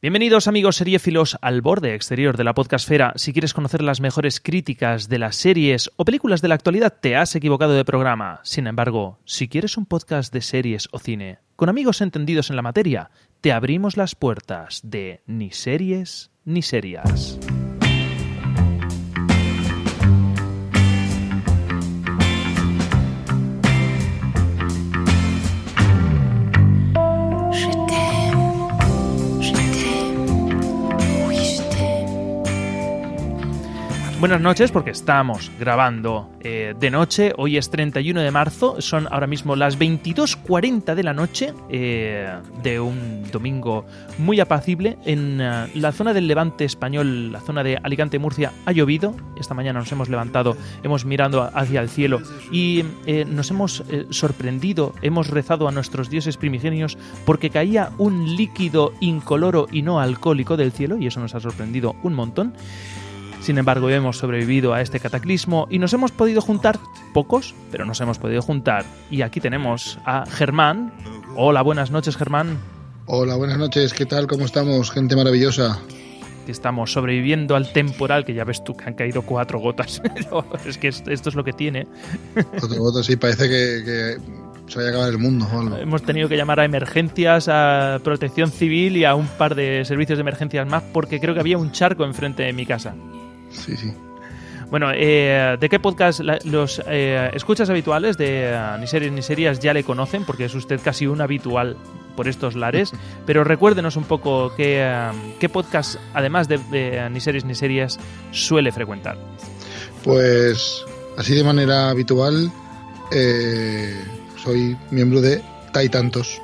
Bienvenidos 0.00 0.46
amigos 0.46 0.76
seriéfilos 0.76 1.36
al 1.42 1.60
borde 1.60 1.92
exterior 1.92 2.36
de 2.36 2.44
la 2.44 2.54
podcastfera. 2.54 3.14
Si 3.16 3.32
quieres 3.32 3.52
conocer 3.52 3.82
las 3.82 4.00
mejores 4.00 4.38
críticas 4.38 5.08
de 5.08 5.18
las 5.18 5.34
series 5.34 5.90
o 5.96 6.04
películas 6.04 6.40
de 6.40 6.46
la 6.46 6.54
actualidad, 6.54 6.94
te 7.00 7.16
has 7.16 7.34
equivocado 7.34 7.72
de 7.72 7.84
programa. 7.84 8.38
Sin 8.44 8.68
embargo, 8.68 9.18
si 9.24 9.48
quieres 9.48 9.76
un 9.76 9.86
podcast 9.86 10.32
de 10.32 10.40
series 10.40 10.88
o 10.92 11.00
cine, 11.00 11.40
con 11.56 11.68
amigos 11.68 12.00
entendidos 12.00 12.48
en 12.48 12.54
la 12.54 12.62
materia, 12.62 13.10
te 13.40 13.50
abrimos 13.50 13.96
las 13.96 14.14
puertas 14.14 14.82
de 14.84 15.20
ni 15.26 15.50
series 15.50 16.30
ni 16.44 16.62
serias. 16.62 17.36
Buenas 34.20 34.40
noches 34.40 34.72
porque 34.72 34.90
estamos 34.90 35.48
grabando 35.60 36.28
eh, 36.40 36.74
de 36.76 36.90
noche, 36.90 37.32
hoy 37.36 37.56
es 37.56 37.70
31 37.70 38.20
de 38.20 38.32
marzo, 38.32 38.80
son 38.80 39.06
ahora 39.12 39.28
mismo 39.28 39.54
las 39.54 39.78
22.40 39.78 40.96
de 40.96 41.02
la 41.04 41.12
noche 41.12 41.54
eh, 41.68 42.28
de 42.60 42.80
un 42.80 43.30
domingo 43.30 43.86
muy 44.18 44.40
apacible. 44.40 44.98
En 45.04 45.40
eh, 45.40 45.68
la 45.74 45.92
zona 45.92 46.14
del 46.14 46.26
levante 46.26 46.64
español, 46.64 47.30
la 47.30 47.40
zona 47.40 47.62
de 47.62 47.78
Alicante-Murcia, 47.80 48.50
ha 48.66 48.72
llovido. 48.72 49.14
Esta 49.38 49.54
mañana 49.54 49.78
nos 49.78 49.92
hemos 49.92 50.08
levantado, 50.08 50.56
hemos 50.82 51.04
mirado 51.04 51.48
hacia 51.54 51.80
el 51.80 51.88
cielo 51.88 52.20
y 52.50 52.82
nos 53.28 53.52
hemos 53.52 53.84
sorprendido, 54.10 54.94
hemos 55.00 55.28
rezado 55.28 55.68
a 55.68 55.70
nuestros 55.70 56.10
dioses 56.10 56.36
primigenios 56.36 56.98
porque 57.24 57.50
caía 57.50 57.90
un 57.98 58.34
líquido 58.34 58.92
incoloro 58.98 59.68
y 59.70 59.82
no 59.82 60.00
alcohólico 60.00 60.56
del 60.56 60.72
cielo 60.72 60.98
y 60.98 61.06
eso 61.06 61.20
nos 61.20 61.36
ha 61.36 61.40
sorprendido 61.40 61.94
un 62.02 62.14
montón. 62.14 62.54
Sin 63.40 63.56
embargo, 63.56 63.88
hemos 63.88 64.18
sobrevivido 64.18 64.74
a 64.74 64.82
este 64.82 65.00
cataclismo 65.00 65.66
y 65.70 65.78
nos 65.78 65.92
hemos 65.94 66.12
podido 66.12 66.40
juntar, 66.42 66.78
pocos, 67.14 67.54
pero 67.70 67.84
nos 67.86 68.00
hemos 68.00 68.18
podido 68.18 68.42
juntar. 68.42 68.84
Y 69.10 69.22
aquí 69.22 69.40
tenemos 69.40 69.98
a 70.04 70.26
Germán. 70.26 70.92
Hola, 71.34 71.62
buenas 71.62 71.90
noches, 71.90 72.16
Germán. 72.16 72.58
Hola, 73.06 73.36
buenas 73.36 73.56
noches, 73.56 73.94
¿qué 73.94 74.04
tal? 74.04 74.26
¿Cómo 74.26 74.44
estamos? 74.44 74.90
Gente 74.90 75.16
maravillosa. 75.16 75.78
Estamos 76.46 76.92
sobreviviendo 76.92 77.56
al 77.56 77.72
temporal, 77.72 78.24
que 78.24 78.34
ya 78.34 78.44
ves 78.44 78.62
tú 78.64 78.74
que 78.76 78.84
han 78.84 78.94
caído 78.94 79.22
cuatro 79.22 79.58
gotas. 79.60 80.02
Es 80.66 80.76
que 80.78 80.88
es- 80.88 81.02
esto 81.06 81.28
es 81.30 81.34
lo 81.34 81.44
que 81.44 81.52
tiene. 81.54 81.86
Otro 82.62 82.78
voto, 82.78 83.02
sí, 83.02 83.16
parece 83.16 83.48
que, 83.48 83.82
que 83.84 84.16
se 84.70 84.76
vaya 84.78 84.88
a 84.88 84.92
acabar 84.92 85.08
el 85.10 85.18
mundo. 85.18 85.46
Hemos 85.80 86.02
tenido 86.02 86.28
que 86.28 86.36
llamar 86.36 86.60
a 86.60 86.64
emergencias, 86.66 87.48
a 87.48 87.98
protección 88.04 88.50
civil 88.50 88.96
y 88.98 89.04
a 89.04 89.14
un 89.14 89.26
par 89.26 89.54
de 89.54 89.84
servicios 89.86 90.18
de 90.18 90.22
emergencias 90.22 90.66
más 90.68 90.82
porque 90.92 91.18
creo 91.20 91.32
que 91.34 91.40
había 91.40 91.56
un 91.56 91.72
charco 91.72 92.04
enfrente 92.04 92.42
de 92.42 92.52
mi 92.52 92.66
casa. 92.66 92.94
Sí, 93.50 93.76
sí. 93.76 93.92
Bueno, 94.70 94.90
eh, 94.94 95.56
¿de 95.58 95.68
qué 95.70 95.78
podcast 95.80 96.20
la- 96.20 96.38
los 96.44 96.82
eh, 96.86 97.30
escuchas 97.32 97.70
habituales 97.70 98.18
de 98.18 98.50
eh, 98.52 98.76
Ni 98.78 98.86
Series 98.86 99.12
Ni 99.12 99.22
Series 99.22 99.60
ya 99.60 99.72
le 99.72 99.82
conocen? 99.82 100.24
Porque 100.24 100.44
es 100.44 100.54
usted 100.54 100.78
casi 100.84 101.06
un 101.06 101.20
habitual 101.22 101.76
por 102.16 102.28
estos 102.28 102.54
lares. 102.54 102.92
Pero 103.26 103.44
recuérdenos 103.44 103.96
un 103.96 104.04
poco 104.04 104.52
qué, 104.56 104.82
eh, 104.82 105.10
qué 105.40 105.48
podcast, 105.48 105.96
además 106.12 106.48
de, 106.48 106.58
de 106.70 107.08
Ni 107.10 107.20
Series 107.20 107.44
Ni 107.46 107.54
Series, 107.54 107.98
suele 108.30 108.70
frecuentar. 108.72 109.16
Pues 110.04 110.84
así 111.16 111.34
de 111.34 111.44
manera 111.44 111.88
habitual, 111.90 112.50
eh, 113.10 113.94
soy 114.42 114.76
miembro 114.90 115.20
de 115.22 115.42
Taitantos, 115.72 116.40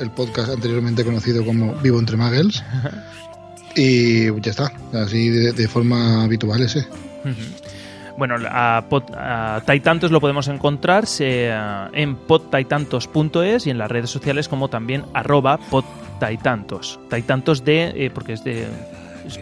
el 0.00 0.10
podcast 0.10 0.50
anteriormente 0.50 1.04
conocido 1.04 1.44
como 1.44 1.72
Vivo 1.76 1.98
entre 2.00 2.16
Muggles. 2.16 2.62
Y 3.76 4.26
ya 4.40 4.50
está, 4.50 4.72
así 4.92 5.28
de, 5.30 5.68
forma 5.68 6.22
habitual 6.24 6.62
ese. 6.62 6.86
Bueno, 8.16 8.36
a, 8.48 8.84
Taitantos 9.66 10.10
lo 10.12 10.20
podemos 10.20 10.46
encontrar 10.48 11.06
se- 11.06 11.50
en 11.92 12.14
podtaitantos.es 12.16 13.66
y 13.66 13.70
en 13.70 13.78
las 13.78 13.90
redes 13.90 14.10
sociales 14.10 14.48
como 14.48 14.68
también 14.68 15.04
arroba 15.14 15.58
podtaitantos. 15.58 17.00
Taitantos 17.10 17.64
de, 17.64 17.92
eh, 17.96 18.10
porque 18.14 18.34
es 18.34 18.44
de... 18.44 18.68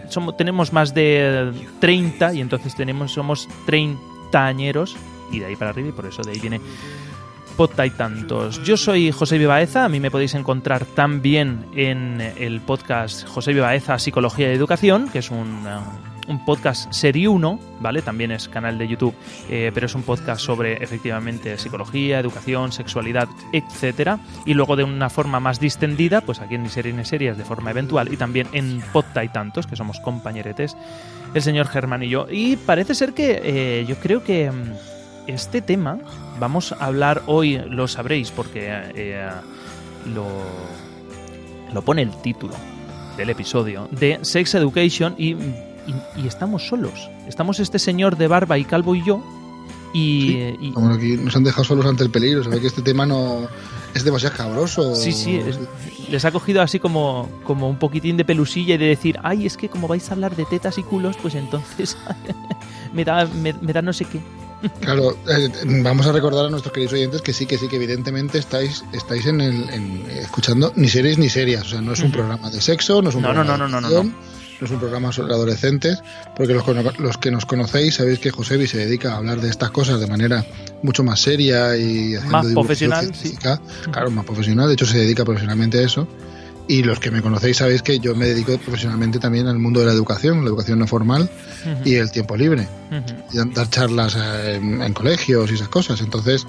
Somos, 0.09 0.35
tenemos 0.37 0.71
más 0.73 0.93
de 0.93 1.51
30 1.81 2.33
y 2.33 2.41
entonces 2.41 2.73
tenemos 2.75 3.11
somos 3.11 3.47
treintañeros 3.65 4.95
y 5.31 5.39
de 5.39 5.45
ahí 5.47 5.55
para 5.55 5.71
arriba 5.71 5.89
y 5.89 5.91
por 5.91 6.05
eso 6.05 6.23
de 6.23 6.31
ahí 6.31 6.39
viene 6.39 6.61
Podtaitantos. 7.57 8.63
Yo 8.63 8.77
soy 8.77 9.11
José 9.11 9.37
Vivaeza, 9.37 9.85
a 9.85 9.89
mí 9.89 9.99
me 9.99 10.11
podéis 10.11 10.33
encontrar 10.33 10.85
también 10.85 11.65
en 11.75 12.21
el 12.21 12.61
podcast 12.61 13.27
José 13.27 13.53
Vivaeza 13.53 13.99
Psicología 13.99 14.51
y 14.51 14.55
Educación, 14.55 15.09
que 15.09 15.19
es 15.19 15.29
un, 15.31 15.65
uh, 15.65 16.31
un 16.31 16.43
podcast 16.45 16.91
serie 16.91 17.27
1, 17.27 17.59
¿vale? 17.79 18.01
También 18.01 18.31
es 18.31 18.47
canal 18.47 18.77
de 18.77 18.87
YouTube, 18.87 19.13
eh, 19.49 19.71
pero 19.73 19.85
es 19.85 19.95
un 19.95 20.03
podcast 20.03 20.41
sobre 20.41 20.83
efectivamente 20.83 21.57
psicología, 21.57 22.19
educación, 22.19 22.71
sexualidad, 22.71 23.27
etcétera. 23.51 24.19
Y 24.45 24.53
luego 24.53 24.75
de 24.75 24.83
una 24.83 25.09
forma 25.09 25.39
más 25.39 25.59
distendida, 25.59 26.21
pues 26.21 26.39
aquí 26.39 26.55
en 26.55 26.63
Ni 26.63 26.69
Series 26.69 26.95
Ni 26.95 27.05
Series 27.05 27.37
de 27.37 27.45
forma 27.45 27.71
eventual 27.71 28.11
y 28.11 28.17
también 28.17 28.47
en 28.53 28.81
Podtaitantos, 28.93 29.67
que 29.67 29.75
somos 29.75 29.99
compañeretes, 29.99 30.75
el 31.33 31.41
señor 31.41 31.67
Germán 31.67 32.03
y 32.03 32.09
yo. 32.09 32.27
Y 32.29 32.55
parece 32.57 32.95
ser 32.95 33.13
que 33.13 33.41
eh, 33.43 33.85
yo 33.87 33.95
creo 33.97 34.23
que 34.23 34.51
mm, 34.51 34.92
este 35.27 35.61
tema 35.61 35.99
vamos 36.39 36.71
a 36.71 36.85
hablar 36.85 37.23
hoy, 37.27 37.57
lo 37.69 37.87
sabréis 37.87 38.31
porque 38.31 38.67
eh, 38.95 39.29
lo, 40.13 40.25
lo 41.73 41.81
pone 41.81 42.01
el 42.01 42.11
título 42.21 42.53
del 43.17 43.29
episodio, 43.29 43.87
de 43.91 44.19
Sex 44.23 44.55
Education 44.55 45.15
y, 45.17 45.31
y- 45.33 45.55
y 46.17 46.27
estamos 46.27 46.67
solos. 46.67 47.09
Estamos 47.27 47.59
este 47.59 47.77
señor 47.79 48.17
de 48.17 48.27
barba 48.27 48.57
y 48.57 48.63
calvo 48.65 48.95
y 48.95 49.03
yo. 49.05 49.23
Y, 49.93 50.55
Sí. 50.59 50.71
Como 50.73 50.89
aquí 50.93 51.17
nos 51.17 51.35
han 51.35 51.43
dejado 51.43 51.63
solos 51.63 51.85
ante 51.85 52.03
el 52.03 52.09
peligro, 52.09 52.43
se 52.43 52.49
ve 52.49 52.59
que 52.59 52.67
este 52.67 52.81
tema 52.81 53.05
no 53.05 53.47
es 53.93 54.03
demasiado 54.03 54.35
cabroso. 54.35 54.95
Sí, 54.95 55.11
sí, 55.11 55.35
es- 55.35 55.59
les 56.09 56.25
ha 56.25 56.31
cogido 56.31 56.61
así 56.63 56.79
como, 56.79 57.29
como 57.43 57.69
un 57.69 57.77
poquitín 57.77 58.17
de 58.17 58.25
pelusilla 58.25 58.75
y 58.75 58.77
de 58.77 58.87
decir, 58.87 59.19
ay, 59.23 59.45
es 59.45 59.55
que 59.57 59.69
como 59.69 59.87
vais 59.87 60.09
a 60.09 60.13
hablar 60.15 60.35
de 60.35 60.45
tetas 60.45 60.77
y 60.79 60.83
culos, 60.83 61.15
pues 61.21 61.35
entonces 61.35 61.95
me, 62.93 63.05
da, 63.05 63.25
me, 63.27 63.53
me 63.53 63.71
da 63.73 63.81
no 63.83 63.93
sé 63.93 64.05
qué. 64.05 64.19
Claro, 64.81 65.17
eh, 65.29 65.49
vamos 65.83 66.05
a 66.07 66.11
recordar 66.11 66.45
a 66.45 66.49
nuestros 66.49 66.73
queridos 66.73 66.93
oyentes 66.93 67.21
que 67.21 67.33
sí, 67.33 67.45
que 67.45 67.57
sí, 67.57 67.67
que 67.67 67.75
evidentemente 67.75 68.37
estáis, 68.37 68.83
estáis 68.93 69.25
en 69.25 69.41
el, 69.41 69.69
en- 69.69 70.05
escuchando 70.11 70.71
ni 70.75 70.87
series 70.89 71.17
ni 71.17 71.29
serias. 71.29 71.63
O 71.67 71.69
sea, 71.69 71.81
no 71.81 71.93
es 71.93 71.99
un 71.99 72.11
programa 72.11 72.49
de 72.49 72.61
sexo, 72.61 73.01
no 73.01 73.09
es 73.09 73.15
un 73.15 73.21
No, 73.23 73.29
programa 73.33 73.57
no, 73.57 73.67
no, 73.67 73.89
de 73.89 74.03
no, 74.03 74.13
es 74.61 74.71
un 74.71 74.79
programa 74.79 75.11
sobre 75.11 75.33
adolescentes, 75.33 75.99
porque 76.37 76.53
los, 76.53 76.63
los 76.99 77.17
que 77.17 77.31
nos 77.31 77.45
conocéis 77.45 77.95
sabéis 77.95 78.19
que 78.19 78.31
Josebi 78.31 78.65
se 78.67 78.77
dedica 78.77 79.13
a 79.13 79.17
hablar 79.17 79.41
de 79.41 79.49
estas 79.49 79.71
cosas 79.71 79.99
de 79.99 80.07
manera 80.07 80.45
mucho 80.83 81.03
más 81.03 81.19
seria 81.19 81.75
y 81.75 82.15
haciendo 82.15 82.37
Más 82.37 82.45
profesional, 82.53 83.11
sí. 83.13 83.35
Claro, 83.91 84.09
más 84.11 84.25
profesional, 84.25 84.67
de 84.67 84.73
hecho 84.75 84.85
se 84.85 84.99
dedica 84.99 85.25
profesionalmente 85.25 85.79
a 85.79 85.81
eso. 85.81 86.07
Y 86.67 86.81
los 86.83 86.99
que 86.99 87.11
me 87.11 87.21
conocéis 87.21 87.57
sabéis 87.57 87.81
que 87.81 87.99
yo 87.99 88.15
me 88.15 88.25
dedico 88.27 88.57
profesionalmente 88.57 89.19
también 89.19 89.47
al 89.47 89.59
mundo 89.59 89.81
de 89.81 89.87
la 89.87 89.91
educación, 89.91 90.41
la 90.43 90.47
educación 90.49 90.79
no 90.79 90.87
formal 90.87 91.29
y 91.83 91.95
el 91.95 92.09
tiempo 92.11 92.37
libre 92.37 92.67
y 93.33 93.37
dar 93.53 93.69
charlas 93.69 94.15
eh, 94.15 94.55
en, 94.55 94.81
en 94.81 94.93
colegios 94.93 95.51
y 95.51 95.55
esas 95.55 95.67
cosas. 95.67 95.99
Entonces, 95.99 96.47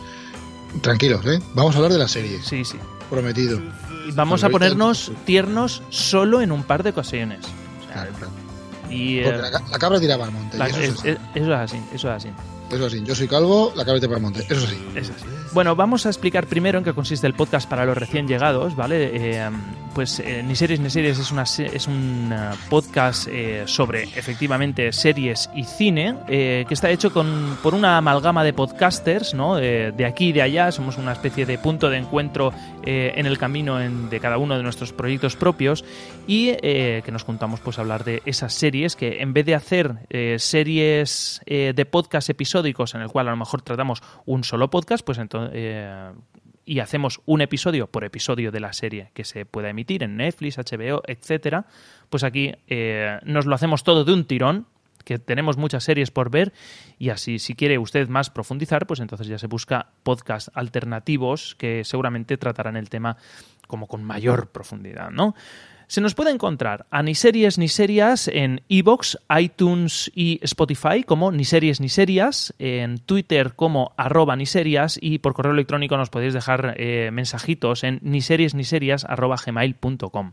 tranquilos, 0.83 1.25
¿eh? 1.27 1.41
Vamos 1.55 1.75
a 1.75 1.79
hablar 1.79 1.93
de 1.93 1.99
la 1.99 2.09
serie, 2.09 2.39
Sí, 2.45 2.65
sí. 2.65 2.77
prometido. 3.11 3.61
Y 4.09 4.13
Vamos 4.13 4.43
a 4.43 4.47
ahorita- 4.47 4.53
ponernos 4.53 5.11
tiernos 5.25 5.83
solo 5.91 6.41
en 6.43 6.53
un 6.53 6.63
par 6.63 6.83
de 6.85 6.91
ocasiones. 6.91 7.41
O 7.41 7.85
sea, 7.87 7.93
Claro, 7.95 8.11
claro. 8.19 8.33
y, 8.91 9.19
eh, 9.19 9.23
Porque 9.25 9.43
la, 9.43 9.51
ca- 9.51 9.63
la 9.71 9.79
cabra 9.79 9.99
tiraba 10.01 10.27
al 10.27 10.31
monte. 10.33 10.59
la- 10.59 10.69
y 10.69 10.73
eso 10.73 10.81
es- 10.81 11.19
eso 11.35 11.53
es 11.55 11.59
así, 11.59 11.77
eso 11.93 12.09
es 12.11 12.15
así. 12.25 12.29
Eso 12.75 12.91
sí, 12.91 13.03
yo 13.05 13.15
soy 13.15 13.29
calvo, 13.29 13.73
la 13.77 13.85
cabeza 13.85 14.09
para 14.09 14.17
el 14.17 14.23
monte. 14.23 14.41
Eso. 14.49 14.67
Es 14.97 15.11
así. 15.11 15.25
Bueno, 15.55 15.77
vamos 15.77 16.05
a 16.05 16.09
explicar 16.09 16.49
primero 16.49 16.79
en 16.79 16.85
qué 16.85 16.93
consiste 16.93 17.29
el 17.29 17.35
podcast 17.35 17.71
para 17.71 17.85
los 17.85 17.97
recién 17.97 18.27
llegados, 18.27 18.75
¿vale? 18.75 19.11
Eh, 19.13 19.51
pues 19.95 20.19
eh, 20.19 20.43
Ni 20.45 20.57
Series 20.57 20.81
Ni 20.81 20.91
Series 20.91 21.17
es, 21.17 21.31
una, 21.31 21.45
es 21.45 21.87
un 21.87 22.33
eh, 22.33 22.51
podcast 22.69 23.29
sobre 23.67 24.03
efectivamente 24.03 24.93
series 24.93 25.49
y 25.55 25.63
cine 25.63 26.17
que 26.27 26.67
está 26.69 26.91
hecho 26.91 27.13
con, 27.13 27.57
por 27.63 27.73
una 27.73 27.97
amalgama 27.99 28.43
de 28.43 28.53
podcasters, 28.53 29.33
¿no? 29.35 29.55
De 29.55 30.05
aquí 30.05 30.31
y 30.31 30.33
de 30.33 30.43
allá, 30.43 30.73
somos 30.73 30.99
una 30.99 31.13
especie 31.13 31.47
de 31.47 31.57
punto 31.59 31.89
de 31.89 31.99
encuentro 31.99 32.53
en 32.85 33.27
el 33.27 33.39
camino 33.39 33.79
de 33.79 34.21
cada 34.21 34.39
uno 34.39 34.57
de 34.57 34.65
nuestros 34.65 34.93
proyectos 34.93 35.37
propios 35.37 35.85
y 36.27 36.53
que 36.57 37.11
nos 37.13 37.23
juntamos 37.23 37.61
pues 37.61 37.79
a 37.79 37.83
hablar 37.83 38.03
de 38.03 38.23
esas 38.27 38.53
series 38.53 38.97
que 38.97 39.23
en 39.23 39.33
vez 39.33 39.47
de 39.47 39.55
hacer 39.55 39.95
series 40.39 41.41
de 41.47 41.87
podcast 41.87 42.29
en 42.95 43.03
el 43.03 43.09
cual 43.09 43.29
a 43.29 43.31
lo 43.31 43.37
mejor 43.37 43.63
tratamos 43.63 44.03
un 44.27 44.45
solo 44.45 44.71
podcast, 44.71 45.05
pues 45.05 45.19
entonces 45.19 46.15
y 46.67 46.81
hacemos 46.81 47.21
un 47.27 47.41
episodio 47.41 47.89
por 47.89 48.05
episodio 48.05 48.51
de 48.51 48.61
la 48.61 48.73
serie 48.73 49.11
que 49.15 49.25
se 49.25 49.45
pueda 49.45 49.69
emitir 49.69 50.03
en 50.03 50.17
Netflix, 50.17 50.59
HBO, 50.59 51.03
etcétera, 51.07 51.67
pues 52.11 52.25
aquí 52.25 52.55
eh, 52.67 53.19
nos 53.25 53.47
lo 53.47 53.55
hacemos 53.55 53.85
todo 53.85 54.05
de 54.05 54.13
un 54.13 54.25
tirón 54.25 54.67
que 55.05 55.19
tenemos 55.19 55.59
muchas 55.59 55.85
series 55.85 56.11
por 56.11 56.31
ver 56.31 56.53
y 56.99 57.11
así 57.11 57.39
si 57.39 57.55
quiere 57.55 57.79
usted 57.79 58.09
más 58.09 58.31
profundizar, 58.31 58.87
pues 58.87 59.01
entonces 59.01 59.27
ya 59.27 59.39
se 59.39 59.47
busca 59.47 59.91
podcasts 60.03 60.51
alternativos 60.55 61.55
que 61.57 61.85
seguramente 61.85 62.39
tratarán 62.39 62.77
el 62.77 62.89
tema 62.89 63.19
como 63.67 63.87
con 63.87 64.03
mayor 64.03 64.51
profundidad, 64.51 65.11
¿no? 65.11 65.35
Se 65.87 66.01
nos 66.01 66.15
puede 66.15 66.31
encontrar 66.31 66.87
a 66.91 67.03
Ni 67.03 67.15
Series 67.15 67.59
Ni 67.59 67.69
Serias 67.69 68.29
en 68.29 68.63
iBox, 68.69 69.19
iTunes 69.39 70.11
y 70.15 70.41
Spotify 70.43 71.03
como 71.05 71.31
Ni 71.33 71.45
Series 71.45 71.81
Ni 71.81 71.89
Serias, 71.89 72.55
en 72.59 72.99
Twitter 72.99 73.55
como 73.55 73.93
arroba 73.97 74.37
Ni 74.37 74.47
Serias 74.47 74.99
y 75.01 75.19
por 75.19 75.35
correo 75.35 75.53
electrónico 75.53 75.97
nos 75.97 76.11
podéis 76.11 76.35
dejar 76.35 76.75
eh, 76.79 77.11
mensajitos 77.13 77.85
en 77.85 78.01
ni 78.03 78.21
series 78.21 78.55
ni 78.55 78.65
serias 78.65 79.05
arroba 79.05 79.37
gmail.com. 79.45 80.33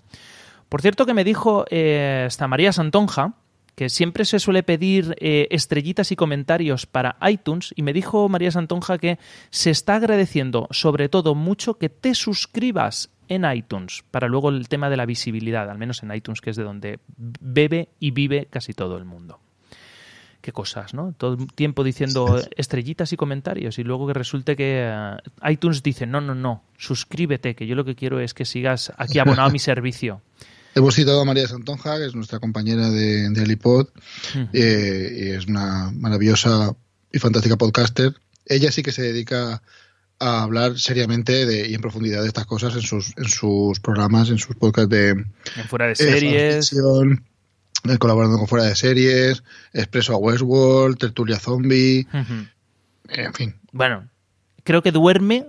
Por 0.69 0.81
cierto 0.81 1.05
que 1.05 1.13
me 1.13 1.23
dijo 1.23 1.65
eh, 1.69 2.25
esta 2.27 2.47
María 2.47 2.71
Santonja 2.71 3.33
que 3.75 3.89
siempre 3.89 4.25
se 4.25 4.39
suele 4.39 4.63
pedir 4.63 5.15
eh, 5.19 5.47
estrellitas 5.51 6.11
y 6.11 6.15
comentarios 6.15 6.85
para 6.85 7.17
iTunes 7.27 7.73
y 7.75 7.83
me 7.83 7.93
dijo 7.93 8.27
María 8.29 8.51
Santonja 8.51 8.97
que 8.97 9.17
se 9.49 9.69
está 9.69 9.95
agradeciendo 9.95 10.67
sobre 10.71 11.09
todo 11.09 11.35
mucho 11.35 11.75
que 11.75 11.89
te 11.89 12.13
suscribas 12.13 13.09
en 13.27 13.45
iTunes 13.49 14.03
para 14.11 14.27
luego 14.27 14.49
el 14.49 14.67
tema 14.67 14.89
de 14.89 14.97
la 14.97 15.05
visibilidad, 15.05 15.69
al 15.69 15.77
menos 15.77 16.03
en 16.03 16.13
iTunes 16.13 16.41
que 16.41 16.49
es 16.49 16.57
de 16.57 16.63
donde 16.63 16.99
bebe 17.17 17.89
y 17.99 18.11
vive 18.11 18.47
casi 18.49 18.73
todo 18.73 18.97
el 18.97 19.05
mundo. 19.05 19.39
Qué 20.41 20.51
cosas, 20.51 20.93
¿no? 20.93 21.13
Todo 21.17 21.35
el 21.35 21.53
tiempo 21.53 21.83
diciendo 21.83 22.41
estrellitas 22.57 23.13
y 23.13 23.17
comentarios 23.17 23.77
y 23.79 23.83
luego 23.83 24.07
que 24.07 24.13
resulte 24.13 24.55
que 24.55 24.89
eh, 24.91 25.17
iTunes 25.49 25.81
dice, 25.81 26.07
no, 26.07 26.19
no, 26.19 26.35
no, 26.35 26.63
suscríbete, 26.77 27.55
que 27.55 27.67
yo 27.67 27.75
lo 27.75 27.85
que 27.85 27.95
quiero 27.95 28.19
es 28.19 28.33
que 28.33 28.43
sigas 28.43 28.91
aquí 28.97 29.19
abonado 29.19 29.47
a 29.47 29.51
mi 29.51 29.59
servicio. 29.59 30.21
Hemos 30.73 30.95
citado 30.95 31.21
a 31.21 31.25
María 31.25 31.47
Santonja, 31.47 31.97
que 31.97 32.05
es 32.05 32.15
nuestra 32.15 32.39
compañera 32.39 32.89
de, 32.89 33.29
de 33.29 33.41
Alipod, 33.41 33.87
eh, 34.53 35.17
y 35.19 35.29
es 35.31 35.47
una 35.47 35.91
maravillosa 35.91 36.75
y 37.11 37.19
fantástica 37.19 37.57
podcaster. 37.57 38.13
Ella 38.45 38.71
sí 38.71 38.81
que 38.81 38.91
se 38.93 39.01
dedica 39.01 39.61
a 40.19 40.43
hablar 40.43 40.79
seriamente 40.79 41.45
de, 41.45 41.67
y 41.67 41.73
en 41.73 41.81
profundidad 41.81 42.21
de 42.21 42.27
estas 42.27 42.45
cosas 42.45 42.75
en 42.75 42.81
sus, 42.81 43.13
en 43.17 43.25
sus 43.27 43.79
programas, 43.79 44.29
en 44.29 44.37
sus 44.37 44.55
podcasts 44.55 44.89
de 44.89 45.09
En 45.09 45.67
fuera 45.67 45.87
de 45.87 45.91
eh, 45.93 45.95
series. 45.95 46.73
eh, 46.73 47.97
colaborando 47.97 48.37
con 48.37 48.47
Fuera 48.47 48.65
de 48.65 48.75
Series, 48.75 49.43
Expreso 49.73 50.13
a 50.13 50.17
Westworld, 50.17 50.97
Tertulia 50.99 51.39
Zombie, 51.39 52.07
Ujú. 52.13 52.45
en 53.09 53.33
fin. 53.33 53.55
Bueno, 53.71 54.07
creo 54.63 54.83
que 54.83 54.91
duerme 54.91 55.47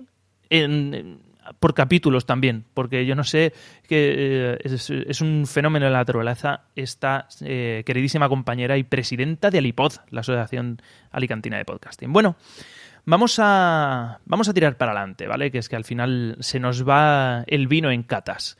en- 0.50 0.94
en- 0.94 1.18
por 1.58 1.74
capítulos 1.74 2.26
también, 2.26 2.64
porque 2.74 3.06
yo 3.06 3.14
no 3.14 3.24
sé 3.24 3.52
que 3.88 4.54
eh, 4.54 4.58
es, 4.64 5.20
un 5.20 5.46
fenómeno 5.46 5.86
de 5.86 5.92
la 5.92 5.98
naturaleza 5.98 6.62
esta 6.76 7.28
eh, 7.40 7.82
queridísima 7.86 8.28
compañera 8.28 8.76
y 8.76 8.82
presidenta 8.82 9.50
de 9.50 9.58
Alipod, 9.58 9.92
la 10.10 10.20
Asociación 10.20 10.80
Alicantina 11.10 11.58
de 11.58 11.64
Podcasting. 11.64 12.12
Bueno, 12.12 12.36
vamos 13.04 13.38
a 13.38 14.20
vamos 14.24 14.48
a 14.48 14.54
tirar 14.54 14.76
para 14.76 14.92
adelante, 14.92 15.26
¿vale? 15.26 15.50
Que 15.50 15.58
es 15.58 15.68
que 15.68 15.76
al 15.76 15.84
final 15.84 16.36
se 16.40 16.60
nos 16.60 16.88
va 16.88 17.44
el 17.46 17.68
vino 17.68 17.90
en 17.90 18.02
catas. 18.02 18.58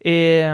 Eh, 0.00 0.48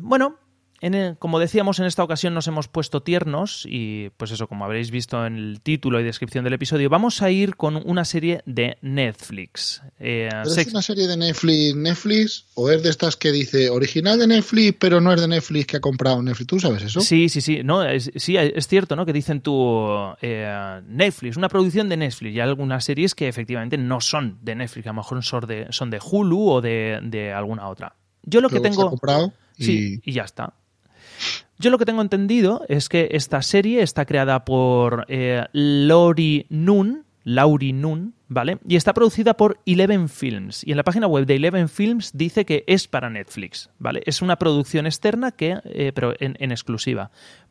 bueno, 0.00 0.36
en 0.80 1.14
como 1.16 1.38
decíamos, 1.38 1.78
en 1.78 1.86
esta 1.86 2.02
ocasión 2.02 2.32
nos 2.34 2.46
hemos 2.46 2.68
puesto 2.68 3.02
tiernos 3.02 3.66
y 3.68 4.10
pues 4.16 4.30
eso, 4.30 4.46
como 4.48 4.64
habréis 4.64 4.90
visto 4.90 5.26
en 5.26 5.36
el 5.36 5.60
título 5.60 6.00
y 6.00 6.04
descripción 6.04 6.44
del 6.44 6.54
episodio, 6.54 6.88
vamos 6.88 7.20
a 7.22 7.30
ir 7.30 7.56
con 7.56 7.76
una 7.84 8.04
serie 8.04 8.42
de 8.46 8.78
Netflix. 8.80 9.82
Eh, 9.98 10.28
¿Pero 10.30 10.44
sex- 10.46 10.68
es 10.68 10.72
una 10.72 10.82
serie 10.82 11.06
de 11.06 11.16
Netflix, 11.16 11.74
Netflix 11.76 12.46
o 12.54 12.70
es 12.70 12.82
de 12.82 12.88
estas 12.90 13.16
que 13.16 13.32
dice 13.32 13.68
original 13.70 14.18
de 14.18 14.26
Netflix, 14.26 14.76
pero 14.78 15.00
no 15.00 15.12
es 15.12 15.20
de 15.20 15.28
Netflix 15.28 15.66
que 15.66 15.76
ha 15.76 15.80
comprado 15.80 16.22
Netflix? 16.22 16.46
¿Tú 16.46 16.60
sabes 16.60 16.82
eso? 16.82 17.00
Sí, 17.00 17.28
sí, 17.28 17.40
sí. 17.40 17.60
No, 17.64 17.84
es, 17.84 18.10
sí, 18.16 18.36
es 18.36 18.66
cierto, 18.68 18.96
¿no? 18.96 19.04
Que 19.04 19.12
dicen 19.12 19.40
tú 19.40 19.86
eh, 20.22 20.80
Netflix, 20.86 21.36
una 21.36 21.48
producción 21.48 21.88
de 21.88 21.96
Netflix. 21.96 22.34
Y 22.34 22.40
hay 22.40 22.48
algunas 22.48 22.84
series 22.84 23.14
que 23.14 23.28
efectivamente 23.28 23.76
no 23.76 24.00
son 24.00 24.38
de 24.42 24.54
Netflix, 24.54 24.86
a 24.86 24.90
lo 24.90 24.94
mejor 24.94 25.22
son 25.22 25.46
de, 25.46 25.66
son 25.70 25.90
de 25.90 25.98
Hulu 26.02 26.48
o 26.48 26.60
de, 26.60 27.00
de 27.02 27.32
alguna 27.32 27.68
otra. 27.68 27.94
Yo 28.22 28.40
lo 28.40 28.48
que 28.48 28.60
tengo. 28.60 28.88
comprado 28.90 29.32
y 29.56 29.64
Sí, 29.64 30.00
y 30.04 30.12
ya 30.12 30.22
está. 30.22 30.54
Yo 31.58 31.70
lo 31.70 31.78
que 31.78 31.84
tengo 31.84 32.02
entendido 32.02 32.64
es 32.68 32.88
que 32.88 33.08
esta 33.12 33.42
serie 33.42 33.82
está 33.82 34.04
creada 34.04 34.44
por 34.44 35.04
eh, 35.08 35.44
Lori 35.52 36.46
Nun, 36.48 37.04
Laurie 37.24 37.72
Nun, 37.72 38.14
¿vale? 38.28 38.58
Y 38.66 38.76
está 38.76 38.94
producida 38.94 39.36
por 39.36 39.60
Eleven 39.66 40.08
Films. 40.08 40.66
Y 40.66 40.70
en 40.70 40.78
la 40.78 40.84
página 40.84 41.06
web 41.06 41.26
de 41.26 41.36
Eleven 41.36 41.68
Films 41.68 42.12
dice 42.14 42.44
que 42.44 42.64
es 42.66 42.88
para 42.88 43.10
Netflix, 43.10 43.70
¿vale? 43.78 44.02
Es 44.06 44.22
una 44.22 44.36
producción 44.36 44.86
externa 44.86 45.32
que, 45.32 45.58
eh, 45.64 45.92
pero 45.94 46.14
en, 46.18 46.36
en 46.40 46.50
exclusiva 46.50 47.10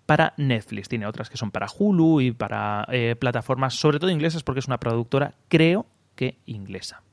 para 0.10 0.34
Netflix. 0.38 0.90
Tiene 0.90 1.06
otras 1.06 1.30
que 1.30 1.38
son 1.38 1.52
para 1.52 1.68
Hulu 1.68 2.22
y 2.22 2.32
para 2.32 2.88
eh, 2.92 3.16
plataformas, 3.16 3.76
sobre 3.76 4.00
todo 4.00 4.10
inglesas, 4.10 4.42
porque 4.42 4.60
es 4.60 4.68
una 4.68 4.80
productora, 4.80 5.36
creo 5.50 5.86
que 6.16 6.40
inglesa. 6.48 7.04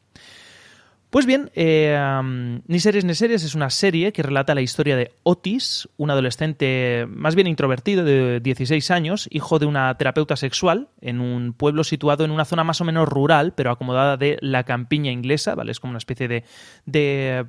Pues 1.17 1.25
bien, 1.25 1.51
eh, 1.55 1.99
um, 2.21 2.61
Ni 2.67 2.79
series 2.79 3.07
ni 3.07 3.15
series 3.15 3.43
es 3.43 3.55
una 3.55 3.71
serie 3.71 4.13
que 4.13 4.23
relata 4.23 4.55
la 4.55 4.61
historia 4.61 4.97
de 4.97 5.13
Otis, 5.23 5.89
un 5.97 6.11
adolescente 6.11 7.07
más 7.09 7.35
bien 7.35 7.47
introvertido 7.47 8.05
de 8.05 8.39
16 8.41 8.91
años, 8.91 9.27
hijo 9.31 9.59
de 9.59 9.65
una 9.65 9.97
terapeuta 9.97 10.37
sexual, 10.37 10.91
en 11.01 11.23
un 11.23 11.55
pueblo 11.55 11.85
situado 11.85 12.27
en 12.27 12.33
una 12.33 12.45
zona 12.45 12.65
más 12.65 12.83
o 12.83 12.85
menos 12.85 13.09
rural, 13.09 13.55
pero 13.55 13.71
acomodada 13.71 14.19
de 14.19 14.37
la 14.43 14.65
campiña 14.65 15.11
inglesa, 15.11 15.55
¿vale? 15.55 15.73
Es 15.73 15.81
como 15.81 15.93
una 15.93 15.97
especie 16.01 16.29
de, 16.29 16.45
de 16.85 17.47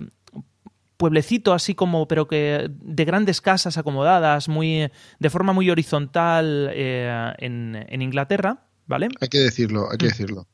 pueblecito 0.96 1.52
así 1.52 1.75
como, 1.75 2.08
pero 2.08 2.25
que 2.25 2.69
de 2.72 3.04
grandes 3.04 3.42
casas 3.42 3.78
acomodadas, 3.78 4.48
muy 4.48 4.90
de 5.19 5.30
forma 5.30 5.52
muy 5.52 5.69
horizontal 5.69 6.69
eh, 6.74 7.34
en, 7.40 7.86
en 7.90 8.02
Inglaterra, 8.02 8.64
¿vale? 8.86 9.10
hay 9.19 9.28
que 9.28 9.40
decirlo, 9.40 9.88
Mm. 9.88 9.92
hay 9.92 9.98
que 9.98 10.06
decirlo. 10.06 10.48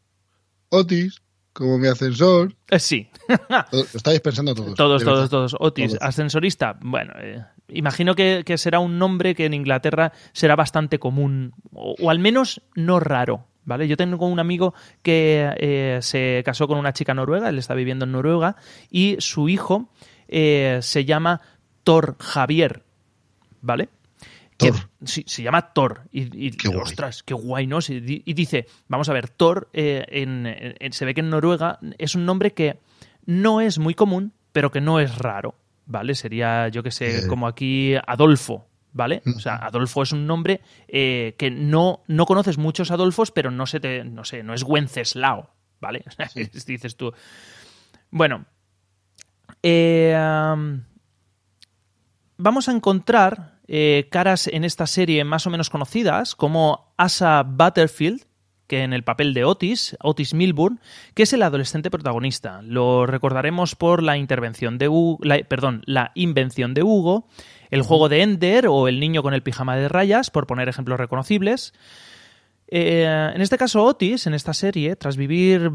Otis, 0.70 1.22
como 1.54 1.78
mi 1.78 1.88
ascensor. 1.88 2.54
Eh, 2.70 2.80
sí. 2.80 3.08
Lo 3.72 3.80
estáis 3.82 4.20
pensando 4.20 4.54
todos. 4.56 4.76
Todos, 4.76 5.04
todos, 5.04 5.30
todos. 5.30 5.56
Otis, 5.60 5.92
Todos. 5.94 6.02
ascensorista. 6.02 6.78
Bueno, 6.82 7.14
eh, 7.20 7.44
imagino 7.70 8.16
que, 8.16 8.44
que 8.46 8.58
será 8.58 8.80
un 8.80 9.00
nombre 9.00 9.36
que 9.36 9.46
en 9.46 9.54
Inglaterra 9.54 10.12
será 10.34 10.56
bastante 10.56 11.00
común, 11.00 11.54
o, 11.72 11.96
o 12.00 12.10
al 12.10 12.20
menos 12.20 12.62
no 12.76 13.00
raro. 13.00 13.48
¿Vale? 13.66 13.88
Yo 13.88 13.96
tengo 13.96 14.28
un 14.28 14.40
amigo 14.40 14.74
que 15.04 15.50
eh, 15.58 16.00
se 16.02 16.42
casó 16.44 16.68
con 16.68 16.78
una 16.78 16.92
chica 16.92 17.14
noruega, 17.14 17.48
él 17.48 17.58
está 17.58 17.74
viviendo 17.74 18.04
en 18.04 18.12
Noruega, 18.12 18.58
y 18.90 19.16
su 19.20 19.48
hijo 19.48 19.90
eh, 20.28 20.80
se 20.82 21.06
llama 21.06 21.40
Thor 21.86 22.18
Javier. 22.20 22.84
¿Vale? 23.62 23.88
Que- 24.58 24.72
Thor. 24.72 24.80
sí, 25.04 25.24
se 25.28 25.44
llama 25.44 25.74
Thor. 25.74 26.02
Y, 26.12 26.48
y- 26.48 26.52
Qué 26.52 26.68
ostras, 26.70 27.24
qué 27.24 27.34
guay, 27.34 27.68
¿no? 27.68 27.82
Sí, 27.82 28.22
Y 28.26 28.34
dice, 28.34 28.68
vamos 28.88 29.10
a 29.10 29.14
ver, 29.14 29.30
Thor, 29.30 29.70
eh, 29.74 30.06
en- 30.10 30.46
en- 30.48 30.94
se 30.94 31.06
ve 31.06 31.14
que 31.14 31.22
en 31.22 31.30
Noruega 31.30 31.80
es 31.98 32.16
un 32.16 32.26
nombre 32.26 32.52
que 32.54 32.80
no 33.26 33.62
es 33.62 33.80
muy 33.80 33.94
común, 33.94 34.34
pero 34.52 34.72
que 34.72 34.82
no 34.82 35.00
es 35.00 35.18
raro, 35.18 35.56
¿vale? 35.86 36.14
Sería, 36.16 36.68
yo 36.70 36.84
que 36.84 36.92
sé, 36.92 37.20
Eh. 37.20 37.28
como 37.28 37.48
aquí 37.48 37.96
Adolfo, 38.06 38.68
¿vale? 38.92 39.22
O 39.36 39.40
sea, 39.40 39.56
Adolfo 39.56 40.04
es 40.04 40.12
un 40.12 40.28
nombre 40.28 40.62
eh, 40.88 41.34
que 41.38 41.50
no, 41.50 42.04
no 42.08 42.26
conoces 42.26 42.58
muchos 42.58 42.92
Adolfos, 42.92 43.32
pero 43.32 43.50
no 43.50 43.66
se 43.66 43.80
te, 43.80 44.04
no 44.04 44.24
sé, 44.24 44.44
no 44.44 44.54
es 44.54 44.64
Wenceslao, 44.64 45.50
¿vale? 45.80 46.04
Dices 46.68 46.96
tú. 46.96 47.12
Bueno, 48.12 48.46
eh, 49.64 50.14
am, 50.16 50.84
vamos 52.38 52.68
a 52.70 52.72
encontrar 52.74 53.53
eh, 53.68 54.08
caras 54.12 54.48
en 54.48 54.64
esta 54.64 54.88
serie 54.88 55.24
más 55.24 55.48
o 55.48 55.50
menos 55.50 55.70
conocidas, 55.70 56.36
como 56.36 56.94
Asa 56.98 57.44
Butterfield, 57.44 58.26
que 58.68 58.84
en 58.84 58.94
el 58.94 59.04
papel 59.04 59.34
de 59.34 59.46
Otis, 59.46 59.96
Otis 60.02 60.34
Milburn, 60.34 60.80
que 61.14 61.24
es 61.24 61.34
el 61.34 61.44
adolescente 61.44 61.92
protagonista. 61.92 62.62
Lo 62.64 63.06
recordaremos 63.06 63.76
por 63.76 64.02
la 64.02 64.18
intervención 64.18 64.78
de 64.78 64.88
Hugo, 64.88 65.20
la, 65.22 65.38
perdón, 65.40 65.84
la 65.86 66.12
invención 66.16 66.74
de 66.74 66.84
Hugo, 66.84 67.28
el 67.72 67.82
juego 67.82 68.10
de 68.10 68.22
Ender 68.22 68.68
o 68.68 68.88
el 68.88 69.00
niño 69.00 69.22
con 69.22 69.34
el 69.34 69.44
pijama 69.44 69.76
de 69.76 69.90
rayas, 69.90 70.30
por 70.30 70.48
poner 70.48 70.70
ejemplos 70.70 71.00
reconocibles. 71.00 71.74
Eh, 72.68 73.32
en 73.36 73.42
este 73.42 73.58
caso, 73.58 73.84
Otis, 73.84 74.28
en 74.28 74.34
esta 74.34 74.54
serie, 74.54 74.96
tras 74.96 75.18
vivir 75.18 75.72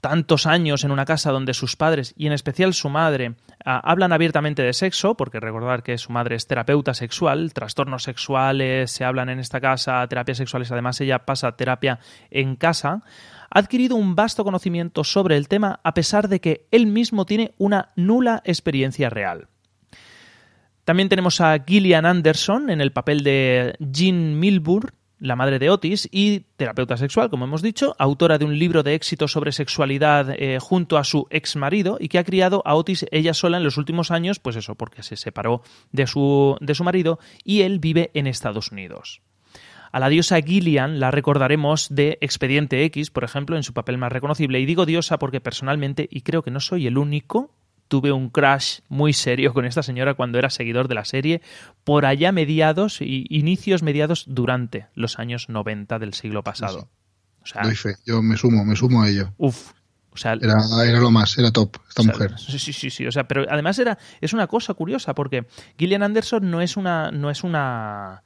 tantos 0.00 0.46
años 0.46 0.84
en 0.84 0.90
una 0.90 1.04
casa 1.04 1.30
donde 1.30 1.54
sus 1.54 1.76
padres 1.76 2.14
y 2.16 2.26
en 2.26 2.32
especial 2.32 2.74
su 2.74 2.88
madre 2.88 3.34
ah, 3.64 3.80
hablan 3.84 4.12
abiertamente 4.12 4.62
de 4.62 4.72
sexo, 4.72 5.16
porque 5.16 5.40
recordar 5.40 5.82
que 5.82 5.98
su 5.98 6.12
madre 6.12 6.36
es 6.36 6.46
terapeuta 6.46 6.94
sexual, 6.94 7.52
trastornos 7.52 8.02
sexuales 8.02 8.90
se 8.90 9.04
hablan 9.04 9.28
en 9.28 9.38
esta 9.38 9.60
casa, 9.60 10.06
terapias 10.08 10.38
sexuales, 10.38 10.70
además 10.72 11.00
ella 11.00 11.20
pasa 11.20 11.56
terapia 11.56 11.98
en 12.30 12.56
casa, 12.56 13.02
ha 13.50 13.58
adquirido 13.58 13.96
un 13.96 14.14
vasto 14.14 14.44
conocimiento 14.44 15.04
sobre 15.04 15.36
el 15.36 15.48
tema 15.48 15.80
a 15.82 15.94
pesar 15.94 16.28
de 16.28 16.40
que 16.40 16.66
él 16.70 16.86
mismo 16.86 17.26
tiene 17.26 17.54
una 17.58 17.90
nula 17.96 18.42
experiencia 18.44 19.10
real. 19.10 19.48
También 20.84 21.10
tenemos 21.10 21.42
a 21.42 21.58
Gillian 21.66 22.06
Anderson 22.06 22.70
en 22.70 22.80
el 22.80 22.92
papel 22.92 23.22
de 23.22 23.74
Jean 23.78 24.40
Milburn, 24.40 24.90
la 25.20 25.36
madre 25.36 25.58
de 25.58 25.70
Otis 25.70 26.08
y 26.12 26.40
terapeuta 26.56 26.96
sexual, 26.96 27.30
como 27.30 27.44
hemos 27.44 27.62
dicho, 27.62 27.94
autora 27.98 28.38
de 28.38 28.44
un 28.44 28.58
libro 28.58 28.82
de 28.82 28.94
éxito 28.94 29.28
sobre 29.28 29.52
sexualidad 29.52 30.30
eh, 30.30 30.58
junto 30.60 30.96
a 30.96 31.04
su 31.04 31.26
ex 31.30 31.56
marido 31.56 31.96
y 32.00 32.08
que 32.08 32.18
ha 32.18 32.24
criado 32.24 32.62
a 32.64 32.74
Otis 32.74 33.06
ella 33.10 33.34
sola 33.34 33.56
en 33.56 33.64
los 33.64 33.76
últimos 33.76 34.10
años, 34.10 34.38
pues 34.38 34.56
eso, 34.56 34.74
porque 34.74 35.02
se 35.02 35.16
separó 35.16 35.62
de 35.92 36.06
su, 36.06 36.56
de 36.60 36.74
su 36.74 36.84
marido 36.84 37.18
y 37.44 37.62
él 37.62 37.78
vive 37.78 38.10
en 38.14 38.26
Estados 38.26 38.70
Unidos. 38.72 39.22
A 39.90 40.00
la 40.00 40.08
diosa 40.08 40.40
Gillian 40.42 41.00
la 41.00 41.10
recordaremos 41.10 41.88
de 41.90 42.18
Expediente 42.20 42.84
X, 42.84 43.10
por 43.10 43.24
ejemplo, 43.24 43.56
en 43.56 43.62
su 43.62 43.72
papel 43.72 43.96
más 43.96 44.12
reconocible. 44.12 44.60
Y 44.60 44.66
digo 44.66 44.84
diosa 44.84 45.18
porque 45.18 45.40
personalmente, 45.40 46.06
y 46.10 46.20
creo 46.20 46.42
que 46.42 46.50
no 46.50 46.60
soy 46.60 46.86
el 46.86 46.98
único, 46.98 47.54
tuve 47.88 48.12
un 48.12 48.30
crash 48.30 48.80
muy 48.88 49.12
serio 49.12 49.52
con 49.52 49.64
esta 49.64 49.82
señora 49.82 50.14
cuando 50.14 50.38
era 50.38 50.50
seguidor 50.50 50.88
de 50.88 50.94
la 50.94 51.04
serie, 51.04 51.42
por 51.84 52.06
allá 52.06 52.32
mediados 52.32 53.00
y 53.00 53.26
inicios 53.28 53.82
mediados 53.82 54.24
durante 54.28 54.86
los 54.94 55.18
años 55.18 55.48
90 55.48 55.98
del 55.98 56.14
siglo 56.14 56.44
pasado. 56.44 56.88
O 57.42 57.46
sea, 57.46 57.62
Doy 57.62 57.74
fe, 57.74 57.96
yo 58.04 58.22
me 58.22 58.36
sumo, 58.36 58.64
me 58.64 58.76
sumo 58.76 59.02
a 59.02 59.08
ello. 59.08 59.32
O 59.38 60.20
sea, 60.20 60.32
Era, 60.32 60.56
era 60.84 60.98
lo 61.00 61.10
más, 61.10 61.38
era 61.38 61.52
top, 61.52 61.76
esta 61.88 62.02
o 62.02 62.04
sea, 62.04 62.12
mujer. 62.12 62.38
Sí, 62.38 62.58
sí, 62.58 62.72
sí, 62.72 62.90
sí. 62.90 63.06
O 63.06 63.12
sea, 63.12 63.28
pero 63.28 63.46
además 63.48 63.78
era, 63.78 63.98
es 64.20 64.32
una 64.32 64.48
cosa 64.48 64.74
curiosa, 64.74 65.14
porque 65.14 65.46
Gillian 65.78 66.02
Anderson 66.02 66.50
no 66.50 66.60
es 66.60 66.76
una. 66.76 67.10
no 67.12 67.30
es 67.30 67.44
una 67.44 68.22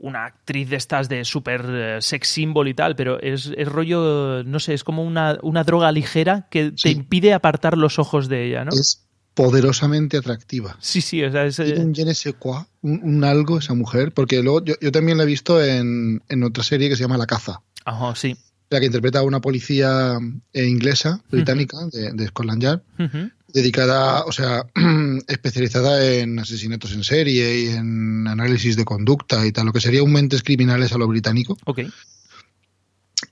una 0.00 0.24
actriz 0.24 0.70
de 0.70 0.76
estas 0.76 1.08
de 1.08 1.24
super 1.24 1.64
eh, 1.68 1.98
sex 2.00 2.28
symbol 2.28 2.68
y 2.68 2.74
tal, 2.74 2.96
pero 2.96 3.20
es, 3.20 3.52
es 3.56 3.68
rollo, 3.68 4.42
no 4.44 4.58
sé, 4.58 4.74
es 4.74 4.82
como 4.82 5.04
una, 5.04 5.38
una 5.42 5.62
droga 5.62 5.92
ligera 5.92 6.48
que 6.50 6.72
te 6.72 6.90
impide 6.90 7.34
apartar 7.34 7.76
los 7.76 7.98
ojos 7.98 8.28
de 8.28 8.46
ella, 8.46 8.64
¿no? 8.64 8.72
Es 8.72 9.06
poderosamente 9.34 10.16
atractiva. 10.16 10.76
Sí, 10.80 11.00
sí, 11.00 11.22
o 11.22 11.30
sea, 11.30 11.44
es, 11.44 11.56
Tiene 11.56 11.80
eh, 11.80 11.84
un 11.84 11.94
je 11.94 12.04
ne 12.04 12.14
sais 12.14 12.34
quoi, 12.38 12.64
un, 12.82 13.00
un 13.02 13.24
algo 13.24 13.58
esa 13.58 13.74
mujer, 13.74 14.12
porque 14.12 14.42
luego 14.42 14.64
yo, 14.64 14.74
yo 14.80 14.90
también 14.90 15.18
la 15.18 15.24
he 15.24 15.26
visto 15.26 15.62
en, 15.62 16.22
en 16.28 16.42
otra 16.42 16.64
serie 16.64 16.88
que 16.88 16.96
se 16.96 17.02
llama 17.02 17.18
La 17.18 17.26
Caza, 17.26 17.60
ajá, 17.84 18.14
sí. 18.16 18.36
la 18.70 18.80
que 18.80 18.86
interpreta 18.86 19.20
a 19.20 19.22
una 19.22 19.40
policía 19.40 20.18
eh, 20.52 20.66
inglesa, 20.66 21.22
británica, 21.30 21.76
de, 21.92 22.12
de 22.12 22.26
Scotland 22.26 22.62
Yard, 22.62 22.82
Ujú. 22.98 23.30
Dedicada, 23.52 24.24
o 24.24 24.32
sea, 24.32 24.64
especializada 25.28 26.04
en 26.14 26.38
asesinatos 26.38 26.92
en 26.92 27.04
serie 27.04 27.60
y 27.60 27.68
en 27.68 28.26
análisis 28.28 28.76
de 28.76 28.84
conducta 28.84 29.44
y 29.46 29.52
tal, 29.52 29.66
lo 29.66 29.72
que 29.72 29.80
sería 29.80 30.02
un 30.02 30.12
mentes 30.12 30.42
criminales 30.42 30.92
a 30.92 30.98
lo 30.98 31.06
británico. 31.08 31.56
Ok. 31.64 31.80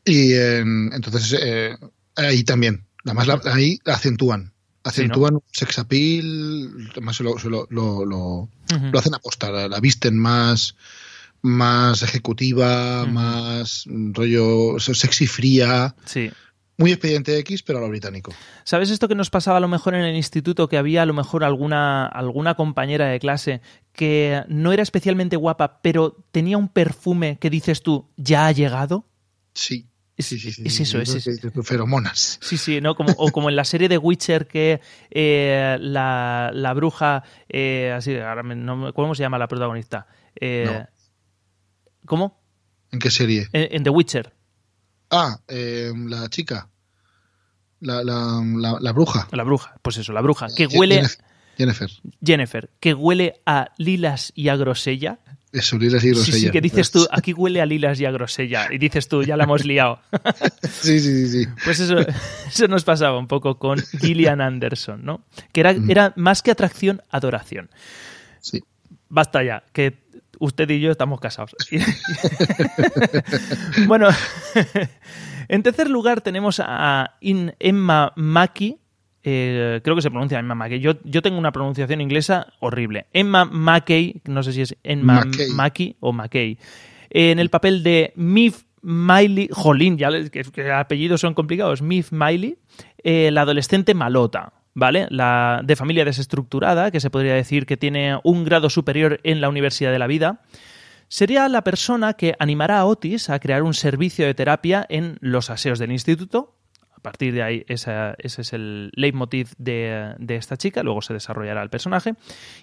Y 0.04 0.32
en- 0.34 0.90
entonces 0.92 1.36
eh, 1.40 1.76
ahí 2.16 2.44
también, 2.44 2.84
además 3.04 3.26
la- 3.26 3.40
ahí 3.52 3.78
acentúan, 3.86 4.52
acentúan 4.84 5.34
un 5.36 5.42
sex 5.52 5.78
appeal, 5.78 6.88
además 6.92 7.16
se 7.16 7.22
lo, 7.24 7.36
lo, 7.38 7.66
lo, 7.70 8.04
lo- 8.04 8.98
hacen 8.98 9.14
aposta, 9.14 9.50
la, 9.50 9.68
la 9.68 9.80
visten 9.80 10.18
más 10.18 10.74
más 11.40 12.02
ejecutiva, 12.02 13.06
más 13.06 13.84
mm, 13.86 14.12
rollo 14.12 14.80
sexy 14.80 15.26
fría, 15.28 15.94
Sí. 16.04 16.30
Muy 16.78 16.92
expediente 16.92 17.36
X, 17.38 17.62
pero 17.62 17.78
a 17.78 17.82
lo 17.82 17.88
británico. 17.88 18.32
¿Sabes 18.64 18.90
esto 18.90 19.08
que 19.08 19.14
nos 19.14 19.28
pasaba 19.30 19.58
a 19.58 19.60
lo 19.60 19.68
mejor 19.68 19.94
en 19.94 20.02
el 20.04 20.14
instituto? 20.16 20.68
Que 20.68 20.78
había 20.78 21.02
a 21.02 21.06
lo 21.06 21.12
mejor 21.12 21.44
alguna, 21.44 22.06
alguna 22.06 22.54
compañera 22.54 23.06
de 23.06 23.18
clase 23.20 23.60
que 23.92 24.42
no 24.48 24.72
era 24.72 24.82
especialmente 24.82 25.36
guapa, 25.36 25.80
pero 25.82 26.16
tenía 26.30 26.56
un 26.56 26.68
perfume 26.68 27.36
que 27.40 27.50
dices 27.50 27.82
tú, 27.82 28.08
¿ya 28.16 28.46
ha 28.46 28.52
llegado? 28.52 29.04
Sí. 29.54 29.88
Es, 30.16 30.26
sí, 30.26 30.36
sí, 30.38 30.50
sí, 30.50 30.62
es 30.64 30.80
eso, 30.80 31.00
es 31.00 31.14
dices 31.14 31.40
tú, 31.52 31.62
Feromonas. 31.62 32.40
Sí, 32.42 32.56
sí, 32.58 32.80
¿no? 32.80 32.96
Como, 32.96 33.12
o 33.18 33.30
como 33.30 33.50
en 33.50 33.54
la 33.56 33.64
serie 33.64 33.88
de 33.88 33.98
Witcher 33.98 34.48
que 34.48 34.80
eh, 35.12 35.76
la, 35.80 36.50
la 36.52 36.74
bruja, 36.74 37.22
eh, 37.48 37.92
así, 37.96 38.16
ahora 38.16 38.42
me- 38.42 38.56
no 38.56 38.92
¿cómo 38.94 39.14
se 39.14 39.22
llama 39.22 39.38
la 39.38 39.46
protagonista? 39.46 40.08
Eh, 40.40 40.64
No. 40.66 40.88
¿Cómo? 42.04 42.40
¿En 42.90 42.98
qué 42.98 43.10
serie? 43.10 43.46
En, 43.52 43.76
en 43.76 43.82
The 43.84 43.90
Witcher, 43.90 44.32
Ah, 45.10 45.38
eh, 45.48 45.92
la 46.06 46.28
chica. 46.28 46.68
La, 47.80 48.02
la, 48.02 48.42
la, 48.44 48.76
la 48.80 48.92
bruja. 48.92 49.28
la 49.30 49.44
bruja, 49.44 49.74
pues 49.82 49.98
eso, 49.98 50.12
la 50.12 50.20
bruja, 50.20 50.48
que 50.54 50.66
Je- 50.68 50.76
huele, 50.78 51.02
Jennifer. 51.56 51.88
Jennifer. 52.24 52.70
Que 52.80 52.92
huele 52.94 53.40
a 53.46 53.68
lilas 53.78 54.32
y 54.34 54.48
a 54.48 54.56
grosella. 54.56 55.20
Eso, 55.50 55.78
Lilas 55.78 56.04
y 56.04 56.08
Sí, 56.08 56.14
sí, 56.14 56.30
Grosella. 56.30 56.52
que 56.52 56.60
dices 56.60 56.90
tú, 56.90 57.06
aquí 57.10 57.32
huele 57.32 57.62
a 57.62 57.66
lilas 57.66 57.98
y 58.00 58.04
a 58.04 58.10
grosella. 58.10 58.68
Y 58.70 58.76
dices 58.76 59.08
tú, 59.08 59.22
ya 59.22 59.34
la 59.36 59.44
hemos 59.44 59.64
liado. 59.64 59.98
Sí, 60.68 61.00
sí, 61.00 61.26
sí, 61.26 61.44
sí. 61.44 61.50
Pues 61.64 61.80
eso, 61.80 61.96
eso 62.46 62.68
nos 62.68 62.84
pasaba 62.84 63.18
un 63.18 63.26
poco 63.28 63.58
con 63.58 63.78
Gillian 64.00 64.40
Anderson, 64.42 65.04
¿no? 65.04 65.24
Que 65.52 65.60
era, 65.60 65.72
Mm. 65.72 65.90
era 65.90 66.12
más 66.16 66.42
que 66.42 66.50
atracción, 66.50 67.00
adoración. 67.10 67.70
sí. 68.40 68.60
Basta 69.10 69.42
ya, 69.42 69.64
que 69.72 69.96
usted 70.40 70.68
y 70.70 70.80
yo 70.80 70.90
estamos 70.90 71.20
casados. 71.20 71.54
bueno, 73.86 74.08
en 75.48 75.62
tercer 75.62 75.90
lugar 75.90 76.20
tenemos 76.20 76.60
a 76.64 77.16
In- 77.20 77.54
Emma 77.58 78.12
Mackey. 78.16 78.78
eh, 79.22 79.80
creo 79.82 79.96
que 79.96 80.02
se 80.02 80.10
pronuncia 80.10 80.38
Emma 80.38 80.54
Mackey. 80.54 80.80
Yo, 80.80 80.92
yo 81.04 81.22
tengo 81.22 81.38
una 81.38 81.52
pronunciación 81.52 82.00
inglesa 82.00 82.52
horrible. 82.60 83.06
Emma 83.12 83.44
Mackey, 83.44 84.22
no 84.26 84.42
sé 84.42 84.52
si 84.52 84.62
es 84.62 84.76
Emma 84.82 85.24
Mackey. 85.24 85.46
Mackey 85.54 85.96
o 86.00 86.12
Mackey. 86.12 86.58
En 87.10 87.38
el 87.38 87.50
papel 87.50 87.82
de 87.82 88.12
Miff 88.16 88.62
Miley, 88.82 89.48
jolín, 89.50 89.98
ya 89.98 90.10
les- 90.10 90.30
que, 90.30 90.42
que 90.42 90.70
apellidos 90.70 91.20
son 91.20 91.34
complicados. 91.34 91.82
Miff 91.82 92.12
Miley, 92.12 92.58
eh, 93.02 93.30
la 93.32 93.42
adolescente 93.42 93.94
malota. 93.94 94.52
¿Vale? 94.80 95.08
La 95.10 95.60
de 95.64 95.74
familia 95.74 96.04
desestructurada, 96.04 96.92
que 96.92 97.00
se 97.00 97.10
podría 97.10 97.34
decir 97.34 97.66
que 97.66 97.76
tiene 97.76 98.16
un 98.22 98.44
grado 98.44 98.70
superior 98.70 99.18
en 99.24 99.40
la 99.40 99.48
Universidad 99.48 99.90
de 99.90 99.98
la 99.98 100.06
Vida, 100.06 100.40
sería 101.08 101.48
la 101.48 101.64
persona 101.64 102.12
que 102.12 102.36
animará 102.38 102.78
a 102.78 102.84
Otis 102.84 103.28
a 103.28 103.40
crear 103.40 103.64
un 103.64 103.74
servicio 103.74 104.24
de 104.24 104.34
terapia 104.34 104.86
en 104.88 105.16
los 105.20 105.50
aseos 105.50 105.80
del 105.80 105.90
instituto. 105.90 106.54
A 106.92 107.00
partir 107.00 107.34
de 107.34 107.42
ahí, 107.42 107.64
esa- 107.66 108.14
ese 108.18 108.42
es 108.42 108.52
el 108.52 108.92
leitmotiv 108.94 109.50
de, 109.58 110.14
de 110.18 110.36
esta 110.36 110.56
chica, 110.56 110.84
luego 110.84 111.02
se 111.02 111.12
desarrollará 111.12 111.60
el 111.62 111.70
personaje. 111.70 112.14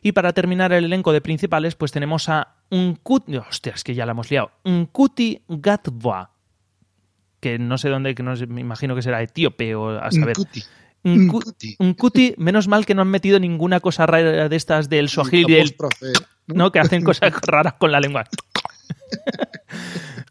Y 0.01 0.13
para 0.13 0.31
terminar 0.31 0.71
el 0.71 0.85
elenco 0.85 1.11
de 1.11 1.19
principales, 1.19 1.75
pues 1.75 1.91
tenemos 1.91 2.29
a 2.29 2.55
un 2.69 2.95
Kuti, 2.95 3.35
hostia, 3.37 3.73
es 3.75 3.83
que 3.83 3.93
ya 3.93 4.05
la 4.05 4.11
hemos 4.13 4.31
liado, 4.31 4.51
un 4.63 4.85
Kuti 4.85 5.41
Gatwa, 5.49 6.31
que 7.41 7.59
no 7.59 7.77
sé 7.77 7.89
dónde, 7.89 8.15
que 8.15 8.23
no 8.23 8.35
sé, 8.37 8.47
me 8.47 8.61
imagino 8.61 8.95
que 8.95 9.01
será 9.01 9.21
etíope 9.21 9.75
o 9.75 9.89
a 9.99 10.11
saber. 10.11 10.37
Nkuti. 10.37 10.63
Un, 11.05 11.27
cu- 11.27 11.41
un 11.79 11.95
menos 12.37 12.67
mal 12.67 12.85
que 12.85 12.95
no 12.95 13.01
han 13.03 13.07
metido 13.09 13.39
ninguna 13.39 13.79
cosa 13.79 14.05
rara 14.05 14.49
de 14.49 14.55
estas 14.55 14.89
del 14.89 15.07
Swahili 15.07 15.45
y 15.47 15.55
del 15.55 15.67
Apóstrofe, 15.79 16.13
¿no? 16.47 16.71
Que 16.71 16.79
hacen 16.79 17.03
cosas 17.03 17.31
raras 17.41 17.73
con 17.73 17.91
la 17.91 17.99
lengua. 17.99 18.25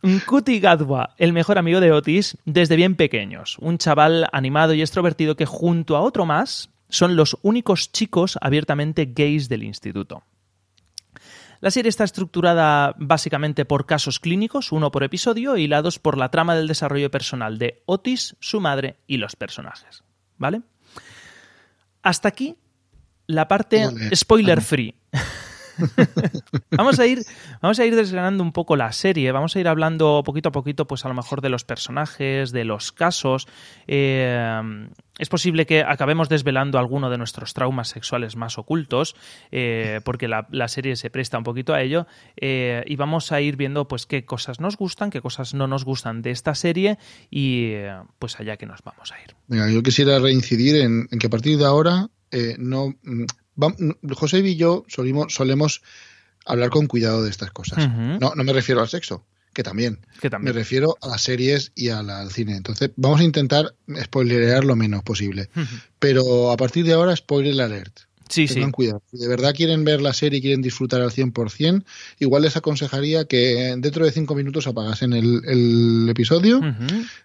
Nkuti 0.02 0.60
Gadwa, 0.60 1.14
el 1.16 1.32
mejor 1.32 1.56
amigo 1.58 1.80
de 1.80 1.92
Otis 1.92 2.36
desde 2.44 2.76
bien 2.76 2.94
pequeños. 2.94 3.56
Un 3.60 3.78
chaval 3.78 4.26
animado 4.32 4.74
y 4.74 4.82
extrovertido 4.82 5.36
que 5.36 5.46
junto 5.46 5.96
a 5.96 6.00
otro 6.00 6.26
más 6.26 6.70
son 6.90 7.16
los 7.16 7.38
únicos 7.42 7.90
chicos 7.90 8.38
abiertamente 8.40 9.06
gays 9.06 9.48
del 9.48 9.62
instituto. 9.62 10.24
La 11.60 11.70
serie 11.70 11.88
está 11.88 12.04
estructurada 12.04 12.94
básicamente 12.98 13.64
por 13.64 13.86
casos 13.86 14.20
clínicos, 14.20 14.70
uno 14.72 14.90
por 14.90 15.02
episodio, 15.02 15.56
hilados 15.56 15.98
por 15.98 16.18
la 16.18 16.30
trama 16.30 16.54
del 16.54 16.68
desarrollo 16.68 17.10
personal 17.10 17.56
de 17.58 17.82
Otis, 17.86 18.36
su 18.40 18.60
madre 18.60 18.98
y 19.06 19.16
los 19.16 19.34
personajes. 19.36 20.03
¿Vale? 20.38 20.62
Hasta 22.02 22.28
aquí 22.28 22.56
la 23.26 23.48
parte 23.48 23.88
spoiler 24.14 24.60
free. 24.60 24.94
vamos 26.70 26.98
a 26.98 27.06
ir 27.06 27.22
vamos 27.60 27.78
a 27.78 27.84
ir 27.84 27.96
desgranando 27.96 28.42
un 28.42 28.52
poco 28.52 28.76
la 28.76 28.92
serie 28.92 29.32
vamos 29.32 29.56
a 29.56 29.60
ir 29.60 29.68
hablando 29.68 30.22
poquito 30.24 30.50
a 30.50 30.52
poquito 30.52 30.86
pues 30.86 31.04
a 31.04 31.08
lo 31.08 31.14
mejor 31.14 31.40
de 31.40 31.48
los 31.48 31.64
personajes 31.64 32.52
de 32.52 32.64
los 32.64 32.92
casos. 32.92 33.46
Eh, 33.86 34.88
es 35.18 35.28
posible 35.28 35.64
que 35.64 35.82
acabemos 35.82 36.28
desvelando 36.28 36.78
alguno 36.78 37.08
de 37.08 37.18
nuestros 37.18 37.54
traumas 37.54 37.88
sexuales 37.88 38.34
más 38.34 38.58
ocultos 38.58 39.14
eh, 39.52 40.00
porque 40.04 40.26
la, 40.26 40.68
serie 40.68 40.96
se 40.96 41.08
presta 41.08 41.38
un 41.38 41.44
poquito 41.44 41.72
a 41.72 41.82
ello 41.82 42.06
eh, 42.36 42.82
y 42.86 42.96
vamos 42.96 43.30
a 43.30 43.40
ir 43.40 43.56
viendo 43.56 43.86
pues 43.86 44.06
qué 44.06 44.24
cosas 44.24 44.58
nos 44.58 44.76
gustan 44.76 45.10
qué 45.10 45.20
cosas 45.20 45.54
no 45.54 45.68
nos 45.68 45.84
gustan 45.84 46.20
de 46.22 46.30
esta 46.32 46.56
serie 46.56 46.98
y 47.30 47.74
pues 48.18 48.40
allá 48.40 48.56
que 48.56 48.66
nos 48.66 48.82
vamos 48.82 49.12
a 49.12 49.20
ir. 49.20 49.36
Venga, 49.46 49.70
yo 49.70 49.82
quisiera 49.82 50.18
reincidir 50.18 50.76
en, 50.76 51.06
que 51.06 51.26
a 51.28 51.30
partir 51.30 51.58
de 51.58 51.64
ahora 51.64 52.08
no 52.58 52.94
José 54.14 54.38
y 54.40 54.56
yo 54.56 54.84
solimos- 54.88 55.32
solemos 55.32 55.82
hablar 56.46 56.70
con 56.70 56.86
cuidado 56.86 57.22
de 57.22 57.30
estas 57.30 57.50
cosas. 57.50 57.88
No, 58.20 58.32
no 58.34 58.44
me 58.44 58.52
refiero 58.52 58.80
al 58.80 58.88
sexo, 58.88 59.24
que 59.52 59.62
también. 59.62 60.00
Que 60.20 60.26
Me 60.28 60.30
también. 60.30 60.54
refiero 60.54 60.96
a 61.00 61.08
las 61.08 61.22
series 61.22 61.72
y 61.74 61.88
a 61.90 62.02
la- 62.02 62.20
al 62.20 62.30
cine. 62.30 62.56
Entonces, 62.56 62.90
vamos 62.96 63.20
a 63.20 63.24
intentar 63.24 63.74
spoilerear 64.02 64.64
lo 64.64 64.76
menos 64.76 65.02
posible. 65.02 65.48
Pero 65.98 66.50
a 66.50 66.56
partir 66.56 66.84
de 66.84 66.92
ahora, 66.94 67.14
spoiler 67.16 67.60
alert. 67.62 68.00
Sí, 68.28 68.48
sí. 68.48 68.54
Tengan 68.54 68.72
cuidado. 68.72 69.02
Si 69.10 69.18
de 69.18 69.28
verdad 69.28 69.54
quieren 69.54 69.84
ver 69.84 70.00
la 70.00 70.12
serie 70.12 70.38
y 70.38 70.42
quieren 70.42 70.62
disfrutar 70.62 71.00
al 71.02 71.10
100%, 71.10 71.84
igual 72.20 72.42
les 72.42 72.56
aconsejaría 72.56 73.26
que 73.26 73.74
dentro 73.78 74.04
de 74.04 74.12
cinco 74.12 74.34
minutos 74.34 74.66
apagasen 74.66 75.12
el, 75.12 75.42
el 75.46 76.08
episodio, 76.08 76.60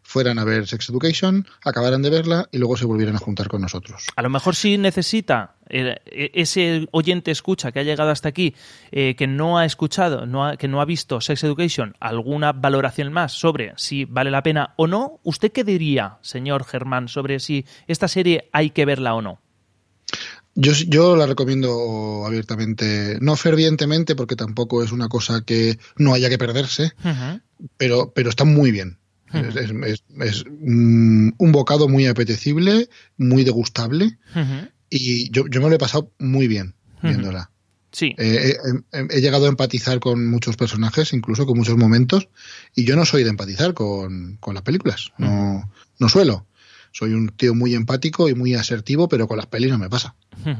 fueran 0.03 0.39
a 0.39 0.43
ver 0.43 0.67
Sex 0.67 0.89
Education, 0.89 1.47
acabaran 1.63 2.01
de 2.01 2.09
verla 2.09 2.47
y 2.51 2.57
luego 2.57 2.75
se 2.77 2.85
volvieran 2.85 3.15
a 3.15 3.19
juntar 3.19 3.47
con 3.47 3.61
nosotros. 3.61 4.03
A 4.15 4.21
lo 4.21 4.29
mejor 4.29 4.55
sí 4.55 4.77
necesita 4.77 5.55
eh, 5.69 5.99
ese 6.33 6.87
oyente 6.91 7.31
escucha 7.31 7.71
que 7.71 7.79
ha 7.79 7.83
llegado 7.83 8.09
hasta 8.09 8.29
aquí, 8.29 8.55
eh, 8.91 9.15
que 9.15 9.27
no 9.27 9.57
ha 9.57 9.65
escuchado, 9.65 10.25
no 10.25 10.45
ha- 10.45 10.57
que 10.57 10.67
no 10.67 10.81
ha 10.81 10.85
visto 10.85 11.21
Sex 11.21 11.43
Education, 11.43 11.95
alguna 11.99 12.51
valoración 12.51 13.13
más 13.13 13.31
sobre 13.33 13.73
si 13.77 14.05
vale 14.05 14.31
la 14.31 14.43
pena 14.43 14.73
o 14.77 14.87
no. 14.87 15.19
¿Usted 15.23 15.51
qué 15.51 15.63
diría, 15.63 16.17
señor 16.21 16.65
Germán, 16.65 17.07
sobre 17.07 17.39
si 17.39 17.65
esta 17.87 18.07
serie 18.07 18.49
hay 18.51 18.71
que 18.71 18.85
verla 18.85 19.13
o 19.13 19.21
no? 19.21 19.39
Yo, 20.55 20.73
yo 20.73 21.15
la 21.15 21.25
recomiendo 21.25 22.23
abiertamente, 22.25 23.17
no 23.21 23.35
fervientemente, 23.35 24.15
porque 24.15 24.35
tampoco 24.35 24.83
es 24.83 24.91
una 24.91 25.07
cosa 25.07 25.41
que 25.45 25.79
no 25.97 26.13
haya 26.13 26.29
que 26.29 26.37
perderse, 26.37 26.91
pero, 27.77 28.11
pero 28.13 28.29
está 28.29 28.43
muy 28.45 28.71
bien. 28.71 28.97
Es, 29.31 29.55
es- 29.55 29.71
es- 29.85 30.03
es, 30.21 30.45
mm, 30.59 31.29
un 31.37 31.51
bocado 31.51 31.87
muy 31.87 32.07
apetecible, 32.07 32.89
muy 33.17 33.43
degustable, 33.43 34.17
y 34.89 35.29
yo, 35.31 35.45
yo 35.47 35.61
me 35.61 35.69
lo 35.69 35.75
he 35.75 35.79
pasado 35.79 36.11
muy 36.19 36.47
bien 36.47 36.75
viéndola. 37.01 37.51
Sí. 37.91 38.13
Eh, 38.17 38.55
he, 38.91 38.97
he- 38.99 39.07
he 39.17 39.21
llegado 39.21 39.45
a 39.45 39.49
empatizar 39.49 39.99
con 39.99 40.27
muchos 40.27 40.57
personajes, 40.57 41.13
incluso 41.13 41.45
con 41.45 41.57
muchos 41.57 41.77
momentos, 41.77 42.27
y 42.75 42.85
yo 42.85 42.95
no 42.95 43.05
soy 43.05 43.23
de 43.23 43.29
empatizar 43.29 43.73
con, 43.73 44.37
con 44.39 44.53
las 44.55 44.63
películas, 44.63 45.11
no, 45.19 45.71
no 45.99 46.09
suelo. 46.09 46.45
Soy 46.91 47.13
un 47.13 47.29
tío 47.29 47.53
muy 47.53 47.75
empático 47.75 48.27
y 48.29 48.35
muy 48.35 48.55
asertivo, 48.55 49.07
pero 49.07 49.27
con 49.27 49.37
las 49.37 49.45
pelis 49.45 49.69
no 49.69 49.77
me 49.77 49.89
pasa. 49.89 50.15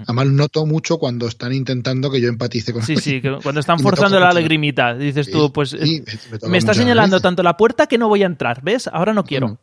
Además, 0.06 0.28
noto 0.28 0.66
mucho 0.66 0.98
cuando 0.98 1.28
están 1.28 1.54
intentando 1.54 2.12
que 2.12 2.20
yo 2.22 2.28
empatice 2.28 2.74
con 2.74 2.84
Sí, 2.84 2.98
sí, 2.98 3.22
que 3.22 3.38
cuando 3.44 3.60
están 3.62 3.80
forzando 3.80 4.20
la 4.20 4.28
mucho. 4.28 4.40
lagrimita, 4.40 4.94
dices 4.96 5.26
Sí, 5.28 5.32
tú, 5.32 5.52
pues 5.54 5.70
sí, 5.70 6.04
eh, 6.06 6.18
me- 6.44 6.50
me 6.50 6.58
está 6.58 6.74
señalando 6.74 7.16
veces. 7.16 7.24
tanto 7.24 7.44
la 7.44 7.56
puerta 7.58 7.88
que 7.88 7.98
no 7.98 8.08
voy 8.10 8.24
a 8.24 8.26
entrar, 8.26 8.62
¿ves? 8.62 8.88
Ahora 8.88 9.14
no 9.14 9.24
quiero. 9.24 9.48
Bueno, 9.48 9.60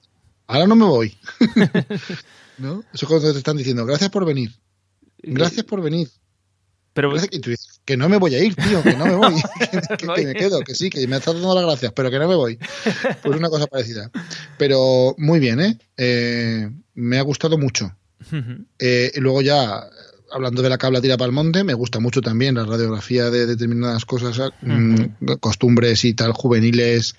ahora 0.47 0.67
no 0.67 0.75
me 0.77 0.85
voy. 0.87 1.17
¿No? 2.59 2.81
Eso 2.93 3.05
es 3.05 3.07
cuando 3.07 3.33
te 3.33 3.39
están 3.39 3.57
diciendo, 3.57 3.85
gracias 3.85 4.11
por 4.11 4.25
venir. 4.25 4.53
Gracias 5.23 5.65
por 5.65 5.83
venir. 5.83 6.09
Pero 6.97 7.11
Gracias- 7.11 7.29
Y 7.33 7.41
tú 7.41 7.51
dices, 7.51 7.81
que 7.85 7.97
no 7.99 8.09
me 8.09 8.17
voy 8.17 8.35
a 8.35 8.43
ir, 8.43 8.55
tío, 8.57 8.83
que 8.83 8.97
no 8.97 9.05
me 9.05 9.15
voy. 9.15 9.35
que, 9.99 10.25
me 10.25 10.35
quedo, 10.35 10.61
que 10.61 10.75
sí, 10.75 10.89
que 10.89 11.07
me 11.07 11.19
estás 11.19 11.35
dando 11.35 11.55
las 11.55 11.65
gracias, 11.65 11.93
pero 11.93 12.11
que 12.11 12.19
no 12.19 12.27
me 12.27 12.35
voy. 12.35 12.59
Pues 13.23 13.39
una 13.39 13.51
cosa 13.51 13.67
parecida. 13.67 14.11
Pero 14.57 15.15
muy 15.19 15.39
bien, 15.39 15.61
¿eh? 15.61 15.79
Eh, 15.99 16.71
me 16.95 17.19
ha 17.19 17.23
gustado 17.23 17.59
mucho. 17.59 17.95
Eh, 18.79 19.13
y 19.15 19.21
luego 19.21 19.43
ya, 19.43 19.85
hablando 20.33 20.63
de 20.63 20.71
la 20.71 20.79
cabla 20.79 21.03
tira 21.03 21.19
para 21.19 21.27
el 21.27 21.33
monte, 21.35 21.65
me 21.65 21.75
gusta 21.75 22.01
mucho 22.01 22.23
también 22.23 22.55
la 22.55 22.65
radiografía 22.65 23.31
de 23.31 23.45
determinadas 23.45 24.07
cosas, 24.07 24.53
mm, 24.63 25.35
costumbres 25.39 26.03
y 26.07 26.15
tal, 26.15 26.33
juveniles 26.33 27.15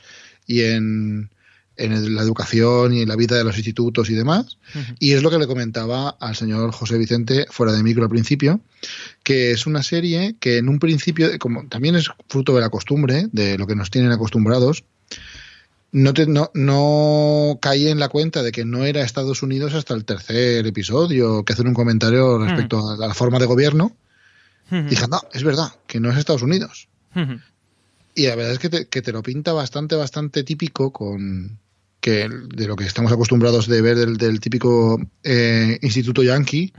y 0.47 0.63
en, 0.63 1.29
en 1.77 2.15
la 2.15 2.21
educación 2.21 2.93
y 2.93 3.01
en 3.01 3.09
la 3.09 3.15
vida 3.15 3.37
de 3.37 3.43
los 3.43 3.55
institutos 3.55 4.09
y 4.09 4.15
demás. 4.15 4.57
Y 4.99 5.13
es 5.13 5.23
lo 5.23 5.29
que 5.29 5.37
le 5.37 5.47
comentaba 5.47 6.09
al 6.09 6.35
señor 6.35 6.71
José 6.71 6.97
Vicente 6.97 7.45
fuera 7.49 7.73
de 7.73 7.83
micro 7.83 8.03
al 8.03 8.09
principio, 8.09 8.59
que 9.23 9.51
es 9.51 9.65
una 9.67 9.83
serie 9.83 10.35
que 10.39 10.57
en 10.57 10.69
un 10.69 10.79
principio, 10.79 11.29
como 11.39 11.67
también 11.67 11.95
es 11.95 12.09
fruto 12.27 12.55
de 12.55 12.61
la 12.61 12.69
costumbre, 12.69 13.27
de 13.31 13.57
lo 13.57 13.67
que 13.67 13.75
nos 13.75 13.89
tienen 13.89 14.11
acostumbrados, 14.11 14.83
no, 15.91 16.13
te, 16.13 16.27
no, 16.27 16.51
no 16.53 17.59
caí 17.61 17.87
en 17.87 17.99
la 17.99 18.09
cuenta 18.09 18.43
de 18.43 18.51
que 18.51 18.65
no 18.65 18.83
era 18.83 19.01
Estados 19.01 19.41
Unidos 19.41 19.73
hasta 19.73 19.93
el 19.93 20.05
tercer 20.05 20.67
episodio, 20.67 21.43
que 21.43 21.53
hacen 21.53 21.67
un 21.67 21.73
comentario 21.73 22.37
respecto 22.37 22.91
a 22.91 23.07
la 23.07 23.13
forma 23.13 23.39
de 23.39 23.45
gobierno. 23.45 23.95
Ujú. 24.71 24.89
Dije, 24.89 25.07
no, 25.09 25.21
es 25.31 25.43
verdad, 25.43 25.73
que 25.87 25.99
no 25.99 26.11
es 26.11 26.17
Estados 26.17 26.41
Unidos. 26.41 26.89
Y 28.13 28.27
la 28.27 28.35
verdad 28.35 28.53
es 28.53 28.59
que 28.59 28.69
te, 28.69 28.87
que 28.87 29.01
te 29.01 29.11
lo 29.11 29.23
pinta 29.23 29.53
bastante, 29.53 29.95
bastante 29.95 30.43
típico 30.43 30.91
con 30.91 31.57
que 32.07 32.29
de 32.29 32.67
lo 32.67 32.77
que 32.77 32.85
estamos 32.85 33.11
acostumbrados 33.11 33.67
de 33.67 33.81
ver 33.81 33.97
del, 33.97 34.15
del 34.15 34.39
típico 34.39 34.97
eh, 35.25 35.77
instituto 35.81 36.23
yankee, 36.23 36.71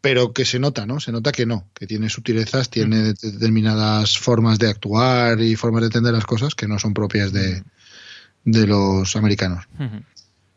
pero 0.00 0.32
que 0.32 0.44
se 0.44 0.60
nota, 0.60 0.86
¿no? 0.86 1.00
Se 1.00 1.10
nota 1.10 1.32
que 1.32 1.46
no, 1.46 1.64
que 1.74 1.88
tiene 1.88 2.08
sutilezas, 2.08 2.70
tiene 2.70 3.02
de- 3.02 3.14
determinadas 3.14 4.16
formas 4.18 4.60
de 4.60 4.68
actuar 4.68 5.40
y 5.40 5.56
formas 5.56 5.80
de 5.80 5.86
entender 5.86 6.12
las 6.12 6.26
cosas 6.26 6.54
que 6.54 6.68
no 6.68 6.78
son 6.78 6.94
propias 6.94 7.32
de, 7.32 7.64
de 8.44 8.66
los 8.68 9.16
americanos. 9.16 9.64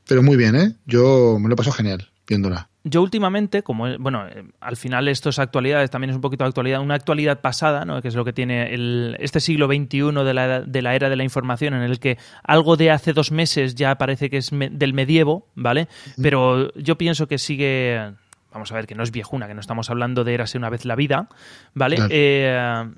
Pero 0.07 0.21
muy 0.21 0.37
bien, 0.37 0.55
¿eh? 0.55 0.75
Yo 0.85 1.37
me 1.39 1.49
lo 1.49 1.55
paso 1.55 1.71
genial 1.71 2.11
viéndola. 2.27 2.69
Yo 2.89 3.01
últimamente, 3.01 3.61
como 3.63 3.87
eh, 3.87 3.97
bueno, 3.99 4.27
eh, 4.27 4.43
al 4.61 4.75
final 4.77 5.07
esto 5.07 5.29
es 5.29 5.39
actualidad, 5.39 5.87
también 5.89 6.09
es 6.09 6.15
un 6.15 6.21
poquito 6.21 6.43
de 6.43 6.47
actualidad, 6.49 6.81
una 6.81 6.95
actualidad 6.95 7.41
pasada, 7.41 7.85
¿no? 7.85 8.01
que 8.01 8.07
es 8.07 8.15
lo 8.15 8.25
que 8.25 8.33
tiene 8.33 8.73
el, 8.73 9.15
este 9.19 9.39
siglo 9.39 9.67
XXI 9.67 10.11
de 10.23 10.33
la, 10.33 10.61
de 10.61 10.81
la 10.81 10.95
era 10.95 11.09
de 11.09 11.15
la 11.15 11.23
información, 11.23 11.73
en 11.73 11.81
el 11.83 11.99
que 11.99 12.17
algo 12.43 12.77
de 12.77 12.91
hace 12.91 13.13
dos 13.13 13.31
meses 13.31 13.75
ya 13.75 13.95
parece 13.97 14.29
que 14.29 14.37
es 14.37 14.51
me- 14.51 14.69
del 14.69 14.93
medievo, 14.93 15.47
¿vale? 15.55 15.87
Pero 16.21 16.73
yo 16.75 16.97
pienso 16.97 17.27
que 17.27 17.37
sigue, 17.37 18.11
vamos 18.51 18.71
a 18.71 18.75
ver, 18.75 18.87
que 18.87 18.95
no 18.95 19.03
es 19.03 19.11
viejuna, 19.11 19.47
que 19.47 19.53
no 19.53 19.61
estamos 19.61 19.89
hablando 19.89 20.23
de 20.23 20.33
érase 20.33 20.57
una 20.57 20.69
vez 20.69 20.85
la 20.85 20.95
vida, 20.95 21.27
¿vale? 21.73 21.95
Claro. 21.97 22.09
Eh, 22.13 22.89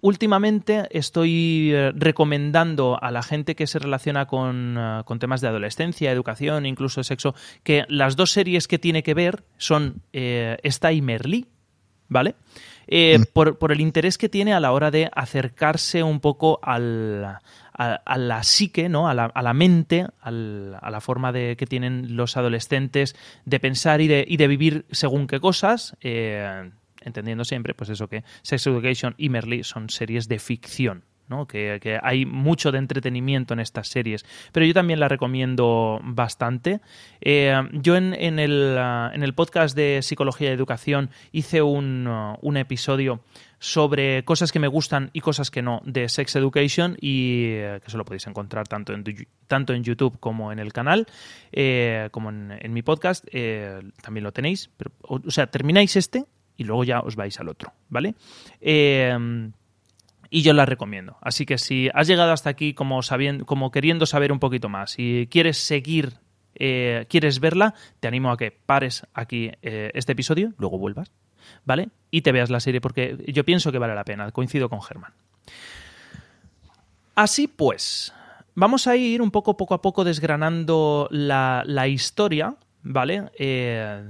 últimamente 0.00 0.88
estoy 0.90 1.70
eh, 1.72 1.92
recomendando 1.94 2.98
a 3.02 3.10
la 3.10 3.22
gente 3.22 3.54
que 3.54 3.66
se 3.66 3.78
relaciona 3.78 4.26
con, 4.26 4.76
eh, 4.78 5.02
con 5.04 5.18
temas 5.18 5.40
de 5.40 5.48
adolescencia, 5.48 6.12
educación, 6.12 6.66
incluso 6.66 7.02
sexo, 7.04 7.34
que 7.62 7.84
las 7.88 8.16
dos 8.16 8.30
series 8.32 8.68
que 8.68 8.78
tiene 8.78 9.02
que 9.02 9.14
ver 9.14 9.44
son 9.56 10.02
eh, 10.12 10.56
esta 10.62 10.92
y 10.92 11.00
Merlí, 11.02 11.46
¿vale? 12.08 12.34
Eh, 12.86 13.18
por, 13.34 13.58
por 13.58 13.70
el 13.72 13.80
interés 13.82 14.16
que 14.16 14.30
tiene 14.30 14.54
a 14.54 14.60
la 14.60 14.72
hora 14.72 14.90
de 14.90 15.10
acercarse 15.14 16.02
un 16.02 16.20
poco 16.20 16.58
al, 16.62 17.22
a, 17.24 17.40
a 17.74 18.16
la 18.18 18.42
psique, 18.42 18.88
¿no? 18.88 19.08
a, 19.10 19.14
la, 19.14 19.26
a 19.26 19.42
la 19.42 19.52
mente, 19.52 20.06
al- 20.22 20.76
a 20.80 20.90
la 20.90 21.02
forma 21.02 21.30
de, 21.32 21.56
que 21.56 21.66
tienen 21.66 22.16
los 22.16 22.38
adolescentes 22.38 23.14
de 23.44 23.60
pensar 23.60 24.00
y 24.00 24.08
de, 24.08 24.24
y 24.26 24.38
de 24.38 24.48
vivir 24.48 24.86
según 24.90 25.26
qué 25.26 25.38
cosas, 25.38 25.96
eh, 26.00 26.70
entendiendo 27.08 27.44
siempre 27.44 27.74
pues 27.74 27.90
eso 27.90 28.08
que 28.08 28.24
Sex 28.42 28.66
Education 28.66 29.14
y 29.18 29.28
Merlí 29.28 29.64
son 29.64 29.90
series 29.90 30.28
de 30.28 30.38
ficción. 30.38 31.04
¿no? 31.28 31.46
Que, 31.46 31.98
hay 32.02 32.26
mucho 32.26 32.72
de 32.72 32.78
entretenimiento 32.78 33.54
en 33.54 33.60
estas 33.60 33.88
series, 33.88 34.24
pero 34.52 34.66
yo 34.66 34.74
también 34.74 35.00
la 35.00 35.08
recomiendo 35.08 36.00
bastante. 36.02 36.80
Eh, 37.20 37.54
yo 37.72 37.96
en, 37.96 38.38
el, 38.38 38.76
ah, 38.78 39.10
en 39.14 39.22
el 39.22 39.34
podcast 39.34 39.76
de 39.76 40.00
Psicología 40.02 40.50
y 40.50 40.52
Educación 40.52 41.10
hice 41.32 41.62
un, 41.62 42.06
ah, 42.08 42.38
un 42.40 42.56
episodio 42.56 43.20
sobre 43.60 44.24
cosas 44.24 44.52
que 44.52 44.60
me 44.60 44.68
gustan 44.68 45.10
y 45.12 45.20
cosas 45.20 45.50
que 45.50 45.62
no 45.62 45.82
de 45.84 46.08
Sex 46.08 46.36
Education 46.36 46.96
y 47.00 47.46
eh, 47.46 47.80
que 47.80 47.88
eso 47.88 47.98
lo 47.98 48.04
podéis 48.04 48.26
encontrar 48.28 48.68
tanto 48.68 48.92
en, 48.92 49.04
tanto 49.48 49.74
en 49.74 49.82
YouTube 49.82 50.18
como 50.20 50.52
en 50.52 50.60
el 50.60 50.72
canal, 50.72 51.06
eh, 51.50 52.08
como 52.12 52.30
en, 52.30 52.72
mi 52.72 52.82
podcast, 52.82 53.26
también 54.00 54.24
lo 54.24 54.32
tenéis. 54.32 54.70
Pero, 54.76 54.92
o 55.02 55.30
sea, 55.30 55.48
termináis 55.48 55.96
este 55.96 56.26
y 56.58 56.64
luego 56.64 56.84
ya 56.84 57.00
os 57.00 57.16
vais 57.16 57.40
al 57.40 57.48
otro, 57.48 57.72
¿vale? 57.88 58.14
Eh, 58.60 59.16
y 60.28 60.42
yo 60.42 60.52
la 60.52 60.66
recomiendo. 60.66 61.16
Así 61.22 61.46
que 61.46 61.56
si 61.56 61.88
has 61.94 62.06
llegado 62.06 62.32
hasta 62.32 62.50
aquí 62.50 62.74
como, 62.74 63.02
sabiendo, 63.02 63.46
como 63.46 63.70
queriendo 63.70 64.04
saber 64.04 64.32
un 64.32 64.40
poquito 64.40 64.68
más 64.68 64.96
y 64.98 65.28
quieres 65.28 65.56
seguir, 65.56 66.14
eh, 66.56 67.06
quieres 67.08 67.40
verla, 67.40 67.74
te 68.00 68.08
animo 68.08 68.30
a 68.30 68.36
que 68.36 68.50
pares 68.50 69.06
aquí 69.14 69.52
eh, 69.62 69.90
este 69.94 70.12
episodio, 70.12 70.52
luego 70.58 70.78
vuelvas, 70.78 71.12
¿vale? 71.64 71.88
Y 72.10 72.22
te 72.22 72.32
veas 72.32 72.50
la 72.50 72.60
serie 72.60 72.80
porque 72.80 73.16
yo 73.28 73.44
pienso 73.44 73.72
que 73.72 73.78
vale 73.78 73.94
la 73.94 74.04
pena. 74.04 74.30
Coincido 74.32 74.68
con 74.68 74.82
Germán. 74.82 75.12
Así 77.14 77.48
pues, 77.48 78.12
vamos 78.54 78.86
a 78.86 78.96
ir 78.96 79.22
un 79.22 79.30
poco 79.30 79.56
poco 79.56 79.74
a 79.74 79.80
poco 79.80 80.04
desgranando 80.04 81.08
la, 81.10 81.62
la 81.64 81.88
historia, 81.88 82.56
¿vale? 82.82 83.30
Eh, 83.38 84.02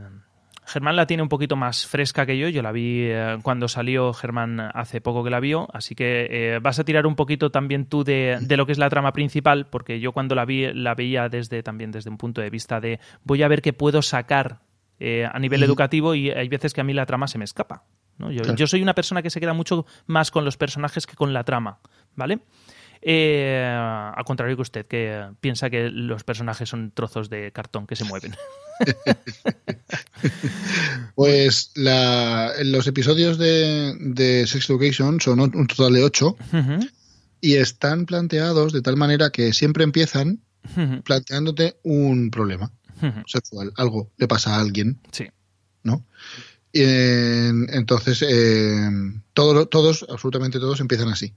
Germán 0.69 0.97
la 0.97 1.07
tiene 1.07 1.23
un 1.23 1.29
poquito 1.29 1.57
más 1.57 1.87
fresca 1.87 2.27
que 2.27 2.39
yo. 2.39 2.49
Yo 2.49 2.63
la 2.63 2.73
vi 2.73 3.03
eh, 3.05 3.39
cuando 3.43 3.69
salió 3.69 4.13
Germán 4.13 4.61
hace 4.61 5.01
poco 5.01 5.25
que 5.25 5.31
la 5.31 5.41
vio, 5.41 5.67
así 5.73 5.95
que 5.95 6.27
eh, 6.31 6.59
vas 6.61 6.79
a 6.79 6.85
tirar 6.85 7.07
un 7.07 7.17
poquito 7.17 7.51
también 7.51 7.87
tú 7.87 8.05
de, 8.05 8.39
de 8.41 8.57
lo 8.57 8.67
que 8.67 8.73
es 8.73 8.79
la 8.79 8.91
trama 8.91 9.13
principal, 9.13 9.67
porque 9.67 9.99
yo 9.99 10.13
cuando 10.13 10.35
la 10.35 10.45
vi 10.45 10.73
la 10.73 10.95
veía 10.95 11.29
desde 11.29 11.63
también 11.63 11.91
desde 11.91 12.11
un 12.11 12.19
punto 12.19 12.41
de 12.41 12.51
vista 12.51 12.81
de 12.81 13.01
voy 13.25 13.43
a 13.43 13.49
ver 13.49 13.63
qué 13.63 13.73
puedo 13.73 14.03
sacar 14.03 14.61
eh, 15.01 15.27
a 15.31 15.39
nivel 15.39 15.63
educativo 15.63 16.15
y 16.15 16.31
hay 16.31 16.49
veces 16.49 16.75
que 16.75 16.81
a 16.81 16.85
mí 16.85 16.93
la 16.93 17.07
trama 17.07 17.29
se 17.29 17.39
me 17.39 17.45
escapa. 17.45 17.85
¿no? 18.19 18.31
Yo, 18.33 18.43
Claro. 18.43 18.57
yo 18.57 18.67
soy 18.67 18.83
una 18.83 18.95
persona 18.95 19.23
que 19.23 19.31
se 19.31 19.41
queda 19.41 19.53
mucho 19.55 19.87
más 20.07 20.31
con 20.31 20.45
los 20.45 20.57
personajes 20.57 21.07
que 21.07 21.15
con 21.15 21.33
la 21.33 21.45
trama, 21.45 21.79
¿vale? 22.17 22.41
Eh, 23.03 23.65
al 23.65 24.25
contrario 24.25 24.57
que 24.57 24.63
usted, 24.63 24.87
que 24.87 25.29
piensa 25.41 25.71
que 25.71 25.91
los 25.91 26.25
personajes 26.25 26.69
son 26.69 26.91
trozos 26.93 27.31
de 27.31 27.53
cartón 27.53 27.87
que 27.87 27.97
se 27.97 28.05
mueven. 28.05 28.35
Pues 31.15 31.73
la, 31.75 32.53
los 32.63 32.87
episodios 32.87 33.39
de, 33.39 33.95
de 33.99 34.47
Sex 34.47 34.71
Education 34.71 35.21
son 35.21 35.41
un 35.41 35.67
total 35.67 35.95
de 35.95 36.05
ocho. 36.05 36.37
Y 37.41 37.55
están 37.55 38.07
planteados 38.07 38.73
de 38.73 38.83
tal 38.83 38.97
manera 38.97 39.31
que 39.31 39.53
siempre 39.53 39.85
empiezan 39.85 40.41
planteándote 41.05 41.79
un 41.83 42.31
problema 42.31 42.73
sexual, 43.27 43.73
algo 43.77 44.11
le 44.17 44.27
pasa 44.29 44.57
a 44.57 44.61
alguien, 44.61 45.01
Sí. 45.13 45.27
¿no? 45.83 46.05
Y, 46.73 46.83
entonces, 46.83 48.23
eh, 48.29 48.89
todo 49.33 49.67
todos, 49.67 50.05
absolutamente 50.09 50.59
todos, 50.59 50.81
empiezan 50.81 51.09
así. 51.09 51.35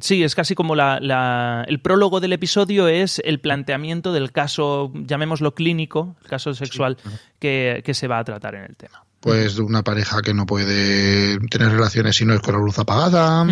Sí, 0.00 0.22
es 0.22 0.34
casi 0.34 0.54
como 0.54 0.74
la, 0.74 0.98
la- 1.00 1.64
el 1.68 1.80
prólogo 1.80 2.20
del 2.20 2.32
episodio 2.32 2.88
es 2.88 3.20
el 3.24 3.38
planteamiento 3.40 4.12
del 4.12 4.32
caso, 4.32 4.90
llamémoslo 4.94 5.54
clínico, 5.54 6.16
el 6.22 6.28
caso 6.28 6.54
sexual 6.54 6.96
que, 7.38 7.82
que 7.84 7.94
se 7.94 8.08
va 8.08 8.18
a 8.18 8.24
tratar 8.24 8.54
en 8.54 8.64
el 8.64 8.76
tema. 8.76 9.04
Pues 9.20 9.54
de 9.54 9.62
una 9.62 9.82
pareja 9.84 10.20
que 10.22 10.34
no 10.34 10.46
puede 10.46 11.38
tener 11.48 11.70
relaciones 11.70 12.16
si 12.16 12.24
no 12.24 12.34
es 12.34 12.40
con 12.40 12.54
la 12.54 12.60
luz 12.60 12.78
apagada, 12.78 13.46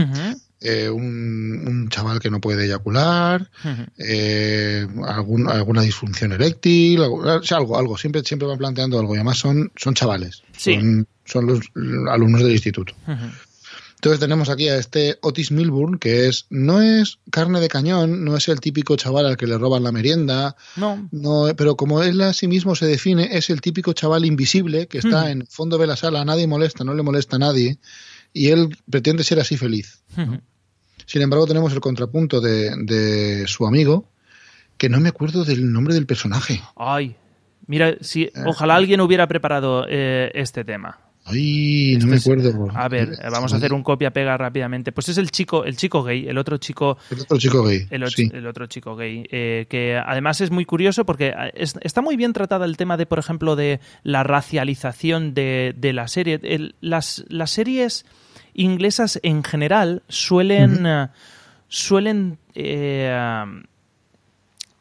eh, 0.61 0.89
un, 0.91 1.65
un 1.67 1.89
chaval 1.91 2.19
que 2.19 2.29
no 2.31 2.41
puede 2.41 2.65
eyacular, 2.67 3.49
eh, 3.99 4.87
algún- 5.07 5.49
alguna 5.49 5.83
disfunción 5.83 6.33
eréctil, 6.33 7.03
algo, 7.03 7.17
o 7.19 7.43
sea, 7.43 7.59
algo, 7.59 7.79
algo. 7.79 7.97
Siempre, 7.97 8.23
siempre 8.25 8.49
van 8.49 8.59
planteando 8.59 8.99
algo. 8.99 9.15
Y 9.15 9.19
además 9.19 9.39
son, 9.39 9.71
son 9.77 9.95
chavales, 9.95 10.43
Sí. 10.57 10.75
son, 10.75 11.07
son 11.25 11.47
los 11.47 11.61
alumnos 12.11 12.43
del 12.43 12.53
instituto. 12.53 12.95
Entonces 14.01 14.19
tenemos 14.19 14.49
aquí 14.49 14.67
a 14.71 14.77
este 14.79 15.19
Otis 15.21 15.53
Milburn, 15.53 15.99
que 15.99 16.27
es 16.27 16.47
no 16.49 16.81
es 16.81 17.19
carne 17.31 17.61
de 17.61 17.69
cañón, 17.69 18.25
no 18.25 18.35
es 18.35 18.49
el 18.49 18.59
típico 18.59 18.97
chaval 18.97 19.27
al 19.27 19.37
que 19.37 19.47
le 19.47 19.59
roban 19.59 19.83
la 19.83 19.93
merienda, 19.93 20.57
No, 20.77 21.07
no, 21.13 21.45
pero 21.55 21.77
como 21.77 22.03
él 22.03 22.19
a 22.23 22.33
sí 22.33 22.49
mismo 22.49 22.75
se 22.75 22.87
define, 22.87 23.29
es 23.37 23.51
el 23.51 23.61
típico 23.61 23.93
chaval 23.93 24.25
invisible 24.25 24.87
que 24.87 24.97
está 24.99 25.25
Hmm. 25.25 25.33
en 25.33 25.41
el 25.43 25.47
fondo 25.49 25.77
de 25.77 25.87
la 25.87 25.97
sala, 25.97 26.25
nadie 26.25 26.47
molesta, 26.47 26.83
no 26.83 26.95
le 26.95 27.03
molesta 27.03 27.37
a 27.37 27.41
nadie, 27.41 27.77
y 28.33 28.49
él 28.49 28.75
pretende 28.89 29.23
ser 29.23 29.39
así 29.39 29.59
feliz. 29.59 30.03
Ujú. 30.17 30.41
Sin 31.05 31.21
embargo, 31.21 31.47
tenemos 31.47 31.71
el 31.75 31.81
contrapunto 31.81 32.41
de, 32.41 32.71
de 32.85 33.47
su 33.49 33.67
amigo, 33.67 34.09
que 34.79 34.89
no 34.89 34.99
me 34.99 35.11
acuerdo 35.11 35.45
del 35.45 35.71
nombre 35.71 35.93
del 35.93 36.07
personaje. 36.07 36.63
Ay, 36.75 37.17
mira, 37.67 37.97
si 38.01 38.23
Eh. 38.23 38.33
ojalá 38.47 38.77
alguien 38.77 39.03
hubiera 39.03 39.29
preparado 39.29 39.85
eh, 39.91 40.31
este 40.33 40.65
tema. 40.65 41.01
Ay, 41.31 41.93
no 41.93 41.99
Este 41.99 42.07
me 42.07 42.16
es- 42.16 42.27
acuerdo. 42.27 42.69
A 42.75 42.88
ver, 42.88 43.11
vamos 43.31 43.53
a 43.53 43.57
hacer 43.57 43.73
un 43.73 43.83
copia-pega 43.83 44.37
rápidamente. 44.37 44.93
Pues 44.93 45.09
es 45.09 45.19
el 45.19 45.31
chico, 45.31 45.64
el 45.64 45.77
chico 45.77 46.03
gay, 46.03 46.27
el 46.29 46.38
otro 46.38 46.57
chico 46.59 46.99
El 47.11 47.21
otro 47.21 47.38
chico 47.38 47.62
gay. 47.64 47.87
El, 47.90 48.03
och- 48.03 48.14
sí. 48.14 48.31
el 48.33 48.47
otro 48.47 48.66
chico 48.66 48.97
gay, 48.97 49.27
eh, 49.31 49.66
que 49.69 49.97
además 49.97 50.40
es 50.40 50.51
muy 50.51 50.64
curioso 50.64 51.05
porque 51.05 51.33
es- 51.55 51.75
está 51.83 52.03
muy 52.03 52.16
bien 52.16 52.33
tratada 52.33 52.64
el 52.66 52.77
tema 52.77 52.97
de, 52.97 53.07
por 53.07 53.19
ejemplo, 53.19 53.57
de 53.57 53.81
la 54.03 54.23
racialización 54.23 55.35
de, 55.35 55.75
de 55.77 55.93
la 55.93 56.09
serie. 56.09 56.40
El- 56.43 56.75
las, 56.81 57.25
las 57.29 57.51
series 57.51 58.05
inglesas 58.55 59.21
en 59.23 59.45
general 59.45 60.03
suelen, 60.09 60.85
eh, 60.87 61.07
suelen 61.69 62.38
eh, 62.55 63.45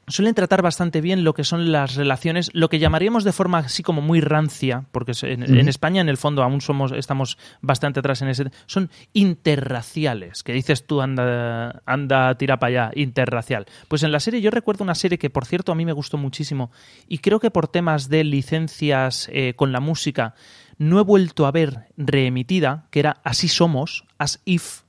suelen 0.10 0.36
tratar 0.36 0.62
bastante 0.62 1.02
bien 1.02 1.24
lo 1.24 1.34
que 1.34 1.44
son 1.44 1.72
las 1.72 1.96
relaciones, 1.96 2.50
lo 2.54 2.70
que 2.70 2.80
llamaríamos 2.80 3.24
de 3.24 3.32
forma 3.32 3.60
así 3.60 3.84
como 3.84 4.02
muy 4.02 4.22
rancia, 4.22 4.86
porque 4.92 5.14
en. 5.22 5.70
España 5.70 6.02
en 6.02 6.10
el 6.10 6.18
fondo 6.18 6.42
aún 6.42 6.62
somos 6.62 6.92
estamos 6.92 7.38
bastante 7.62 8.00
atrás 8.00 8.22
en 8.22 8.30
ese, 8.30 8.52
son 8.66 8.90
interraciales, 9.14 10.42
que 10.42 10.54
dices 10.54 10.88
tú 10.88 11.02
anda 11.02 11.82
anda 11.86 12.36
tira 12.36 12.58
para 12.58 12.88
allá, 12.88 12.92
interracial. 12.96 13.66
Pues 13.88 14.04
en 14.04 14.12
la 14.12 14.20
serie 14.20 14.42
yo 14.42 14.50
recuerdo 14.52 14.84
una 14.84 14.96
serie 14.96 15.18
que 15.18 15.30
por 15.30 15.46
cierto 15.46 15.72
a 15.72 15.76
mí 15.76 15.86
me 15.86 15.94
gustó 15.94 16.18
muchísimo 16.18 16.72
y 17.08 17.20
creo 17.20 17.40
que 17.40 17.52
por 17.52 17.68
temas 17.68 18.10
de 18.10 18.24
licencias 18.24 19.30
eh, 19.32 19.54
con 19.56 19.72
la 19.72 19.80
música 19.80 20.34
no 20.80 21.00
he 21.00 21.04
vuelto 21.04 21.46
a 21.46 21.52
ver 21.52 21.88
reemitida, 21.98 22.88
que 22.90 23.02
era 23.02 23.18
Así 23.24 23.48
somos, 23.48 24.06
As 24.18 24.42
If, 24.46 24.82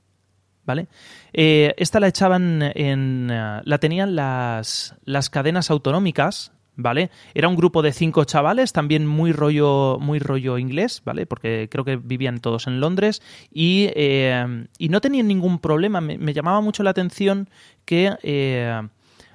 ¿vale? 0.65 0.87
Eh, 1.33 1.73
esta 1.77 1.99
la 1.99 2.07
echaban 2.07 2.61
en... 2.75 3.29
eh, 3.31 3.61
la 3.63 3.77
tenían 3.77 4.15
las, 4.15 4.95
las 5.05 5.29
cadenas 5.29 5.71
autonómicas, 5.71 6.51
¿vale? 6.75 7.09
Era 7.33 7.47
un 7.47 7.55
grupo 7.55 7.81
de 7.81 7.93
cinco 7.93 8.23
chavales, 8.23 8.73
también 8.73 9.05
muy 9.07 9.31
rollo, 9.31 9.97
muy 9.99 10.19
rollo 10.19 10.57
inglés, 10.57 11.01
¿vale? 11.05 11.25
Porque 11.25 11.67
creo 11.69 11.85
que 11.85 11.97
vivían 11.97 12.39
todos 12.39 12.67
en 12.67 12.79
Londres 12.79 13.21
y, 13.51 13.89
eh, 13.95 14.65
y 14.77 14.89
no 14.89 15.01
tenían 15.01 15.27
ningún 15.27 15.59
problema. 15.59 16.01
Me, 16.01 16.33
llamaba 16.33 16.61
mucho 16.61 16.83
la 16.83 16.91
atención 16.91 17.49
que... 17.85 18.89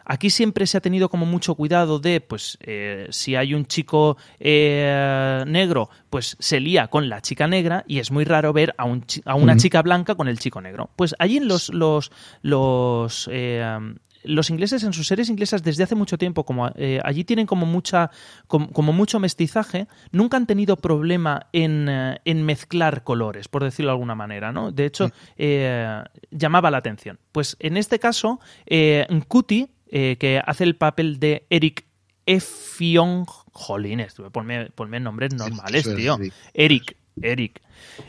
Aquí 0.06 0.30
siempre 0.30 0.66
se 0.66 0.78
ha 0.78 0.80
tenido 0.80 1.08
como 1.08 1.26
mucho 1.26 1.54
cuidado 1.54 1.98
de, 1.98 2.20
pues, 2.20 2.58
eh, 2.60 3.08
si 3.10 3.34
hay 3.34 3.54
un 3.54 3.66
chico 3.66 4.16
eh, 4.38 5.44
negro, 5.46 5.90
pues 6.10 6.36
se 6.38 6.60
lía 6.60 6.88
con 6.88 7.08
la 7.08 7.20
chica 7.20 7.46
negra 7.46 7.84
y 7.86 7.98
es 7.98 8.10
muy 8.10 8.24
raro 8.24 8.52
ver 8.52 8.74
a, 8.78 8.84
un 8.84 9.04
a 9.24 9.34
una 9.34 9.56
chica 9.56 9.82
blanca 9.82 10.14
con 10.14 10.28
el 10.28 10.38
chico 10.38 10.60
negro. 10.60 10.90
Pues 10.96 11.14
allí 11.18 11.38
en 11.38 11.48
los 11.48 11.68
los 11.74 12.12
los 12.42 13.28
eh, 13.32 13.94
los 14.26 14.50
ingleses 14.50 14.82
en 14.82 14.92
sus 14.92 15.06
series 15.06 15.30
inglesas 15.30 15.62
desde 15.62 15.84
hace 15.84 15.94
mucho 15.94 16.18
tiempo, 16.18 16.44
como 16.44 16.70
eh, 16.74 17.00
allí 17.04 17.24
tienen 17.24 17.46
como 17.46 17.66
mucha 17.66 18.10
como, 18.46 18.70
como 18.70 18.92
mucho 18.92 19.20
mestizaje, 19.20 19.86
nunca 20.12 20.36
han 20.36 20.46
tenido 20.46 20.76
problema 20.76 21.46
en, 21.52 21.88
eh, 21.88 22.20
en 22.24 22.44
mezclar 22.44 23.04
colores, 23.04 23.48
por 23.48 23.64
decirlo 23.64 23.90
de 23.90 23.94
alguna 23.94 24.14
manera, 24.14 24.52
¿no? 24.52 24.72
De 24.72 24.86
hecho, 24.86 25.10
eh, 25.36 26.02
llamaba 26.30 26.70
la 26.70 26.78
atención. 26.78 27.18
Pues 27.32 27.56
en 27.60 27.76
este 27.76 27.98
caso, 27.98 28.40
Nkuti, 28.68 29.68
eh, 29.98 30.16
que 30.18 30.42
hace 30.44 30.64
el 30.64 30.76
papel 30.76 31.18
de 31.18 31.46
Eric 31.48 31.86
Effiong, 32.26 33.26
jolines, 33.52 34.14
ponme, 34.32 34.70
ponme 34.70 35.00
nombres 35.00 35.34
normales, 35.34 35.88
tío. 35.96 36.18
Eric. 36.52 36.96
Eric. 37.22 37.62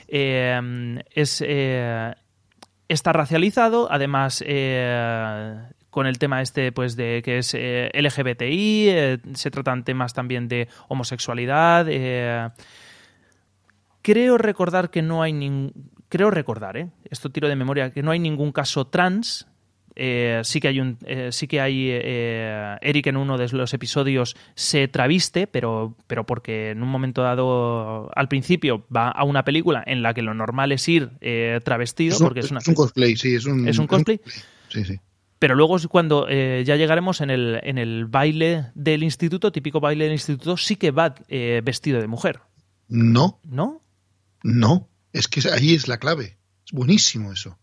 Eh, 0.08 1.02
es, 1.12 1.44
eh, 1.46 2.14
está 2.90 3.14
racializado, 3.14 3.88
además 3.92 4.44
con 5.98 6.06
el 6.06 6.20
tema 6.20 6.44
este 6.44 6.72
pues 6.72 6.96
de 6.96 7.24
que 7.24 7.40
es 7.40 7.56
eh, 7.56 7.90
LGBTI, 7.94 8.90
eh, 8.90 9.18
se 9.34 9.50
tratan 9.50 9.84
temas 9.84 10.14
también 10.14 10.48
de 10.48 10.68
homosexualidad. 10.90 11.88
eh, 11.90 12.50
creo 14.04 14.38
recordar 14.38 14.92
que 14.92 15.02
no 15.02 15.24
hay 15.24 15.34
ningún... 15.34 15.92
Creo 16.08 16.30
recordar, 16.30 16.78
¿eh? 16.78 16.90
Esto 17.10 17.32
tiro 17.32 17.48
de 17.48 17.56
memoria, 17.56 17.90
que 17.90 18.04
no 18.04 18.12
hay 18.12 18.20
ningún 18.20 18.52
caso 18.52 18.86
trans. 18.88 19.48
Eh, 20.00 20.42
sí 20.44 20.60
que 20.60 20.68
hay 20.68 20.80
un 20.80 21.00
eh, 21.06 21.30
sí 21.32 21.48
que 21.48 21.60
hay 21.60 21.90
eh, 21.90 22.78
Eric 22.82 23.08
en 23.08 23.18
uno 23.18 23.38
de 23.38 23.50
los 23.50 23.74
episodios 23.74 24.36
se 24.54 24.88
traviste 24.88 25.48
pero 25.48 25.96
pero 26.06 26.24
porque 26.24 26.70
en 26.70 26.84
un 26.84 26.90
momento 26.90 27.24
dado 27.24 28.12
al 28.16 28.28
principio 28.28 28.86
va 28.96 29.10
a 29.10 29.24
una 29.24 29.44
película 29.44 29.84
en 29.88 30.04
la 30.04 30.14
que 30.14 30.22
lo 30.22 30.36
normal 30.36 30.72
es 30.72 30.88
ir 30.88 31.10
travestido 31.64 32.14
Es 32.14 32.22
un, 32.22 32.28
porque 32.28 32.42
es 32.42 32.52
una 32.52 32.60
es 32.60 32.68
un 32.68 32.76
cosplay, 32.76 33.16
sí. 33.16 33.34
Es 33.34 33.46
un, 33.46 33.68
¿Es 33.68 33.80
un 33.80 33.88
cosplay? 33.88 34.22
Sí, 34.70 34.86
sí. 34.86 35.00
pero 35.40 35.56
luego 35.56 35.78
es 35.78 35.88
cuando 35.88 36.28
eh, 36.30 36.64
ya 36.66 36.76
llegaremos 36.76 37.22
en 37.22 37.30
el, 37.30 37.60
en 37.64 37.78
el 37.78 38.06
baile 38.06 38.68
del 38.76 39.04
instituto, 39.04 39.52
típico 39.52 39.80
baile 39.80 40.04
del 40.06 40.14
instituto, 40.14 40.58
sí 40.58 40.76
que 40.76 40.92
va 40.92 41.16
eh, 41.28 41.62
vestido 41.64 42.00
de 42.02 42.08
mujer, 42.08 42.42
No, 42.88 43.40
¿no? 43.44 43.82
no. 44.44 44.90
Es 45.14 45.28
que 45.28 45.42
ahí 45.50 45.74
es 45.74 45.88
la 45.88 45.98
clave. 45.98 46.38
Es 46.66 46.72
buenísimo 46.72 47.32
eso. 47.32 47.58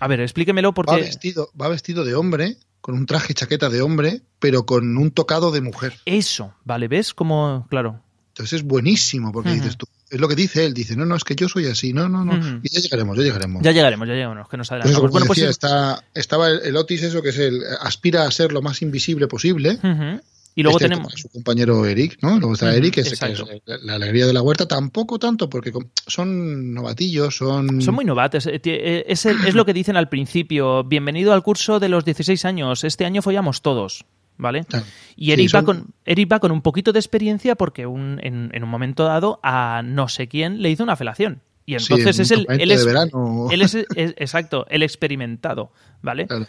A 0.00 0.08
ver, 0.08 0.20
explíquemelo 0.20 0.68
Va 0.70 0.74
porque... 0.74 0.96
vestido, 1.02 1.50
va 1.60 1.68
vestido 1.68 2.04
de 2.04 2.14
hombre, 2.14 2.56
con 2.80 2.94
un 2.94 3.06
traje 3.06 3.34
chaqueta 3.34 3.68
de 3.70 3.82
hombre, 3.82 4.22
pero 4.38 4.66
con 4.66 4.96
un 4.96 5.10
tocado 5.10 5.50
de 5.50 5.60
mujer. 5.60 5.94
Eso, 6.04 6.54
vale, 6.64 6.88
¿ves? 6.88 7.14
Como, 7.14 7.66
claro. 7.68 8.00
Entonces 8.28 8.60
es 8.60 8.62
buenísimo, 8.66 9.32
porque 9.32 9.50
dices 9.50 9.78
tú, 9.78 9.86
es 10.10 10.20
lo 10.20 10.28
que 10.28 10.34
dice 10.34 10.66
él, 10.66 10.74
dice, 10.74 10.94
no, 10.94 11.06
no, 11.06 11.16
es 11.16 11.24
que 11.24 11.34
yo 11.34 11.48
soy 11.48 11.66
así, 11.68 11.94
no, 11.94 12.06
no, 12.08 12.22
no. 12.22 12.60
Y 12.62 12.68
ya 12.68 12.80
llegaremos, 12.80 13.16
ya 13.16 13.22
llegaremos. 13.22 13.62
Ya 13.62 13.72
llegaremos, 13.72 14.06
ya 14.06 14.14
llegaremos, 14.14 14.48
que 14.48 14.56
nos 14.58 14.68
Pues 14.68 14.72
adelantamos. 14.72 15.00
como 15.00 15.12
Bueno, 15.12 15.26
pues 15.26 15.38
decía, 15.38 15.48
sí. 15.48 15.52
está, 15.52 16.04
estaba 16.12 16.50
el, 16.50 16.60
el 16.64 16.76
Otis, 16.76 17.02
eso 17.02 17.22
que 17.22 17.30
es 17.30 17.38
el, 17.38 17.62
aspira 17.80 18.24
a 18.26 18.30
ser 18.30 18.52
lo 18.52 18.60
más 18.60 18.82
invisible 18.82 19.26
posible. 19.26 19.78
Ujú. 19.82 20.20
Y 20.58 20.62
luego 20.62 20.78
Excepto 20.78 20.94
tenemos... 20.96 21.12
su 21.20 21.28
compañero 21.28 21.84
Eric, 21.84 22.18
¿no? 22.22 22.38
Luego 22.38 22.54
está 22.54 22.74
Eric, 22.74 22.94
que 22.94 23.00
es, 23.02 23.08
que 23.10 23.14
exacto. 23.14 23.46
es 23.52 23.62
la, 23.84 23.94
alegría 23.96 24.26
de 24.26 24.32
la 24.32 24.40
huerta, 24.40 24.66
tampoco 24.66 25.18
tanto, 25.18 25.50
porque 25.50 25.70
son 26.06 26.72
novatillos, 26.72 27.36
son... 27.36 27.82
Son 27.82 27.94
muy 27.94 28.06
novatos. 28.06 28.46
eh, 28.46 28.58
eh, 28.64 29.04
Es, 29.06 29.26
el- 29.26 29.36
es 29.46 29.54
lo 29.54 29.66
que 29.66 29.74
dicen 29.74 29.96
al 29.98 30.08
principio. 30.08 30.82
Bienvenido 30.82 31.34
al 31.34 31.42
curso 31.42 31.78
de 31.78 31.90
los 31.90 32.06
16 32.06 32.44
años. 32.46 32.84
Este 32.84 33.04
año 33.04 33.20
follamos 33.22 33.60
todos. 33.62 34.06
¿Vale? 34.38 34.64
Claro. 34.64 34.84
Y 35.14 35.32
Eric, 35.32 35.48
Sí, 35.50 35.56
va 35.56 35.62
con, 35.62 35.86
Eric 36.04 36.30
va 36.32 36.40
con 36.40 36.52
un 36.52 36.60
poquito 36.62 36.92
de 36.92 36.98
experiencia 37.00 37.54
porque 37.54 37.86
un- 37.86 38.18
en, 38.22 38.50
en 38.54 38.64
un 38.64 38.68
momento 38.68 39.04
dado 39.04 39.40
a 39.42 39.82
no 39.84 40.08
sé 40.08 40.26
quién 40.28 40.60
le 40.62 40.70
hizo 40.70 40.82
una 40.82 40.96
felación. 40.96 41.40
Y 41.66 41.74
entonces 41.74 42.18
es 42.18 42.30
el, 42.30 42.46
él 42.48 42.70
es, 42.70 42.80
de 42.80 42.86
verano. 42.86 43.48
él 43.50 43.60
es- 43.62 43.74
es- 43.74 44.14
exacto, 44.16 44.66
el 44.70 44.82
experimentado, 44.82 45.70
¿vale? 46.02 46.26
Claro. 46.26 46.46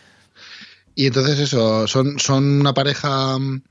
Y 0.96 1.06
entonces 1.08 1.40
eso, 1.40 1.88
son, 1.88 2.20
son 2.20 2.60
una 2.62 2.74
pareja, 2.74 3.38
mm, 3.40 3.62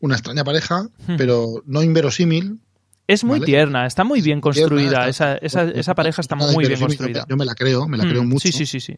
una 0.00 0.14
extraña 0.16 0.44
pareja, 0.44 0.88
Hmm. 1.06 1.16
pero 1.16 1.62
no 1.66 1.82
inverosímil. 1.82 2.58
Es 3.06 3.24
muy 3.24 3.40
Vale. 3.40 3.46
tierna, 3.46 3.86
está 3.86 4.04
muy 4.04 4.20
bien 4.20 4.40
construida. 4.40 5.08
Está- 5.08 5.34
esa, 5.36 5.62
esa, 5.64 5.70
esa 5.70 5.94
pareja 5.94 6.20
está 6.20 6.36
muy 6.36 6.64
bien 6.66 6.78
construida. 6.78 7.26
Yo 7.28 7.36
me 7.36 7.44
la 7.44 7.54
creo, 7.54 7.88
me 7.88 7.96
la 7.98 8.04
creo 8.04 8.22
Mm, 8.22 8.28
mucho. 8.28 8.46
Sí, 8.46 8.52
sí, 8.52 8.66
sí, 8.66 8.78
sí. 8.80 8.96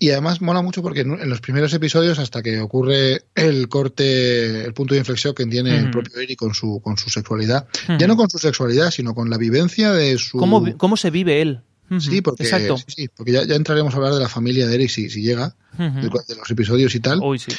Y 0.00 0.10
además 0.10 0.40
mola 0.40 0.62
mucho 0.62 0.80
porque 0.80 1.00
en 1.00 1.28
los 1.28 1.40
primeros 1.40 1.72
episodios, 1.74 2.18
hasta 2.20 2.40
que 2.42 2.60
ocurre 2.60 3.22
el 3.34 3.68
corte, 3.68 4.64
el 4.64 4.72
punto 4.74 4.94
de 4.94 4.98
inflexión 5.00 5.34
que 5.34 5.44
tiene 5.46 5.76
el 5.76 5.82
Ujú. 5.84 5.90
propio 5.92 6.20
Eric 6.20 6.38
con 6.38 6.54
su, 6.54 6.80
con 6.84 6.96
su 6.98 7.10
sexualidad, 7.10 7.66
ya 7.98 8.06
no 8.06 8.16
con 8.16 8.30
su 8.30 8.38
sexualidad, 8.38 8.90
sino 8.92 9.12
con 9.14 9.28
la 9.30 9.38
vivencia 9.38 9.90
de 9.92 10.16
su... 10.18 10.38
¿Cómo, 10.38 10.64
¿Cómo 10.76 10.96
se 10.96 11.10
vive 11.10 11.40
él? 11.42 11.62
Sí, 12.00 12.20
porque, 12.20 12.42
Exacto. 12.44 12.76
sí, 12.76 12.84
sí, 12.88 13.08
porque 13.08 13.32
ya, 13.32 13.44
ya 13.44 13.54
entraremos 13.56 13.94
a 13.94 13.96
hablar 13.96 14.12
de 14.12 14.20
la 14.20 14.28
familia 14.28 14.66
de 14.68 14.74
Eric 14.74 14.90
si, 14.90 15.08
si 15.08 15.22
llega, 15.22 15.56
de, 15.78 16.02
de 16.02 16.36
los 16.36 16.50
episodios 16.50 16.94
y 16.94 17.00
tal. 17.00 17.20
Sí. 17.38 17.50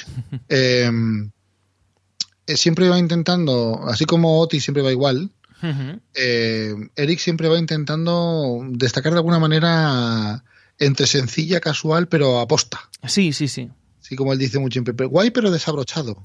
Eh, 0.50 0.89
eh, 2.49 2.57
siempre 2.57 2.89
va 2.89 2.97
intentando, 2.99 3.81
así 3.88 4.05
como 4.05 4.39
Otis 4.39 4.63
siempre 4.63 4.83
va 4.83 4.91
igual, 4.91 5.29
eh, 6.13 6.73
Eric 6.95 7.19
siempre 7.19 7.47
va 7.49 7.57
intentando 7.57 8.62
destacar 8.69 9.12
de 9.12 9.17
alguna 9.19 9.39
manera 9.39 10.43
entre 10.77 11.05
sencilla, 11.07 11.59
casual, 11.59 12.07
pero 12.07 12.39
aposta. 12.39 12.79
Sí, 13.05 13.33
sí, 13.33 13.47
sí. 13.47 13.69
Sí, 13.99 14.15
como 14.15 14.33
él 14.33 14.39
dice 14.39 14.57
muy 14.59 14.71
siempre, 14.71 14.93
pero 14.93 15.09
guay 15.09 15.31
pero 15.31 15.51
desabrochado. 15.51 16.23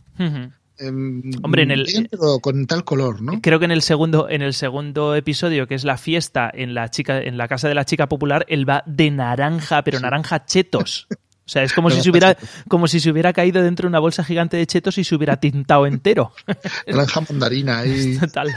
Em, 0.77 1.23
Hombre, 1.43 1.63
en 1.63 1.71
el- 1.71 1.85
bien, 1.85 2.09
pero 2.11 2.41
con 2.41 2.67
tal 2.67 2.85
color, 2.85 3.23
¿no? 3.23 3.41
Creo 3.41 3.59
que 3.61 3.65
en 3.65 3.71
el 3.71 3.83
segundo, 3.83 4.29
en 4.29 4.43
el 4.43 4.55
segundo 4.55 5.15
episodio, 5.15 5.69
que 5.69 5.75
es 5.77 5.85
la 5.85 5.97
fiesta 5.97 6.51
en 6.53 6.75
la 6.75 6.91
chica, 6.91 7.21
en 7.21 7.37
la 7.37 7.47
casa 7.47 7.69
de 7.69 7.75
la 7.77 7.85
chica 7.85 8.09
popular, 8.09 8.45
él 8.49 8.69
va 8.69 8.83
de 8.87 9.11
naranja, 9.11 9.83
pero 9.85 10.01
naranja 10.01 10.45
chetos. 10.47 11.07
O 11.47 11.49
sea, 11.49 11.63
es 11.63 11.75
como 11.75 11.91
si 11.91 12.01
se 12.01 12.11
hubiera, 12.11 12.37
como 12.69 12.89
si 12.89 13.01
se 13.01 13.11
hubiera 13.11 13.35
caído 13.35 13.63
dentro 13.63 13.85
de 13.85 13.89
una 13.89 13.99
bolsa 13.99 14.25
gigante 14.25 14.57
de 14.57 14.67
chetos 14.67 14.97
y 14.97 15.05
se 15.05 15.15
hubiera 15.15 15.37
tintado 15.37 15.87
entero. 15.87 16.33
Naranja 16.87 17.21
mandarina 17.29 17.85
y 17.85 18.17
Total. 18.17 18.55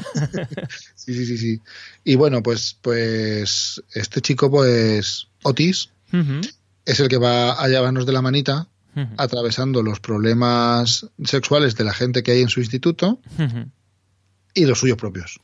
sí, 0.96 1.14
sí, 1.14 1.26
sí, 1.26 1.38
sí. 1.38 1.62
Y 2.06 2.16
bueno, 2.16 2.42
pues, 2.42 2.78
pues 2.82 3.84
este 3.94 4.22
chico, 4.22 4.50
pues 4.50 5.28
Otis, 5.44 5.90
es 6.86 7.00
el 7.02 7.10
que 7.10 7.18
va 7.18 7.62
a 7.62 7.68
llevarnos 7.68 8.06
de 8.06 8.14
la 8.14 8.22
manita 8.22 8.68
atravesando 9.18 9.84
los 9.84 10.00
problemas 10.00 11.08
sexuales 11.24 11.76
de 11.76 11.84
la 11.84 11.94
gente 11.94 12.24
que 12.24 12.32
hay 12.32 12.42
en 12.42 12.50
su 12.50 12.62
instituto 12.62 13.20
y 14.54 14.66
los 14.66 14.80
suyos 14.80 14.98
propios. 14.98 15.40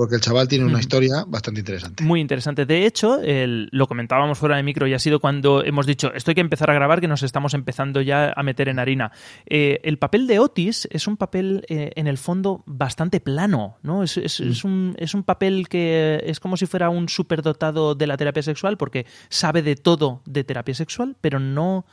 Porque 0.00 0.14
el 0.14 0.22
chaval 0.22 0.48
tiene 0.48 0.64
una 0.64 0.72
Ujú. 0.76 0.80
historia 0.80 1.24
bastante 1.28 1.60
interesante. 1.60 2.02
Muy 2.02 2.20
interesante. 2.22 2.64
De 2.64 2.86
hecho, 2.86 3.20
el- 3.20 3.68
lo 3.70 3.86
comentábamos 3.86 4.38
fuera 4.38 4.56
de 4.56 4.62
micro 4.62 4.86
y 4.86 4.94
ha 4.94 4.98
sido 4.98 5.20
cuando 5.20 5.62
hemos 5.62 5.84
dicho 5.84 6.10
esto 6.14 6.30
hay 6.30 6.34
que 6.36 6.40
empezar 6.40 6.70
a 6.70 6.74
grabar 6.74 7.02
que 7.02 7.06
nos 7.06 7.22
estamos 7.22 7.52
empezando 7.52 8.00
ya 8.00 8.32
a 8.34 8.42
meter 8.42 8.70
en 8.70 8.78
harina. 8.78 9.12
Eh, 9.44 9.78
el 9.84 9.98
papel 9.98 10.26
de 10.26 10.38
Otis 10.38 10.88
es 10.90 11.06
un 11.06 11.18
papel 11.18 11.66
eh, 11.68 11.90
en 11.96 12.06
el 12.06 12.16
fondo 12.16 12.62
bastante 12.64 13.20
plano, 13.20 13.76
¿no? 13.82 14.02
Es, 14.02 14.16
es- 14.16 14.40
es 14.40 14.64
un, 14.64 14.94
es 14.96 15.12
un 15.12 15.22
papel 15.22 15.68
que 15.68 16.22
es 16.24 16.40
como 16.40 16.56
si 16.56 16.64
fuera 16.64 16.88
un 16.88 17.10
superdotado 17.10 17.94
de 17.94 18.06
la 18.06 18.16
terapia 18.16 18.42
sexual 18.42 18.78
porque 18.78 19.04
sabe 19.28 19.60
de 19.60 19.76
todo 19.76 20.22
de 20.24 20.44
terapia 20.44 20.74
sexual, 20.74 21.14
pero 21.20 21.38
no 21.38 21.84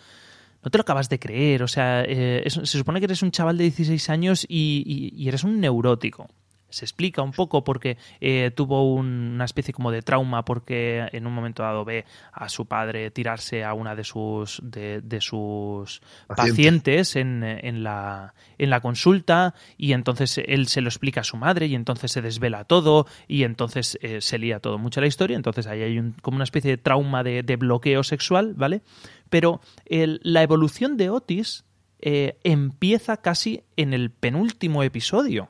no 0.63 0.71
te 0.71 0.77
lo 0.79 0.81
acabas 0.83 1.07
de 1.09 1.19
creer. 1.19 1.61
O 1.63 1.67
sea, 1.67 2.03
eh, 2.03 2.41
es- 2.45 2.53
se 2.55 2.77
supone 2.77 2.99
que 2.99 3.05
eres 3.05 3.21
un 3.21 3.31
chaval 3.31 3.57
de 3.57 3.65
16 3.65 4.09
años 4.09 4.45
y, 4.49 4.83
y- 4.85 5.21
y 5.21 5.27
eres 5.27 5.43
un 5.43 5.59
neurótico. 5.59 6.27
Se 6.69 6.84
explica 6.84 7.21
un 7.21 7.32
poco 7.32 7.63
porque 7.63 7.97
eh, 8.19 8.51
tuvo 8.56 8.93
un- 8.93 9.32
una 9.36 9.45
especie 9.45 9.73
como 9.73 9.89
de 9.91 10.01
trauma 10.01 10.43
porque 10.43 11.08
en 11.13 11.25
un 11.25 11.34
momento 11.34 11.63
dado 11.63 11.86
ve 11.86 12.03
a 12.34 12.49
su 12.49 12.65
padre 12.65 13.10
tirarse 13.12 13.63
a 13.63 13.73
una 13.73 13.95
de 13.95 14.03
sus 14.03 14.60
de, 14.63 15.01
de 15.01 15.21
sus 15.21 16.01
Paciente. 16.27 16.36
pacientes 16.36 17.15
en, 17.15 17.43
en 17.43 17.84
la, 17.84 18.34
en 18.58 18.69
la 18.69 18.82
consulta 18.82 19.53
y 19.77 19.93
entonces 19.93 20.39
él 20.45 20.67
se 20.67 20.82
lo 20.82 20.89
explica 20.89 21.21
a 21.21 21.23
su 21.23 21.38
madre 21.38 21.67
y 21.67 21.75
entonces 21.75 22.12
se 22.12 22.21
desvela 22.21 22.65
todo 22.65 23.08
y 23.27 23.43
entonces 23.43 23.97
eh, 24.01 24.19
se 24.21 24.38
lía 24.38 24.60
todo 24.60 24.77
mucho 24.77 24.99
la 24.99 25.08
historia 25.08 25.38
entonces 25.38 25.67
ahí 25.67 25.82
hay 25.84 25.97
un- 25.99 26.15
como 26.21 26.36
una 26.36 26.43
especie 26.43 26.71
de 26.71 26.77
trauma 26.77 27.23
de, 27.23 27.43
de 27.43 27.56
bloqueo 27.56 28.03
sexual 28.03 28.53
¿vale? 28.56 28.82
pero 29.30 29.62
el- 29.86 30.19
la 30.23 30.43
evolución 30.43 30.97
de 30.97 31.10
Otis 31.10 31.63
eh, 31.99 32.38
empieza 32.43 33.17
casi 33.17 33.63
en 33.77 33.93
el 33.93 34.12
penúltimo 34.12 34.84
episodio 34.84 35.49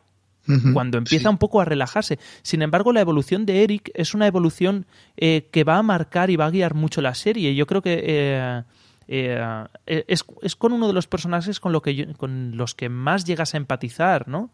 Cuando 0.73 0.97
empieza 0.97 1.23
Sí. 1.23 1.27
un 1.29 1.37
poco 1.37 1.61
a 1.61 1.65
relajarse. 1.65 2.19
Sin 2.41 2.61
embargo, 2.61 2.93
la 2.93 3.01
evolución 3.01 3.45
de 3.45 3.63
Eric 3.63 3.91
es 3.93 4.13
una 4.13 4.27
evolución 4.27 4.85
eh, 5.17 5.47
que 5.51 5.63
va 5.63 5.77
a 5.77 5.83
marcar 5.83 6.29
y 6.29 6.35
va 6.35 6.45
a 6.45 6.49
guiar 6.51 6.73
mucho 6.73 7.01
la 7.01 7.13
serie. 7.15 7.53
Yo 7.55 7.65
creo 7.67 7.81
que 7.81 8.01
eh, 8.05 8.63
eh, 9.07 9.67
es, 10.07 10.23
es 10.41 10.55
con 10.55 10.73
uno 10.73 10.87
de 10.87 10.93
los 10.93 11.07
personajes 11.07 11.59
con, 11.59 11.71
lo 11.71 11.81
que 11.81 11.95
yo- 11.95 12.13
con 12.17 12.55
los 12.57 12.75
que 12.75 12.89
más 12.89 13.25
llegas 13.25 13.53
a 13.53 13.57
empatizar, 13.57 14.27
¿no? 14.27 14.51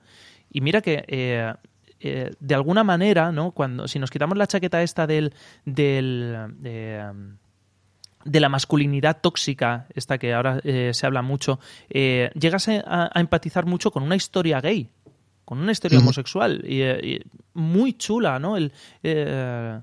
Y 0.52 0.62
mira 0.62 0.82
que 0.82 1.54
de 2.40 2.54
alguna 2.56 2.84
manera, 2.84 3.32
¿no? 3.32 3.52
Cuando 3.52 3.88
si 3.88 3.98
nos 3.98 4.12
quitamos 4.12 4.38
la 4.38 4.46
chaqueta 4.48 4.84
esta 4.84 5.08
del 5.08 5.34
del 5.66 6.36
de, 6.60 7.02
de 8.26 8.40
la 8.40 8.50
masculinidad 8.50 9.20
tóxica, 9.22 9.88
esta 9.96 10.18
que 10.18 10.34
ahora 10.34 10.60
eh, 10.64 10.92
se 10.94 11.06
habla 11.06 11.22
mucho, 11.22 11.60
eh, 11.90 12.30
llegas 12.36 12.68
a, 12.68 13.10
a 13.14 13.20
empatizar 13.22 13.66
mucho 13.66 13.92
con 13.92 14.04
una 14.04 14.16
historia 14.18 14.60
gay, 14.62 14.90
con 15.46 15.60
una 15.60 15.72
historia 15.72 16.00
homosexual, 16.00 16.64
y, 16.66 16.82
eh, 16.82 17.00
y 17.04 17.20
muy 17.54 17.94
chula, 17.94 18.40
¿no? 18.40 18.58
El, 18.58 18.74
eh, 19.04 19.80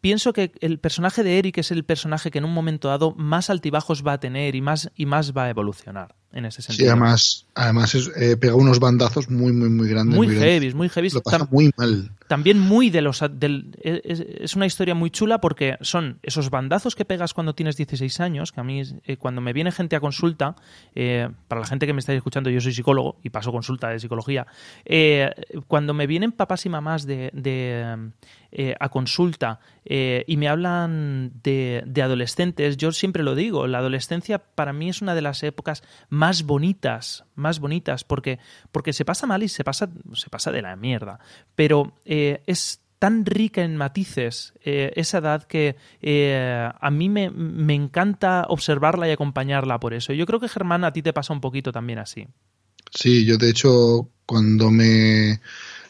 pienso 0.00 0.32
que 0.32 0.52
el 0.60 0.78
personaje 0.78 1.22
de 1.22 1.38
Eric 1.38 1.58
es 1.58 1.70
el 1.70 1.84
personaje 1.84 2.30
que 2.30 2.38
en 2.38 2.44
un 2.44 2.54
momento 2.54 2.88
dado 2.88 3.12
más 3.16 3.50
altibajos 3.50 4.04
va 4.06 4.14
a 4.14 4.20
tener 4.20 4.54
y 4.54 4.60
más, 4.60 4.90
y 4.96 5.06
más 5.06 5.36
va 5.36 5.44
a 5.44 5.50
evolucionar 5.50 6.19
en 6.32 6.44
ese 6.44 6.62
Sí, 6.62 6.68
sentido. 6.68 6.92
además, 6.92 7.46
además 7.54 7.94
es, 7.94 8.10
eh, 8.16 8.36
pega 8.36 8.54
unos 8.54 8.78
bandazos 8.78 9.28
muy, 9.30 9.52
muy, 9.52 9.68
muy 9.68 9.88
grandes. 9.88 10.16
muy 10.16 10.28
heavy, 10.28 10.72
muy 10.74 10.88
heavy. 10.88 11.10
Lo 11.10 11.22
pasa 11.22 11.40
Tam- 11.40 11.48
muy 11.50 11.70
mal. 11.76 12.10
también 12.28 12.58
muy 12.60 12.90
de 12.90 13.02
los 13.02 13.20
del, 13.32 13.76
es, 13.82 14.20
es 14.20 14.54
una 14.54 14.66
historia 14.66 14.94
muy 14.94 15.10
chula 15.10 15.40
porque 15.40 15.76
son 15.80 16.18
esos 16.22 16.48
bandazos 16.50 16.94
que 16.94 17.04
pegas 17.04 17.34
cuando 17.34 17.54
tienes 17.54 17.76
16 17.76 18.20
años 18.20 18.52
que 18.52 18.60
a 18.60 18.64
mí 18.64 18.80
eh, 19.04 19.16
cuando 19.16 19.40
me 19.40 19.52
viene 19.52 19.72
gente 19.72 19.96
a 19.96 20.00
consulta 20.00 20.54
eh, 20.94 21.28
para 21.48 21.62
la 21.62 21.66
gente 21.66 21.86
que 21.86 21.92
me 21.92 21.98
estáis 21.98 22.18
escuchando 22.18 22.48
yo 22.50 22.60
soy 22.60 22.72
psicólogo 22.72 23.16
y 23.24 23.30
paso 23.30 23.50
consulta 23.50 23.88
de 23.88 23.98
psicología 23.98 24.46
eh, 24.84 25.30
cuando 25.66 25.92
me 25.94 26.06
vienen 26.06 26.30
papás 26.30 26.64
y 26.66 26.68
mamás 26.68 27.04
de, 27.06 27.30
de, 27.34 28.10
eh, 28.52 28.74
a 28.78 28.88
consulta 28.90 29.58
eh, 29.84 30.24
y 30.28 30.36
me 30.36 30.48
hablan 30.48 31.32
de, 31.42 31.82
de 31.86 32.02
adolescentes 32.02 32.76
yo 32.76 32.92
siempre 32.92 33.24
lo 33.24 33.34
digo 33.34 33.66
la 33.66 33.78
adolescencia 33.78 34.38
para 34.38 34.72
mí 34.72 34.88
es 34.88 35.02
una 35.02 35.16
de 35.16 35.22
las 35.22 35.42
épocas 35.42 35.82
más 36.20 36.42
bonitas 36.42 37.24
más 37.34 37.60
bonitas 37.60 38.04
porque 38.04 38.38
porque 38.72 38.92
se 38.92 39.04
pasa 39.04 39.26
mal 39.26 39.42
y 39.42 39.48
se 39.48 39.64
pasa 39.64 39.88
se 40.14 40.28
pasa 40.28 40.52
de 40.52 40.62
la 40.62 40.76
mierda 40.76 41.18
pero 41.54 41.94
eh, 42.04 42.42
es 42.46 42.80
tan 43.00 43.24
rica 43.24 43.62
en 43.62 43.76
matices 43.76 44.52
eh, 44.62 44.92
esa 44.94 45.18
edad 45.18 45.44
que 45.44 45.76
eh, 46.02 46.68
a 46.78 46.90
mí 46.90 47.08
me, 47.08 47.30
me 47.30 47.74
encanta 47.74 48.44
observarla 48.48 49.08
y 49.08 49.12
acompañarla 49.12 49.80
por 49.80 49.94
eso. 49.94 50.12
Yo 50.12 50.26
creo 50.26 50.38
que 50.38 50.50
Germán 50.50 50.84
a 50.84 50.92
ti 50.92 51.00
te 51.00 51.14
pasa 51.14 51.32
un 51.32 51.40
poquito 51.40 51.72
también 51.72 51.98
así. 51.98 52.26
Sí, 52.90 53.24
yo 53.24 53.38
de 53.38 53.48
hecho, 53.48 54.10
cuando 54.26 54.70
me, 54.70 55.40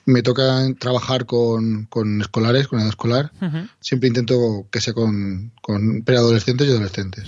me 0.07 0.23
toca 0.23 0.73
trabajar 0.79 1.27
con, 1.27 1.87
con 1.87 2.21
escolares, 2.21 2.69
con 2.69 2.79
edad 2.79 2.89
escolar, 2.89 3.33
siempre 3.81 4.07
intento 4.07 4.69
que 4.71 4.81
sea 4.81 4.95
con, 4.95 5.51
con 5.63 6.03
preadolescentes 6.03 6.69
y 6.69 6.71
adolescentes. 6.71 7.25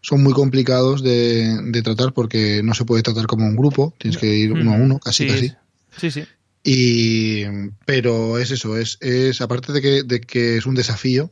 Son 0.00 0.22
muy 0.22 0.32
complicados 0.32 1.02
de, 1.02 1.58
de 1.64 1.82
tratar 1.82 2.12
porque 2.12 2.62
no 2.64 2.74
se 2.74 2.84
puede 2.84 3.02
tratar 3.02 3.26
como 3.26 3.46
un 3.46 3.56
grupo, 3.56 3.94
tienes 3.98 4.18
que 4.18 4.34
ir 4.34 4.52
uno 4.52 4.72
a 4.72 4.76
uno, 4.76 4.98
casi, 4.98 5.24
sí, 5.24 5.30
casi. 5.30 5.52
Sí, 5.96 6.10
sí. 6.10 6.24
Y, 6.62 7.44
pero 7.84 8.38
es 8.38 8.50
eso, 8.50 8.76
es, 8.78 8.96
es 9.00 9.40
aparte 9.40 9.72
de 9.72 9.82
que, 9.82 10.02
de 10.02 10.20
que 10.20 10.56
es 10.56 10.66
un 10.66 10.74
desafío 10.74 11.30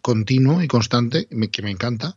continuo 0.00 0.62
y 0.62 0.68
constante, 0.68 1.26
me- 1.30 1.50
que 1.50 1.62
me 1.62 1.70
encanta, 1.70 2.16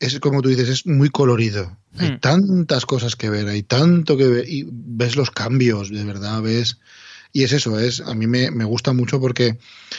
es 0.00 0.18
como 0.20 0.42
tú 0.42 0.48
dices, 0.48 0.68
es 0.68 0.86
muy 0.86 1.10
colorido. 1.10 1.76
Hay 1.96 2.10
Hmm. 2.12 2.18
tantas 2.20 2.86
cosas 2.86 3.16
que 3.16 3.30
ver, 3.30 3.48
hay 3.48 3.62
tanto 3.64 4.16
que 4.16 4.26
ver, 4.28 4.48
y 4.48 4.66
ves 4.70 5.16
los 5.16 5.30
cambios, 5.30 5.90
de 5.90 6.04
verdad, 6.04 6.40
ves. 6.42 6.78
Y 7.38 7.44
es 7.44 7.52
eso, 7.52 7.78
es, 7.78 8.00
a 8.00 8.14
mí 8.14 8.26
me, 8.26 8.50
me 8.50 8.64
gusta 8.64 8.92
mucho 8.92 9.20
porque 9.20 9.58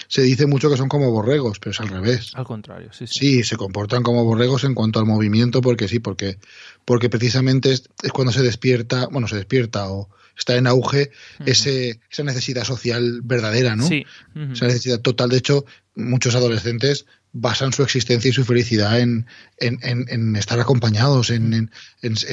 se 0.09 0.21
dice 0.23 0.45
mucho 0.45 0.69
que 0.69 0.75
son 0.75 0.89
como 0.89 1.09
borregos, 1.09 1.57
pero 1.59 1.71
es 1.71 1.79
al 1.79 1.87
revés. 1.87 2.31
Al 2.35 2.43
contrario, 2.43 2.89
sí, 2.91 3.07
sí. 3.07 3.19
Sí, 3.19 3.43
se 3.43 3.55
comportan 3.55 4.03
como 4.03 4.25
borregos 4.25 4.65
en 4.65 4.73
cuanto 4.73 4.99
al 4.99 5.05
movimiento, 5.05 5.61
porque 5.61 5.87
sí, 5.87 5.99
porque, 5.99 6.37
porque 6.83 7.09
precisamente 7.09 7.71
es, 7.71 7.83
es 8.03 8.11
cuando 8.11 8.33
se 8.33 8.41
despierta, 8.43 9.07
bueno, 9.07 9.29
se 9.29 9.37
despierta 9.37 9.89
o 9.89 10.09
está 10.37 10.57
en 10.57 10.67
auge 10.67 11.11
ese, 11.45 12.01
esa 12.11 12.23
necesidad 12.23 12.65
social 12.65 13.21
verdadera, 13.23 13.77
¿no? 13.77 13.87
Sí. 13.87 14.05
Esa 14.51 14.65
necesidad 14.67 14.99
total. 14.99 15.29
De 15.29 15.37
hecho, 15.37 15.63
muchos 15.95 16.35
adolescentes 16.35 17.05
basan 17.31 17.71
su 17.71 17.83
existencia 17.83 18.27
y 18.29 18.33
su 18.33 18.43
felicidad 18.43 18.99
en, 18.99 19.27
en, 19.59 19.79
en- 19.83 20.05
en 20.09 20.35
estar 20.35 20.59
acompañados, 20.59 21.29
en, 21.29 21.71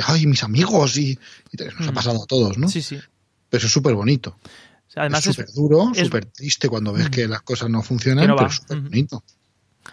ay, 0.07 0.27
mis 0.27 0.43
amigos, 0.43 0.97
y, 0.97 1.17
y 1.53 1.57
nos 1.79 1.87
ha 1.89 1.93
pasado 1.93 2.23
a 2.25 2.27
todos, 2.27 2.59
¿no? 2.59 2.69
Sí, 2.69 2.83
sí. 2.83 2.99
Pero 3.49 3.59
eso 3.59 3.67
es 3.69 3.73
súper 3.73 3.95
bonito. 3.95 4.37
O 4.89 4.91
sea, 4.91 5.03
además 5.03 5.27
es 5.27 5.35
súper 5.37 5.53
duro, 5.53 5.93
súper 5.95 6.27
triste 6.27 6.69
cuando 6.69 6.93
ves 6.93 7.09
Mm. 7.09 7.11
que 7.11 7.27
las 7.29 7.43
cosas 7.43 7.69
no 7.71 7.83
funcionan, 7.83 8.27
no 8.29 8.37
pero 8.37 8.51
súper 8.51 8.79
Ujú. 8.79 8.89
bonito. 8.89 9.25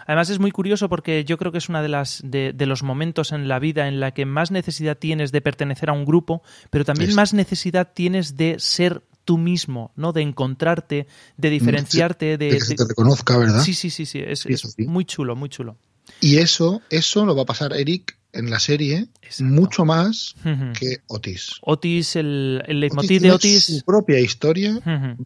Además 0.06 0.28
es 0.30 0.40
muy 0.40 0.50
curioso 0.50 0.88
porque 0.88 1.24
yo 1.24 1.38
creo 1.38 1.52
que 1.52 1.58
es 1.58 1.68
una 1.68 1.80
de 1.82 1.88
las 1.88 2.20
de, 2.24 2.52
de 2.52 2.66
los 2.66 2.82
momentos 2.82 3.30
en 3.32 3.46
la 3.46 3.58
vida 3.60 3.86
en 3.86 4.00
la 4.00 4.12
que 4.12 4.26
más 4.26 4.50
necesidad 4.50 4.98
tienes 4.98 5.30
de 5.30 5.40
pertenecer 5.40 5.88
a 5.88 5.92
un 5.92 6.04
grupo, 6.04 6.42
pero 6.70 6.84
también 6.84 7.10
Es- 7.10 7.16
más 7.16 7.32
necesidad 7.32 7.92
tienes 7.94 8.36
de 8.36 8.56
ser 8.58 9.02
tú 9.24 9.38
mismo, 9.38 9.92
¿no? 9.96 10.12
De 10.12 10.20
encontrarte, 10.22 11.06
de 11.36 11.50
diferenciarte, 11.50 12.36
de, 12.36 12.48
de 12.48 12.58
que 12.58 12.60
se 12.64 12.74
te 12.74 12.84
reconozca, 12.84 13.38
¿verdad? 13.38 13.60
sí, 13.62 13.72
sí, 13.72 13.88
sí, 13.88 14.04
sí, 14.04 14.18
es, 14.18 14.40
Sí, 14.40 14.48
es 14.52 14.60
eso 14.64 14.68
sí. 14.76 14.86
muy 14.86 15.04
chulo, 15.04 15.34
muy 15.36 15.48
chulo. 15.48 15.76
Y 16.20 16.38
eso, 16.38 16.82
eso 16.90 17.24
lo 17.24 17.34
va 17.36 17.42
a 17.42 17.46
pasar 17.46 17.72
Eric 17.72 18.16
en 18.32 18.50
la 18.50 18.58
serie 18.58 19.08
Exacto. 19.22 19.44
mucho 19.44 19.84
más 19.84 20.34
que 20.78 20.98
Otis. 21.06 21.52
Otis, 21.62 22.16
el, 22.16 22.62
el 22.66 22.76
Otis 22.76 22.80
leitmotiv 22.80 23.22
de 23.22 23.30
Otis. 23.32 23.64
su 23.64 23.82
propia 23.84 24.20
historia, 24.20 24.80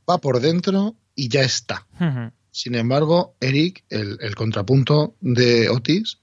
va 0.09 0.19
por 0.19 0.41
dentro 0.41 0.95
y 1.15 1.29
ya 1.29 1.43
está. 1.43 1.87
Sin 2.51 2.75
embargo, 2.75 3.35
Eric, 3.41 3.85
el, 3.89 4.19
el 4.21 4.35
contrapunto 4.35 5.15
de 5.21 5.69
Otis. 5.69 6.19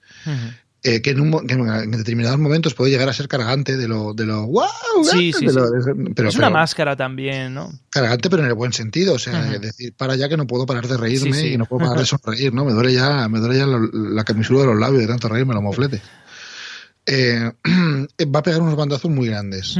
Eh, 0.85 1.01
que, 1.01 1.09
en 1.09 1.19
un, 1.21 1.29
mo- 1.31 1.41
que 1.41 1.53
en 1.55 1.91
determinados 1.91 2.37
momentos 2.39 2.73
puede 2.75 2.91
llegar 2.91 3.09
a 3.09 3.13
ser 3.13 3.27
cargante 3.27 3.75
de 3.75 3.87
lo, 3.87 4.13
de 4.13 4.25
lo 4.25 4.45
wow, 4.45 4.65
Sí, 5.11 5.33
sí, 5.33 5.45
de 5.47 5.53
lo- 5.53 5.67
sí. 5.67 5.73
de- 5.95 6.13
pero, 6.15 6.29
es 6.29 6.35
una 6.35 6.47
pero 6.47 6.53
máscara 6.59 6.95
también, 6.95 7.53
¿no? 7.53 7.71
cargante, 7.89 8.29
pero 8.29 8.43
en 8.43 8.49
el 8.49 8.53
buen 8.55 8.71
sentido, 8.73 9.15
o 9.15 9.19
sea, 9.19 9.53
es 9.53 9.61
decir, 9.61 9.93
para 9.97 10.15
ya 10.15 10.29
que 10.29 10.37
no 10.37 10.45
puedo 10.47 10.65
parar 10.65 10.87
de 10.87 10.97
reírme 10.97 11.33
Sí, 11.33 11.47
y 11.53 11.57
no 11.57 11.65
puedo 11.65 11.85
parar 11.85 11.99
de 11.99 12.05
sonreír, 12.05 12.53
¿no? 12.53 12.63
Me 12.65 12.73
duele 12.73 12.93
ya, 12.93 13.27
me 13.29 13.39
duele 13.39 13.57
ya 13.57 13.65
lo- 13.65 13.89
la 13.91 14.23
camisura 14.23 14.61
de 14.61 14.65
los 14.67 14.79
labios 14.79 15.01
de 15.01 15.07
tanto 15.07 15.27
reírme, 15.27 15.53
los 15.53 15.63
mofletes. 15.63 16.01
Eh, 17.05 17.51
va 18.35 18.39
a 18.39 18.43
pegar 18.43 18.61
unos 18.61 18.75
bandazos 18.75 19.11
muy 19.11 19.27
grandes. 19.27 19.77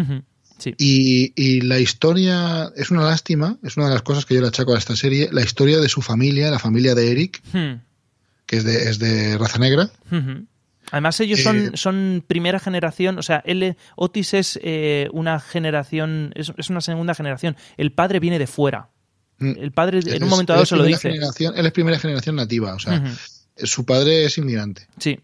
Sí. 0.58 0.74
Y, 0.78 1.34
y 1.36 1.62
la 1.62 1.80
historia 1.80 2.72
es 2.78 2.89
una 2.89 3.04
lástima, 3.04 3.58
es 3.63 3.76
una 3.78 3.88
de 3.88 3.94
las 3.94 4.04
cosas 4.04 4.26
que 4.26 4.36
yo 4.36 4.41
le 4.41 4.48
achaco 4.48 4.74
a 4.74 4.78
esta 4.78 4.96
serie, 4.96 5.28
la 5.32 5.41
historia 5.41 5.80
de 5.80 5.89
su 5.89 6.02
familia, 6.02 6.50
la 6.50 6.60
familia 6.60 6.96
de 6.96 7.12
Eric, 7.12 7.41
Hmm. 7.52 7.82
que 8.46 8.58
es 8.58 8.63
de, 8.63 8.89
es 8.89 9.00
de 9.00 9.38
raza 9.38 9.60
negra. 9.60 9.89
Ujú. 10.12 10.46
Además 10.91 11.19
ellos 11.19 11.39
Eh, 11.39 11.43
son, 11.43 11.71
son 11.78 12.24
primera 12.28 12.60
generación, 12.60 13.17
o 13.17 13.24
sea, 13.24 13.41
él, 13.45 13.76
Otis 13.95 14.34
es 14.34 14.60
eh, 14.63 15.10
una 15.12 15.39
generación, 15.39 16.32
es, 16.36 16.52
es 16.58 16.69
una 16.69 16.82
segunda 16.82 17.15
generación. 17.15 17.56
El 17.78 17.91
padre 17.91 18.19
viene 18.19 18.39
de 18.39 18.48
fuera. 18.48 18.89
Mm. 19.39 19.52
El 19.58 19.71
padre 19.71 20.00
en 20.06 20.24
un 20.24 20.30
momento 20.30 20.54
dado 20.54 20.63
es 20.63 20.69
se 20.69 20.76
lo 20.76 20.84
dice. 20.84 21.10
él 21.10 21.65
es 21.65 21.71
primera 21.71 22.00
generación 22.00 22.36
nativa, 22.36 22.74
o 22.76 22.80
sea, 22.80 23.04
su 23.58 23.86
padre 23.86 24.26
es 24.26 24.38
inmigrante. 24.38 24.88
Sí. 24.98 25.19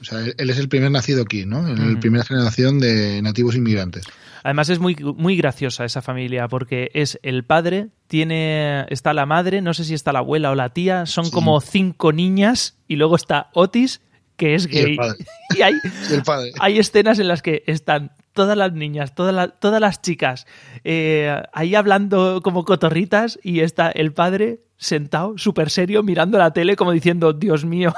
O 0.00 0.04
sea, 0.04 0.18
él, 0.36 0.50
es 0.50 0.58
el 0.58 0.68
primer 0.68 0.90
nacido 0.90 1.22
aquí, 1.22 1.46
¿no? 1.46 1.66
En 1.66 1.94
la 1.94 2.00
primera 2.00 2.22
generación 2.24 2.78
de 2.80 3.22
nativos 3.22 3.54
inmigrantes. 3.56 4.04
Además 4.42 4.68
es 4.68 4.78
muy, 4.78 4.94
muy 4.94 5.36
graciosa 5.36 5.84
esa 5.86 6.02
familia 6.02 6.48
porque 6.48 6.90
es 6.94 7.18
el 7.22 7.44
padre, 7.44 7.88
tiene 8.06 8.84
está 8.90 9.14
la 9.14 9.24
madre, 9.26 9.62
no 9.62 9.72
sé 9.74 9.84
si 9.84 9.94
está 9.94 10.12
la 10.12 10.18
abuela 10.20 10.50
o 10.50 10.54
la 10.54 10.68
tía, 10.68 11.06
son 11.06 11.24
Sí. 11.26 11.30
como 11.32 11.60
cinco 11.60 12.12
niñas 12.12 12.76
y 12.86 12.96
luego 12.96 13.16
está 13.16 13.48
Otis 13.54 14.02
que 14.36 14.54
es 14.54 14.68
Y 14.70 14.78
el 14.78 14.84
gay. 14.86 14.96
padre. 14.96 15.24
Y 15.56 15.62
hay, 15.62 15.74
Y 16.10 16.12
el 16.14 16.22
padre. 16.22 16.52
hay 16.58 16.78
escenas 16.78 17.18
en 17.18 17.28
las 17.28 17.42
que 17.42 17.62
están 17.66 18.12
todas 18.34 18.56
las 18.56 18.72
niñas, 18.72 19.14
todas, 19.14 19.34
la- 19.34 19.48
todas 19.48 19.80
las 19.80 20.02
chicas 20.02 20.46
eh, 20.84 21.34
ahí 21.54 21.74
hablando 21.74 22.40
como 22.42 22.64
cotorritas 22.64 23.38
y 23.42 23.60
está 23.60 23.90
el 23.90 24.12
padre 24.12 24.60
sentado 24.76 25.38
súper 25.38 25.70
serio 25.70 26.02
mirando 26.02 26.36
la 26.36 26.52
tele 26.52 26.76
como 26.76 26.92
diciendo, 26.92 27.32
Dios 27.32 27.64
mío, 27.64 27.94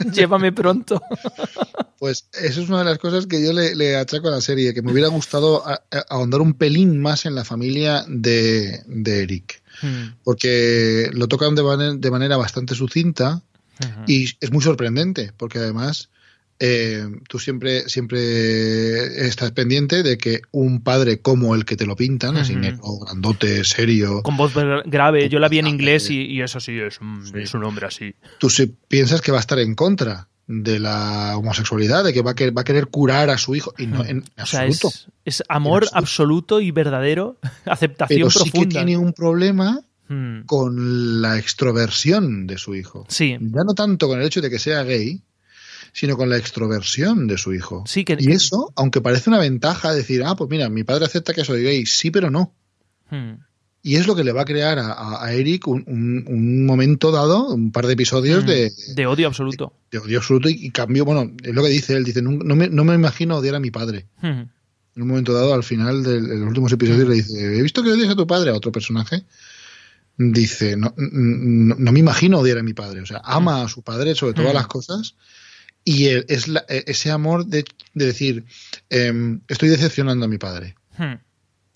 llévame 0.12 0.52
pronto. 0.52 1.02
Pues 1.98 2.28
eso 2.34 2.60
es 2.60 2.68
una 2.68 2.80
de 2.80 2.84
las 2.84 2.98
cosas 2.98 3.26
que 3.26 3.42
yo 3.42 3.54
le, 3.54 3.74
le 3.74 3.96
achaco 3.96 4.28
a 4.28 4.32
la 4.32 4.42
serie, 4.42 4.74
que 4.74 4.82
me 4.82 4.92
hubiera 4.92 5.08
gustado 5.08 5.66
a- 5.66 5.80
a- 5.90 6.04
ahondar 6.10 6.42
un 6.42 6.52
pelín 6.52 7.00
más 7.00 7.24
en 7.24 7.34
la 7.34 7.44
familia 7.46 8.04
de, 8.08 8.82
de 8.86 9.22
Eric. 9.22 9.62
Hmm. 9.80 10.08
Porque 10.22 11.08
lo 11.14 11.28
tocan 11.28 11.54
de 11.54 12.10
manera 12.10 12.36
bastante 12.36 12.74
sucinta 12.74 13.40
Y 14.06 14.24
es 14.40 14.50
muy 14.52 14.62
sorprendente, 14.62 15.32
porque 15.36 15.58
además 15.58 16.10
eh, 16.60 17.04
tú 17.28 17.38
siempre, 17.38 17.88
siempre 17.88 19.26
estás 19.26 19.50
pendiente 19.52 20.02
de 20.02 20.16
que 20.18 20.40
un 20.52 20.82
padre 20.82 21.20
como 21.20 21.54
el 21.54 21.64
que 21.64 21.76
te 21.76 21.86
lo 21.86 21.96
pintan, 21.96 22.36
así 22.36 22.54
negro, 22.54 22.98
grandote, 23.00 23.64
serio, 23.64 24.22
Con 24.22 24.36
voz 24.36 24.52
grave, 24.84 25.28
yo 25.28 25.38
la 25.40 25.48
vi 25.48 25.58
en 25.58 25.66
inglés 25.66 26.10
y, 26.10 26.22
y 26.22 26.42
eso 26.42 26.60
sí, 26.60 26.78
es 26.78 27.00
un, 27.00 27.26
Sí. 27.26 27.32
es 27.38 27.54
un 27.54 27.64
hombre 27.64 27.86
así. 27.86 28.14
tú 28.38 28.48
piensas 28.88 29.20
que 29.20 29.32
va 29.32 29.38
a 29.38 29.40
estar 29.40 29.58
en 29.58 29.74
contra 29.74 30.28
de 30.46 30.78
la 30.78 31.36
homosexualidad, 31.38 32.04
de 32.04 32.12
que 32.12 32.20
va 32.22 32.32
a, 32.32 32.34
querer, 32.34 32.56
va 32.56 32.60
a 32.60 32.64
querer 32.64 32.86
curar 32.88 33.30
a 33.30 33.38
su 33.38 33.54
hijo, 33.56 33.72
y 33.78 33.86
no, 33.86 34.04
en 34.04 34.24
O 34.40 34.46
sea, 34.46 34.60
absoluto. 34.60 34.88
es, 34.88 35.08
es 35.24 35.42
amor 35.48 35.84
absoluto. 35.84 35.98
absoluto 35.98 36.60
y 36.60 36.70
verdadero, 36.70 37.38
aceptación 37.64 38.18
Pero 38.18 38.30
sí 38.30 38.44
que 38.44 38.50
profunda. 38.50 38.70
tiene 38.84 38.96
un 38.98 39.12
problema 39.14 39.80
Hmm. 40.14 40.46
con 40.46 41.20
la 41.22 41.38
extroversión 41.38 42.46
de 42.46 42.58
su 42.58 42.74
hijo. 42.74 43.06
Sí, 43.08 43.36
Ya 43.40 43.64
no 43.64 43.74
tanto 43.74 44.06
con 44.08 44.20
el 44.20 44.26
hecho 44.26 44.40
de 44.40 44.50
que 44.50 44.58
sea 44.58 44.82
gay, 44.84 45.22
sino 45.92 46.16
con 46.16 46.28
la 46.30 46.36
extroversión 46.36 47.26
de 47.26 47.38
su 47.38 47.52
hijo. 47.54 47.84
sí 47.86 48.04
que... 48.04 48.16
Y 48.18 48.30
eso, 48.32 48.72
aunque 48.76 49.00
parece 49.00 49.30
una 49.30 49.38
ventaja, 49.38 49.92
decir, 49.92 50.22
ah, 50.24 50.36
pues 50.36 50.50
mira, 50.50 50.68
mi 50.68 50.84
padre 50.84 51.04
acepta 51.06 51.32
que 51.34 51.44
soy 51.44 51.62
gay, 51.62 51.86
sí, 51.86 52.10
pero 52.10 52.30
no. 52.30 52.52
Hmm. 53.10 53.34
Y 53.82 53.96
es 53.96 54.06
lo 54.06 54.14
que 54.16 54.24
le 54.24 54.32
va 54.32 54.42
a 54.42 54.44
crear 54.46 54.78
a, 54.80 55.30
Eric 55.34 55.68
un, 55.68 55.84
un- 55.86 56.24
un 56.26 56.64
momento 56.66 57.10
dado, 57.10 57.48
un 57.52 57.70
par 57.70 57.86
de 57.86 57.92
episodios 57.92 58.42
Hmm. 58.44 58.46
de, 58.46 58.72
De 58.94 59.06
odio 59.06 59.26
absoluto. 59.26 59.72
de 59.90 59.98
odio 59.98 60.18
absoluto 60.18 60.48
y, 60.48 60.54
y 60.66 60.70
cambio. 60.70 61.04
Bueno, 61.04 61.30
es 61.42 61.54
lo 61.54 61.62
que 61.62 61.68
dice 61.68 61.94
él, 61.94 62.04
dice, 62.04 62.22
no, 62.22 62.30
no 62.30 62.56
me, 62.56 62.68
no 62.68 62.84
me 62.84 62.94
imagino 62.94 63.36
odiar 63.36 63.54
a 63.56 63.60
mi 63.60 63.70
padre. 63.70 64.06
En 64.22 65.02
un 65.02 65.08
momento 65.08 65.32
dado, 65.34 65.52
al 65.54 65.64
final 65.64 66.02
de 66.02 66.20
los 66.20 66.48
últimos 66.48 66.72
episodios, 66.72 67.08
le 67.08 67.16
dice, 67.16 67.58
he 67.58 67.62
visto 67.62 67.82
que 67.82 67.90
odias 67.90 68.08
a 68.10 68.16
tu 68.16 68.26
padre, 68.26 68.50
a 68.50 68.54
otro 68.54 68.70
personaje. 68.72 69.24
Dice, 70.16 70.76
no, 70.76 70.94
no, 70.96 71.74
no 71.76 71.92
me 71.92 71.98
imagino 71.98 72.38
odiar 72.38 72.58
a 72.58 72.62
mi 72.62 72.72
padre. 72.72 73.00
O 73.00 73.06
sea, 73.06 73.20
ama 73.24 73.62
a 73.64 73.68
su 73.68 73.82
padre 73.82 74.14
sobre 74.14 74.34
todas 74.34 74.52
Mm. 74.52 74.56
las 74.56 74.66
cosas. 74.68 75.16
Y 75.84 76.06
es 76.06 76.48
la- 76.48 76.64
e- 76.68 76.84
ese 76.86 77.10
amor 77.10 77.46
de, 77.46 77.64
de 77.94 78.06
decir, 78.06 78.44
em, 78.90 79.40
estoy 79.48 79.68
decepcionando 79.68 80.24
a 80.24 80.28
mi 80.28 80.38
padre. 80.38 80.76
Hmm. 80.96 81.14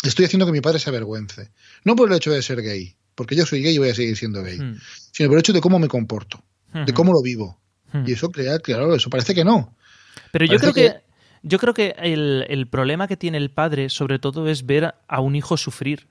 Estoy 0.03 0.25
haciendo 0.27 0.47
que 0.47 0.53
mi 0.53 0.61
padre 0.61 0.79
se 0.79 0.89
avergüence. 0.89 1.51
No 1.85 1.97
por 1.97 2.09
el 2.11 2.17
hecho 2.17 2.31
de 2.31 2.41
ser 2.41 2.63
gay, 2.63 2.97
porque 3.17 3.35
yo 3.35 3.45
soy 3.45 3.63
gay 3.63 3.75
y 3.75 3.79
voy 3.79 3.91
a 3.91 3.95
seguir 3.95 4.17
siendo 4.17 4.43
gay, 4.45 4.59
Hmm. 4.59 4.77
sino 5.13 5.29
por 5.29 5.37
el 5.37 5.41
hecho 5.41 5.53
de 5.53 5.61
cómo 5.61 5.79
me 5.81 5.89
comporto, 5.89 6.43
de 6.73 6.93
Hmm. 6.93 6.95
cómo 6.95 7.13
lo 7.13 7.21
vivo. 7.23 7.61
Y 8.07 8.13
eso 8.13 8.31
claro, 8.31 8.95
eso 8.95 9.11
parece 9.11 9.35
que 9.35 9.45
no. 9.45 9.75
Pero 10.33 10.45
yo 10.45 10.59
creo 10.59 10.73
Parece 10.73 10.93
que, 10.95 11.03
yo 11.43 11.59
creo 11.59 11.75
que 11.75 11.95
el, 11.99 12.45
el 12.49 12.67
problema 12.69 13.09
que 13.09 13.17
tiene 13.17 13.39
el 13.39 13.51
padre, 13.51 13.89
sobre 13.89 14.19
todo, 14.19 14.49
es 14.49 14.65
ver 14.65 14.95
a 15.09 15.21
un 15.21 15.35
hijo 15.37 15.57
sufrir. 15.57 16.07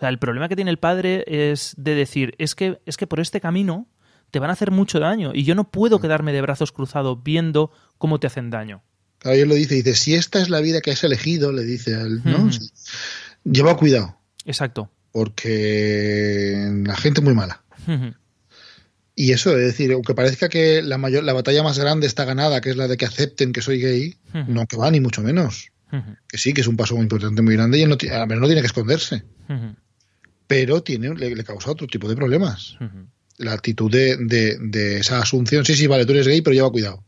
O 0.00 0.02
sea, 0.02 0.08
el 0.08 0.18
problema 0.18 0.48
que 0.48 0.56
tiene 0.56 0.70
el 0.70 0.78
padre 0.78 1.24
es 1.26 1.74
de 1.76 1.94
decir, 1.94 2.34
es 2.38 2.54
que, 2.54 2.80
es 2.86 2.96
que 2.96 3.06
por 3.06 3.20
este 3.20 3.38
camino 3.38 3.86
te 4.30 4.38
van 4.38 4.48
a 4.48 4.54
hacer 4.54 4.70
mucho 4.70 4.98
daño 4.98 5.32
y 5.34 5.44
yo 5.44 5.54
no 5.54 5.70
puedo 5.70 5.98
Mm. 5.98 6.00
quedarme 6.00 6.32
de 6.32 6.40
brazos 6.40 6.72
cruzados 6.72 7.22
viendo 7.22 7.70
cómo 7.98 8.18
te 8.18 8.26
hacen 8.26 8.48
daño. 8.48 8.82
Claro, 9.18 9.36
él 9.36 9.48
lo 9.50 9.54
dice, 9.56 9.74
dice, 9.74 9.94
si 9.94 10.14
esta 10.14 10.40
es 10.40 10.48
la 10.48 10.60
vida 10.62 10.80
que 10.80 10.90
has 10.90 11.04
elegido, 11.04 11.52
le 11.52 11.64
dice 11.64 11.96
a 11.96 12.00
él, 12.00 12.22
¿no? 12.24 12.48
Lleva 13.44 13.76
cuidado, 13.76 14.16
Exacto. 14.46 14.90
porque 15.12 16.54
la 16.86 16.96
gente 16.96 17.20
es 17.20 17.24
muy 17.24 17.34
mala. 17.34 17.62
Y 19.14 19.32
eso, 19.32 19.50
es 19.50 19.66
decir, 19.66 19.92
aunque 19.92 20.14
parezca 20.14 20.48
que 20.48 20.80
la 20.80 20.96
mayor, 20.96 21.24
la 21.24 21.34
batalla 21.34 21.62
más 21.62 21.78
grande 21.78 22.06
está 22.06 22.24
ganada, 22.24 22.62
que 22.62 22.70
es 22.70 22.76
la 22.76 22.88
de 22.88 22.96
que 22.96 23.04
acepten 23.04 23.52
que 23.52 23.60
soy 23.60 23.80
gay, 23.82 24.16
no 24.48 24.66
que 24.66 24.78
va, 24.78 24.90
ni 24.90 25.00
mucho 25.00 25.20
menos. 25.22 25.72
Que 26.28 26.38
sí, 26.38 26.54
que 26.54 26.60
es 26.60 26.68
un 26.68 26.76
paso 26.76 26.94
muy 26.94 27.02
importante, 27.02 27.42
muy 27.42 27.54
grande, 27.56 27.78
y 27.78 27.82
él 27.82 27.88
no, 27.88 27.98
ti- 27.98 28.08
a 28.08 28.24
ver, 28.24 28.38
no 28.38 28.46
tiene 28.46 28.60
que 28.62 28.68
esconderse. 28.68 29.24
Pero 30.50 30.82
tiene, 30.82 31.14
le, 31.14 31.32
le 31.36 31.44
causa 31.44 31.70
otro 31.70 31.86
tipo 31.86 32.08
de 32.08 32.16
problemas. 32.16 32.76
La 33.38 33.52
actitud 33.52 33.88
de, 33.88 34.16
de- 34.16 34.58
de 34.60 34.98
esa 34.98 35.20
asunción, 35.20 35.64
sí, 35.64 35.76
sí, 35.76 35.86
vale, 35.86 36.04
tú 36.04 36.10
eres 36.12 36.26
gay, 36.26 36.42
pero 36.42 36.54
lleva 36.54 36.72
cuidado. 36.72 37.04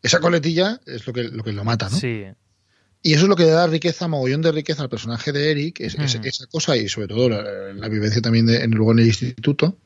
Esa 0.00 0.20
coletilla 0.20 0.80
es 0.86 1.04
lo 1.06 1.12
que 1.12 1.24
lo, 1.24 1.42
que 1.42 1.50
lo 1.52 1.64
mata, 1.64 1.88
¿no? 1.90 1.98
Sí. 1.98 2.22
Y 3.02 3.14
eso 3.14 3.24
es 3.24 3.28
lo 3.28 3.34
que 3.34 3.42
le 3.42 3.50
da 3.50 3.66
riqueza, 3.66 4.06
mogollón 4.06 4.42
de 4.42 4.52
riqueza 4.52 4.82
al 4.84 4.88
personaje 4.88 5.32
de 5.32 5.50
Eric, 5.50 5.80
es, 5.80 5.96
es- 5.96 6.14
Ujú. 6.14 6.24
esa 6.28 6.46
cosa 6.46 6.76
y 6.76 6.88
sobre 6.88 7.08
todo 7.08 7.28
la, 7.28 7.42
la 7.74 7.88
vivencia 7.88 8.22
también 8.22 8.46
de, 8.46 8.62
en, 8.62 8.70
luego 8.70 8.92
en 8.92 9.00
el 9.00 9.06
instituto. 9.08 9.76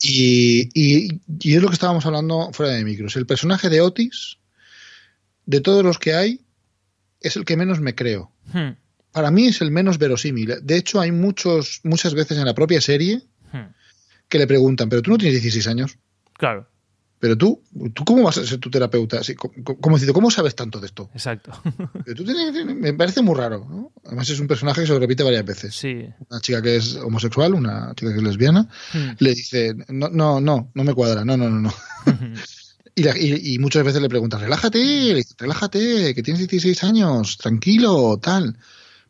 Y, 0.00 0.68
y- 0.74 1.20
y 1.40 1.54
es 1.54 1.60
lo 1.60 1.68
que 1.68 1.74
estábamos 1.74 2.06
hablando 2.06 2.50
fuera 2.54 2.72
de 2.72 2.82
micros. 2.84 3.14
El 3.16 3.26
personaje 3.26 3.68
de 3.68 3.82
Otis, 3.82 4.38
de 5.44 5.60
todos 5.60 5.84
los 5.84 5.98
que 5.98 6.14
hay, 6.14 6.40
es 7.20 7.36
el 7.36 7.44
que 7.44 7.56
menos 7.58 7.80
me 7.80 7.94
creo. 7.94 8.32
Para 9.18 9.30
mí 9.32 9.46
es 9.48 9.60
el 9.60 9.70
menos 9.72 9.98
verosímil. 9.98 10.54
De 10.62 10.76
hecho, 10.76 11.00
hay 11.00 11.10
muchos, 11.10 11.80
muchas 11.82 12.14
veces 12.14 12.38
en 12.38 12.44
la 12.44 12.54
propia 12.54 12.80
serie 12.80 13.16
Ujú. 13.52 13.64
que 14.28 14.38
le 14.38 14.46
preguntan, 14.46 14.88
pero 14.88 15.02
tú 15.02 15.10
no 15.10 15.18
tienes 15.18 15.34
16 15.42 15.66
años. 15.66 15.98
Claro, 16.38 16.68
Pero 17.20 17.36
tú, 17.36 17.60
¿tú 17.94 18.04
cómo 18.04 18.22
vas 18.22 18.38
a 18.38 18.46
ser 18.46 18.58
tu 18.58 18.70
terapeuta? 18.70 19.18
Así, 19.18 19.34
como 19.34 19.52
¿cómo 20.12 20.30
sabes 20.30 20.54
tanto 20.54 20.78
de 20.78 20.86
esto? 20.86 21.10
exacto. 21.12 21.50
Tú 22.16 22.22
tienes- 22.24 22.64
me 22.76 22.92
parece 22.94 23.22
muy 23.22 23.34
raro. 23.34 23.66
¿no? 23.68 23.92
Además 24.04 24.30
es 24.30 24.38
un 24.38 24.46
personaje 24.46 24.82
que 24.82 24.86
se 24.86 24.92
lo 24.92 25.00
repite 25.00 25.24
varias 25.24 25.44
veces. 25.44 25.74
Sí. 25.74 26.06
Una 26.30 26.40
chica 26.40 26.62
que 26.62 26.76
es 26.76 26.94
homosexual, 26.94 27.54
una 27.54 27.92
chica 27.96 28.12
que 28.12 28.18
es 28.18 28.22
lesbiana, 28.22 28.68
Ujú. 28.94 29.16
le 29.18 29.34
dice, 29.34 29.74
no, 29.88 30.08
no, 30.10 30.40
no, 30.40 30.70
no 30.72 30.84
me 30.84 30.94
cuadra, 30.94 31.24
no, 31.24 31.36
no, 31.36 31.50
no, 31.50 31.58
no. 31.60 31.68
Ujú. 32.06 32.34
Y, 32.94 33.02
la- 33.04 33.16
y- 33.16 33.54
y 33.54 33.58
muchas 33.60 33.84
veces 33.84 34.02
le 34.02 34.08
preguntan, 34.08 34.40
relájate, 34.40 35.24
relájate, 35.38 36.14
que 36.16 36.22
tienes 36.24 36.40
16 36.48 36.82
años, 36.82 37.36
tranquilo, 37.38 38.18
tal. 38.20 38.56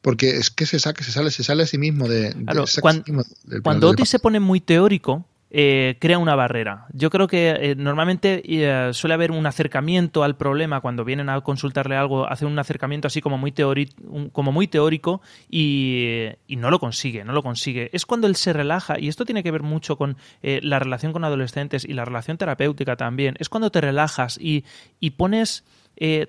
Porque 0.02 0.30
es 0.30 0.50
que 0.50 0.64
se 0.66 0.78
saca, 0.78 1.02
se 1.04 1.10
sale, 1.12 1.30
se 1.30 1.42
sale 1.42 1.64
a 1.64 1.66
sí 1.66 1.78
mismo 1.78 2.08
de, 2.08 2.32
Claro, 2.44 2.66
sí 2.66 2.80
mismo 3.06 3.22
del 3.44 3.62
Cuando 3.62 3.88
Otis 3.90 4.08
se 4.08 4.18
pone 4.20 4.38
muy 4.40 4.60
teórico, 4.60 5.24
eh, 5.50 5.96
crea 5.98 6.18
una 6.18 6.34
barrera. 6.34 6.86
Yo 6.92 7.08
creo 7.08 7.26
que 7.26 7.48
eh, 7.58 7.74
normalmente 7.74 8.42
eh, 8.44 8.92
suele 8.92 9.14
haber 9.14 9.30
un 9.32 9.46
acercamiento 9.46 10.22
al 10.22 10.36
problema 10.36 10.82
cuando 10.82 11.06
vienen 11.06 11.30
a 11.30 11.40
consultarle 11.40 11.96
algo, 11.96 12.28
hacen 12.30 12.48
un 12.48 12.58
acercamiento 12.58 13.08
así 13.08 13.22
como 13.22 13.38
muy, 13.38 13.50
teori- 13.52 13.92
un- 14.04 14.28
como 14.28 14.52
muy 14.52 14.68
teórico 14.68 15.22
y, 15.48 16.26
y 16.46 16.56
no 16.56 16.70
lo 16.70 16.78
consigue, 16.78 17.24
no 17.24 17.32
lo 17.32 17.42
consigue. 17.42 17.88
Es 17.94 18.04
cuando 18.06 18.26
él 18.26 18.36
se 18.36 18.52
relaja, 18.52 18.98
y 19.00 19.08
esto 19.08 19.24
tiene 19.24 19.42
que 19.42 19.50
ver 19.50 19.62
mucho 19.62 19.96
con 19.96 20.16
la 20.42 20.78
relación 20.78 21.12
con 21.12 21.24
adolescentes 21.24 21.84
y 21.84 21.94
la 21.94 22.04
relación 22.04 22.36
terapéutica 22.36 22.96
también, 22.96 23.34
es 23.38 23.48
cuando 23.48 23.70
te 23.70 23.80
relajas 23.80 24.38
y, 24.40 24.64
y 25.00 25.10
pones 25.10 25.64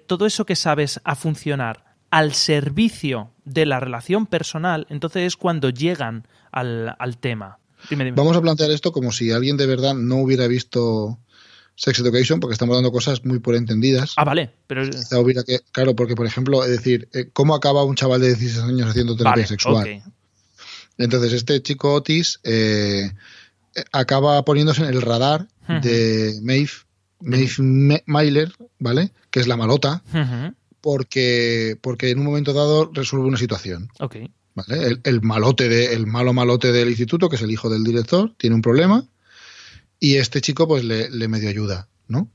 todo 0.07 0.25
eso 0.25 0.45
que 0.45 0.55
sabes 0.55 0.99
a 1.03 1.15
funcionar 1.15 1.88
al 2.11 2.33
servicio 2.33 3.31
de 3.45 3.65
la 3.65 3.79
relación 3.79 4.25
personal, 4.25 4.87
entonces 4.89 5.23
es 5.23 5.37
cuando 5.37 5.69
llegan 5.69 6.27
al, 6.51 6.95
al 6.97 7.17
tema. 7.17 7.59
Dime, 7.89 8.05
dime. 8.05 8.15
Vamos 8.15 8.35
a 8.35 8.41
plantear 8.41 8.71
esto 8.71 8.91
como 8.91 9.11
si 9.11 9.31
alguien 9.31 9.57
de 9.57 9.65
verdad 9.65 9.93
no 9.93 10.17
hubiera 10.17 10.47
visto 10.47 11.19
Sex 11.79 11.99
Education, 11.99 12.41
porque 12.41 12.53
estamos 12.53 12.75
dando 12.75 12.91
cosas 12.91 13.23
muy 13.23 13.39
por 13.39 13.55
entendidas. 13.55 14.13
Ah, 14.17 14.25
vale, 14.25 14.51
pero... 14.67 14.83
Que, 14.83 15.61
claro, 15.71 15.95
porque 15.95 16.13
por 16.13 16.25
ejemplo, 16.25 16.65
es 16.65 16.71
decir, 16.71 17.07
eh, 17.13 17.29
¿cómo 17.31 17.55
acaba 17.55 17.85
un 17.85 17.95
chaval 17.95 18.19
de 18.19 18.35
16 18.35 18.63
años 18.65 18.89
haciendo 18.89 19.15
terapia 19.15 19.43
Vale, 19.43 19.47
sexual? 19.47 20.03
Entonces, 20.97 21.31
este 21.31 21.61
chico 21.61 21.93
Otis 21.93 22.41
eh, 22.43 23.09
acaba 23.93 24.43
poniéndose 24.43 24.83
en 24.83 24.89
el 24.89 25.01
radar 25.01 25.47
de 25.81 26.37
Maeve, 26.43 26.71
Maeve 27.21 28.03
Myler, 28.05 28.51
¿vale? 28.79 29.11
Que 29.31 29.39
es 29.39 29.47
la 29.47 29.55
malota, 29.55 30.03
porque, 30.81 31.77
porque 31.81 32.09
en 32.11 32.19
un 32.19 32.25
momento 32.25 32.53
dado 32.53 32.89
resuelve 32.93 33.27
una 33.27 33.37
situación. 33.37 33.89
¿vale? 34.55 34.87
El, 34.87 35.01
el 35.03 35.21
malote 35.21 35.69
de, 35.69 35.93
el 35.93 36.05
malo 36.07 36.33
malote 36.33 36.71
del 36.71 36.89
instituto, 36.89 37.29
que 37.29 37.35
es 37.37 37.41
el 37.41 37.51
hijo 37.51 37.69
del 37.69 37.83
director, 37.83 38.33
tiene 38.37 38.55
un 38.55 38.61
problema 38.61 39.07
y 39.99 40.15
este 40.15 40.41
chico 40.41 40.67
pues 40.67 40.83
le, 40.83 41.09
le 41.09 41.27
medio 41.27 41.49
ayuda, 41.49 41.87
¿no? 42.07 42.29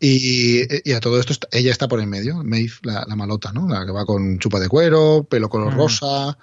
Y, 0.00 0.62
y 0.88 0.92
a 0.94 1.00
todo 1.00 1.20
esto 1.20 1.32
está- 1.34 1.48
ella 1.52 1.70
está 1.70 1.86
por 1.86 2.00
en 2.00 2.08
medio, 2.08 2.42
Maeve, 2.42 2.72
la, 2.82 3.04
la 3.06 3.16
malota, 3.16 3.52
¿no? 3.52 3.68
La 3.68 3.84
que 3.84 3.92
va 3.92 4.06
con 4.06 4.38
chupa 4.38 4.58
de 4.58 4.68
cuero, 4.68 5.24
pelo 5.28 5.48
color 5.50 5.74
rosa, 5.76 6.38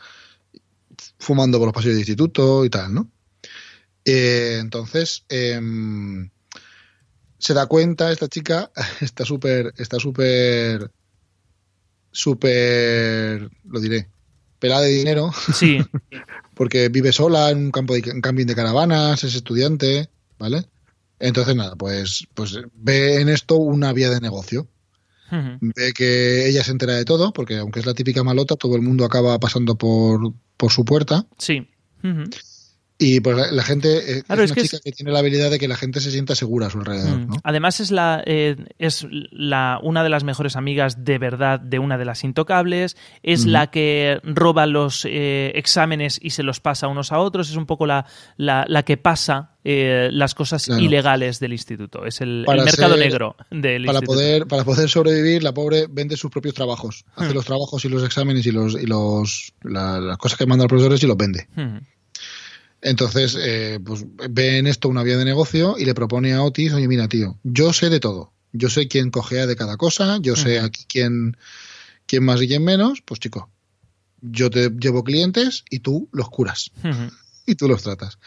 fumando 1.18 1.58
por 1.58 1.68
los 1.68 1.74
pasillos 1.74 1.94
del 1.96 2.02
instituto 2.02 2.64
y 2.66 2.70
tal, 2.70 2.94
¿no? 2.94 3.10
Eh, 4.06 4.58
entonces, 4.62 5.26
em, 5.30 6.30
se 7.38 7.54
da 7.54 7.66
cuenta 7.68 8.12
esta 8.12 8.28
chica, 8.28 8.72
está 9.02 9.26
súper, 9.26 9.74
está 9.78 9.98
súper, 10.00 10.92
súper, 12.12 13.50
lo 13.66 13.80
diré, 13.80 14.10
pelada 14.60 14.82
de 14.82 14.90
dinero, 14.90 15.32
Sí, 15.54 15.80
porque 16.56 16.90
vive 16.90 17.12
sola 17.12 17.50
en 17.50 17.58
un 17.58 17.72
campo 17.72 17.94
de, 17.94 18.10
en 18.10 18.22
camping 18.22 18.46
de 18.46 18.56
caravanas, 18.56 19.24
es 19.24 19.36
estudiante, 19.36 20.10
¿vale? 20.38 20.66
Entonces, 21.20 21.56
nada, 21.56 21.76
pues, 21.76 22.28
pues 22.34 22.58
ve 22.74 23.22
en 23.22 23.30
esto 23.30 23.56
una 23.56 23.94
vía 23.94 24.10
de 24.10 24.22
negocio. 24.22 24.68
Ve 25.32 25.94
que 25.94 26.50
ella 26.50 26.64
se 26.64 26.72
entera 26.72 26.96
de 26.96 27.06
todo, 27.06 27.32
porque 27.34 27.58
aunque 27.58 27.80
es 27.80 27.86
la 27.86 27.94
típica 27.94 28.24
malota, 28.24 28.56
todo 28.56 28.76
el 28.76 28.82
mundo 28.82 29.06
acaba 29.06 29.40
pasando 29.40 29.78
por, 29.78 30.34
por 30.58 30.72
su 30.72 30.86
puerta. 30.86 31.28
sí. 31.38 31.68
Y 33.02 33.22
pues 33.22 33.38
la, 33.38 33.50
la 33.52 33.64
gente 33.64 34.18
eh, 34.20 34.24
Claro, 34.24 34.44
es 34.44 34.52
es 34.52 34.52
una 34.52 34.56
que 34.56 34.62
chica 34.68 34.76
es- 34.78 34.82
que 34.84 34.92
tiene 34.92 35.12
la 35.14 35.20
habilidad 35.20 35.50
de 35.50 35.58
que 35.58 35.70
la 35.70 35.78
gente 35.78 36.02
se 36.02 36.12
sienta 36.12 36.36
segura 36.36 36.68
a 36.68 36.70
su 36.70 36.80
alrededor, 36.80 37.18
Mm. 37.18 37.28
¿no? 37.28 37.36
Además 37.46 37.80
es 37.80 37.92
la 37.92 38.22
eh, 38.26 38.58
es 38.78 39.08
la 39.32 39.80
una 39.82 40.04
de 40.04 40.10
las 40.10 40.26
mejores 40.26 40.58
amigas 40.58 41.06
de 41.06 41.18
verdad 41.18 41.62
de 41.62 41.80
una 41.80 41.98
de 41.98 42.04
las 42.04 42.26
intocables. 42.26 42.98
Es 43.24 43.46
la 43.46 43.72
que 43.72 44.20
roba 44.24 44.66
los 44.66 45.06
eh, 45.10 45.54
exámenes 45.56 46.20
y 46.22 46.32
se 46.32 46.44
los 46.44 46.60
pasa 46.60 46.90
unos 46.90 47.14
a 47.14 47.20
otros. 47.20 47.50
Es 47.50 47.56
un 47.56 47.66
poco 47.66 47.86
la, 47.86 48.06
la, 48.36 48.66
la 48.68 48.84
que 48.84 48.98
pasa 48.98 49.56
eh, 49.64 50.10
las 50.12 50.36
cosas 50.36 50.66
Claro. 50.66 50.82
ilegales 50.82 51.40
del 51.40 51.54
instituto. 51.54 52.06
Es 52.06 52.20
el, 52.20 52.44
el 52.48 52.64
mercado 52.66 52.96
ser- 52.98 53.00
negro 53.06 53.38
del 53.50 53.86
Para 53.86 54.00
instituto. 54.00 54.18
poder, 54.18 54.46
para 54.48 54.64
poder 54.66 54.90
sobrevivir, 54.90 55.42
la 55.42 55.54
pobre 55.54 55.88
vende 55.90 56.18
sus 56.18 56.30
propios 56.32 56.54
trabajos. 56.54 57.06
Hace 57.16 57.32
Mm. 57.32 57.36
los 57.36 57.46
trabajos 57.46 57.86
y 57.86 57.90
los 57.90 58.04
exámenes 58.04 58.46
y 58.46 58.52
los, 58.52 58.74
y 58.74 58.86
los 58.86 59.54
la- 59.62 60.02
las 60.02 60.18
cosas 60.18 60.38
que 60.38 60.46
manda 60.46 60.64
los 60.66 60.70
profesores 60.70 61.02
y 61.02 61.08
los 61.08 61.16
vende. 61.16 61.48
Ujú. 61.56 61.80
Entonces, 62.82 63.38
eh, 63.40 63.80
pues 63.84 64.06
ve 64.30 64.58
en 64.58 64.68
esto 64.68 64.88
una 64.88 65.04
vía 65.04 65.18
de 65.18 65.26
negocio 65.26 65.76
y 65.78 65.86
le 65.86 65.94
propone 65.94 66.34
a 66.34 66.44
Otis, 66.44 66.74
oye, 66.74 66.88
mira, 66.88 67.08
tío, 67.08 67.38
yo 67.44 67.74
sé 67.74 67.90
de 67.90 68.00
todo. 68.00 68.32
Yo 68.52 68.70
sé 68.70 68.88
quién 68.88 69.12
cogea 69.12 69.46
de 69.46 69.56
cada 69.56 69.78
cosa, 69.78 70.18
yo 70.22 70.36
sé 70.36 70.60
aquí 70.60 70.86
quién, 70.88 71.38
quién 72.08 72.24
más 72.24 72.42
y 72.42 72.48
quién 72.48 72.64
menos. 72.64 73.02
Pues 73.02 73.20
chico, 73.20 73.50
yo 74.22 74.50
te 74.50 74.70
llevo 74.70 75.04
clientes 75.04 75.64
y 75.70 75.80
tú 75.80 76.10
los 76.12 76.30
curas 76.30 76.72
y 77.46 77.56
tú 77.56 77.68
los 77.68 77.84
tratas. 77.84 78.18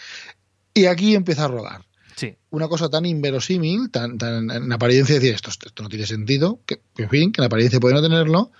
Y 0.75 0.87
aquí 0.87 1.15
empieza 1.15 1.47
a 1.47 1.49
rodar. 1.49 1.85
Sí. 2.17 2.35
Una 2.51 2.69
cosa 2.69 2.89
tan 2.91 3.07
inverosímil, 3.07 3.91
tan, 3.91 4.19
tan 4.19 4.51
en 4.51 4.73
apariencia 4.73 5.15
decir 5.15 5.35
esto, 5.35 5.51
esto 5.51 5.83
no 5.83 5.89
tiene 5.89 6.07
sentido, 6.07 6.61
que 6.67 6.81
en 6.99 7.09
fin, 7.09 7.33
que 7.33 7.41
en 7.41 7.47
apariencia 7.47 7.81
puede 7.81 7.95
no 7.95 8.03
tenerlo, 8.03 8.53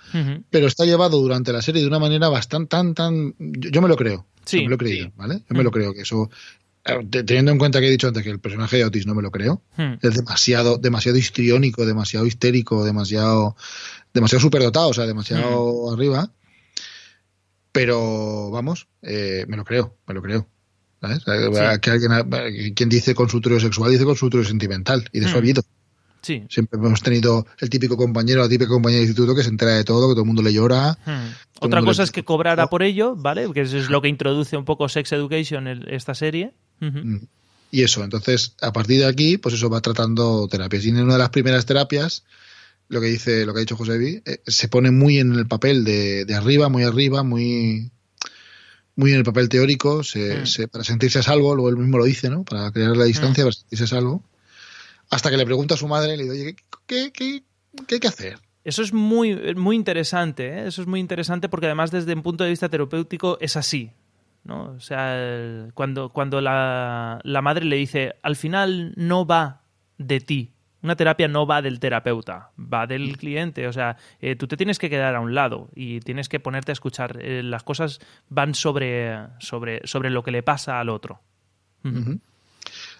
pero 0.49 0.67
está 0.67 0.85
llevado 0.85 1.19
durante 1.19 1.53
la 1.53 1.61
serie 1.61 1.81
de 1.81 1.87
una 1.87 1.99
manera 1.99 2.29
bastante 2.29 2.69
tan 2.69 2.93
tan 2.93 3.35
yo, 3.39 3.69
yo 3.69 3.81
me 3.81 3.87
lo 3.87 3.95
creo 3.95 4.25
Sí, 4.45 4.57
yo 4.57 4.63
me 4.63 4.69
lo 4.69 4.75
he 4.75 4.77
creído 4.79 5.05
sí. 5.07 5.13
vale 5.15 5.35
yo 5.49 5.55
me 5.55 5.63
lo 5.63 5.71
creo 5.71 5.93
que 5.93 6.01
eso 6.01 6.29
eh, 6.85 6.99
te- 7.09 7.23
teniendo 7.23 7.51
en 7.51 7.57
cuenta 7.59 7.79
que 7.79 7.87
he 7.87 7.91
dicho 7.91 8.07
antes 8.07 8.23
que 8.23 8.29
el 8.29 8.39
personaje 8.39 8.77
de 8.77 8.85
Otis 8.85 9.05
no 9.07 9.15
me 9.15 9.21
lo 9.21 9.31
creo 9.31 9.61
es 10.01 10.15
demasiado 10.15 10.77
demasiado 10.77 11.17
histriónico 11.17 11.85
demasiado 11.85 12.25
histérico 12.25 12.83
demasiado 12.83 13.55
demasiado 14.13 14.41
superdotado 14.41 14.89
o 14.89 14.93
sea 14.93 15.05
demasiado 15.05 15.91
arriba 15.93 16.29
pero 17.71 18.51
vamos 18.51 18.87
eh, 19.01 19.45
me 19.47 19.57
lo 19.57 19.63
creo 19.63 19.97
me 20.07 20.13
lo 20.13 20.21
creo 20.21 20.47
¿sabes? 21.03 21.19
Sí. 21.25 21.79
que 21.81 21.89
alguien 21.91 22.73
quien 22.73 22.89
dice 22.89 23.13
consultorio 23.13 23.59
sexual 23.59 23.91
dice 23.91 24.05
consultorio 24.05 24.45
sentimental 24.47 25.07
y 25.11 25.19
de 25.19 25.25
eso 25.25 25.33
Mm. 25.35 25.37
ha 25.37 25.39
habido 25.39 25.63
Sí. 26.21 26.41
Siempre 26.49 26.79
hemos 26.79 27.01
tenido 27.01 27.45
el 27.59 27.69
típico 27.69 27.97
compañero, 27.97 28.41
la 28.43 28.47
típica 28.47 28.69
compañera 28.69 28.99
de 29.01 29.07
instituto 29.07 29.35
que 29.35 29.43
se 29.43 29.49
entera 29.49 29.71
de 29.73 29.83
todo, 29.83 30.07
que 30.07 30.13
todo 30.13 30.21
el 30.21 30.27
mundo 30.27 30.41
le 30.41 30.53
llora. 30.53 30.97
Hmm. 31.05 31.33
Otra 31.59 31.81
cosa 31.81 32.01
le- 32.01 32.05
es 32.05 32.11
que 32.11 32.23
cobrara 32.23 32.67
por 32.67 32.81
ello, 32.81 33.13
¿vale? 33.17 33.45
Que 33.53 33.59
eso 33.63 33.77
es 33.77 33.89
lo 33.89 34.01
que 34.01 34.07
introduce 34.07 34.55
un 34.55 34.63
poco 34.63 34.87
Sex 34.87 35.11
Education 35.11 35.67
en 35.67 35.83
esta 35.93 36.15
serie. 36.15 36.53
Mm. 36.79 37.17
Y 37.71 37.81
eso, 37.83 38.05
entonces, 38.05 38.55
a 38.61 38.71
partir 38.71 38.99
de 38.99 39.05
aquí, 39.05 39.37
pues 39.37 39.55
eso 39.55 39.69
va 39.69 39.81
tratando 39.81 40.47
terapias. 40.47 40.85
Y 40.85 40.89
en 40.91 41.01
una 41.01 41.13
de 41.13 41.19
las 41.19 41.29
primeras 41.29 41.65
terapias, 41.65 42.23
lo 42.87 43.01
que 43.01 43.07
dice, 43.07 43.45
lo 43.45 43.53
que 43.53 43.59
ha 43.59 43.65
dicho 43.67 43.75
José 43.75 44.21
eh, 44.25 44.37
se 44.47 44.69
pone 44.69 44.91
muy 44.91 45.19
en 45.19 45.33
el 45.33 45.45
papel 45.47 45.83
de, 45.83 46.23
de 46.23 46.35
arriba, 46.35 46.69
muy 46.69 46.83
arriba, 46.83 47.23
muy 47.23 47.91
muy 48.95 49.11
en 49.11 49.17
el 49.17 49.23
papel 49.23 49.49
teórico, 49.49 50.03
se, 50.03 50.41
Mm. 50.41 50.45
se- 50.45 50.67
para 50.67 50.83
sentirse 50.83 51.19
a 51.19 51.23
salvo, 51.23 51.55
luego 51.55 51.69
él 51.69 51.77
mismo 51.77 51.97
lo 51.97 52.05
dice, 52.05 52.29
¿no? 52.29 52.43
Para 52.43 52.71
crear 52.71 52.95
la 52.95 53.05
distancia, 53.05 53.43
para 53.43 53.53
sentirse 53.53 53.83
a 53.85 53.87
salvo. 53.87 54.23
Hasta 55.09 55.29
que 55.29 55.37
le 55.37 55.45
pregunta 55.45 55.75
a 55.75 55.77
su 55.77 55.87
madre, 55.87 56.15
le 56.17 56.23
dice, 56.23 56.31
oye, 56.41 56.55
¿qué, 56.87 57.11
qué, 57.11 57.43
qué 57.87 57.95
hay 57.95 57.99
que 57.99 58.07
hacer? 58.07 58.39
Eso 58.63 58.81
es 58.81 58.93
muy, 58.93 59.35
muy 59.55 59.75
interesante, 59.75 60.47
¿eh? 60.47 60.67
Eso 60.67 60.81
es 60.81 60.87
muy 60.87 60.99
interesante 60.99 61.49
porque 61.49 61.65
además 61.65 61.91
desde 61.91 62.13
un 62.13 62.21
punto 62.23 62.43
de 62.45 62.51
vista 62.51 62.69
terapéutico 62.69 63.37
es 63.41 63.57
así. 63.57 63.91
¿no? 64.45 64.73
O 64.75 64.79
sea, 64.81 65.15
el- 65.17 65.71
cuando, 65.73 66.09
cuando 66.09 66.41
la, 66.41 67.19
la 67.23 67.41
madre 67.41 67.63
le 67.65 67.77
dice, 67.77 68.15
al 68.23 68.35
final 68.35 68.93
no 68.97 69.25
va 69.25 69.61
de 69.97 70.19
ti. 70.19 70.52
Una 70.83 70.97
terapia 70.97 71.29
no 71.29 71.47
va 71.47 71.61
del 71.61 71.79
terapeuta, 71.79 72.51
va 72.59 72.85
del 72.85 73.17
cliente. 73.17 73.67
O 73.67 73.73
sea, 73.73 73.95
eh, 74.19 74.35
tú 74.35 74.47
te 74.47 74.57
tienes 74.57 74.79
que 74.79 74.89
quedar 74.89 75.15
a 75.15 75.21
un 75.21 75.33
lado 75.33 75.69
y 75.73 76.01
tienes 76.01 76.27
que 76.27 76.41
ponerte 76.41 76.71
a 76.71 76.73
escuchar. 76.73 77.19
Eh, 77.21 77.41
las 77.41 77.63
cosas 77.63 77.99
van 78.29 78.53
sobre, 78.53 79.17
sobre, 79.39 79.79
sobre 79.85 80.09
lo 80.09 80.23
que 80.23 80.31
le 80.31 80.43
pasa 80.43 80.81
al 80.81 80.89
otro. 80.89 81.21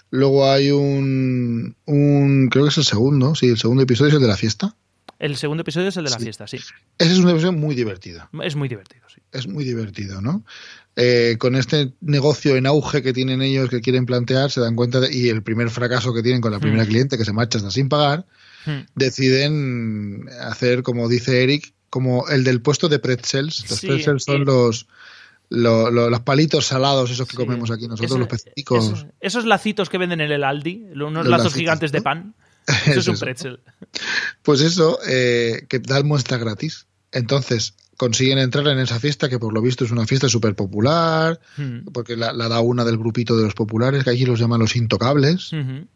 Luego 0.10 0.50
hay 0.50 0.72
un, 0.72 1.76
un, 1.86 2.48
creo 2.50 2.66
que 2.66 2.70
es 2.70 2.78
el 2.78 2.84
segundo, 2.86 3.36
sí, 3.36 3.48
el 3.48 3.58
segundo 3.58 3.84
episodio 3.84 4.10
es 4.10 4.16
el 4.16 4.22
de 4.22 4.28
la 4.28 4.38
fiesta. 4.38 4.76
El 5.20 5.38
segundo 5.38 5.62
episodio 5.62 5.88
es 5.90 5.98
el 5.98 6.04
de 6.06 6.10
la 6.10 6.18
Sí. 6.18 6.24
fiesta, 6.24 6.48
sí. 6.48 6.58
Ese 6.98 7.12
es 7.14 7.18
un 7.20 7.30
episodio 7.30 7.54
muy 7.54 7.76
divertido. 7.76 8.28
Es 8.42 8.56
muy 8.56 8.68
divertido, 8.68 9.04
sí. 9.14 9.22
es 9.32 9.48
muy 9.48 9.64
divertido, 9.64 10.22
¿no? 10.22 10.44
Eh, 10.96 11.38
con 11.40 11.56
este 11.56 11.94
negocio 12.02 12.56
en 12.56 12.66
auge 12.68 13.02
que 13.02 13.14
tienen 13.14 13.42
ellos 13.42 13.70
que 13.70 13.82
quieren 13.82 14.06
plantear, 14.06 14.52
se 14.52 14.62
dan 14.62 14.76
cuenta 14.76 15.00
de, 15.00 15.16
y 15.16 15.30
el 15.30 15.42
primer 15.42 15.70
fracaso 15.72 16.14
que 16.14 16.22
tienen 16.22 16.42
con 16.42 16.52
la 16.52 16.60
primera 16.60 16.84
Mm. 16.84 16.88
cliente 16.88 17.18
que 17.18 17.26
se 17.26 17.34
marcha 17.34 17.58
hasta 17.58 17.72
sin 17.72 17.90
pagar, 17.90 18.26
Hmm. 18.66 18.82
deciden 18.96 20.30
hacer, 20.42 20.84
como 20.84 21.08
dice 21.10 21.44
Eric, 21.44 21.74
como 21.90 22.28
el 22.30 22.44
del 22.44 22.62
puesto 22.62 22.90
de 22.90 23.00
pretzels. 23.00 23.70
Los 23.70 23.80
Sí, 23.80 23.88
pretzels 23.88 24.24
son 24.24 24.42
y- 24.42 24.46
los, 24.46 24.88
lo- 25.50 25.90
lo- 25.92 26.10
los 26.10 26.20
palitos 26.22 26.66
salados, 26.68 27.10
esos 27.12 27.28
que 27.28 27.38
Sí. 27.38 27.38
comemos 27.38 27.72
aquí 27.72 27.84
nosotros, 27.88 28.12
Eso- 28.12 28.18
los 28.20 28.28
pececicos. 28.28 28.86
eso- 28.94 29.08
esos 29.20 29.46
lacitos 29.46 29.90
que 29.90 29.98
venden 29.98 30.22
en 30.22 30.32
el 30.32 30.44
Aldi, 30.44 30.86
unos 30.94 31.14
Los 31.14 31.28
lazos 31.28 31.30
lacitos, 31.46 31.54
gigantes 31.54 31.92
de 31.92 32.02
pan. 32.02 32.36
Eso 32.88 33.00
es 33.00 33.08
un 33.08 33.18
pretzel. 33.18 33.60
Pues 34.42 34.62
eso, 34.62 35.00
eh, 35.08 35.66
que 35.70 35.80
dan 35.80 36.08
muestra 36.08 36.38
gratis. 36.38 36.88
Entonces, 37.12 37.76
consiguen 37.98 38.38
entrar 38.40 38.68
en 38.68 38.80
esa 38.80 39.00
fiesta, 39.00 39.30
que 39.30 39.38
por 39.40 39.54
lo 39.54 39.62
visto 39.62 39.86
es 39.86 39.92
una 39.92 40.06
fiesta 40.08 40.28
súper 40.30 40.56
popular, 40.56 41.40
Hmm. 41.58 41.86
porque 41.94 42.16
la, 42.18 42.34
la 42.34 42.48
da 42.50 42.60
una 42.62 42.84
del 42.86 42.98
grupito 42.98 43.38
de 43.38 43.44
los 43.44 43.54
populares, 43.54 44.04
que 44.04 44.10
aquí 44.10 44.26
los 44.26 44.40
llaman 44.40 44.60
los 44.60 44.76
intocables, 44.76 45.54
Ujú. 45.54 45.88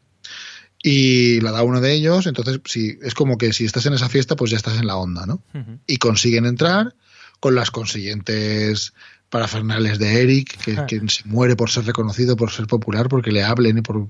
y 0.83 1.41
la 1.41 1.51
da 1.51 1.63
uno 1.63 1.81
de 1.81 1.93
ellos, 1.93 2.27
entonces 2.27 2.59
si, 2.65 2.99
es 3.01 3.13
como 3.13 3.37
que 3.37 3.51
si 3.53 3.65
estás 3.65 3.85
en 3.87 3.93
esa 3.93 4.09
fiesta, 4.09 4.35
pues 4.35 4.51
ya 4.51 4.57
estás 4.57 4.77
en 4.77 4.85
la 4.87 4.95
onda, 4.97 5.25
¿no? 5.25 5.41
Ujú. 5.53 5.79
Y 5.87 5.97
consiguen 5.97 6.45
entrar 6.45 6.95
con 7.39 7.55
las 7.55 7.71
consiguientes 7.71 8.93
parafernales 9.29 9.99
de 9.99 10.21
Eric, 10.21 10.57
que, 10.63 10.77
Ah. 10.77 10.85
que 10.85 11.01
se 11.09 11.23
muere 11.25 11.55
por 11.55 11.69
ser 11.69 11.85
reconocido, 11.85 12.35
por 12.35 12.51
ser 12.51 12.67
popular, 12.67 13.09
porque 13.09 13.31
le 13.31 13.43
hablen 13.43 13.79
y 13.79 13.81
por... 13.81 14.07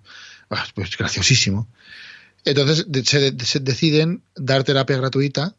Ah, 0.49 0.66
Pues 0.76 0.95
graciosísimo. 0.97 1.68
Entonces 2.49 2.85
se, 3.05 3.35
se 3.45 3.59
deciden 3.59 4.23
dar 4.35 4.63
terapia 4.63 4.97
gratuita 4.97 5.55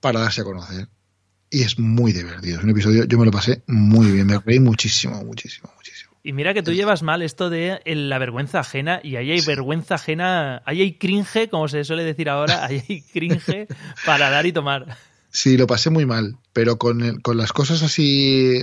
para 0.00 0.20
darse 0.20 0.40
a 0.42 0.44
conocer. 0.44 0.88
Y 1.50 1.62
es 1.62 1.78
muy 1.78 2.12
divertido. 2.12 2.58
Es 2.58 2.64
un 2.64 2.70
episodio, 2.70 3.04
yo 3.04 3.18
me 3.18 3.24
lo 3.24 3.30
pasé 3.32 3.62
muy 3.66 4.10
bien, 4.12 4.26
me 4.26 4.38
reí 4.38 4.60
muchísimo, 4.60 5.22
muchísimo, 5.24 5.70
muchísimo. 5.76 6.10
Y 6.22 6.32
mira 6.32 6.52
que 6.54 6.62
tú 6.62 6.72
llevas 6.72 7.02
mal 7.02 7.22
esto 7.22 7.48
de 7.50 7.80
la 7.86 8.18
vergüenza 8.18 8.60
ajena 8.60 9.00
y 9.02 9.16
ahí 9.16 9.30
hay 9.32 9.40
vergüenza 9.40 9.94
ajena, 9.96 10.62
ahí 10.66 10.82
hay 10.82 10.92
cringe, 10.98 11.48
como 11.50 11.66
se 11.66 11.82
suele 11.84 12.04
decir 12.04 12.28
ahora, 12.28 12.66
ahí 12.66 12.82
hay 12.88 13.02
cringe 13.12 13.66
para 14.04 14.28
dar 14.30 14.44
y 14.46 14.52
tomar. 14.52 14.96
Sí, 15.32 15.56
lo 15.56 15.66
pasé 15.66 15.90
muy 15.90 16.06
mal, 16.06 16.36
pero 16.52 16.76
con, 16.76 17.00
el- 17.02 17.22
con 17.22 17.36
las 17.36 17.52
cosas 17.52 17.82
así... 17.82 18.62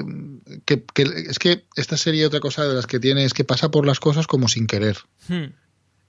Que, 0.66 0.84
que- 0.94 1.04
es 1.30 1.40
que 1.40 1.66
esta 1.76 1.98
serie 1.98 2.26
otra 2.26 2.40
cosa 2.42 2.64
de 2.66 2.76
las 2.76 2.86
que 2.88 3.00
tiene 3.00 3.24
es 3.26 3.34
que 3.34 3.44
pasa 3.44 3.72
por 3.72 3.86
las 3.86 4.00
cosas 4.00 4.28
como 4.28 4.48
sin 4.48 4.68
querer. 4.68 4.98
Hmm. 5.28 5.46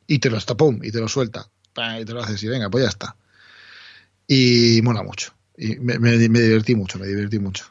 Y 0.08 0.18
te 0.18 0.28
lo 0.30 0.38
está, 0.38 0.56
pum, 0.56 0.80
y 0.82 0.90
te 0.90 0.98
lo 0.98 1.06
suelta. 1.06 1.46
Y 2.00 2.04
te 2.04 2.12
lo 2.12 2.20
haces 2.24 2.42
y 2.42 2.48
venga, 2.48 2.68
pues 2.70 2.82
ya 2.82 2.88
está. 2.88 3.14
Y 4.26 4.80
mola 4.82 5.02
mucho. 5.04 5.32
Y 5.56 5.76
me, 5.76 5.98
me- 6.00 6.28
me 6.28 6.40
divertí 6.40 6.74
mucho, 6.74 6.98
me 6.98 7.06
divertí 7.06 7.38
mucho. 7.38 7.66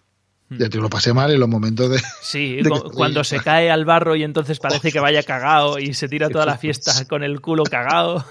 Hmm. 0.50 0.58
Ya 0.60 0.70
te 0.70 0.78
lo 0.78 0.90
pasé 0.90 1.14
mal 1.14 1.30
en 1.32 1.40
los 1.42 1.50
momentos 1.50 1.90
de... 1.92 2.00
Sí, 2.22 2.56
de 2.64 2.70
que- 2.70 2.82
cuando 2.94 3.24
se 3.26 3.40
cae 3.42 3.70
al 3.70 3.84
barro 3.84 4.16
y 4.16 4.24
entonces 4.24 4.60
parece 4.60 4.92
que 4.94 5.00
vaya 5.02 5.24
cagado 5.24 5.78
y 5.80 5.94
se 5.94 6.08
tira 6.08 6.30
toda 6.30 6.46
la 6.46 6.58
fiesta 6.58 7.06
con 7.06 7.24
el 7.24 7.42
culo 7.42 7.64
cagado. 7.64 8.26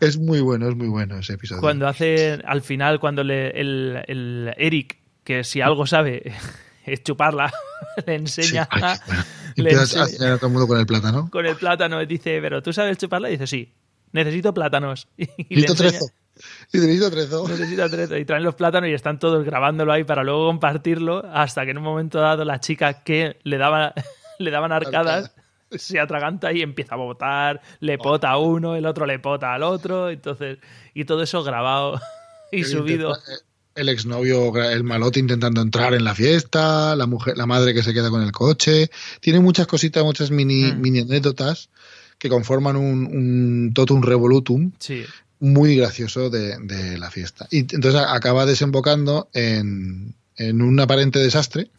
Es 0.00 0.18
muy 0.18 0.40
bueno, 0.40 0.68
es 0.68 0.76
muy 0.76 0.88
bueno 0.88 1.18
ese 1.18 1.32
episodio. 1.34 1.60
Cuando 1.62 1.88
hace, 1.88 2.38
al 2.44 2.62
final, 2.62 3.00
cuando 3.00 3.24
le, 3.24 3.58
el, 3.58 4.02
el 4.06 4.54
Eric, 4.58 4.98
que 5.24 5.42
si 5.44 5.60
algo 5.60 5.86
sabe 5.86 6.32
es 6.84 7.02
chuparla, 7.02 7.52
le 8.06 8.18
Sí, 8.28 8.42
enseña, 8.42 8.68
ay, 8.70 8.98
bueno. 9.06 9.24
Le 9.62 9.70
a 9.70 9.80
enseña 9.80 10.04
enseñar 10.04 10.32
a 10.32 10.36
todo 10.36 10.46
el 10.46 10.52
mundo 10.52 10.68
con 10.68 10.78
el 10.78 10.86
plátano. 10.86 11.30
con 11.30 11.46
el 11.46 11.56
plátano, 11.56 12.04
dice, 12.04 12.38
pero 12.40 12.62
¿tú 12.62 12.72
sabes 12.72 12.98
chuparla? 12.98 13.28
Y 13.28 13.32
dice, 13.32 13.46
sí, 13.46 13.72
necesito 14.12 14.52
plátanos. 14.54 15.08
Y, 15.16 15.24
le 15.56 15.62
Necesito 15.62 15.74
trezo. 15.74 16.06
Y 16.72 16.78
necesito 16.78 17.10
trezo. 17.10 17.48
Necesita 17.48 17.88
trezo. 17.88 18.16
Y 18.16 18.24
traen 18.24 18.42
los 18.42 18.54
plátanos 18.54 18.90
y 18.90 18.92
están 18.92 19.18
todos 19.18 19.44
grabándolo 19.44 19.92
ahí 19.92 20.04
para 20.04 20.22
luego 20.22 20.46
compartirlo 20.46 21.24
hasta 21.32 21.64
que 21.64 21.70
en 21.70 21.78
un 21.78 21.84
momento 21.84 22.20
dado 22.20 22.44
la 22.44 22.60
chica 22.60 23.02
que 23.02 23.38
le 23.42 23.58
daba 23.58 23.94
le 24.38 24.50
daban 24.50 24.72
arcadas 24.72 25.32
se 25.70 25.98
atraganta 25.98 26.52
y 26.52 26.62
empieza 26.62 26.94
a 26.94 26.98
votar, 26.98 27.60
le 27.80 27.98
pota 27.98 28.30
a 28.30 28.38
uno, 28.38 28.76
el 28.76 28.86
otro 28.86 29.06
le 29.06 29.18
pota 29.18 29.52
al 29.54 29.62
otro, 29.62 30.10
entonces 30.10 30.58
y 30.94 31.04
todo 31.04 31.22
eso 31.22 31.42
grabado 31.42 32.00
y 32.52 32.64
subido. 32.64 33.16
El 33.76 33.88
exnovio, 33.90 34.56
el 34.56 34.82
malote 34.84 35.20
intentando 35.20 35.60
entrar 35.60 35.94
en 35.94 36.02
la 36.04 36.14
fiesta, 36.14 36.96
la 36.96 37.06
mujer, 37.06 37.36
la 37.36 37.46
madre 37.46 37.74
que 37.74 37.82
se 37.82 37.92
queda 37.94 38.10
con 38.10 38.22
el 38.22 38.32
coche. 38.32 38.90
Tiene 39.20 39.38
muchas 39.40 39.66
cositas, 39.66 40.02
muchas 40.02 40.30
mini, 40.30 40.72
Mm. 40.72 40.80
mini 40.80 40.98
anécdotas 41.00 41.68
que 42.18 42.28
conforman 42.30 42.76
un, 42.76 43.04
un 43.06 43.72
totum 43.74 44.00
revolutum 44.02 44.72
Sí. 44.78 45.04
muy 45.40 45.76
gracioso 45.76 46.30
de, 46.30 46.56
de 46.62 46.96
la 46.98 47.10
fiesta. 47.10 47.46
Y 47.50 47.58
entonces 47.58 47.96
acaba 48.08 48.46
desembocando 48.46 49.28
en, 49.34 50.14
en 50.36 50.62
un 50.62 50.80
aparente 50.80 51.18
desastre, 51.18 51.70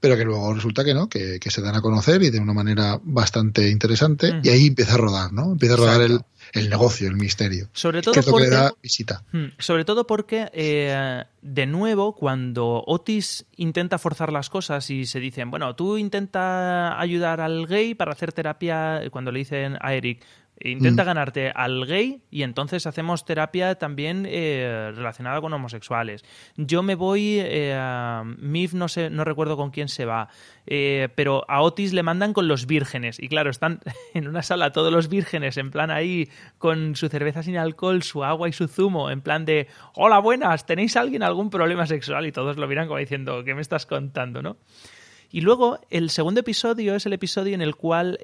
pero 0.00 0.16
que 0.16 0.24
luego 0.24 0.52
resulta 0.52 0.84
que 0.84 0.94
no, 0.94 1.08
que, 1.08 1.38
que 1.40 1.50
se 1.50 1.62
dan 1.62 1.76
a 1.76 1.80
conocer 1.80 2.22
y 2.22 2.30
de 2.30 2.40
una 2.40 2.52
manera 2.52 3.00
bastante 3.02 3.70
interesante. 3.70 4.40
Y 4.42 4.48
ahí 4.50 4.66
empieza 4.66 4.94
a 4.94 4.98
rodar, 4.98 5.32
¿no? 5.32 5.52
Empieza 5.52 5.74
a 5.74 5.76
rodar 5.78 6.00
el. 6.02 6.20
El 6.52 6.68
negocio, 6.68 7.08
el 7.08 7.16
misterio. 7.16 7.68
Sobre 7.72 8.00
Que 8.00 8.04
todo 8.04 8.20
es 8.20 8.26
lo 8.26 8.36
que 8.36 8.42
le 8.42 8.48
porque 8.48 8.62
da 8.62 8.74
visita. 8.82 9.22
Hmm, 9.32 9.46
Sobre 9.58 9.84
todo 9.84 10.06
porque, 10.06 10.50
eh, 10.52 11.24
de 11.40 11.66
nuevo, 11.66 12.14
cuando 12.14 12.84
Otis 12.86 13.46
intenta 13.56 13.98
forzar 13.98 14.32
las 14.32 14.50
cosas 14.50 14.88
y 14.90 15.06
se 15.06 15.20
dicen, 15.20 15.50
bueno, 15.50 15.74
tú 15.74 15.98
intenta 15.98 17.00
ayudar 17.00 17.40
al 17.40 17.66
gay 17.66 17.94
para 17.94 18.12
hacer 18.12 18.32
terapia, 18.32 19.02
cuando 19.10 19.32
le 19.32 19.40
dicen 19.40 19.76
a 19.80 19.94
Eric, 19.94 20.22
intenta 20.64 21.02
Mm. 21.02 21.06
ganarte 21.06 21.52
al 21.54 21.86
gay 21.86 22.22
y 22.30 22.42
entonces 22.42 22.86
hacemos 22.86 23.24
terapia 23.24 23.74
también 23.74 24.26
eh, 24.28 24.92
relacionada 24.94 25.40
con 25.40 25.52
homosexuales. 25.52 26.24
Yo 26.56 26.82
me 26.82 26.94
voy, 26.94 27.38
eh, 27.40 27.76
a 27.78 28.22
Mif 28.24 28.74
no 28.74 28.88
sé, 28.88 29.10
no 29.10 29.24
recuerdo 29.24 29.56
con 29.56 29.70
quién 29.70 29.88
se 29.88 30.04
va, 30.04 30.28
eh, 30.66 31.08
pero 31.14 31.44
a 31.48 31.62
Otis 31.62 31.92
le 31.92 32.02
mandan 32.02 32.32
con 32.32 32.48
los 32.48 32.66
vírgenes 32.66 33.18
y 33.20 33.28
claro, 33.28 33.50
están 33.50 33.80
en 34.14 34.28
una 34.28 34.42
sala 34.42 34.72
todos 34.72 34.92
los 34.92 35.08
vírgenes 35.08 35.56
en 35.56 35.70
plan 35.70 35.90
ahí 35.90 36.28
con 36.58 36.96
su 36.96 37.08
cerveza 37.08 37.42
sin 37.42 37.56
alcohol, 37.56 38.02
su 38.02 38.24
agua 38.24 38.48
y 38.48 38.52
su 38.52 38.68
zumo, 38.68 39.10
en 39.10 39.20
plan 39.20 39.44
de, 39.44 39.68
hola 39.94 40.18
buenas, 40.18 40.66
¿tenéis 40.66 40.96
alguien 40.96 41.22
algún 41.22 41.50
problema 41.50 41.86
sexual? 41.86 42.26
Y 42.26 42.32
todos 42.32 42.56
lo 42.56 42.68
miran 42.68 42.86
como 42.86 42.98
diciendo, 42.98 43.42
¿qué 43.44 43.54
me 43.54 43.62
estás 43.62 43.86
contando? 43.86 44.42
¿no? 44.42 44.56
Y 45.30 45.40
luego 45.40 45.80
el 45.90 46.10
segundo 46.10 46.40
episodio 46.40 46.94
es 46.94 47.06
el 47.06 47.14
episodio 47.14 47.54
en 47.54 47.62
el 47.62 47.74
cual 47.74 48.18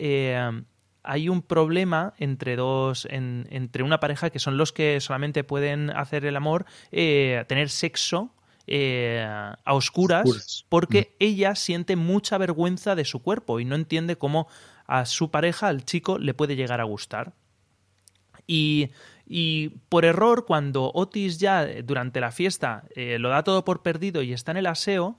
hay 1.02 1.28
un 1.28 1.42
problema 1.42 2.14
entre 2.18 2.56
dos, 2.56 3.06
en- 3.10 3.46
entre 3.50 3.82
una 3.82 4.00
pareja 4.00 4.30
que 4.30 4.38
son 4.38 4.56
los 4.56 4.72
que 4.72 5.00
solamente 5.00 5.44
pueden 5.44 5.90
hacer 5.90 6.24
el 6.26 6.36
amor, 6.36 6.64
eh, 6.92 7.44
tener 7.48 7.68
sexo 7.70 8.34
eh, 8.70 9.24
a 9.26 9.56
oscuras, 9.74 10.26
Oscuras. 10.26 10.66
porque 10.68 11.16
ella 11.18 11.54
siente 11.54 11.96
mucha 11.96 12.36
vergüenza 12.36 12.94
de 12.94 13.06
su 13.06 13.22
cuerpo 13.22 13.60
y 13.60 13.64
no 13.64 13.74
entiende 13.74 14.16
cómo 14.16 14.46
a 14.86 15.06
su 15.06 15.30
pareja, 15.30 15.68
al 15.68 15.84
chico, 15.86 16.18
le 16.18 16.34
puede 16.34 16.54
llegar 16.56 16.80
a 16.80 16.84
gustar. 16.84 17.32
Y, 18.46 18.90
y 19.26 19.70
por 19.88 20.04
error, 20.04 20.46
cuando 20.46 20.90
Otis 20.94 21.38
ya 21.38 21.66
durante 21.82 22.20
la 22.20 22.30
fiesta 22.30 22.84
eh, 22.94 23.18
lo 23.18 23.28
da 23.28 23.42
todo 23.42 23.64
por 23.64 23.82
perdido 23.82 24.22
y 24.22 24.32
está 24.32 24.50
en 24.52 24.56
el 24.58 24.66
aseo, 24.66 25.18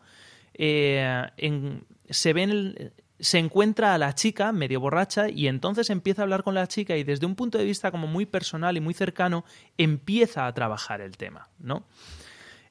eh, 0.53 1.23
en- 1.37 1.85
se 2.09 2.33
ve 2.33 2.43
en 2.43 2.49
el- 2.49 2.93
se 3.19 3.37
encuentra 3.37 3.93
a 3.93 3.97
la 3.97 4.15
chica 4.15 4.51
medio 4.51 4.79
borracha 4.79 5.29
y 5.29 5.47
entonces 5.47 5.89
empieza 5.89 6.21
a 6.21 6.23
hablar 6.23 6.43
con 6.43 6.55
la 6.55 6.67
chica 6.67 6.95
y 6.97 7.03
desde 7.03 7.25
un 7.25 7.35
punto 7.35 7.57
de 7.57 7.65
vista 7.65 7.91
como 7.91 8.07
muy 8.07 8.25
personal 8.25 8.77
y 8.77 8.81
muy 8.81 8.93
cercano 8.93 9.45
empieza 9.77 10.47
a 10.47 10.53
trabajar 10.53 11.01
el 11.01 11.17
tema, 11.17 11.49
¿no? 11.59 11.85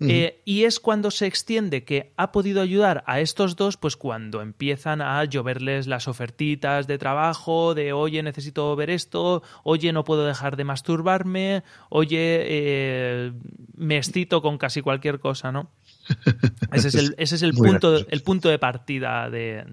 Eh, 0.01 0.43
y 0.45 0.63
es 0.63 0.79
cuando 0.79 1.11
se 1.11 1.27
extiende 1.27 1.83
que 1.83 2.13
ha 2.17 2.31
podido 2.31 2.63
ayudar 2.63 3.03
a 3.07 3.19
estos 3.19 3.57
dos, 3.57 3.77
pues 3.77 3.97
cuando 3.97 4.43
empiezan 4.43 5.03
a 5.03 5.25
lloverles 5.25 5.89
las 5.89 6.07
ofertitas 6.07 6.87
de 6.87 6.99
trabajo, 6.99 7.75
de 7.75 7.93
oye, 7.93 8.23
necesito 8.23 8.77
ver 8.77 8.91
esto, 8.91 9.43
oye, 9.65 9.93
no 9.93 10.05
puedo 10.05 10.25
dejar 10.25 10.57
de 10.57 10.63
masturbarme, 10.63 11.65
oye, 11.89 12.45
eh, 12.47 13.33
me 13.75 13.97
excito 13.97 14.41
con 14.41 14.57
casi 14.57 14.83
cualquier 14.83 15.19
cosa, 15.19 15.51
¿no? 15.51 15.73
Ese 16.73 16.89
es 16.89 16.95
el, 16.95 17.15
ese 17.19 17.35
es 17.35 17.43
el, 17.43 17.55
punto, 17.55 17.97
el 18.09 18.23
punto 18.23 18.49
de 18.49 18.59
partida 18.59 19.29
de, 19.29 19.65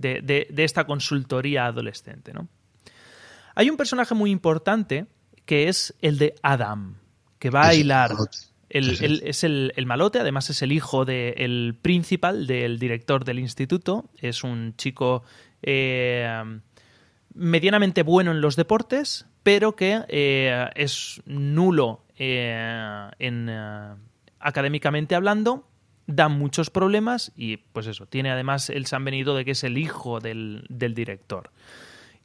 de- 0.00 0.20
de- 0.22 0.46
de 0.50 0.64
esta 0.64 0.84
consultoría 0.84 1.66
adolescente, 1.66 2.32
¿no? 2.32 2.48
Hay 3.54 3.68
un 3.70 3.76
personaje 3.76 4.14
muy 4.14 4.30
importante 4.30 5.06
que 5.44 5.68
es 5.68 5.94
el 6.00 6.18
de 6.18 6.34
Adam, 6.42 6.96
que 7.38 7.50
va 7.50 7.66
a 7.66 7.74
hilar. 7.74 8.12
malote. 8.14 8.38
El- 8.68 8.84
Sí, 8.90 8.96
sí. 8.96 9.04
el- 9.04 9.22
es 9.24 9.42
el, 9.44 9.72
el 9.76 9.86
malote, 9.86 10.20
además 10.20 10.48
es 10.50 10.62
el 10.62 10.70
hijo 10.70 11.04
del 11.04 11.76
principal, 11.82 12.46
del 12.46 12.78
director 12.78 13.24
del 13.24 13.40
instituto. 13.40 14.10
Es 14.16 14.44
un 14.44 14.74
chico 14.76 15.24
eh, 15.62 16.42
medianamente 17.34 18.02
bueno 18.02 18.30
en 18.30 18.40
los 18.40 18.56
deportes, 18.56 19.26
pero 19.42 19.74
que 19.76 20.02
eh, 20.08 20.66
es 20.76 21.20
nulo 21.26 22.04
eh, 22.16 23.08
en, 23.18 23.50
académicamente 24.38 25.14
hablando, 25.14 25.68
da 26.10 26.28
muchos 26.28 26.70
problemas 26.70 27.32
y 27.36 27.58
pues 27.58 27.86
eso, 27.86 28.06
tiene 28.06 28.30
además 28.30 28.70
el 28.70 28.86
San 28.86 29.04
Benito 29.04 29.34
de 29.34 29.44
que 29.44 29.52
es 29.52 29.64
el 29.64 29.78
hijo 29.78 30.20
del, 30.20 30.64
del 30.68 30.94
director. 30.94 31.50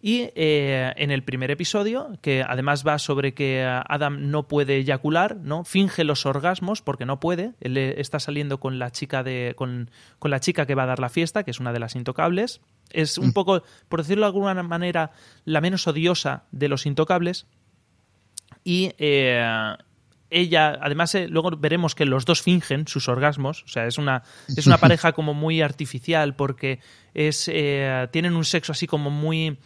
Y 0.02 0.30
eh, 0.36 0.94
en 0.98 1.10
el 1.10 1.24
primer 1.24 1.50
episodio, 1.50 2.12
que 2.22 2.44
además 2.48 2.86
va 2.86 3.00
sobre 3.00 3.34
que 3.34 3.64
Adam 3.64 4.30
no 4.30 4.48
puede 4.48 4.76
eyacular, 4.76 5.38
¿no? 5.38 5.64
Finge 5.64 6.04
los 6.04 6.28
orgasmos 6.28 6.84
porque 6.84 7.08
no 7.08 7.20
puede. 7.20 7.54
Él 7.60 7.76
eh, 7.76 7.96
está 7.98 8.20
saliendo 8.20 8.60
con 8.60 8.78
la 8.78 8.92
chica 8.92 9.24
de. 9.24 9.56
Con, 9.58 9.90
con 10.20 10.30
la 10.30 10.40
chica 10.40 10.68
que 10.68 10.76
va 10.76 10.84
a 10.84 10.86
dar 10.86 11.00
la 11.00 11.10
fiesta, 11.10 11.44
que 11.44 11.50
es 11.50 11.60
una 11.60 11.74
de 11.74 11.80
las 11.80 11.96
intocables. 11.96 12.62
Es 12.92 13.18
un 13.18 13.34
poco, 13.34 13.64
por 13.90 14.02
decirlo 14.02 14.26
de 14.26 14.28
alguna 14.28 14.62
manera, 14.62 15.12
la 15.44 15.60
menos 15.60 15.88
odiosa 15.88 16.44
de 16.52 16.70
los 16.70 16.86
intocables. 16.86 17.48
Y 18.64 18.92
eh, 19.00 19.76
ella, 20.30 20.78
además, 20.82 21.14
eh, 21.16 21.28
luego 21.28 21.52
veremos 21.58 21.96
que 21.96 22.06
los 22.06 22.26
dos 22.26 22.42
fingen 22.42 22.88
sus 22.88 23.08
orgasmos. 23.08 23.64
O 23.64 23.68
sea, 23.68 23.86
es 23.86 23.98
una, 23.98 24.24
es 24.56 24.66
una 24.68 24.78
pareja 24.78 25.14
como 25.14 25.34
muy 25.34 25.62
artificial 25.62 26.36
porque 26.36 26.80
es, 27.14 27.50
eh, 27.52 28.08
tienen 28.12 28.36
un 28.36 28.46
sexo 28.46 28.72
así 28.72 28.88
como 28.88 29.10
muy 29.10 29.58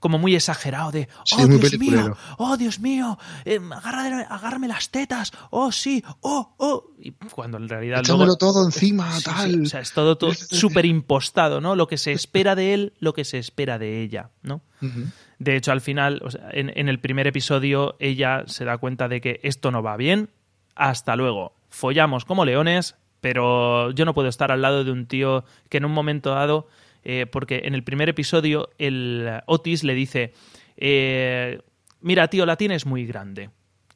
como 0.00 0.18
muy 0.18 0.34
exagerado 0.36 0.92
de 0.92 1.08
Sí, 1.24 1.36
oh 1.40 1.46
Dios 1.46 1.78
mío, 1.78 2.16
oh 2.36 2.56
Dios 2.58 2.78
mío, 2.78 3.18
eh, 3.46 3.58
agárrame, 3.72 4.26
agárrame 4.28 4.68
las 4.68 4.90
tetas, 4.90 5.32
oh 5.48 5.72
sí, 5.72 6.04
oh, 6.20 6.54
oh. 6.58 6.90
Y 6.98 7.12
cuando 7.12 7.56
en 7.56 7.70
realidad 7.70 8.00
Échamelo 8.00 8.26
luego- 8.26 8.36
todo 8.36 8.64
encima, 8.66 9.10
Sí, 9.12 9.20
sí, 9.20 9.24
tal. 9.24 9.62
o 9.62 9.64
sea, 9.64 9.80
es 9.80 9.92
todo, 9.94 10.18
todo 10.18 10.34
súper 10.34 10.84
impostado, 10.84 11.62
¿no? 11.62 11.74
Lo 11.74 11.86
que 11.88 11.96
se 11.96 12.12
espera 12.12 12.54
de 12.54 12.74
él, 12.74 12.92
lo 12.98 13.14
que 13.14 13.24
se 13.24 13.38
espera 13.38 13.78
de 13.78 14.02
ella, 14.02 14.28
¿no? 14.42 14.60
Ujú. 14.82 15.06
De 15.44 15.56
hecho, 15.56 15.72
al 15.72 15.82
final, 15.82 16.22
en 16.52 16.88
el 16.88 16.98
primer 17.00 17.26
episodio, 17.26 17.96
ella 17.98 18.44
se 18.46 18.64
da 18.64 18.78
cuenta 18.78 19.08
de 19.08 19.20
que 19.20 19.40
esto 19.42 19.70
no 19.70 19.82
va 19.82 19.98
bien. 19.98 20.30
Hasta 20.74 21.16
luego. 21.16 21.54
Follamos 21.68 22.24
como 22.24 22.46
leones, 22.46 22.96
pero 23.20 23.90
yo 23.90 24.06
no 24.06 24.14
puedo 24.14 24.28
estar 24.28 24.50
al 24.50 24.62
lado 24.62 24.84
de 24.84 24.90
un 24.90 25.04
tío 25.04 25.44
que 25.68 25.76
en 25.76 25.84
un 25.84 25.92
momento 25.92 26.30
dado, 26.30 26.66
eh, 27.04 27.26
porque 27.30 27.62
en 27.66 27.74
el 27.74 27.84
primer 27.84 28.08
episodio, 28.08 28.70
el 28.78 29.42
Otis 29.44 29.84
le 29.84 29.92
dice, 29.92 30.32
eh, 30.78 31.60
mira, 32.00 32.28
tío, 32.28 32.46
la 32.46 32.56
tienes 32.56 32.86
muy 32.86 33.04
grande. 33.04 33.50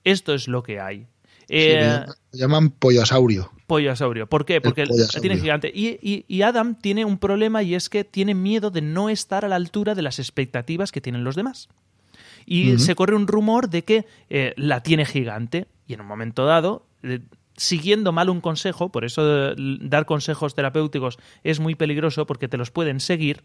Esto 0.04 0.34
es 0.34 0.48
lo 0.48 0.62
que 0.62 0.80
hay. 0.80 1.06
Eh, 1.48 2.04
le 2.32 2.38
llaman- 2.38 2.70
pollosaurio. 2.70 3.50
Pollasaurio. 3.66 4.26
¿Por 4.26 4.44
qué? 4.46 4.60
Porque 4.60 4.82
el- 4.82 4.88
tiene 5.20 5.36
gigante. 5.36 5.70
Y, 5.74 5.98
y- 6.02 6.24
y 6.26 6.42
Adam 6.42 6.74
tiene 6.74 7.04
un 7.04 7.18
problema 7.18 7.62
y 7.62 7.74
es 7.74 7.88
que 7.90 8.02
tiene 8.04 8.34
miedo 8.34 8.70
de 8.70 8.80
no 8.80 9.10
estar 9.10 9.44
a 9.44 9.48
la 9.48 9.56
altura 9.56 9.94
de 9.94 10.02
las 10.02 10.18
expectativas 10.18 10.90
que 10.92 11.00
tienen 11.02 11.22
los 11.24 11.36
demás. 11.36 11.68
Y 12.46 12.78
se 12.78 12.94
corre 12.94 13.14
un 13.14 13.26
rumor 13.26 13.68
de 13.68 13.84
que 13.84 14.06
eh, 14.30 14.54
la 14.56 14.82
tiene 14.82 15.04
gigante 15.04 15.66
y 15.86 15.92
en 15.94 16.00
un 16.00 16.06
momento 16.06 16.46
dado 16.46 16.86
eh, 17.02 17.20
siguiendo 17.58 18.10
mal 18.12 18.30
un 18.30 18.40
consejo, 18.40 18.88
por 18.90 19.04
eso 19.04 19.54
dar 19.56 20.06
consejos 20.06 20.54
terapéuticos 20.54 21.18
es 21.44 21.60
muy 21.60 21.74
peligroso 21.74 22.24
porque 22.26 22.48
te 22.48 22.56
los 22.56 22.70
pueden 22.70 23.00
seguir. 23.00 23.42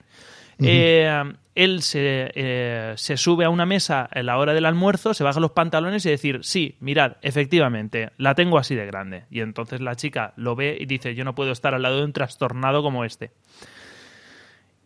Eh, 0.59 1.33
él 1.55 1.81
se, 1.81 2.31
eh, 2.33 2.93
se 2.95 3.17
sube 3.17 3.45
a 3.45 3.49
una 3.49 3.65
mesa 3.65 4.07
a 4.11 4.23
la 4.23 4.37
hora 4.37 4.53
del 4.53 4.65
almuerzo, 4.65 5.13
se 5.13 5.23
baja 5.23 5.39
los 5.39 5.51
pantalones 5.51 6.05
y 6.05 6.09
decir, 6.09 6.39
sí, 6.43 6.75
mirad, 6.79 7.17
efectivamente, 7.21 8.11
la 8.17 8.33
tengo 8.33 8.57
así 8.57 8.75
de 8.75 8.85
grande. 8.85 9.25
Y 9.29 9.41
entonces 9.41 9.81
la 9.81 9.95
chica 9.95 10.33
lo 10.35 10.55
ve 10.55 10.77
y 10.79 10.85
dice, 10.85 11.15
yo 11.15 11.23
no 11.23 11.35
puedo 11.35 11.51
estar 11.51 11.73
al 11.73 11.83
lado 11.83 11.97
de 11.97 12.05
un 12.05 12.13
trastornado 12.13 12.81
como 12.81 13.05
este. 13.05 13.31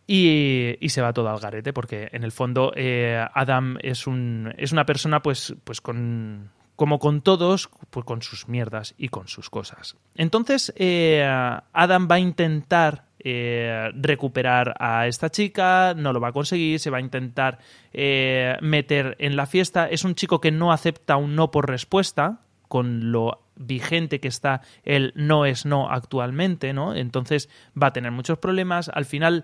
Y, 0.06 0.76
y 0.80 0.88
se 0.88 1.02
va 1.02 1.12
todo 1.12 1.28
al 1.28 1.38
garete, 1.38 1.72
porque 1.72 2.08
en 2.12 2.24
el 2.24 2.32
fondo 2.32 2.72
eh, 2.74 3.22
Adam 3.34 3.76
es, 3.82 4.06
un, 4.06 4.54
es 4.56 4.72
una 4.72 4.86
persona 4.86 5.20
pues, 5.20 5.54
pues 5.64 5.80
con, 5.80 6.50
como 6.78 7.00
con 7.00 7.22
todos, 7.22 7.68
pues 7.90 8.06
con 8.06 8.22
sus 8.22 8.46
mierdas 8.46 8.94
y 8.96 9.08
con 9.08 9.26
sus 9.26 9.50
cosas. 9.50 9.96
Entonces, 10.14 10.72
eh, 10.76 11.26
Adam 11.72 12.06
va 12.08 12.14
a 12.14 12.20
intentar 12.20 13.06
eh, 13.18 13.90
recuperar 13.94 14.76
a 14.78 15.08
esta 15.08 15.28
chica, 15.28 15.94
no 15.96 16.12
lo 16.12 16.20
va 16.20 16.28
a 16.28 16.32
conseguir, 16.32 16.78
se 16.78 16.90
va 16.90 16.98
a 16.98 17.00
intentar 17.00 17.58
eh, 17.92 18.56
meter 18.60 19.16
en 19.18 19.34
la 19.34 19.46
fiesta. 19.46 19.88
Es 19.88 20.04
un 20.04 20.14
chico 20.14 20.40
que 20.40 20.52
no 20.52 20.70
acepta 20.70 21.16
un 21.16 21.34
no 21.34 21.50
por 21.50 21.68
respuesta, 21.68 22.42
con 22.68 23.10
lo 23.10 23.40
vigente 23.56 24.20
que 24.20 24.28
está 24.28 24.60
el 24.84 25.12
no 25.16 25.46
es 25.46 25.66
no 25.66 25.90
actualmente, 25.90 26.72
¿no? 26.72 26.94
Entonces 26.94 27.50
va 27.70 27.88
a 27.88 27.92
tener 27.92 28.12
muchos 28.12 28.38
problemas. 28.38 28.88
Al 28.88 29.04
final, 29.04 29.42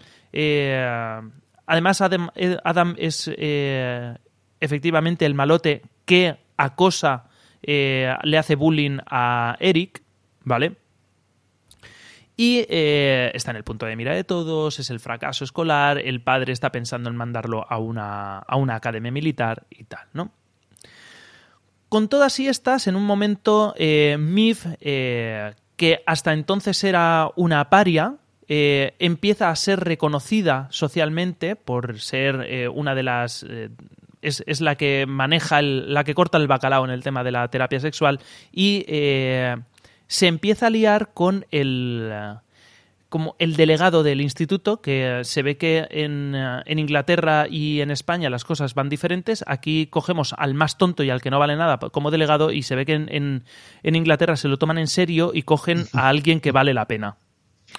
además, 1.66 2.01
Adam, 2.01 2.30
Adam 2.62 2.95
es 2.97 3.28
efectivamente 4.61 5.26
el 5.26 5.35
malote 5.35 5.82
que 6.05 6.43
acosa, 6.57 7.25
eh, 7.63 8.15
le 8.23 8.39
hace 8.39 8.55
bullying 8.57 8.99
a 9.07 9.57
Eric, 9.61 10.03
¿vale? 10.43 10.77
Y 12.37 12.67
eh, 12.69 13.31
está 13.33 13.53
en 13.53 13.59
el 13.59 13.65
punto 13.65 13.87
de 13.87 13.95
mira 13.95 14.13
de 14.15 14.25
todos, 14.25 14.81
es 14.81 14.91
el 14.91 14.99
fracaso 14.99 15.45
escolar, 15.45 15.99
el 15.99 16.21
padre 16.21 16.53
está 16.53 16.73
pensando 16.73 17.09
en 17.09 17.17
mandarlo 17.17 17.65
a 17.69 17.79
una, 17.79 18.39
a 18.39 18.57
una 18.57 18.75
academia 18.75 19.13
militar 19.13 19.67
y 19.71 19.85
tal, 19.85 20.07
¿no? 20.13 20.33
Con 21.95 22.09
todas 22.09 22.41
y 22.41 22.49
estas, 22.49 22.89
en 22.89 22.97
un 22.97 23.05
momento, 23.05 23.73
eh, 23.77 24.17
Mif, 24.19 24.67
eh, 24.81 25.55
que 25.77 26.03
hasta 26.07 26.33
entonces 26.33 26.83
era 26.83 27.31
una 27.37 27.71
paria, 27.71 28.17
eh, 28.49 28.97
empieza 28.99 29.49
a 29.49 29.55
ser 29.55 29.79
reconocida 29.79 30.67
socialmente 30.71 31.55
por 31.55 32.01
ser 32.01 32.69
una 32.75 32.97
de 32.97 33.03
las... 33.05 33.47
es, 34.25 34.43
es 34.47 34.61
la 34.61 34.75
que 34.77 35.05
maneja, 35.07 35.59
el- 35.61 35.93
la 35.93 36.05
que 36.05 36.14
corta 36.14 36.39
el 36.39 36.47
bacalao 36.49 36.85
en 36.85 36.91
el 36.91 37.03
tema 37.03 37.22
de 37.25 37.31
la 37.33 37.47
terapia 37.49 37.81
sexual 37.81 38.20
y 38.53 38.85
eh, 38.89 39.57
se 40.07 40.27
empieza 40.27 40.66
a 40.66 40.70
liar 40.70 41.11
con 41.14 41.47
el... 41.51 42.12
como 43.09 43.37
el 43.39 43.55
delegado 43.55 44.03
del 44.03 44.20
instituto, 44.20 44.81
que 44.83 45.20
se 45.22 45.43
ve 45.43 45.57
que 45.57 45.87
en, 45.91 46.35
eh, 46.35 46.62
en 46.66 46.79
Inglaterra 46.81 47.47
y 47.49 47.81
en 47.81 47.91
España 47.93 48.29
las 48.29 48.45
cosas 48.45 48.75
van 48.75 48.89
diferentes. 48.89 49.45
Aquí 49.47 49.87
cogemos 49.87 50.35
al 50.37 50.53
más 50.55 50.79
tonto 50.79 51.05
y 51.05 51.11
al 51.11 51.20
que 51.22 51.31
no 51.31 51.39
vale 51.39 51.55
nada 51.57 51.79
como 51.79 52.11
delegado 52.11 52.51
y 52.51 52.62
se 52.62 52.75
ve 52.75 52.85
que 52.85 52.95
en, 52.95 53.09
en- 53.12 53.45
en 53.85 53.95
Inglaterra 53.95 54.35
se 54.37 54.49
lo 54.49 54.57
toman 54.59 54.79
en 54.79 54.89
serio 54.89 55.31
y 55.33 55.43
cogen 55.43 55.87
a 55.93 56.09
alguien 56.09 56.41
que 56.41 56.51
vale 56.51 56.75
la 56.75 56.87
pena. 56.87 57.16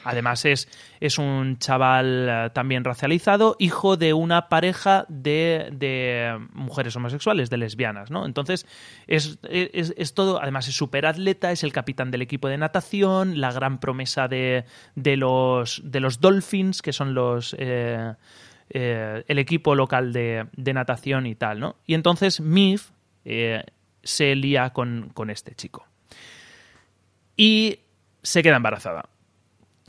Además 0.06 0.45
es, 0.45 0.70
es 1.01 1.18
un 1.18 1.58
chaval 1.60 2.28
eh, 2.30 2.49
también 2.53 2.84
racializado, 2.86 3.56
hijo 3.60 3.97
de 3.97 4.14
una 4.14 4.47
pareja 4.47 5.06
de, 5.10 5.70
de 5.74 6.38
mujeres 6.53 6.95
homosexuales, 6.95 7.49
de 7.49 7.58
lesbianas, 7.58 8.12
¿no? 8.12 8.26
Entonces 8.26 8.66
es, 9.08 9.38
es- 9.49 9.93
es 9.97 10.14
todo, 10.14 10.41
además 10.41 10.68
es 10.68 10.76
súper 10.76 11.06
atleta, 11.06 11.51
es 11.51 11.64
el 11.64 11.74
capitán 11.74 12.12
del 12.12 12.22
equipo 12.22 12.47
de 12.47 12.58
natación, 12.58 13.41
la 13.41 13.51
gran 13.51 13.80
promesa 13.80 14.28
de, 14.28 14.64
de 14.95 15.18
los, 15.18 15.82
de 15.84 15.99
los 15.99 16.22
Dolphins, 16.22 16.82
que 16.82 16.93
son 16.93 17.14
los... 17.14 17.56
eh, 17.60 18.14
eh, 18.70 19.24
el 19.28 19.38
equipo 19.38 19.76
local 19.76 20.12
de, 20.12 20.47
de 20.53 20.74
natación 20.74 21.28
y 21.28 21.36
tal, 21.36 21.60
¿no? 21.60 21.76
Y 21.86 21.93
entonces 21.93 22.41
Mif 22.41 22.89
se 23.24 24.36
lía 24.36 24.72
con, 24.72 25.12
con 25.14 25.30
este 25.30 25.53
chico. 25.56 25.88
Y 27.38 27.80
se 28.24 28.41
queda 28.43 28.56
embarazada 28.58 29.06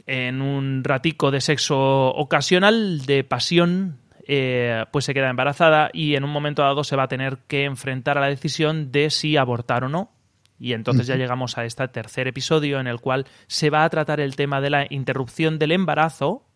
en 0.07 0.41
un 0.41 0.85
ratico 0.85 1.31
de 1.31 1.41
sexo 1.41 2.09
ocasional, 2.09 3.05
de 3.07 3.25
pasión, 3.25 3.99
eh, 4.29 4.85
pues 4.91 5.05
se 5.05 5.15
queda 5.15 5.31
embarazada 5.31 5.91
y 5.93 6.15
en 6.15 6.25
un 6.25 6.31
momento 6.31 6.63
dado 6.63 6.85
se 6.85 6.97
va 6.97 7.05
a 7.05 7.09
tener 7.09 7.39
que 7.47 7.65
enfrentar 7.65 8.19
a 8.19 8.21
la 8.21 8.29
decisión 8.29 8.91
de 8.93 9.11
si 9.11 9.37
abortar 9.37 9.85
o 9.85 9.89
no. 9.89 10.11
Y 10.59 10.73
entonces 10.73 11.07
ya 11.07 11.17
llegamos 11.17 11.59
a 11.59 11.65
este 11.65 11.87
tercer 11.89 12.29
episodio 12.29 12.81
en 12.81 12.87
el 12.87 13.01
cual 13.01 13.27
se 13.47 13.69
va 13.69 13.85
a 13.85 13.91
tratar 13.91 14.21
el 14.21 14.37
tema 14.37 14.61
de 14.61 14.71
la 14.71 14.87
interrupción 14.89 15.59
del 15.59 15.73
embarazo 15.73 16.47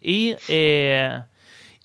y, 0.00 0.36
eh, 0.48 1.20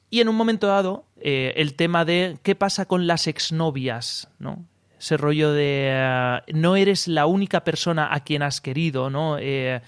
y 0.10 0.22
en 0.22 0.30
un 0.30 0.36
momento 0.36 0.68
dado 0.68 1.06
eh, 1.20 1.54
el 1.58 1.76
tema 1.76 2.06
de 2.06 2.38
qué 2.42 2.56
pasa 2.56 2.86
con 2.86 3.06
las 3.06 3.28
exnovias, 3.28 4.30
¿no? 4.40 4.66
Ese 5.00 5.18
rollo 5.18 5.52
de 5.52 6.42
no 6.54 6.76
eres 6.76 7.08
la 7.08 7.28
única 7.28 7.64
persona 7.64 8.12
a 8.12 8.22
quien 8.22 8.42
has 8.42 8.62
querido, 8.62 9.10
¿no? 9.12 9.38
Eh, 9.40 9.82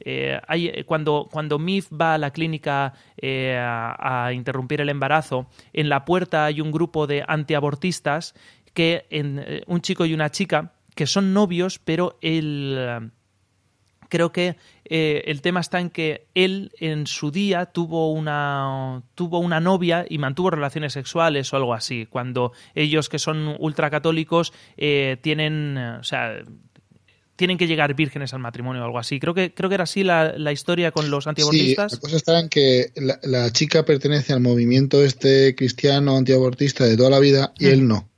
eh, 0.00 0.40
hay- 0.46 0.84
cuando, 0.84 1.28
cuando 1.30 1.58
Mif 1.58 1.88
va 1.92 2.14
a 2.14 2.18
la 2.18 2.30
clínica 2.32 2.92
eh, 3.16 3.56
a, 3.58 4.32
interrumpir 4.32 4.80
el 4.80 4.88
embarazo, 4.88 5.46
en 5.72 5.88
la 5.88 6.04
puerta 6.04 6.44
hay 6.44 6.60
un 6.60 6.72
grupo 6.72 7.06
de 7.06 7.24
antiabortistas 7.26 8.34
que 8.72 9.06
eh, 9.10 9.62
un 9.66 9.80
chico 9.80 10.04
y 10.04 10.14
una 10.14 10.30
chica 10.30 10.72
que 10.94 11.06
son 11.06 11.32
novios, 11.32 11.78
pero 11.78 12.18
el 12.20 12.76
eh, 12.78 13.10
creo 14.08 14.32
que 14.32 14.56
eh, 14.84 15.24
el 15.26 15.40
tema 15.42 15.60
está 15.60 15.80
en 15.80 15.90
que 15.90 16.28
él 16.34 16.70
en 16.78 17.06
su 17.06 17.30
día 17.30 17.66
tuvo 17.66 18.12
una 18.12 19.02
tuvo 19.14 19.38
una 19.38 19.58
novia 19.60 20.04
y 20.08 20.18
mantuvo 20.18 20.50
relaciones 20.50 20.92
sexuales 20.92 21.52
o 21.52 21.56
algo 21.56 21.74
así 21.74 22.06
cuando 22.06 22.52
ellos 22.74 23.08
que 23.08 23.18
son 23.18 23.56
ultracatólicos 23.58 24.52
eh, 24.76 25.16
tienen 25.20 25.76
eh, 25.78 25.96
o 25.98 26.04
sea 26.04 26.42
tienen 27.36 27.58
que 27.58 27.66
llegar 27.66 27.94
vírgenes 27.94 28.32
al 28.34 28.40
matrimonio 28.40 28.82
o 28.82 28.84
algo 28.84 28.98
así 28.98 29.18
creo 29.20 29.34
que 29.34 29.52
creo 29.54 29.68
que 29.68 29.74
era 29.74 29.84
así 29.84 30.04
la, 30.04 30.34
la 30.38 30.52
historia 30.52 30.90
con 30.92 31.10
los 31.10 31.24
Sí, 31.24 31.30
antiabortistas 31.30 31.92
la 31.94 31.98
cosa 31.98 32.16
está 32.16 32.38
en 32.40 32.48
que 32.48 32.92
la, 32.96 33.18
la 33.24 33.50
chica 33.50 33.84
pertenece 33.84 34.32
al 34.32 34.40
movimiento 34.40 35.04
este 35.04 35.54
cristiano 35.54 36.16
antiabortista 36.16 36.84
de 36.84 36.96
toda 36.96 37.10
la 37.10 37.18
vida 37.20 37.52
y 37.58 37.66
Mm. 37.66 37.68
él 37.70 37.88
no. 37.88 38.08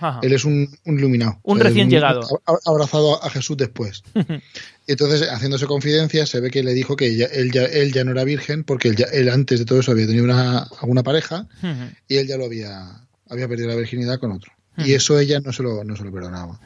Ajá. 0.00 0.18
Él 0.22 0.32
es 0.32 0.44
un, 0.44 0.68
un 0.86 0.98
iluminado. 0.98 1.38
Un 1.44 1.58
el 1.58 1.64
recién 1.64 1.86
iluminado 1.88 2.20
llegado. 2.22 2.42
Abrazado 2.66 3.22
a 3.24 3.30
Jesús 3.30 3.56
después. 3.56 4.02
Y 4.86 4.92
entonces, 4.92 5.26
haciéndose 5.30 5.64
confidencia, 5.64 6.26
se 6.26 6.40
ve 6.40 6.50
que 6.50 6.62
le 6.62 6.74
dijo 6.74 6.94
que 6.94 7.06
ella- 7.06 7.28
él, 7.32 7.50
ya, 7.52 7.62
él 7.64 7.90
ya 7.90 8.04
no 8.04 8.10
era 8.10 8.22
virgen 8.22 8.64
porque 8.64 8.88
él, 8.88 8.96
ya- 8.96 9.06
él 9.14 9.30
antes 9.30 9.58
de 9.60 9.64
todo 9.64 9.80
eso 9.80 9.92
había 9.92 10.06
tenido 10.06 10.24
una, 10.24 10.58
alguna 10.78 11.02
pareja 11.02 11.48
y 12.06 12.16
él 12.16 12.26
ya 12.26 12.36
lo 12.36 12.44
había, 12.44 13.06
había 13.30 13.48
perdido 13.48 13.68
la 13.68 13.76
virginidad 13.76 14.18
con 14.18 14.32
otro. 14.32 14.52
Y 14.76 14.92
eso 14.92 15.18
ella 15.18 15.40
no 15.40 15.54
se 15.54 15.62
lo, 15.62 15.84
no 15.84 15.96
se 15.96 16.04
lo 16.04 16.12
perdonaba. 16.12 16.60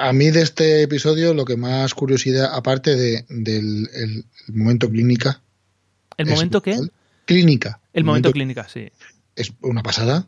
A 0.00 0.12
mí 0.12 0.30
de 0.30 0.42
este 0.42 0.82
episodio 0.82 1.34
lo 1.34 1.44
que 1.44 1.56
más 1.56 1.94
curiosidad, 1.94 2.50
aparte 2.54 2.96
de, 2.96 3.24
del 3.28 3.88
el 3.94 4.24
momento 4.54 4.88
clínica. 4.88 5.40
el 6.16 6.26
momento 6.26 6.60
brutal. 6.60 6.90
Clínica. 7.26 7.80
el 7.92 8.04
momento 8.04 8.30
clínica 8.32 8.66
sí 8.68 8.88
es 9.36 9.52
una 9.62 9.82
pasada. 9.82 10.26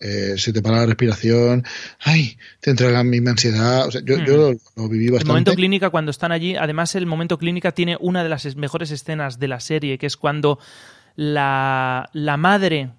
Eh, 0.00 0.34
se 0.38 0.52
te 0.52 0.62
para 0.62 0.76
la 0.78 0.86
respiración, 0.86 1.64
ay, 2.00 2.38
te 2.60 2.70
entra 2.70 2.88
la 2.90 3.02
misma 3.02 3.32
ansiedad. 3.32 3.86
O 3.88 3.90
sea, 3.90 4.00
yo, 4.04 4.16
yo 4.24 4.36
lo, 4.36 4.52
lo 4.76 4.88
viví 4.88 5.06
El 5.06 5.12
bastante. 5.12 5.28
momento 5.32 5.54
clínica 5.54 5.90
cuando 5.90 6.12
están 6.12 6.30
allí, 6.30 6.54
además 6.54 6.94
el 6.94 7.06
momento 7.06 7.36
clínica 7.36 7.72
tiene 7.72 7.96
una 8.00 8.22
de 8.22 8.28
las 8.28 8.44
es- 8.44 8.54
mejores 8.54 8.92
escenas 8.92 9.40
de 9.40 9.48
la 9.48 9.58
serie, 9.58 9.98
que 9.98 10.06
es 10.06 10.16
cuando 10.16 10.60
la, 11.16 12.08
la 12.12 12.36
madre 12.36 12.90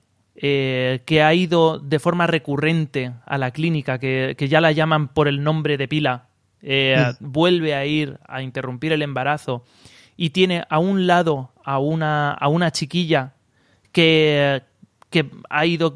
eh, 0.42 1.02
que 1.06 1.22
ha 1.22 1.34
ido 1.34 1.80
de 1.80 2.00
forma 2.00 2.26
recurrente 2.26 3.12
a 3.26 3.38
la 3.38 3.52
clínica, 3.52 4.00
que, 4.00 4.36
que 4.38 4.48
ya 4.48 4.62
la 4.62 4.72
llaman 4.72 5.10
por 5.10 5.28
el 5.28 5.44
nombre 5.44 5.78
de 5.78 5.90
pila, 5.90 6.30
eh, 6.62 7.14
vuelve 7.20 7.76
a 7.76 7.86
ir 7.86 8.20
a 8.26 8.42
interrumpir 8.42 8.94
el 8.94 9.02
embarazo 9.02 9.66
y 10.16 10.30
tiene 10.30 10.64
a 10.70 10.80
un 10.80 11.08
lado 11.08 11.52
a 11.64 11.80
una, 11.80 12.32
a 12.32 12.48
una 12.48 12.72
chiquilla 12.72 13.34
que, 13.92 14.64
que 15.10 15.30
ha 15.50 15.66
ido 15.66 15.94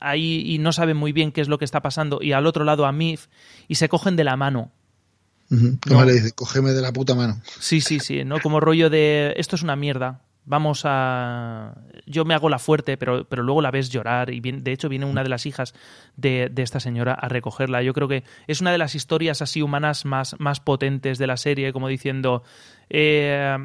ahí 0.00 0.42
y 0.44 0.58
no 0.58 0.72
sabe 0.72 0.94
muy 0.94 1.12
bien 1.12 1.30
qué 1.30 1.40
es 1.40 1.48
lo 1.48 1.58
que 1.58 1.64
está 1.64 1.80
pasando 1.80 2.18
y 2.20 2.32
al 2.32 2.46
otro 2.46 2.64
lado 2.64 2.86
a 2.86 2.92
Mif 2.92 3.26
y 3.68 3.76
se 3.76 3.88
cogen 3.88 4.16
de 4.16 4.24
la 4.24 4.36
mano. 4.36 4.72
No. 5.50 5.78
Como 5.86 6.04
le 6.04 6.14
dice, 6.14 6.32
cógeme 6.32 6.72
de 6.72 6.82
la 6.82 6.92
puta 6.92 7.14
mano. 7.14 7.40
Sí, 7.60 7.80
sí, 7.80 8.00
sí, 8.00 8.24
¿no? 8.24 8.40
Como 8.40 8.58
rollo 8.58 8.90
de 8.90 9.34
esto 9.36 9.54
es 9.54 9.62
una 9.62 9.76
mierda. 9.76 10.22
Vamos 10.46 10.82
a. 10.84 11.74
Yo 12.06 12.24
me 12.24 12.34
hago 12.34 12.48
la 12.50 12.58
fuerte, 12.58 12.96
pero, 12.96 13.24
pero 13.26 13.42
luego 13.42 13.62
la 13.62 13.70
ves 13.70 13.88
llorar. 13.88 14.30
Y 14.30 14.40
bien, 14.40 14.62
de 14.62 14.72
hecho, 14.72 14.88
viene 14.88 15.06
una 15.06 15.22
de 15.22 15.28
las 15.30 15.46
hijas 15.46 15.74
de, 16.16 16.50
de 16.52 16.62
esta 16.62 16.80
señora 16.80 17.14
a 17.14 17.28
recogerla. 17.28 17.82
Yo 17.82 17.94
creo 17.94 18.08
que 18.08 18.24
es 18.46 18.60
una 18.60 18.70
de 18.70 18.78
las 18.78 18.94
historias 18.94 19.40
así 19.40 19.62
humanas 19.62 20.04
más, 20.04 20.36
más 20.38 20.60
potentes 20.60 21.18
de 21.18 21.26
la 21.26 21.36
serie, 21.36 21.72
como 21.72 21.88
diciendo. 21.88 22.42
eh, 22.90 23.56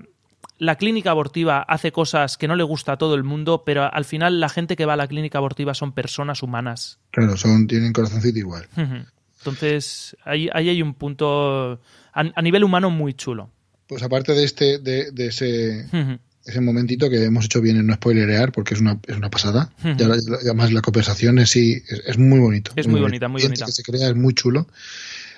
la 0.57 0.75
clínica 0.75 1.11
abortiva 1.11 1.61
hace 1.61 1.91
cosas 1.91 2.37
que 2.37 2.47
no 2.47 2.55
le 2.55 2.63
gusta 2.63 2.93
a 2.93 2.97
todo 2.97 3.15
el 3.15 3.23
mundo, 3.23 3.63
pero 3.65 3.93
al 3.93 4.05
final 4.05 4.39
la 4.41 4.49
gente 4.49 4.75
que 4.75 4.85
va 4.85 4.93
a 4.93 4.97
la 4.97 5.07
clínica 5.07 5.37
abortiva 5.37 5.73
son 5.73 5.93
personas 5.93 6.43
humanas. 6.43 6.99
Claro, 7.11 7.37
son, 7.37 7.65
tienen 7.67 7.93
corazoncito 7.93 8.39
igual. 8.39 8.67
Entonces, 9.39 10.17
ahí, 10.25 10.49
ahí 10.53 10.69
hay 10.69 10.81
un 10.81 10.93
punto 10.95 11.73
a, 12.13 12.23
a 12.35 12.41
nivel 12.41 12.63
humano 12.65 12.89
muy 12.89 13.13
chulo. 13.13 13.49
Pues 13.87 14.03
aparte 14.03 14.33
de 14.33 14.43
este, 14.43 14.79
de, 14.79 15.11
de 15.11 15.27
ese. 15.27 15.85
Ese 16.49 16.61
momentito 16.61 17.09
que 17.09 17.23
hemos 17.23 17.45
hecho 17.45 17.61
bien 17.61 17.77
en 17.77 17.87
no 17.87 17.95
spoilerear, 17.95 18.51
porque 18.51 18.73
es 18.73 18.81
una, 18.81 18.99
es 19.07 19.15
una 19.15 19.29
pasada. 19.29 19.71
Ahora- 19.83 20.17
y 20.17 20.33
además 20.45 20.71
la 20.73 20.81
conversación 20.81 21.39
es, 21.39 21.49
sí, 21.49 21.81
es, 21.87 22.01
es 22.05 22.17
muy 22.17 22.39
bonito. 22.39 22.71
Es 22.75 22.87
muy 22.87 22.99
bonita, 23.01 23.27
muy 23.27 23.41
bonita. 23.41 23.65
que 23.65 23.71
se 23.71 23.83
crea 23.83 24.09
es 24.09 24.15
muy 24.15 24.33
chulo. 24.33 24.67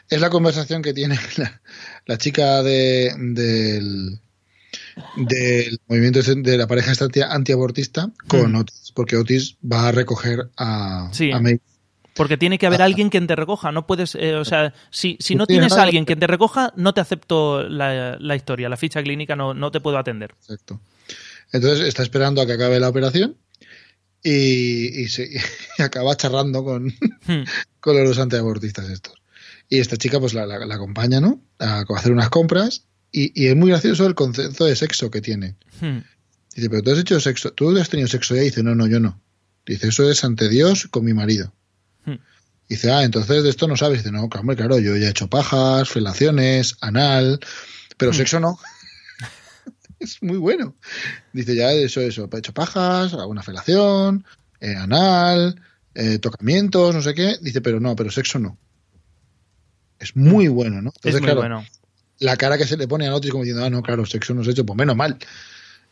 Es 0.09 0.19
la 0.19 0.29
conversación 0.29 0.81
que 0.81 0.93
tiene 0.93 1.17
la, 1.37 1.61
la 2.05 2.17
chica 2.17 2.63
de, 2.63 3.13
del, 3.17 4.19
del 5.15 5.79
movimiento 5.87 6.19
este 6.19 6.35
de 6.35 6.57
la 6.57 6.67
pareja 6.67 6.93
antiabortista 7.29 8.11
con 8.27 8.51
Mm. 8.51 8.55
Otis, 8.55 8.91
porque 8.95 9.15
Otis 9.17 9.57
va 9.69 9.87
a 9.87 9.91
recoger 9.91 10.49
a, 10.57 11.09
Sí. 11.13 11.31
a 11.31 11.39
May. 11.39 11.59
Porque 12.13 12.37
tiene 12.37 12.57
que 12.57 12.67
haber 12.67 12.81
alguien 12.81 13.09
quien 13.09 13.25
te 13.27 13.35
recoja. 13.35 13.71
No 13.71 13.87
puedes, 13.87 14.15
eh, 14.15 14.35
o 14.35 14.43
sea, 14.45 14.73
si, 14.89 15.17
si 15.21 15.35
no 15.35 15.43
No 15.43 15.47
tiene 15.47 15.61
tienes 15.63 15.77
a 15.77 15.83
alguien 15.83 16.05
que 16.05 16.15
te 16.17 16.27
recoja, 16.27 16.73
no 16.75 16.93
te 16.93 16.99
acepto 17.01 17.63
la, 17.63 18.17
la 18.19 18.35
historia, 18.35 18.67
la 18.69 18.75
ficha 18.77 19.01
clínica, 19.01 19.35
no, 19.35 19.53
no 19.53 19.71
te 19.71 19.79
puedo 19.79 19.97
atender. 19.97 20.35
Exacto. 20.41 20.81
Entonces 21.53 21.87
está 21.87 22.03
esperando 22.03 22.41
a 22.41 22.45
que 22.45 22.53
acabe 22.53 22.79
la 22.79 22.89
operación 22.89 23.37
y, 24.23 25.01
y 25.01 25.07
se, 25.09 25.29
y 25.77 25.81
acaba 25.81 26.15
charrando 26.15 26.63
con, 26.63 26.87
Hmm. 27.27 27.43
con 27.79 28.03
los 28.03 28.19
antiabortistas 28.19 28.89
estos. 28.89 29.13
Y 29.69 29.79
esta 29.79 29.95
chica 29.97 30.19
pues 30.19 30.33
la, 30.33 30.45
la- 30.45 30.65
la 30.65 30.75
acompaña, 30.75 31.21
¿no? 31.21 31.41
A 31.59 31.85
hacer 31.95 32.11
unas 32.11 32.29
compras 32.29 32.85
y, 33.11 33.31
y 33.41 33.47
es 33.47 33.55
muy 33.55 33.69
gracioso 33.69 34.05
el 34.05 34.15
concepto 34.15 34.65
de 34.65 34.75
sexo 34.75 35.09
que 35.11 35.21
tiene. 35.21 35.55
Hmm. 35.79 35.99
Dice, 36.55 36.69
pero 36.69 36.83
tú 36.83 36.91
has 36.91 36.99
hecho 36.99 37.19
sexo, 37.21 37.51
tú 37.53 37.77
has 37.77 37.89
tenido 37.89 38.09
sexo 38.09 38.35
ya. 38.35 38.41
Y 38.41 38.45
dice, 38.45 38.63
no, 38.63 38.75
no, 38.75 38.85
yo 38.87 38.99
no. 38.99 39.21
Dice, 39.65 39.87
eso 39.87 40.09
es 40.09 40.23
ante 40.25 40.49
Dios 40.49 40.87
con 40.91 41.05
mi 41.05 41.13
marido. 41.13 41.53
Hmm. 42.05 42.15
Dice, 42.69 42.91
ah, 42.91 43.03
entonces 43.03 43.43
de 43.43 43.49
esto 43.49 43.67
no 43.67 43.75
sabes. 43.75 43.99
Dice, 43.99 44.11
no, 44.11 44.29
claro, 44.29 44.41
hombre, 44.41 44.55
claro, 44.55 44.79
yo 44.79 44.95
ya 44.95 45.07
he 45.07 45.09
hecho 45.09 45.27
pajas, 45.29 45.89
felaciones, 45.89 46.77
anal, 46.81 47.39
pero 47.97 48.11
Hmm. 48.11 48.15
sexo 48.15 48.39
no. 48.39 48.57
es 49.99 50.21
muy 50.21 50.37
bueno. 50.37 50.75
Dice, 51.33 51.55
ya 51.55 51.71
eso, 51.71 52.01
eso, 52.01 52.29
he 52.31 52.37
hecho 52.37 52.53
pajas, 52.53 53.13
alguna 53.13 53.43
felación, 53.43 54.25
eh, 54.59 54.75
anal, 54.75 55.61
eh, 55.95 56.17
tocamientos, 56.19 56.95
no 56.95 57.01
sé 57.01 57.13
qué. 57.13 57.35
Dice, 57.41 57.61
pero 57.61 57.79
no, 57.79 57.95
pero 57.95 58.09
sexo 58.09 58.39
no. 58.39 58.57
Es 59.99 60.15
muy 60.15 60.47
bueno, 60.47 60.81
¿no? 60.81 60.89
Hmm. 60.89 60.93
Es 61.03 61.15
Entonces, 61.15 61.21
muy 61.21 61.25
claro, 61.27 61.39
bueno. 61.41 61.65
la 62.19 62.37
cara 62.37 62.57
que 62.57 62.65
se 62.65 62.77
le 62.77 62.87
pone 62.87 63.07
a 63.07 63.13
Otis 63.15 63.31
como 63.31 63.43
diciendo, 63.43 63.65
ah, 63.65 63.69
no, 63.69 63.81
claro, 63.83 64.05
sexo 64.05 64.33
no 64.33 64.43
se 64.43 64.49
ha 64.49 64.53
hecho, 64.53 64.65
pues 64.65 64.77
menos 64.77 64.95
mal. 64.95 65.17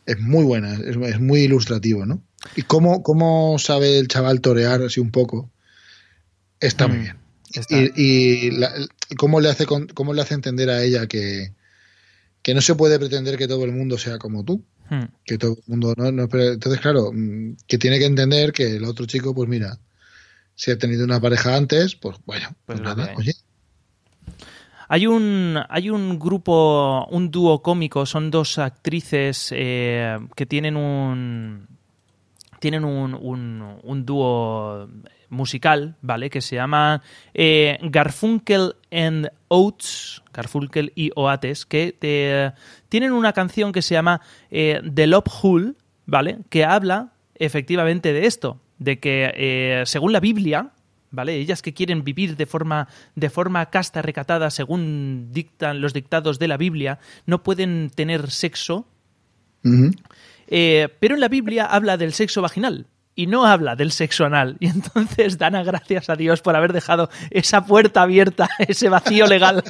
Es 0.06 0.18
muy 0.18 0.44
buena, 0.44 0.74
es, 0.74 0.96
es 0.96 1.20
muy 1.20 1.42
ilustrativo, 1.42 2.06
¿no? 2.06 2.22
Y 2.56 2.62
cómo, 2.62 3.02
cómo 3.02 3.58
sabe 3.58 3.98
el 3.98 4.08
chaval 4.08 4.40
torear 4.40 4.82
así 4.82 4.98
un 4.98 5.10
poco, 5.10 5.50
está 6.60 6.86
muy 6.88 6.98
Mm, 6.98 7.02
bien. 7.02 7.16
está. 7.52 7.76
Y, 7.76 7.90
y 7.96 8.50
la- 8.52 8.72
cómo, 9.16 9.40
le 9.40 9.48
hace, 9.50 9.66
cómo 9.66 10.14
le 10.14 10.22
hace 10.22 10.34
entender 10.34 10.70
a 10.70 10.82
ella 10.82 11.06
que, 11.06 11.52
que 12.42 12.54
no 12.54 12.60
se 12.60 12.74
puede 12.74 12.98
pretender 12.98 13.36
que 13.36 13.48
todo 13.48 13.64
el 13.64 13.72
mundo 13.72 13.98
sea 13.98 14.18
como 14.18 14.44
tú. 14.44 14.62
Hmm. 14.88 15.04
Que 15.24 15.38
todo 15.38 15.52
el 15.52 15.62
mundo 15.66 15.94
no, 15.96 16.08
entonces 16.08 16.80
claro 16.80 17.12
mm, 17.12 17.56
que 17.68 17.78
tiene 17.78 17.98
que 18.00 18.06
entender 18.06 18.52
que 18.52 18.76
el 18.76 18.84
otro 18.84 19.06
chico 19.06 19.32
pues 19.34 19.48
mira 19.48 19.78
si 20.56 20.72
ha 20.72 20.78
tenido 20.78 21.04
una 21.04 21.20
pareja 21.20 21.54
antes 21.56 21.94
pues 21.94 22.16
bueno 22.26 22.48
Pues 22.66 22.80
pues, 22.80 22.96
nada 22.96 23.12
oye 23.16 23.32
Hay 24.88 25.06
un, 25.06 25.56
hay 25.68 25.90
un 25.90 26.18
grupo, 26.18 27.06
un 27.10 27.30
dúo 27.30 27.62
cómico, 27.62 28.04
son 28.04 28.32
dos 28.32 28.58
actrices 28.58 29.50
eh, 29.52 30.18
que 30.34 30.46
tienen 30.46 30.76
un. 30.76 31.68
Tienen 32.60 32.84
un, 32.84 33.14
un, 33.14 33.78
un 33.82 34.06
dúo 34.06 34.88
musical, 35.30 35.96
¿vale? 36.02 36.28
Que 36.28 36.40
se 36.40 36.56
llama 36.56 37.02
eh, 37.32 37.78
Garfunkel 37.82 38.74
and 38.92 39.30
Oates, 39.48 40.22
Garfunkel 40.32 40.92
y 40.94 41.10
Oates, 41.14 41.64
que 41.64 41.96
eh, 42.00 42.52
tienen 42.88 43.12
una 43.12 43.32
canción 43.32 43.72
que 43.72 43.82
se 43.82 43.94
llama 43.94 44.20
eh, 44.50 44.80
The 44.94 45.06
Love 45.06 45.30
Hole, 45.42 45.72
¿vale? 46.06 46.38
Que 46.50 46.64
habla 46.64 47.12
efectivamente 47.36 48.12
de 48.12 48.26
esto, 48.26 48.60
de 48.78 48.98
que 48.98 49.32
eh, 49.34 49.82
según 49.86 50.12
la 50.12 50.20
Biblia, 50.20 50.72
¿vale? 51.10 51.36
Ellas 51.36 51.62
que 51.62 51.72
quieren 51.72 52.04
vivir 52.04 52.36
de 52.36 52.46
forma, 52.46 52.88
de 53.14 53.30
forma 53.30 53.66
casta, 53.70 54.02
recatada, 54.02 54.50
según 54.50 55.28
dictan 55.32 55.80
los 55.80 55.92
dictados 55.92 56.38
de 56.38 56.48
la 56.48 56.56
Biblia, 56.56 56.98
no 57.26 57.42
pueden 57.42 57.90
tener 57.90 58.30
sexo, 58.30 58.86
Ujú. 59.62 59.90
Eh, 60.50 60.88
pero 61.00 61.14
en 61.14 61.20
la 61.20 61.28
Biblia 61.28 61.64
habla 61.64 61.96
del 61.96 62.12
sexo 62.12 62.42
vaginal 62.42 62.86
y 63.14 63.26
no 63.26 63.44
habla 63.44 63.76
del 63.76 63.92
sexo 63.92 64.24
anal. 64.24 64.56
Y 64.60 64.66
entonces 64.66 65.38
dan 65.38 65.54
a 65.54 65.62
gracias 65.62 66.10
a 66.10 66.16
Dios 66.16 66.40
por 66.42 66.56
haber 66.56 66.72
dejado 66.72 67.10
esa 67.30 67.64
puerta 67.64 68.02
abierta, 68.02 68.48
ese 68.58 68.88
vacío 68.88 69.26
legal. 69.26 69.62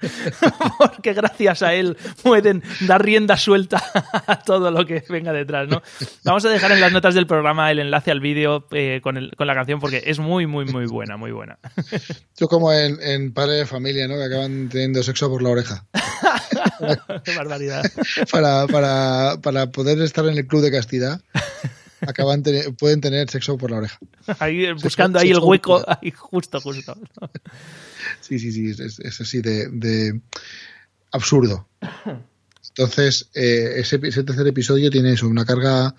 Porque 0.78 1.12
gracias 1.12 1.62
a 1.62 1.74
él 1.74 1.96
pueden 2.22 2.62
dar 2.86 3.04
rienda 3.04 3.36
suelta 3.36 3.82
a 4.28 4.38
todo 4.38 4.70
lo 4.70 4.86
que 4.86 5.02
venga 5.08 5.32
detrás, 5.32 5.68
¿no? 5.68 5.82
Vamos 6.22 6.44
a 6.44 6.50
dejar 6.50 6.70
en 6.70 6.80
las 6.80 6.92
notas 6.92 7.16
del 7.16 7.26
programa 7.26 7.68
el 7.72 7.80
enlace 7.80 8.12
al 8.12 8.20
vídeo 8.20 8.68
eh, 8.70 9.00
con, 9.02 9.30
con 9.36 9.46
la 9.48 9.54
canción 9.54 9.80
porque 9.80 10.04
es 10.06 10.20
muy, 10.20 10.46
muy, 10.46 10.66
muy 10.66 10.86
buena, 10.86 11.16
muy 11.16 11.32
buena. 11.32 11.58
Es 11.90 12.46
como 12.48 12.72
en, 12.72 13.02
en 13.02 13.32
Padre 13.32 13.54
de 13.54 13.66
Familia, 13.66 14.06
¿no? 14.06 14.14
Que 14.14 14.24
acaban 14.24 14.68
teniendo 14.68 15.02
sexo 15.02 15.28
por 15.28 15.42
la 15.42 15.50
oreja. 15.50 15.84
Qué 17.24 17.36
barbaridad. 17.36 17.82
Para, 18.30 18.66
para, 18.66 19.38
para 19.42 19.70
poder 19.70 20.00
estar 20.02 20.26
en 20.26 20.36
el 20.38 20.46
club 20.46 20.62
de 20.62 20.70
castidad, 20.70 21.20
acaban 22.00 22.42
teni- 22.42 22.76
pueden 22.76 23.00
tener 23.00 23.28
sexo 23.30 23.56
por 23.58 23.70
la 23.70 23.78
oreja. 23.78 23.98
Ahí, 24.38 24.64
eh, 24.64 24.72
buscando 24.74 25.18
ahí 25.18 25.30
el 25.30 25.38
hueco, 25.38 25.82
ahí 25.86 26.10
justo, 26.10 26.60
justo. 26.60 26.96
Sí, 28.20 28.38
sí, 28.38 28.52
sí, 28.52 28.70
es, 28.70 28.98
es- 29.00 29.20
así 29.20 29.40
de, 29.40 29.68
de 29.68 30.20
absurdo. 31.12 31.66
Entonces, 32.70 33.28
eh, 33.34 33.74
ese, 33.76 33.98
ese 34.02 34.22
tercer 34.22 34.46
episodio 34.46 34.90
tiene 34.90 35.12
eso, 35.12 35.26
una 35.28 35.44
carga 35.44 35.94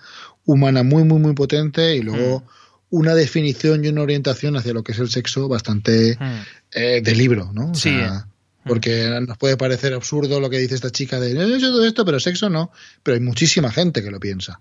humana 0.46 0.82
muy, 0.82 1.04
muy, 1.04 1.18
muy 1.18 1.34
potente 1.34 1.94
y 1.96 2.00
luego 2.02 2.44
una 2.88 3.14
definición 3.14 3.84
y 3.84 3.88
una 3.88 4.02
orientación 4.02 4.56
hacia 4.56 4.72
lo 4.72 4.82
que 4.82 4.92
es 4.92 4.98
el 4.98 5.10
sexo 5.10 5.46
bastante 5.48 6.16
Hmm. 6.18 6.40
eh, 6.72 7.00
de 7.02 7.14
libro, 7.14 7.50
¿no? 7.52 7.72
O 7.72 7.74
Sí, 7.74 7.90
sea, 7.98 8.26
porque 8.64 9.08
nos 9.26 9.38
puede 9.38 9.56
parecer 9.56 9.94
absurdo 9.94 10.40
lo 10.40 10.50
que 10.50 10.58
dice 10.58 10.74
esta 10.74 10.90
chica 10.90 11.18
de 11.20 11.34
yo 11.34 11.40
he 11.42 11.56
hecho 11.56 11.70
todo 11.70 11.84
esto, 11.86 12.04
pero 12.04 12.20
sexo 12.20 12.50
no. 12.50 12.70
Pero 13.02 13.14
hay 13.16 13.20
muchísima 13.20 13.70
gente 13.70 14.02
que 14.02 14.10
lo 14.10 14.20
piensa. 14.20 14.60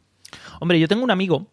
Hombre, 0.60 0.80
yo 0.80 0.88
tengo 0.88 1.04
un 1.04 1.12
amigo 1.12 1.52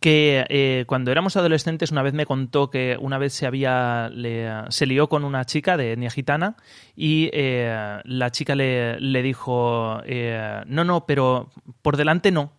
que 0.00 0.46
eh, 0.48 0.84
cuando 0.86 1.10
éramos 1.12 1.36
adolescentes 1.36 1.90
una 1.92 2.02
vez 2.02 2.14
me 2.14 2.24
contó 2.24 2.70
que 2.70 2.96
una 2.98 3.18
vez 3.18 3.34
se 3.34 3.46
había 3.46 4.08
le- 4.10 4.48
se 4.70 4.86
lió 4.86 5.08
con 5.10 5.24
una 5.24 5.44
chica 5.44 5.76
de 5.76 5.92
etnia 5.92 6.10
gitana 6.10 6.56
y 6.96 7.28
eh, 7.34 8.00
la 8.04 8.30
chica 8.30 8.54
le, 8.54 8.98
le 8.98 9.22
dijo 9.22 10.00
eh, 10.06 10.62
no 10.66 10.84
no 10.84 11.04
pero 11.04 11.50
por 11.82 11.98
delante 11.98 12.30
no 12.30 12.52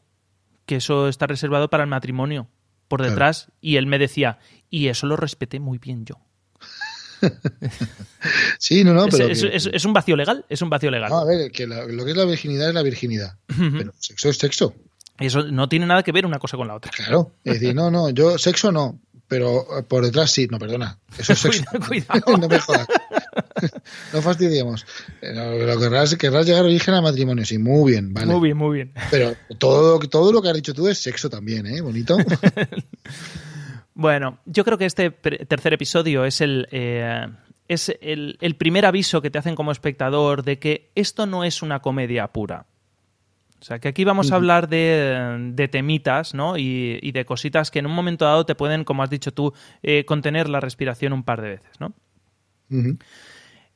que 0.68 0.76
eso 0.76 1.08
está 1.08 1.26
reservado 1.26 1.68
para 1.68 1.84
el 1.84 1.89
matrimonio 1.89 2.47
por 2.88 2.99
Claro. 2.99 3.14
detrás 3.14 3.51
y 3.60 3.78
él 3.78 3.88
me 3.88 3.97
decía 3.97 4.38
y 4.70 4.89
eso 4.89 5.08
lo 5.08 5.16
respeté 5.16 5.60
muy 5.60 5.80
bien 5.80 6.06
yo 6.06 6.20
Sí, 8.60 8.84
no, 8.84 8.94
no, 8.94 9.08
pero. 9.08 9.28
es- 9.28 9.42
que- 9.42 9.56
es- 9.56 9.70
es 9.72 9.86
un 9.86 9.94
vacío 9.94 10.16
legal 10.16 10.46
es 10.50 10.62
un 10.62 10.70
vacío 10.70 10.90
legal 10.90 11.10
no, 11.10 11.20
a 11.20 11.26
ver, 11.26 11.52
que 11.52 11.68
la- 11.68 11.86
lo 11.86 12.04
que 12.06 12.12
es 12.12 12.18
la 12.18 12.26
virginidad 12.26 12.70
es 12.70 12.74
la 12.74 12.82
virginidad. 12.84 13.36
Pero 13.48 13.94
sexo 14.00 14.30
es 14.30 14.38
sexo. 14.38 14.74
eso 15.20 15.44
no 15.44 15.70
tiene 15.70 15.86
nada 15.86 16.02
que 16.04 16.12
ver 16.12 16.26
una 16.26 16.40
cosa 16.40 16.58
con 16.58 16.68
la 16.68 16.76
otra 16.76 16.92
Claro. 16.92 17.34
Es 17.44 17.54
decir, 17.60 17.76
no, 17.76 17.92
no, 17.92 18.10
yo 18.10 18.38
sexo 18.40 18.72
no, 18.72 19.00
pero 19.28 19.80
eh, 19.80 19.84
por 19.84 20.04
detrás 20.06 20.32
sí. 20.32 20.48
No, 20.50 20.58
perdona. 20.60 20.98
Eso 21.18 21.34
es 21.34 21.40
sexo. 21.42 21.64
Cuidado, 21.88 22.22
cuidado. 22.22 22.38
no 22.42 22.48
me 22.48 22.60
jodas. 22.60 22.88
no 24.14 24.22
fastidiemos. 24.22 24.86
Lo, 25.22 25.80
querrás, 25.80 26.16
querrás 26.16 26.46
llegar 26.46 26.66
virgen 26.66 26.94
al 26.96 27.04
matrimonio, 27.04 27.46
sí, 27.46 27.58
muy 27.58 27.92
bien, 27.92 28.14
vale. 28.14 28.28
muy 28.28 28.42
bien 28.42 28.58
muy 28.58 28.76
bien 28.76 28.94
Pero 29.12 29.36
todo, 29.58 30.00
todo 30.00 30.32
lo 30.34 30.42
que 30.42 30.50
has 30.50 30.56
dicho 30.56 30.74
tú 30.74 30.88
es 30.88 30.98
sexo 30.98 31.30
también, 31.30 31.66
¿eh? 31.68 31.82
Bonito. 31.82 32.18
Bueno, 33.96 34.39
yo 34.46 34.64
creo 34.66 34.78
que 34.78 34.86
este 34.86 35.10
tercer 35.10 35.74
episodio 35.74 36.26
es 36.26 36.41
el. 36.41 36.68
eh, 36.72 37.28
es 37.68 37.89
el, 38.02 38.38
el 38.41 38.56
primer 38.58 38.86
aviso 38.86 39.24
que 39.24 39.32
te 39.32 39.39
hacen 39.39 39.56
como 39.56 39.72
espectador 39.72 40.43
de 40.43 40.60
que 40.60 40.91
esto 40.93 41.26
no 41.26 41.43
es 41.43 41.64
una 41.64 41.80
comedia 41.82 42.28
pura. 42.28 42.68
O 43.60 43.64
sea, 43.66 43.80
que 43.80 43.88
aquí 43.88 44.04
vamos 44.04 44.32
a 44.32 44.36
hablar 44.36 44.70
de, 44.70 45.52
de 45.54 45.68
temitas, 45.68 46.36
¿no? 46.36 46.58
Y, 46.58 47.00
y 47.02 47.12
de 47.12 47.26
cositas 47.26 47.72
que 47.72 47.80
en 47.80 47.88
un 47.88 47.93
momento 47.93 48.26
dado 48.26 48.46
te 48.46 48.54
pueden, 48.54 48.84
como 48.84 49.02
has 49.02 49.10
dicho 49.10 49.34
tú, 49.34 49.54
eh, 49.82 50.06
contener 50.06 50.48
la 50.50 50.60
respiración 50.60 51.12
un 51.14 51.24
par 51.24 51.41
de 51.41 51.50
veces, 51.50 51.80
¿no? 51.80 51.93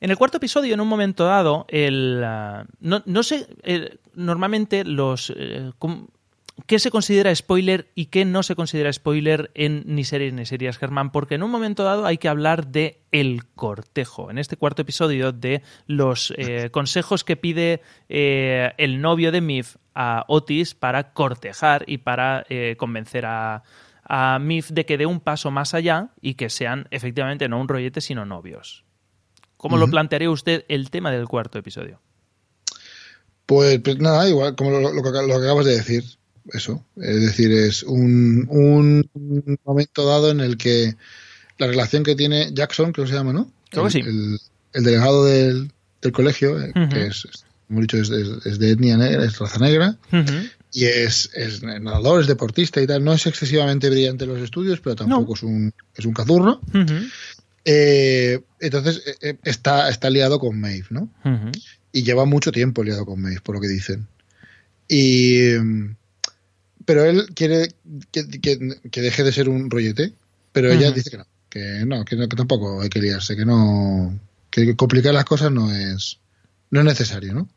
En 0.00 0.10
el 0.10 0.16
cuarto 0.16 0.36
episodio, 0.36 0.74
en 0.74 0.80
un 0.80 0.86
momento 0.88 1.24
dado, 1.24 1.66
el, 1.68 2.22
ah, 2.24 2.64
no, 2.78 3.02
no 3.06 3.22
sé, 3.24 3.48
eh, 3.64 3.98
normalmente 4.14 4.84
los... 4.84 5.32
eh, 5.36 5.72
com- 5.78 6.06
¿Qué 6.66 6.78
se 6.78 6.90
considera 6.90 7.34
spoiler 7.34 7.90
y 7.94 8.06
qué 8.06 8.24
no 8.24 8.42
se 8.42 8.54
considera 8.54 8.92
spoiler 8.92 9.50
en 9.54 9.82
ni 9.86 10.04
series 10.04 10.32
ni 10.32 10.46
series, 10.46 10.78
Germán? 10.78 11.10
Porque 11.10 11.34
en 11.34 11.42
un 11.42 11.50
momento 11.50 11.84
dado 11.84 12.06
hay 12.06 12.18
que 12.18 12.28
hablar 12.28 12.68
de 12.68 13.02
el 13.12 13.46
cortejo. 13.54 14.30
En 14.30 14.38
este 14.38 14.56
cuarto 14.56 14.82
episodio 14.82 15.32
de 15.32 15.62
los 15.86 16.32
eh, 16.36 16.70
consejos 16.72 17.24
que 17.24 17.36
pide 17.36 17.82
eh, 18.08 18.72
el 18.78 19.00
novio 19.00 19.32
de 19.32 19.40
Mif 19.40 19.76
a 19.94 20.24
Otis 20.28 20.74
para 20.74 21.12
cortejar 21.12 21.84
y 21.86 21.98
para 21.98 22.44
eh, 22.48 22.76
convencer 22.78 23.26
a, 23.26 23.62
a 24.04 24.38
Mif 24.38 24.70
de 24.70 24.86
que 24.86 24.98
dé 24.98 25.06
un 25.06 25.20
paso 25.20 25.50
más 25.50 25.74
allá 25.74 26.10
y 26.20 26.34
que 26.34 26.50
sean 26.50 26.88
efectivamente 26.90 27.48
no 27.48 27.60
un 27.60 27.68
rollete, 27.68 28.00
sino 28.00 28.24
novios. 28.26 28.84
¿Cómo 29.56 29.76
lo 29.76 29.88
plantearía 29.88 30.30
usted 30.30 30.64
el 30.68 30.90
tema 30.90 31.10
del 31.10 31.28
cuarto 31.28 31.58
episodio? 31.58 32.00
Pues, 33.44 33.78
pues 33.80 33.98
nada, 33.98 34.26
igual, 34.28 34.56
como 34.56 34.70
lo, 34.70 34.92
lo 34.92 35.02
que 35.02 35.08
acabas 35.10 35.66
de 35.66 35.76
decir, 35.76 36.04
eso. 36.52 36.84
Es 36.96 37.20
decir, 37.20 37.50
es 37.52 37.82
un, 37.82 38.46
un 38.50 39.58
momento 39.64 40.06
dado 40.06 40.30
en 40.30 40.40
el 40.40 40.56
que 40.56 40.94
la 41.58 41.66
relación 41.66 42.02
que 42.02 42.16
tiene 42.16 42.50
Jackson, 42.52 42.92
creo 42.92 43.04
que 43.06 43.12
se 43.12 43.16
llama, 43.18 43.32
¿no? 43.32 43.50
Creo 43.70 43.86
que 43.88 43.98
el, 43.98 44.04
sí. 44.04 44.08
El, 44.08 44.38
el 44.72 44.84
delegado 44.84 45.24
del, 45.26 45.70
del 46.02 46.12
colegio, 46.12 46.60
eh, 46.62 46.72
que 46.90 47.06
es, 47.06 47.26
como 47.68 47.80
he 47.80 47.82
dicho, 47.82 47.98
es, 47.98 48.10
es- 48.10 48.46
es 48.46 48.58
de 48.58 48.70
etnia 48.70 48.96
negra, 48.96 49.24
es 49.24 49.38
raza 49.38 49.58
negra, 49.58 49.96
y 50.72 50.84
es, 50.84 51.30
es 51.34 51.62
nadador, 51.62 52.20
es 52.20 52.26
deportista 52.28 52.80
y 52.80 52.86
tal. 52.86 53.02
No 53.04 53.12
es 53.12 53.26
excesivamente 53.26 53.90
brillante 53.90 54.24
en 54.24 54.30
los 54.34 54.40
estudios, 54.42 54.80
pero 54.80 54.96
tampoco 54.96 55.28
No. 55.30 55.34
es, 55.34 55.42
un, 55.42 55.74
es 55.96 56.04
un 56.06 56.12
cazurro. 56.14 56.60
Eh, 57.64 58.40
entonces 58.60 59.02
eh, 59.20 59.36
está, 59.44 59.88
está 59.90 60.08
liado 60.10 60.38
con 60.38 60.58
Maeve, 60.58 60.86
¿no? 60.90 61.10
Y 61.92 62.02
lleva 62.04 62.24
mucho 62.24 62.52
tiempo 62.52 62.82
liado 62.82 63.04
con 63.04 63.20
Maeve, 63.20 63.40
por 63.42 63.56
lo 63.56 63.60
que 63.60 63.68
dicen. 63.68 64.06
Y, 64.88 65.50
mm, 65.60 65.96
pero 66.90 67.04
él 67.04 67.26
quiere 67.36 67.72
que, 68.10 68.26
que- 68.28 68.80
que 68.90 69.00
deje 69.00 69.22
de 69.22 69.30
ser 69.30 69.48
un 69.48 69.70
rollete, 69.70 70.12
pero 70.50 70.72
ella 70.72 70.90
dice 70.90 71.08
que 71.10 71.18
no, 71.18 71.24
que 71.48 71.84
no, 71.86 72.04
que 72.04 72.16
no, 72.16 72.28
que 72.28 72.36
tampoco 72.36 72.82
hay 72.82 72.88
que 72.88 72.98
liarse, 73.00 73.36
que 73.36 73.44
no, 73.46 74.18
que 74.50 74.74
complicar 74.74 75.14
las 75.14 75.24
cosas 75.24 75.52
no 75.52 75.70
es, 75.72 76.18
no 76.70 76.80
es 76.80 76.86
necesario, 76.86 77.32
¿no? 77.32 77.48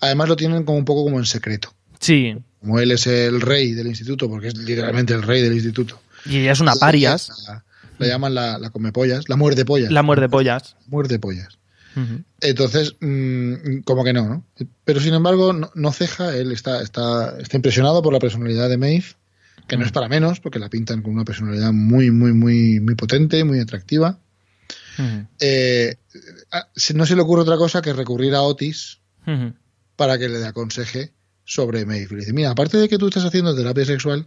Además 0.00 0.28
lo 0.30 0.36
tienen 0.36 0.64
como 0.64 0.78
un 0.78 0.86
poco 0.86 1.04
como 1.04 1.18
en 1.18 1.26
secreto. 1.26 1.74
Sí, 2.00 2.34
Como 2.60 2.78
él 2.80 2.90
es 2.92 3.06
el 3.06 3.42
rey 3.42 3.72
del 3.74 3.88
instituto, 3.88 4.26
porque 4.30 4.48
es 4.48 4.56
literalmente 4.56 5.12
el 5.12 5.22
rey 5.22 5.42
del 5.42 5.52
instituto. 5.52 6.00
y 6.24 6.38
ella 6.38 6.52
es 6.52 6.60
una 6.60 6.74
parias, 6.74 7.28
La, 7.46 7.64
la 7.98 8.06
llaman 8.06 8.34
la, 8.34 8.58
la 8.58 8.70
come 8.70 8.90
pollas, 8.90 9.28
la 9.28 9.36
muerde 9.36 9.66
pollas. 9.66 9.92
la 9.92 10.02
muerde 10.02 10.30
pollas. 10.30 10.76
muerde 10.86 11.18
pollas. 11.18 11.58
Entonces, 12.40 12.96
mm, 13.00 13.80
como 13.84 14.04
que 14.04 14.12
no, 14.12 14.28
¿no? 14.28 14.46
Pero 14.84 15.00
sin 15.00 15.14
embargo, 15.14 15.52
no, 15.52 15.70
no 15.74 15.92
ceja, 15.92 16.34
él 16.36 16.52
está, 16.52 16.82
está, 16.82 17.38
está 17.38 17.56
impresionado 17.56 18.02
por 18.02 18.12
la 18.12 18.18
personalidad 18.18 18.68
de 18.68 18.78
Maeve, 18.78 19.06
que 19.66 19.76
no 19.76 19.84
es 19.84 19.92
para 19.92 20.08
menos, 20.08 20.40
porque 20.40 20.58
la 20.58 20.68
pintan 20.68 21.02
con 21.02 21.12
una 21.12 21.24
personalidad 21.24 21.72
muy, 21.72 22.10
muy, 22.10 22.32
muy, 22.32 22.80
muy 22.80 22.94
potente, 22.94 23.44
muy 23.44 23.60
atractiva. 23.60 24.18
Eh, 25.40 25.96
no 26.94 27.06
se 27.06 27.16
le 27.16 27.22
ocurre 27.22 27.42
otra 27.42 27.56
cosa 27.56 27.82
que 27.82 27.92
recurrir 27.92 28.34
a 28.34 28.42
Otis 28.42 29.00
para 29.96 30.18
que 30.18 30.28
le 30.28 30.44
aconseje 30.44 31.12
sobre 31.44 31.86
Maeve. 31.86 32.06
Y 32.10 32.14
le 32.14 32.20
dice, 32.20 32.32
mira, 32.32 32.50
aparte 32.50 32.78
de 32.78 32.88
que 32.88 32.98
tú 32.98 33.08
estás 33.08 33.24
haciendo 33.24 33.54
terapia 33.54 33.84
sexual, 33.84 34.26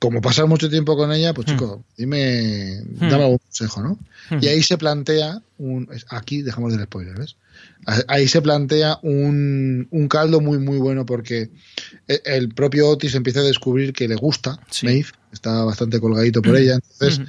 como 0.00 0.20
pasas 0.20 0.48
mucho 0.48 0.68
tiempo 0.68 0.96
con 0.96 1.12
ella, 1.12 1.32
pues 1.34 1.46
Hmm. 1.46 1.50
chico, 1.50 1.84
dime, 1.96 2.80
Hmm. 2.98 3.08
dame 3.10 3.22
algún 3.24 3.38
consejo, 3.38 3.82
¿no? 3.82 3.98
Y 4.40 4.48
ahí 4.48 4.62
se 4.62 4.76
plantea 4.78 5.42
un. 5.58 5.88
Aquí 6.08 6.42
dejamos 6.42 6.72
del 6.72 6.82
spoiler, 6.84 7.16
¿ves? 7.18 7.36
Ahí 8.08 8.26
se 8.28 8.40
plantea 8.42 8.98
un, 9.02 9.86
un 9.90 10.08
caldo 10.08 10.40
muy, 10.40 10.58
muy 10.58 10.78
bueno 10.78 11.04
porque 11.06 11.50
e- 12.08 12.22
el 12.24 12.48
propio 12.54 12.88
Otis 12.88 13.14
empieza 13.14 13.40
a 13.40 13.44
descubrir 13.44 13.92
que 13.92 14.08
le 14.08 14.14
gusta 14.16 14.58
Sí. 14.70 14.86
Maeve, 14.86 15.06
está 15.32 15.64
bastante 15.64 16.00
colgadito 16.00 16.40
por 16.42 16.56
ella, 16.56 16.74
entonces 16.74 17.20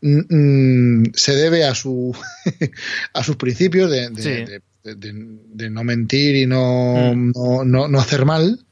mm, 0.00 1.04
se 1.14 1.34
debe 1.36 1.64
a 1.64 1.74
su 1.74 2.14
a 3.14 3.22
sus 3.24 3.36
principios 3.36 3.90
de, 3.90 4.10
de- 4.10 4.22
Sí. 4.22 4.28
de- 4.30 4.62
de- 4.84 4.94
de- 4.96 5.38
de 5.54 5.70
no 5.70 5.84
mentir 5.84 6.36
y 6.36 6.46
no, 6.46 7.14
Mm. 7.14 7.32
no, 7.34 7.64
no, 7.64 7.88
no 7.88 8.00
hacer 8.00 8.24
mal, 8.24 8.64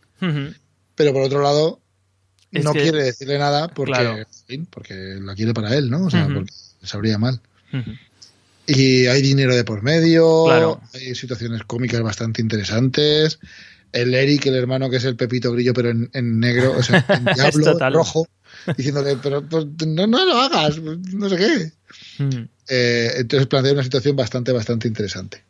pero 0.96 1.12
por 1.12 1.22
otro 1.22 1.40
lado 1.42 1.79
Es 2.52 2.64
no 2.64 2.72
que- 2.72 2.82
quiere 2.82 3.02
decirle 3.04 3.38
nada 3.38 3.68
porque, 3.68 3.92
Claro. 3.92 4.16
en 4.48 4.66
porque 4.66 4.94
la 5.20 5.34
quiere 5.34 5.54
para 5.54 5.74
él, 5.76 5.88
¿no? 5.90 6.04
O 6.06 6.10
sea, 6.10 6.26
porque 6.32 6.52
sabría 6.82 7.18
mal. 7.18 7.40
Y 8.66 9.06
hay 9.06 9.22
dinero 9.22 9.54
de 9.56 9.64
por 9.64 9.82
medio, 9.82 10.44
Claro. 10.46 10.80
hay 10.94 11.14
situaciones 11.14 11.62
cómicas 11.64 12.00
bastante 12.02 12.40
interesantes. 12.42 13.38
El 13.92 14.14
Eric, 14.14 14.46
el 14.46 14.54
hermano 14.54 14.88
que 14.88 14.96
es 14.96 15.04
el 15.04 15.16
Pepito 15.16 15.50
Grillo, 15.52 15.74
pero 15.74 15.90
en, 15.90 16.08
en 16.12 16.38
negro, 16.38 16.74
o 16.76 16.82
sea, 16.82 17.04
en 17.08 17.24
diablo, 17.24 17.72
total. 17.72 17.94
rojo, 17.94 18.26
diciéndole, 18.76 19.16
pero 19.20 19.42
pues, 19.48 19.66
no, 19.86 20.06
no 20.06 20.24
lo 20.24 20.38
hagas, 20.40 20.78
no 20.78 21.28
sé 21.28 21.36
qué. 21.36 21.72
Eh, 22.68 23.12
entonces 23.16 23.48
plantea 23.48 23.72
una 23.72 23.82
situación 23.82 24.14
bastante, 24.14 24.52
bastante 24.52 24.86
interesante. 24.86 25.42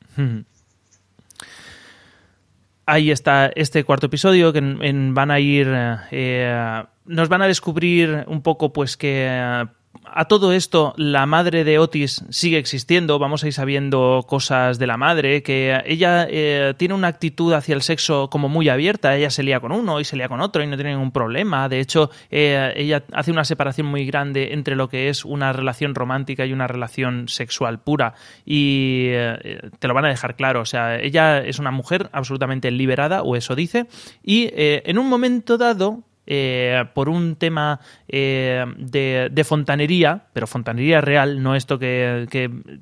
Ahí 2.87 3.11
está 3.11 3.51
este 3.55 3.85
cuarto 3.85 4.07
episodio 4.07 4.53
que 4.53 4.61
van 4.61 5.31
a 5.31 5.39
ir 5.39 5.69
eh, 6.11 6.83
nos 7.05 7.29
van 7.29 7.43
a 7.43 7.47
descubrir 7.47 8.25
un 8.27 8.43
poco 8.43 8.73
pues 8.73 8.97
que 8.97 9.27
eh, 9.29 9.67
a 10.05 10.27
todo 10.27 10.53
esto 10.53 10.95
la 10.97 11.27
madre 11.27 11.65
de 11.65 11.79
Otis 11.79 12.25
sigue 12.31 12.59
existiendo 12.59 13.19
vamos 13.19 13.43
a 13.43 13.49
ir 13.49 13.53
sabiendo 13.53 14.25
cosas 14.27 14.79
de 14.79 14.87
la 14.87 14.97
madre 14.97 15.43
que 15.43 15.83
ella 15.85 16.27
eh, 16.29 16.75
tiene 16.77 16.95
una 16.95 17.09
actitud 17.09 17.53
hacia 17.53 17.75
el 17.75 17.83
sexo 17.83 18.31
como 18.31 18.49
muy 18.49 18.69
abierta 18.69 19.17
ella 19.17 19.31
se 19.31 19.43
lía 19.43 19.61
con 19.61 19.73
uno 19.73 20.01
y 20.01 20.05
se 20.05 20.17
lía 20.17 20.29
con 20.29 20.41
otro 20.41 20.63
y 20.63 20.67
no 20.67 20.77
tiene 20.77 20.93
ningún 20.93 21.11
problema 21.11 21.69
de 21.69 21.81
hecho 21.81 22.11
eh, 22.31 22.73
ella 22.77 23.05
hace 23.13 23.31
una 23.31 23.45
separación 23.45 23.87
muy 23.89 24.07
grande 24.07 24.53
entre 24.53 24.77
lo 24.77 24.89
que 24.89 25.09
es 25.09 25.25
una 25.25 25.53
relación 25.53 25.95
romántica 25.95 26.47
y 26.47 26.53
una 26.53 26.67
relación 26.67 27.29
sexual 27.29 27.81
pura 27.81 28.15
y 28.45 29.07
eh, 29.11 29.71
te 29.79 29.89
lo 29.89 29.95
van 29.95 30.05
a 30.07 30.09
dejar 30.09 30.37
claro 30.37 30.61
o 30.61 30.67
sea 30.67 31.01
ella 31.01 31.39
es 31.39 31.59
una 31.59 31.73
mujer 31.73 32.11
absolutamente 32.13 32.71
liberada 32.71 33.23
o 33.23 33.37
eso 33.37 33.55
dice 33.55 33.87
y 34.23 34.51
en 34.55 34.99
un 34.99 35.09
momento 35.09 35.59
dado 35.59 36.05
eh, 36.33 36.85
por 36.95 37.09
un 37.09 37.35
tema 37.35 37.81
eh, 38.07 38.65
de, 38.77 39.45
fontanería, 39.45 40.27
pero 40.33 40.47
fontanería 40.47 41.01
real, 41.01 41.43
no 41.43 41.57
esto 41.57 41.77
que, 41.77 42.29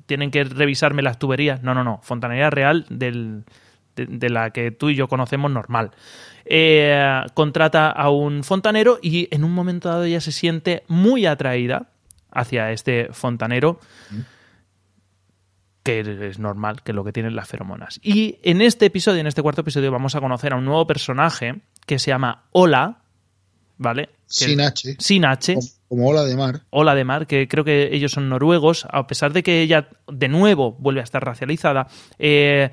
tienen 0.05 0.29
que 0.29 0.43
revisarme 0.43 1.01
las 1.01 1.17
tuberías, 1.17 1.63
no, 1.63 1.73
no, 1.73 1.83
no, 1.83 1.99
fontanería 2.03 2.51
real 2.51 2.85
de 2.89 4.29
la 4.29 4.51
que 4.51 4.69
tú 4.69 4.91
y 4.91 4.95
yo 4.95 5.07
conocemos 5.07 5.49
normal. 5.49 5.89
Eh, 6.45 7.21
contrata 7.33 7.89
a 7.89 8.11
un 8.11 8.43
fontanero 8.43 8.99
y 9.01 9.27
en 9.31 9.43
un 9.43 9.51
momento 9.51 9.89
dado 9.89 10.03
ella 10.03 10.21
se 10.21 10.31
siente 10.31 10.83
muy 10.87 11.25
atraída 11.25 11.89
hacia 12.31 12.71
este 12.71 13.07
fontanero 13.13 13.79
que 15.81 16.01
es 16.01 16.37
normal, 16.37 16.83
que 16.83 16.91
es 16.91 16.95
lo 16.95 17.03
que 17.03 17.13
tienen 17.13 17.35
las 17.35 17.47
feromonas. 17.47 17.99
Y 18.03 18.37
en 18.43 18.61
este 18.61 18.85
episodio, 18.85 19.21
en 19.21 19.27
este 19.27 19.41
cuarto 19.41 19.61
episodio, 19.61 19.91
vamos 19.91 20.13
a 20.13 20.19
conocer 20.19 20.53
a 20.53 20.57
un 20.57 20.65
nuevo 20.65 20.85
personaje 20.85 21.61
que 21.87 21.97
se 21.97 22.11
llama 22.11 22.43
Ola, 22.51 22.99
¿vale? 23.79 24.05
Que- 24.05 24.45
Sin 24.45 24.61
H, 24.61 24.95
Sin 24.99 25.25
H. 25.25 25.55
como, 25.55 25.67
como 25.87 26.09
ola 26.09 26.23
de 26.25 26.35
mar. 26.35 26.61
Ola 26.69 26.93
de 26.93 27.03
Mar, 27.03 27.25
que 27.25 27.47
creo 27.47 27.63
que 27.63 27.89
ellos 27.91 28.11
son 28.11 28.29
noruegos, 28.29 28.85
a 28.91 29.07
pesar 29.07 29.33
de 29.33 29.41
que 29.41 29.61
ella 29.63 29.89
de 30.07 30.27
nuevo 30.27 30.73
vuelve 30.73 31.01
a 31.01 31.03
estar 31.03 31.25
racializada. 31.25 31.87
eh, 32.19 32.69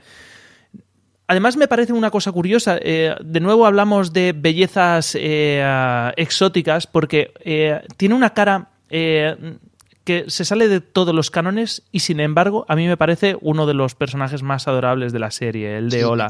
además 1.28 1.57
me 1.57 1.66
parece 1.68 1.92
una 1.92 2.11
cosa 2.11 2.30
curiosa, 2.32 2.78
eh, 2.80 3.14
de 3.24 3.40
nuevo 3.40 3.66
hablamos 3.66 4.12
de 4.12 4.32
bellezas 4.36 5.16
eh, 5.18 6.12
exóticas, 6.16 6.86
porque 6.86 7.32
eh, 7.40 7.80
tiene 7.96 8.14
una 8.14 8.30
cara 8.34 8.68
eh, 8.90 9.57
que 10.04 10.26
se 10.28 10.44
sale 10.44 10.68
de 10.68 10.80
todos 10.80 11.12
los 11.14 11.30
cánones 11.32 11.82
y 11.90 12.00
sin 12.00 12.20
embargo 12.20 12.64
a 12.68 12.76
mí 12.76 12.86
me 12.86 12.96
parece 12.96 13.36
uno 13.40 13.66
de 13.66 13.74
los 13.74 13.94
personajes 13.96 14.42
más 14.44 14.68
adorables 14.68 15.12
de 15.12 15.18
la 15.18 15.30
serie, 15.32 15.78
el 15.78 15.90
de 15.90 15.98
Sí, 15.98 16.04
Ola. 16.04 16.28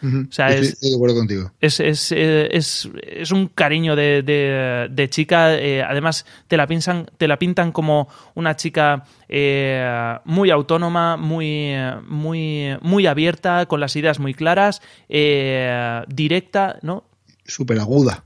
O 0.00 0.32
sea, 0.32 0.48
estoy, 0.50 0.66
es- 0.66 0.72
estoy 0.74 0.90
de 0.90 0.96
acuerdo 0.96 1.16
contigo. 1.16 1.52
Es, 1.60 1.80
es, 1.80 2.12
eh, 2.12 2.48
es, 2.52 2.88
es 3.02 3.32
un 3.32 3.48
cariño 3.48 3.96
de, 3.96 4.22
de- 4.22 4.88
de 4.90 5.10
chica. 5.10 5.54
eh, 5.56 5.82
además, 5.82 6.24
te 6.46 6.56
la, 6.56 6.66
pintan, 6.66 7.06
te 7.16 7.26
la 7.26 7.38
pintan 7.38 7.72
como 7.72 8.08
una 8.34 8.54
chica 8.56 9.04
eh, 9.28 10.16
muy 10.24 10.50
autónoma, 10.50 11.16
muy, 11.16 11.72
muy, 12.06 12.76
muy 12.80 13.06
abierta, 13.06 13.66
con 13.66 13.80
las 13.80 13.96
ideas 13.96 14.18
muy 14.18 14.34
claras, 14.34 14.80
eh, 15.08 16.02
directa, 16.08 16.78
¿no? 16.82 17.04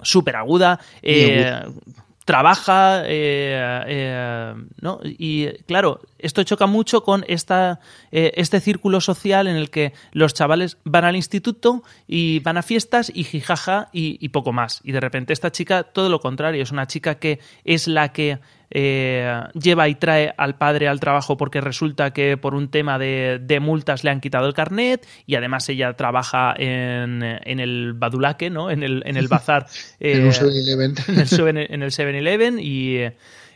Súper 0.03 0.37
aguda. 0.37 0.81
súper 1.03 1.27
aguda, 1.31 1.69
trabaja, 2.25 3.03
eh, 3.05 3.83
eh, 3.87 4.55
¿no? 4.81 5.01
Y 5.05 5.49
claro, 5.67 6.01
esto 6.19 6.43
choca 6.45 6.67
mucho 6.67 7.03
con 7.03 7.25
esta, 7.27 7.81
eh, 8.11 8.33
este 8.37 8.61
círculo 8.61 9.01
social 9.01 9.49
en 9.49 9.57
el 9.57 9.71
que 9.71 9.93
los 10.13 10.35
chavales 10.35 10.79
van 10.85 11.05
al 11.05 11.17
instituto 11.17 11.83
y 12.07 12.41
van 12.41 12.57
a 12.57 12.63
fiestas 12.63 13.11
y 13.13 13.25
jijaja 13.25 13.89
y, 13.93 14.19
y 14.25 14.29
poco 14.29 14.53
más. 14.53 14.81
Y 14.85 14.93
de 14.93 15.01
repente 15.01 15.33
esta 15.33 15.51
chica, 15.51 15.83
todo 15.83 16.09
lo 16.09 16.21
contrario, 16.21 16.63
es 16.63 16.71
una 16.71 16.87
chica 16.87 17.17
que 17.17 17.41
es 17.65 17.89
la 17.89 18.13
que 18.13 18.39
eh, 18.75 19.41
lleva 19.55 19.89
y 19.89 19.95
trae 19.95 20.33
al 20.37 20.57
padre 20.57 20.89
al 20.89 20.99
trabajo 20.99 21.37
porque 21.37 21.61
resulta 21.61 22.13
que 22.13 22.37
por 22.37 22.55
un 22.55 22.69
tema 22.69 22.99
de, 22.99 23.39
de 23.41 23.61
multas 23.61 24.03
le 24.03 24.11
han 24.11 24.21
quitado 24.21 24.47
el 24.47 24.55
carnet 24.55 25.07
y 25.27 25.35
además 25.35 25.69
ella 25.69 25.93
trabaja 25.95 26.55
en, 26.57 27.23
en 27.23 27.61
el 27.61 27.93
Badulaque, 27.93 28.51
¿no? 28.51 28.71
En 28.71 28.83
el, 28.83 29.03
en 29.05 29.17
el 29.17 29.29
bazar. 29.29 29.67
en 30.01 30.23
eh, 30.23 30.25
un 30.25 30.33
7-Eleven. 30.33 30.95
en 31.09 31.19
el 31.19 31.29
7 31.29 31.75
en 31.75 31.83
el 31.83 31.91
7-Eleven 31.91 32.59
y, 32.61 32.99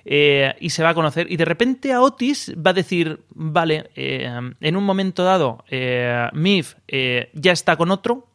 eh, 0.09 0.55
y 0.61 0.71
se 0.71 0.83
va 0.83 0.91
a 0.91 0.95
conocer. 0.95 1.31
Y 1.31 1.37
de 1.37 1.45
repente 1.45 1.93
a 1.93 2.01
Otis 2.01 2.53
va 2.55 2.71
a 2.71 2.75
decir, 2.75 3.21
vale, 3.31 3.91
eh, 3.97 4.31
en 4.61 4.77
un 4.77 4.85
momento 4.85 5.25
dado, 5.25 5.65
eh, 5.69 6.29
Mif 6.33 6.75
eh, 6.87 7.31
ya 7.35 7.53
está 7.53 7.77
con 7.77 7.91
otro, 7.91 8.29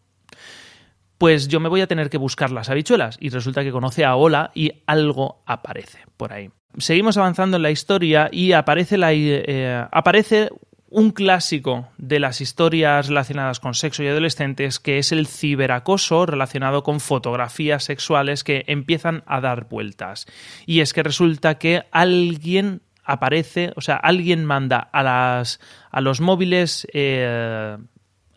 pues 1.21 1.47
yo 1.47 1.59
me 1.59 1.69
voy 1.69 1.81
a 1.81 1.87
tener 1.87 2.09
que 2.09 2.17
buscar 2.17 2.49
las 2.49 2.71
habichuelas. 2.71 3.15
Y 3.19 3.29
resulta 3.29 3.61
que 3.61 3.71
conoce 3.71 4.03
a 4.03 4.15
Ola 4.15 4.49
y 4.55 4.81
algo 4.87 5.43
aparece 5.45 5.99
por 6.17 6.33
ahí. 6.33 6.49
Seguimos 6.79 7.15
avanzando 7.15 7.57
en 7.57 7.61
la 7.61 7.69
historia 7.69 8.27
y 8.31 8.53
aparece, 8.53 8.97
la, 8.97 9.13
eh, 9.13 9.85
aparece 9.91 10.49
un 10.89 11.11
clásico 11.11 11.89
de 11.99 12.19
las 12.19 12.41
historias 12.41 13.07
relacionadas 13.07 13.59
con 13.59 13.75
sexo 13.75 14.01
y 14.01 14.07
adolescentes, 14.07 14.79
que 14.79 14.97
es 14.97 15.11
el 15.11 15.27
ciberacoso 15.27 16.25
relacionado 16.25 16.81
con 16.81 16.99
fotografías 16.99 17.83
sexuales 17.83 18.43
que 18.43 18.63
empiezan 18.65 19.23
a 19.27 19.41
dar 19.41 19.69
vueltas. 19.69 20.25
Y 20.65 20.79
es 20.79 20.91
que 20.91 21.03
resulta 21.03 21.59
que 21.59 21.83
alguien 21.91 22.81
aparece, 23.03 23.73
o 23.75 23.81
sea, 23.81 23.97
alguien 23.97 24.43
manda 24.43 24.79
a, 24.91 25.03
las, 25.03 25.59
a 25.91 26.01
los 26.01 26.19
móviles 26.19 26.87
eh, 26.93 27.77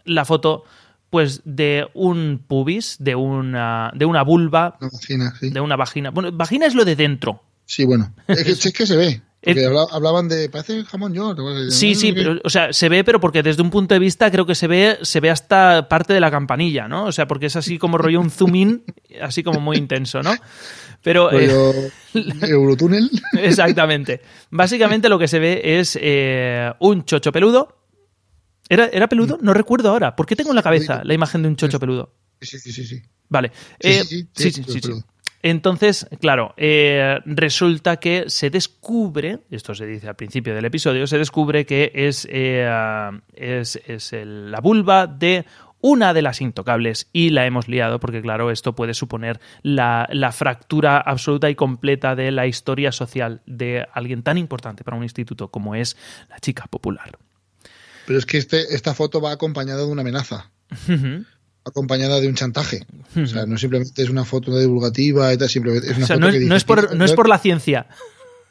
la 0.05 0.25
foto 0.27 0.65
pues 1.15 1.43
de 1.45 1.87
un 1.95 2.43
pubis, 2.45 2.97
de 2.99 3.15
una, 3.15 3.93
de 3.95 4.05
una 4.05 4.23
vulva, 4.25 4.77
Una 4.81 4.91
vagina, 4.93 5.33
sí. 5.39 5.51
de 5.51 5.61
una 5.61 5.77
vagina. 5.77 6.11
Bueno, 6.11 6.33
vagina 6.33 6.67
es 6.67 6.75
lo 6.75 6.85
de 6.85 6.97
dentro. 6.97 7.41
Sí, 7.67 7.85
bueno. 7.85 8.13
Es 8.27 8.43
que, 8.43 8.51
es 8.51 8.73
que 8.75 8.85
se 8.85 8.97
ve. 8.97 9.23
Porque 9.41 9.65
hablaban 9.93 10.27
de. 10.27 10.49
Parece 10.49 10.83
jamón 10.85 11.15
york. 11.15 11.39
o- 11.39 11.71
Sí, 11.71 11.95
sí, 11.95 12.13
pero, 12.13 12.41
o 12.43 12.51
sea, 12.51 12.73
se 12.73 12.89
ve, 12.89 13.05
pero 13.05 13.21
porque 13.21 13.45
desde 13.45 13.63
un 13.63 13.71
punto 13.71 13.95
de 13.95 14.01
vista 14.01 14.29
creo 14.33 14.45
que 14.45 14.57
se 14.57 14.67
ve, 14.67 14.99
se 15.03 15.21
ve 15.21 15.31
hasta 15.31 15.89
parte 15.89 16.13
de 16.15 16.19
la 16.21 16.33
campanilla, 16.33 16.89
¿no? 16.89 17.05
O 17.05 17.13
sea, 17.13 17.29
porque 17.29 17.47
es 17.47 17.55
así 17.55 17.79
como 17.79 17.97
rollo 17.97 18.21
un 18.21 18.31
zoom 18.31 18.55
in, 18.57 18.85
así 19.23 19.45
como 19.45 19.61
muy 19.61 19.77
intenso, 19.77 20.21
¿no? 20.21 20.35
Pero 21.01 21.31
eh, 21.31 21.47
Rollo 21.47 21.91
Eurotúnel. 22.43 23.09
exactamente. 23.41 24.21
Básicamente 24.51 25.09
lo 25.09 25.19
que 25.19 25.29
se 25.29 25.39
ve 25.39 25.61
es 25.79 25.97
eh, 26.01 26.73
un 26.81 27.05
chocho 27.05 27.31
peludo. 27.31 27.84
¿Era, 28.69 28.87
¿Era 28.87 29.09
peludo? 29.09 29.39
No 29.41 29.53
recuerdo 29.55 29.91
ahora. 29.91 30.17
¿Por 30.17 30.27
qué 30.27 30.37
tengo 30.37 30.51
en 30.51 30.57
la 30.57 30.63
cabeza 30.63 31.03
la 31.05 31.15
imagen 31.15 31.43
de 31.43 31.49
un 31.49 31.57
chocho 31.57 31.79
peludo? 31.81 32.13
Sí, 32.41 32.59
sí, 32.59 32.73
sí, 32.73 32.85
sí. 32.85 33.03
Vale. 33.29 33.51
Sí, 33.81 33.89
Eh, 33.89 34.05
sí, 34.05 34.23
sí, 34.23 34.29
sí, 34.35 34.51
sí, 34.51 34.53
sí, 34.53 34.63
pero- 34.63 34.73
sí, 34.73 34.81
sí. 34.81 34.81
pero- 35.03 35.15
Entonces, 35.43 36.07
claro, 36.21 36.55
eh, 36.57 37.21
resulta 37.27 37.99
que 37.99 38.25
se 38.29 38.49
descubre, 38.49 39.41
esto 39.51 39.75
se 39.75 39.85
dice 39.85 40.09
al 40.09 40.17
principio 40.17 40.55
del 40.55 40.65
episodio, 40.65 41.07
se 41.07 41.19
descubre 41.19 41.67
que 41.67 41.93
es, 41.95 42.27
eh, 42.31 42.67
es, 43.35 43.79
es 43.87 44.13
el- 44.15 44.51
la 44.51 44.61
vulva 44.61 45.07
de 45.07 45.45
una 45.83 46.15
de 46.15 46.23
las 46.23 46.41
intocables 46.41 47.11
y 47.13 47.29
la 47.29 47.45
hemos 47.45 47.69
liado 47.69 48.01
porque, 48.01 48.23
claro, 48.23 48.51
esto 48.51 48.75
puede 48.75 48.95
suponer 48.95 49.39
la, 49.61 50.09
la 50.11 50.33
fractura 50.33 50.97
absoluta 50.97 51.51
y 51.51 51.55
completa 51.55 52.17
de 52.17 52.31
la 52.31 52.47
historia 52.47 52.91
social 52.91 53.43
de 53.45 53.87
alguien 53.93 54.23
tan 54.23 54.39
importante 54.39 54.83
para 54.83 54.97
un 54.97 55.03
instituto 55.03 55.49
como 55.49 55.75
es 55.75 55.95
la 56.31 56.39
chica 56.39 56.65
popular. 56.71 57.19
Pero 58.07 58.19
es 58.19 58.27
que 58.27 58.39
este, 58.39 58.75
esta 58.75 58.95
foto 58.95 59.21
va 59.21 59.33
acompañada 59.33 59.81
de 59.81 59.87
una 59.87 60.03
amenaza. 60.03 60.51
Acompañada 61.65 62.21
de 62.21 62.29
un 62.29 62.35
chantaje. 62.35 62.87
O 63.17 63.27
sea, 63.27 63.47
no 63.47 63.57
simplemente 63.57 64.03
es 64.03 64.11
una 64.11 64.25
foto 64.25 64.59
divulgativa 64.59 65.33
y 65.33 65.39
tal, 65.39 65.49
simplemente 65.49 65.91
es 65.91 65.97
una 65.97 66.05
O 66.05 66.07
sea, 66.07 66.17
foto 66.17 66.27
no 66.27 66.31
que 66.33 66.37
es, 66.37 66.41
dice, 66.41 66.51
no 66.51 66.57
es 66.57 66.65
por, 66.65 66.81
"Pide 66.89 66.97
no 66.99 67.05
es 67.05 67.11
perdón". 67.11 67.17
por 67.17 67.29
la 67.31 67.39
ciencia. 67.39 67.87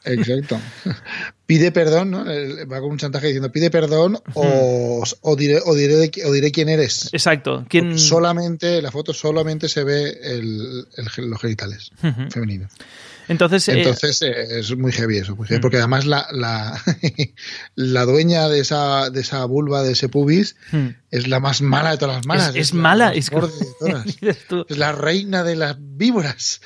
Exacto. 0.06 0.60
Pide 1.46 1.72
perdón, 1.72 2.12
¿no? 2.12 2.26
Va 2.26 2.80
con 2.82 2.92
un 2.92 2.98
chantaje 2.98 3.28
diciendo 3.28 3.52
pide 3.52 3.70
perdón 3.70 4.18
o, 4.34 5.04
o 5.22 5.36
diré, 5.36 5.60
o, 5.64 5.76
diré, 5.76 6.10
o 6.26 6.32
diré 6.32 6.52
quién 6.52 6.70
eres. 6.70 7.10
Exacto. 7.14 7.66
¿Quién... 7.70 8.00
Solamente, 8.00 8.82
la 8.82 8.92
foto 8.92 9.14
solamente 9.14 9.70
se 9.70 9.84
ve 9.84 10.10
el, 10.24 10.88
el- 10.98 11.30
los 11.30 11.40
genitales 11.42 11.92
femeninos. 12.32 12.72
Entonces, 13.28 13.68
eh, 13.70 13.80
Entonces 13.80 14.22
eh, 14.22 14.60
es 14.60 14.76
muy 14.76 14.92
heavy 14.92 15.18
eso, 15.18 15.36
muy 15.36 15.48
heavy, 15.48 15.62
porque 15.62 15.78
además 15.78 16.06
la, 16.06 16.28
la, 16.32 16.82
la 17.76 18.06
dueña 18.06 18.50
de 18.50 18.60
esa, 18.60 19.10
de 19.10 19.22
esa 19.22 19.46
vulva, 19.46 19.84
de 19.84 19.94
ese 19.94 20.10
pubis, 20.10 20.56
hmm. 20.72 20.88
es 21.12 21.28
la 21.28 21.40
más 21.40 21.62
mala 21.62 21.92
de 21.92 21.98
todas 21.98 22.18
las 22.18 22.26
malas. 22.26 22.50
es, 22.50 22.56
es 22.56 22.74
la 22.74 22.82
mala. 22.82 23.14
Es 23.14 23.30
de. 23.30 23.50
Es 24.70 24.78
la 24.78 24.92
reina 24.92 25.44
de 25.44 25.56
las 25.56 25.76
víboras. 25.80 26.62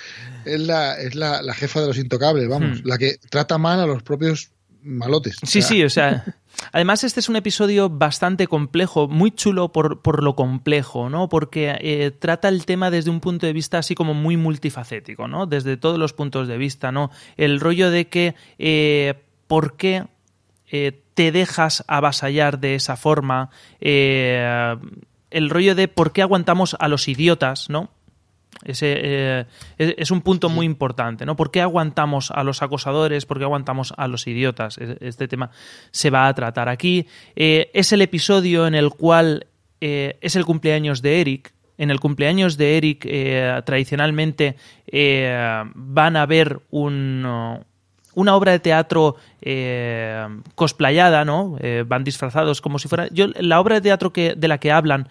Es 0.46 0.60
la, 0.60 1.00
es 1.00 1.16
la, 1.16 1.42
la 1.42 1.54
jefa 1.54 1.82
de 1.82 1.88
los 1.88 1.98
intocables, 1.98 2.48
vamos. 2.48 2.82
Hmm. 2.82 2.88
La 2.88 2.98
que 2.98 3.18
trata 3.30 3.58
mal 3.58 3.80
a 3.80 3.86
los 3.86 4.04
propios 4.04 4.52
malotes. 4.88 5.38
Sí, 5.44 5.60
O 5.60 5.62
sea, 5.62 5.70
sí, 5.70 5.84
o 5.84 5.90
sea. 5.90 6.26
Además, 6.72 7.04
este 7.04 7.20
es 7.20 7.30
un 7.30 7.36
episodio 7.36 7.90
bastante 7.90 8.48
complejo, 8.48 9.08
muy 9.08 9.32
chulo 9.32 9.72
por, 9.72 10.02
por 10.02 10.24
lo 10.24 10.36
complejo, 10.36 11.10
¿no? 11.10 11.30
Porque 11.30 11.76
eh, 11.80 12.12
trata 12.12 12.50
el 12.50 12.66
tema 12.66 12.90
desde 12.90 13.10
un 13.10 13.20
punto 13.20 13.46
de 13.46 13.54
vista 13.54 13.78
así 13.78 13.96
como 13.96 14.14
muy 14.14 14.38
multifacético, 14.38 15.28
¿no? 15.28 15.46
Desde 15.46 15.78
todos 15.78 16.00
los 16.00 16.14
puntos 16.14 16.48
de 16.48 16.58
vista, 16.58 16.92
¿no? 16.92 17.12
El 17.38 17.60
rollo 17.60 17.92
de 17.92 18.08
que 18.08 18.36
eh, 18.58 19.14
por 19.48 19.78
qué 19.78 20.08
eh, 20.72 21.04
te 21.14 21.32
dejas 21.32 21.84
avasallar 21.88 22.60
de 22.60 22.76
esa 22.76 22.96
forma, 22.96 23.50
el 23.80 25.50
rollo 25.50 25.76
de 25.76 25.88
por 25.88 26.12
qué 26.12 26.22
aguantamos 26.22 26.76
a 26.80 26.88
los 26.88 27.08
idiotas, 27.08 27.70
¿no? 27.70 27.90
Ese, 28.64 28.96
eh, 28.98 29.46
es, 29.78 29.96
es 29.98 30.12
un 30.12 30.22
punto 30.22 30.50
muy 30.50 30.66
importante, 30.66 31.26
¿no? 31.26 31.36
¿Por 31.36 31.52
qué 31.52 31.62
aguantamos 31.62 32.32
a 32.32 32.44
los 32.44 32.62
acosadores? 32.62 33.26
¿Por 33.26 33.38
qué 33.38 33.44
aguantamos 33.44 33.94
a 33.98 34.08
los 34.08 34.28
idiotas? 34.28 34.78
Este 34.78 35.28
tema 35.28 35.52
se 35.92 36.10
va 36.10 36.28
a 36.28 36.34
tratar 36.34 36.70
aquí. 36.70 37.08
Eh, 37.36 37.70
es 37.74 37.92
el 37.92 38.02
episodio 38.02 38.68
en 38.68 38.76
el 38.76 38.90
cual 38.90 39.48
eh, 39.82 40.18
es 40.22 40.36
el 40.36 40.46
cumpleaños 40.46 41.02
de 41.02 41.22
Eric. 41.22 41.54
En 41.78 41.92
el 41.92 42.00
cumpleaños 42.00 42.58
de 42.58 42.78
Eric, 42.78 43.08
tradicionalmente 43.64 44.56
van 45.76 46.16
a 46.16 46.26
ver 46.26 46.60
un, 46.72 47.24
una 48.18 48.36
obra 48.36 48.52
de 48.52 48.60
teatro 48.60 49.16
eh, 49.42 50.28
cosplayada, 50.56 51.24
¿no? 51.24 51.56
Eh, 51.60 51.84
van 51.88 52.04
disfrazados 52.04 52.62
como 52.62 52.80
si 52.80 52.88
fuera. 52.88 53.08
Yo, 53.12 53.28
la 53.40 53.60
obra 53.60 53.76
de 53.76 53.82
teatro 53.82 54.12
que, 54.12 54.34
de 54.36 54.48
la 54.48 54.58
que 54.58 54.72
hablan 54.72 55.08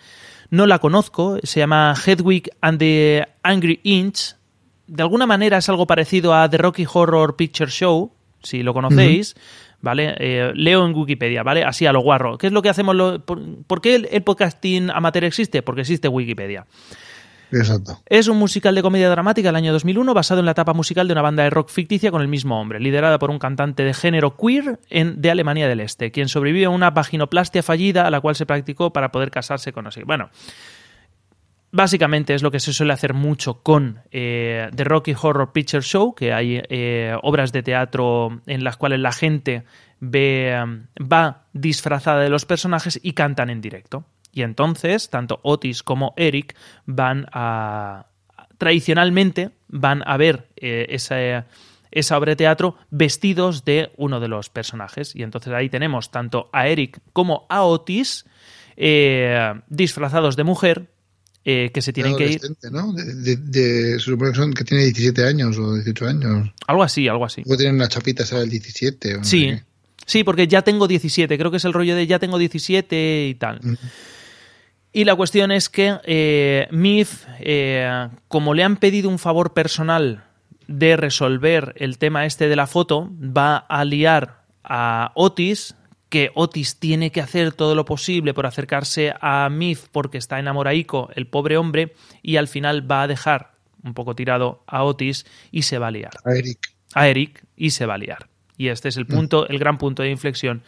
no 0.50 0.66
la 0.66 0.78
conozco, 0.78 1.38
se 1.42 1.60
llama 1.60 1.94
Hedwig 2.04 2.48
and 2.60 2.78
the 2.78 3.26
Angry 3.42 3.80
Inch. 3.82 4.34
De 4.86 5.02
alguna 5.02 5.26
manera 5.26 5.58
es 5.58 5.68
algo 5.68 5.86
parecido 5.86 6.34
a 6.34 6.48
The 6.48 6.58
Rocky 6.58 6.86
Horror 6.92 7.36
Picture 7.36 7.70
Show, 7.70 8.12
si 8.42 8.62
lo 8.62 8.72
conocéis. 8.74 9.34
¿Vale? 9.82 10.14
Eh, 10.18 10.52
leo 10.54 10.86
en 10.86 10.94
Wikipedia, 10.94 11.42
¿vale? 11.42 11.62
Así 11.62 11.86
a 11.86 11.92
lo 11.92 12.00
guarro. 12.00 12.38
¿Qué 12.38 12.46
es 12.46 12.52
lo 12.52 12.62
que 12.62 12.70
hacemos? 12.70 12.96
lo- 12.96 13.24
por, 13.24 13.40
por 13.66 13.80
qué 13.82 13.94
el, 13.94 14.08
el 14.10 14.22
podcasting 14.22 14.90
amateur 14.90 15.24
existe? 15.24 15.62
Porque 15.62 15.82
existe 15.82 16.08
Wikipedia. 16.08 16.66
Es 18.06 18.28
un 18.28 18.38
musical 18.38 18.74
de 18.74 18.82
comedia 18.82 19.08
dramática 19.08 19.48
del 19.48 19.56
año 19.56 19.72
2001 19.72 20.14
basado 20.14 20.40
en 20.40 20.46
la 20.46 20.52
etapa 20.52 20.72
musical 20.72 21.06
de 21.06 21.12
una 21.12 21.22
banda 21.22 21.44
de 21.44 21.50
rock 21.50 21.70
ficticia 21.70 22.10
con 22.10 22.22
el 22.22 22.28
mismo 22.28 22.60
hombre, 22.60 22.80
liderada 22.80 23.18
por 23.18 23.30
un 23.30 23.38
cantante 23.38 23.84
de 23.84 23.94
género 23.94 24.36
queer 24.36 24.78
de 24.90 25.30
Alemania 25.30 25.68
del 25.68 25.80
Este, 25.80 26.10
quien 26.10 26.28
sobrevivió 26.28 26.68
a 26.68 26.72
una 26.72 26.90
vaginoplastia 26.90 27.62
fallida 27.62 28.06
a 28.06 28.10
la 28.10 28.20
cual 28.20 28.34
se 28.34 28.46
practicó 28.46 28.92
para 28.92 29.12
poder 29.12 29.30
casarse 29.30 29.72
con 29.72 29.90
sé. 29.92 30.04
Bueno, 30.04 30.30
básicamente 31.70 32.34
es 32.34 32.42
lo 32.42 32.50
que 32.50 32.60
se 32.60 32.72
suele 32.72 32.92
hacer 32.92 33.14
mucho 33.14 33.62
con 33.62 34.00
eh, 34.10 34.68
The 34.74 34.84
Rocky 34.84 35.14
Horror 35.20 35.52
Picture 35.52 35.82
Show, 35.82 36.14
que 36.14 36.32
hay 36.32 36.62
eh, 36.68 37.14
obras 37.22 37.52
de 37.52 37.62
teatro 37.62 38.40
en 38.46 38.64
las 38.64 38.76
cuales 38.76 39.00
la 39.00 39.12
gente 39.12 39.64
va 40.02 41.44
disfrazada 41.52 42.20
de 42.20 42.28
los 42.28 42.44
personajes 42.44 42.98
y 43.02 43.12
cantan 43.12 43.50
en 43.50 43.60
directo. 43.60 44.04
Y 44.36 44.42
entonces, 44.42 45.08
tanto 45.08 45.40
Otis 45.42 45.82
como 45.82 46.12
Eric 46.18 46.54
van 46.84 47.26
a. 47.32 48.06
tradicionalmente 48.58 49.50
van 49.68 50.02
a 50.06 50.16
ver 50.18 50.48
eh, 50.56 50.84
esa, 50.90 51.46
esa 51.90 52.18
obra 52.18 52.32
de 52.32 52.36
teatro 52.36 52.76
vestidos 52.90 53.64
de 53.64 53.90
uno 53.96 54.20
de 54.20 54.28
los 54.28 54.50
personajes. 54.50 55.16
Y 55.16 55.22
entonces 55.22 55.52
ahí 55.54 55.70
tenemos 55.70 56.10
tanto 56.10 56.50
a 56.52 56.68
Eric 56.68 57.00
como 57.14 57.46
a 57.48 57.62
Otis 57.64 58.26
eh, 58.76 59.54
disfrazados 59.68 60.36
de 60.36 60.44
mujer 60.44 60.86
eh, 61.44 61.70
que 61.72 61.80
se 61.80 61.92
tienen 61.94 62.14
que 62.16 62.26
ir. 62.32 62.40
¿no? 62.72 62.92
De, 62.92 63.04
de- 63.14 63.36
de- 63.36 63.92
se 63.94 64.00
supone 64.00 64.32
que, 64.32 64.36
son, 64.36 64.52
que 64.52 64.64
tiene 64.64 64.84
17 64.84 65.24
años 65.24 65.56
o 65.58 65.74
18 65.76 66.06
años. 66.08 66.50
Algo 66.66 66.82
así, 66.82 67.08
algo 67.08 67.24
así. 67.24 67.42
Puede 67.42 67.58
tener 67.58 67.72
una 67.72 67.88
chapita 67.88 68.24
esa 68.24 68.38
del 68.40 68.50
17. 68.50 69.14
O 69.14 69.18
no 69.18 69.24
sé 69.24 69.30
Sí, 69.30 69.46
qué. 69.46 69.62
sí, 70.04 70.24
porque 70.24 70.46
ya 70.46 70.60
tengo 70.62 70.86
17, 70.88 71.38
creo 71.38 71.50
que 71.50 71.56
es 71.58 71.64
el 71.64 71.72
rollo 71.72 71.94
de 71.96 72.06
ya 72.06 72.18
tengo 72.18 72.36
17 72.36 73.28
y 73.28 73.34
tal. 73.36 73.60
Ujú. 73.64 73.76
Y 74.96 75.04
la 75.04 75.14
cuestión 75.14 75.50
es 75.50 75.68
que 75.68 75.98
eh, 76.04 76.68
Mif, 76.70 77.26
eh, 77.40 78.08
como 78.28 78.54
le 78.54 78.62
han 78.62 78.78
pedido 78.78 79.10
un 79.10 79.18
favor 79.18 79.52
personal 79.52 80.24
de 80.68 80.96
resolver 80.96 81.74
el 81.76 81.98
tema 81.98 82.24
este 82.24 82.48
de 82.48 82.56
la 82.56 82.66
foto, 82.66 83.10
va 83.12 83.58
a 83.58 83.84
liar 83.84 84.40
a 84.64 85.12
Otis, 85.14 85.74
que 86.08 86.30
Otis 86.34 86.78
tiene 86.78 87.12
que 87.12 87.20
hacer 87.20 87.52
todo 87.52 87.74
lo 87.74 87.84
posible 87.84 88.32
por 88.32 88.46
acercarse 88.46 89.12
a 89.20 89.50
Mif 89.50 89.88
porque 89.92 90.16
está 90.16 90.38
enamoraico, 90.38 91.10
el 91.14 91.26
pobre 91.26 91.58
hombre, 91.58 91.92
y 92.22 92.36
al 92.36 92.48
final 92.48 92.90
va 92.90 93.02
a 93.02 93.06
dejar 93.06 93.50
un 93.84 93.92
poco 93.92 94.14
tirado 94.14 94.64
a 94.66 94.82
Otis 94.82 95.26
y 95.50 95.64
se 95.64 95.76
va 95.76 95.88
a 95.88 95.90
liar 95.90 96.12
A 96.24 96.34
Eric. 96.34 96.72
a 96.94 97.08
Eric 97.08 97.44
y 97.54 97.68
se 97.68 97.84
va 97.84 97.96
a 97.96 97.98
liar. 97.98 98.28
Y 98.56 98.68
este 98.68 98.88
es 98.88 98.96
el 98.96 99.06
punto, 99.06 99.46
el 99.46 99.58
gran 99.58 99.76
punto 99.76 100.02
de 100.02 100.08
inflexión 100.08 100.62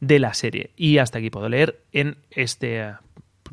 de 0.00 0.18
la 0.18 0.34
serie. 0.34 0.72
Y 0.76 0.98
hasta 0.98 1.20
aquí 1.20 1.30
puedo 1.30 1.48
leer 1.48 1.80
en 1.92 2.18
este. 2.32 2.92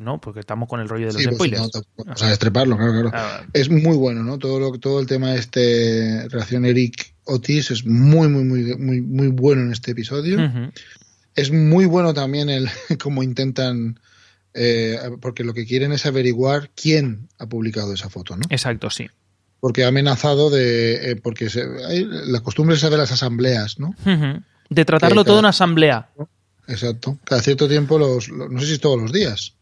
¿No? 0.00 0.18
Porque 0.18 0.40
estamos 0.40 0.66
con 0.66 0.80
el 0.80 0.88
rollo 0.88 1.08
de 1.08 1.12
los 1.12 1.20
Sí, 1.22 1.28
pues, 1.28 1.36
spoilers. 1.36 1.60
no, 1.62 1.68
tampoco- 1.68 2.04
vamos 2.06 2.22
a 2.22 2.28
destreparlo, 2.30 2.76
claro, 2.78 2.92
claro. 2.92 3.10
Ah. 3.12 3.42
Es 3.52 3.68
muy 3.68 3.96
bueno, 3.98 4.22
¿no? 4.24 4.38
Todo, 4.38 4.58
lo, 4.58 4.72
todo 4.78 4.98
el 4.98 5.06
tema 5.06 5.32
de 5.32 5.38
este 5.38 6.26
relación 6.30 6.64
Eric-Otis 6.64 7.70
es 7.70 7.84
muy, 7.84 8.28
muy, 8.28 8.44
muy, 8.44 8.76
muy, 8.78 9.02
muy 9.02 9.28
bueno 9.28 9.60
en 9.60 9.72
este 9.72 9.90
episodio. 9.90 10.38
Es 11.34 11.52
muy 11.52 11.84
bueno 11.84 12.14
también 12.14 12.48
el 12.48 12.68
cómo 13.02 13.22
intentan 13.22 14.00
eh, 14.54 14.98
porque 15.20 15.44
lo 15.44 15.52
que 15.52 15.66
quieren 15.66 15.92
es 15.92 16.06
averiguar 16.06 16.70
quién 16.74 17.28
ha 17.38 17.46
publicado 17.46 17.92
esa 17.92 18.08
foto, 18.08 18.36
¿no? 18.38 18.42
Exacto, 18.48 18.88
sí. 18.88 19.06
Porque 19.60 19.84
ha 19.84 19.88
amenazado 19.88 20.48
de... 20.48 21.10
eh, 21.10 21.16
porque 21.16 21.50
se- 21.50 21.66
hay- 21.86 22.08
la 22.08 22.40
costumbre 22.40 22.74
es 22.74 22.80
de 22.82 22.96
las 22.96 23.12
asambleas, 23.12 23.78
¿no? 23.78 23.94
De 24.70 24.84
tratarlo 24.86 25.24
todo 25.26 25.40
en 25.40 25.44
asamblea. 25.44 26.08
Exacto. 26.66 27.18
Cada 27.24 27.42
cierto 27.42 27.68
tiempo, 27.68 27.98
los, 27.98 28.28
los- 28.30 28.50
no 28.50 28.58
sé 28.60 28.66
si 28.66 28.72
es 28.72 28.80
todos 28.80 28.98
los 28.98 29.12
días. 29.12 29.54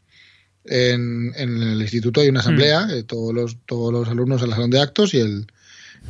En, 0.64 1.32
en 1.36 1.62
el 1.62 1.80
instituto 1.80 2.20
hay 2.20 2.28
una 2.28 2.40
asamblea, 2.40 2.86
Hmm. 2.86 2.90
eh, 2.90 3.02
todos, 3.04 3.34
los, 3.34 3.56
todos 3.66 3.92
los 3.92 4.08
alumnos 4.08 4.42
al 4.42 4.50
salón 4.50 4.70
de 4.70 4.80
actos 4.80 5.14
y 5.14 5.20
el, 5.20 5.46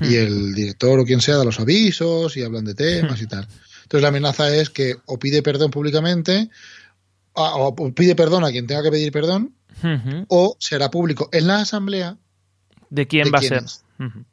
y 0.01 0.05
Hmm. 0.07 0.15
el 0.15 0.55
director 0.55 0.99
o 0.99 1.05
quien 1.05 1.21
sea 1.21 1.37
da 1.37 1.45
los 1.45 1.61
avisos 1.61 2.37
y 2.37 2.43
hablan 2.43 2.65
de 2.65 2.75
temas 2.75 3.21
y 3.23 3.27
tal. 3.27 3.47
Entonces 3.83 4.03
la 4.03 4.09
amenaza 4.09 4.55
es 4.55 4.69
que 4.71 4.97
o 5.07 5.19
pide 5.19 5.43
perdón 5.43 5.71
públicamente 5.71 6.51
a- 7.35 7.55
o 7.57 7.75
pide 7.95 8.15
perdón 8.17 8.45
a 8.45 8.51
quien 8.51 8.67
tenga 8.67 8.83
que 8.83 8.91
pedir 8.91 9.13
perdón 9.13 9.55
o 10.29 10.57
será 10.59 10.91
público 10.91 11.29
en 11.33 11.47
la 11.47 11.61
asamblea 11.61 12.17
¿De 12.91 13.07
quién 13.07 13.25
de 13.25 13.31
va 13.31 13.39
a 13.39 13.43
ser? 13.43 13.63
es. 13.65 13.85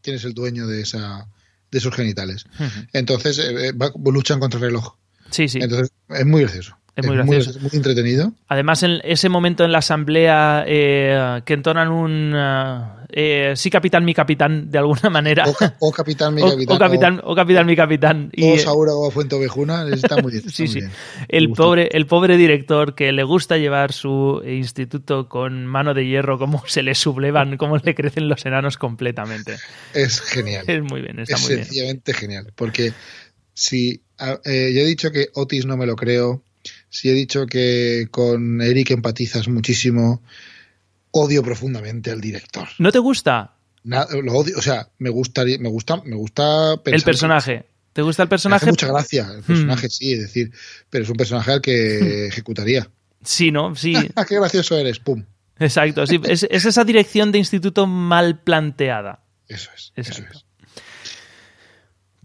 Quién 0.02 0.16
es 0.16 0.24
el 0.26 0.34
dueño 0.34 0.66
de 0.68 0.82
esa 0.82 1.28
de 1.72 1.78
esos 1.78 1.94
genitales. 1.94 2.46
Entonces 2.94 3.38
eh, 3.40 3.68
eh, 3.68 3.72
va- 3.74 3.92
luchan 4.12 4.40
contra 4.40 4.58
el 4.60 4.66
reloj. 4.66 4.96
Sí, 5.30 5.48
sí. 5.48 5.60
Entonces 5.62 5.92
es 6.10 6.26
muy 6.26 6.42
gracioso. 6.42 6.78
Es 6.96 7.06
muy 7.06 7.16
gracioso. 7.18 7.60
muy 7.60 7.72
entretenido. 7.74 8.32
Además, 8.48 8.82
en 8.84 9.02
ese 9.04 9.28
momento 9.28 9.66
en 9.66 9.72
la 9.74 9.80
asamblea 9.80 10.64
eh, 10.66 11.42
que 11.46 11.54
entonan 11.54 11.90
un 11.90 12.34
eh, 12.34 12.82
eh, 13.10 13.54
sí 13.58 13.70
capitán, 13.70 14.06
mi 14.06 14.14
capitán, 14.14 14.72
de 14.72 14.78
alguna 14.78 15.10
manera. 15.10 15.44
O, 15.46 15.54
ca- 15.54 15.76
o 15.80 15.92
capitán, 15.92 16.34
mi 16.34 16.42
capitán. 16.50 16.76
o 16.76 16.80
capitán, 16.80 17.22
o 17.24 17.36
capitán, 17.36 17.66
mi 17.66 17.76
capitán. 17.76 18.32
O, 18.42 18.52
o 18.52 18.56
Y, 18.56 18.60
Saura 18.60 18.94
o 18.94 19.12
Fuente 19.12 19.36
Ovejuna. 19.36 19.86
Está 19.90 20.18
muy, 20.22 20.38
está 20.38 20.50
Sí, 20.50 20.64
muy 20.64 20.68
sí. 20.72 20.80
bien. 20.80 20.92
el 21.28 21.50
pobre, 21.52 21.90
el 21.92 22.06
pobre 22.08 22.38
director 22.38 22.96
que 22.96 23.12
le 23.12 23.24
gusta 23.24 23.58
llevar 23.58 23.92
su 23.92 24.42
instituto 24.48 25.28
con 25.28 25.66
mano 25.66 25.94
de 25.94 26.06
hierro, 26.08 26.38
cómo 26.40 26.64
se 26.66 26.82
le 26.82 26.96
sublevan, 26.96 27.58
cómo 27.58 27.76
le 27.78 27.94
crecen 27.94 28.30
los 28.30 28.46
enanos 28.46 28.78
completamente. 28.78 29.58
Es 29.94 30.22
genial. 30.22 30.64
Es 30.68 30.82
muy 30.82 31.02
bien, 31.02 31.20
está 31.20 31.36
es 31.36 31.42
muy 31.42 31.56
bien. 31.56 31.66
sencillamente 31.66 32.14
genial. 32.14 32.54
Porque 32.56 32.94
si 33.54 34.02
eh, 34.46 34.72
yo 34.74 34.82
he 34.82 34.86
dicho 34.86 35.12
que 35.12 35.28
Otis 35.34 35.66
no 35.66 35.76
me 35.78 35.86
lo 35.86 35.96
creo, 35.98 36.42
si 36.96 37.10
he 37.10 37.14
dicho 37.14 37.46
que 37.46 38.08
con 38.12 38.62
Eric 38.62 38.92
empatizas 38.92 39.48
muchísimo, 39.48 40.22
odio 41.12 41.44
profundamente 41.44 42.12
al 42.12 42.22
director. 42.22 42.68
¿No 42.80 42.92
te 42.92 43.00
gusta 43.00 43.52
lo 43.84 44.34
odio, 44.34 44.58
o 44.58 44.62
sea, 44.64 44.90
me 44.98 45.10
gustaría, 45.12 45.60
me 45.60 45.70
gusta, 45.70 46.02
me 46.06 46.16
gusta 46.16 46.78
pensar 46.84 46.96
el 46.96 47.02
que- 47.02 47.06
personaje? 47.06 47.66
¿Te 47.94 48.02
gusta 48.02 48.24
el 48.24 48.28
Me 48.28 48.28
hace 48.28 48.32
personaje? 48.34 48.66
mucha 48.66 48.88
gracia. 48.88 49.32
El 49.38 49.44
personaje 49.44 49.90
sí, 49.90 50.14
es 50.14 50.20
decir, 50.22 50.52
pero 50.90 51.04
es 51.04 51.10
un 51.10 51.16
personaje 51.16 51.52
al 51.52 51.62
que 51.62 52.26
ejecutaría. 52.28 52.90
Sí, 53.24 53.52
¿no? 53.52 53.76
Sí, 53.76 53.94
Ah, 54.16 54.26
qué 54.26 54.36
gracioso 54.36 54.76
eres, 54.78 55.00
pum. 55.00 55.24
exacto. 55.60 56.06
sí. 56.08 56.20
Es, 56.28 56.48
es 56.50 56.66
esa 56.66 56.84
dirección 56.84 57.32
de 57.32 57.38
instituto 57.38 57.86
mal 57.88 58.42
planteada. 58.42 59.24
Eso 59.48 59.70
es, 59.76 59.94
eso 59.96 60.24
es. 60.24 60.46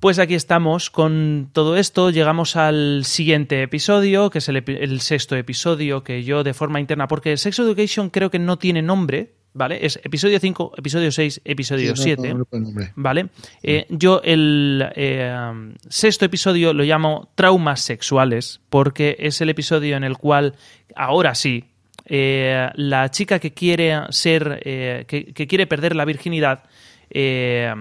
Pues 0.01 0.18
aquí 0.18 0.34
estamos 0.34 0.88
con 0.88 1.51
todo 1.53 1.76
esto. 1.76 2.09
Llegamos 2.09 2.57
al 2.57 3.05
siguiente 3.05 3.62
episodio, 3.62 4.30
que 4.30 4.38
es 4.38 4.48
el, 4.48 5.01
sexto 5.03 5.36
episodio 5.36 6.03
que 6.03 6.24
yo 6.24 6.42
de 6.42 6.55
forma 6.55 6.80
interna, 6.80 7.07
porque 7.07 7.36
Sex 7.36 7.59
Education 7.59 8.09
creo 8.09 8.30
que 8.30 8.38
no 8.38 8.57
tiene 8.57 8.80
nombre, 8.80 9.34
¿vale? 9.53 9.84
Es 9.84 10.01
episodio 10.03 10.40
5, 10.40 10.72
episodio 10.78 11.12
6, 11.12 11.42
episodio 11.44 11.94
Sí, 11.96 12.14
no, 12.16 12.22
7. 12.22 12.34
no, 12.34 12.46
no. 12.51 12.70
¿Vale? 12.94 13.28
Eh, 13.62 13.84
yo 13.90 14.22
el 14.24 14.90
eh, 14.96 15.74
sexto 15.90 16.24
episodio 16.24 16.72
lo 16.72 16.82
llamo 16.82 17.28
Traumas 17.34 17.82
Sexuales, 17.82 18.62
porque 18.70 19.16
es 19.18 19.42
el 19.42 19.51
episodio 19.51 19.98
en 19.98 20.05
el 20.05 20.16
cual, 20.16 20.55
ahora 20.96 21.34
sí, 21.34 21.66
eh, 22.07 22.70
la 22.74 23.11
chica 23.11 23.38
que 23.38 23.53
quiere 23.53 24.01
ser, 24.09 24.62
que, 24.64 25.32
que 25.34 25.46
quiere 25.46 25.66
perder 25.66 25.94
la 25.94 26.07
virginidad, 26.07 26.62
eh, 27.11 27.74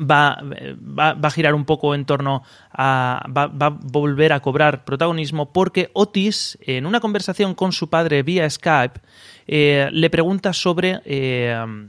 va, 0.00 0.38
va, 0.42 1.16
a 1.20 1.30
girar 1.30 1.54
un 1.54 1.64
poco 1.64 1.94
en 1.94 2.04
torno 2.04 2.42
a. 2.72 3.24
Va, 3.36 3.46
va 3.46 3.66
a 3.66 3.70
volver 3.70 4.32
a 4.32 4.40
cobrar 4.40 4.84
protagonismo 4.84 5.52
porque 5.52 5.90
Otis, 5.92 6.58
en 6.62 6.86
una 6.86 7.00
conversación 7.00 7.54
con 7.54 7.72
su 7.72 7.88
padre 7.88 8.22
vía 8.22 8.48
Skype, 8.48 9.00
eh, 9.46 9.88
le 9.92 10.10
pregunta 10.10 10.52
sobre. 10.52 11.00
eh, 11.04 11.88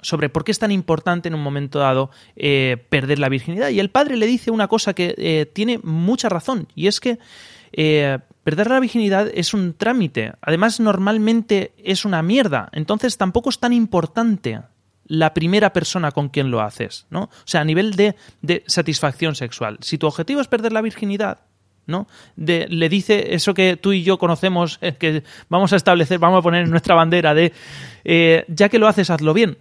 sobre 0.00 0.28
por 0.28 0.44
qué 0.44 0.52
es 0.52 0.60
tan 0.60 0.70
importante 0.70 1.26
en 1.26 1.34
un 1.34 1.42
momento 1.42 1.80
dado 1.80 2.10
eh, 2.36 2.76
perder 2.88 3.18
la 3.18 3.28
virginidad. 3.28 3.70
Y 3.70 3.80
el 3.80 3.90
padre 3.90 4.16
le 4.16 4.28
dice 4.28 4.52
una 4.52 4.68
cosa 4.68 4.94
que 4.94 5.50
tiene 5.52 5.80
mucha 5.82 6.28
razón, 6.28 6.68
y 6.76 6.86
es 6.86 7.00
que 7.00 7.18
perder 8.44 8.70
la 8.70 8.78
virginidad 8.78 9.28
es 9.34 9.54
un 9.54 9.74
trámite. 9.74 10.34
Además, 10.40 10.78
normalmente 10.78 11.72
es 11.82 12.04
una 12.04 12.22
mierda. 12.22 12.68
Entonces, 12.70 13.18
tampoco 13.18 13.50
es 13.50 13.58
tan 13.58 13.72
importante 13.72 14.60
la 15.08 15.34
primera 15.34 15.72
persona 15.72 16.12
con 16.12 16.28
quien 16.28 16.50
lo 16.50 16.60
haces, 16.60 17.06
¿no? 17.10 17.22
O 17.24 17.30
sea, 17.44 17.62
a 17.62 17.64
nivel 17.64 17.96
de, 17.96 18.14
de 18.42 18.62
satisfacción 18.66 19.34
sexual. 19.34 19.78
Si 19.80 19.98
tu 19.98 20.06
objetivo 20.06 20.40
es 20.40 20.48
perder 20.48 20.72
la 20.72 20.82
virginidad, 20.82 21.40
¿no? 21.86 22.06
De- 22.36 22.68
le 22.68 22.88
dice 22.88 23.34
eso 23.34 23.54
que 23.54 23.76
tú 23.76 23.92
y 23.92 24.02
yo 24.02 24.18
conocemos, 24.18 24.78
eh, 24.82 24.92
que 24.98 25.24
vamos 25.48 25.72
a 25.72 25.76
establecer, 25.76 26.18
vamos 26.18 26.38
a 26.40 26.42
poner 26.42 26.64
en 26.64 26.70
nuestra 26.70 26.94
bandera 26.94 27.32
de, 27.34 27.52
eh, 28.04 28.44
ya 28.48 28.68
que 28.68 28.78
lo 28.78 28.86
haces, 28.86 29.08
hazlo 29.10 29.32
bien. 29.34 29.56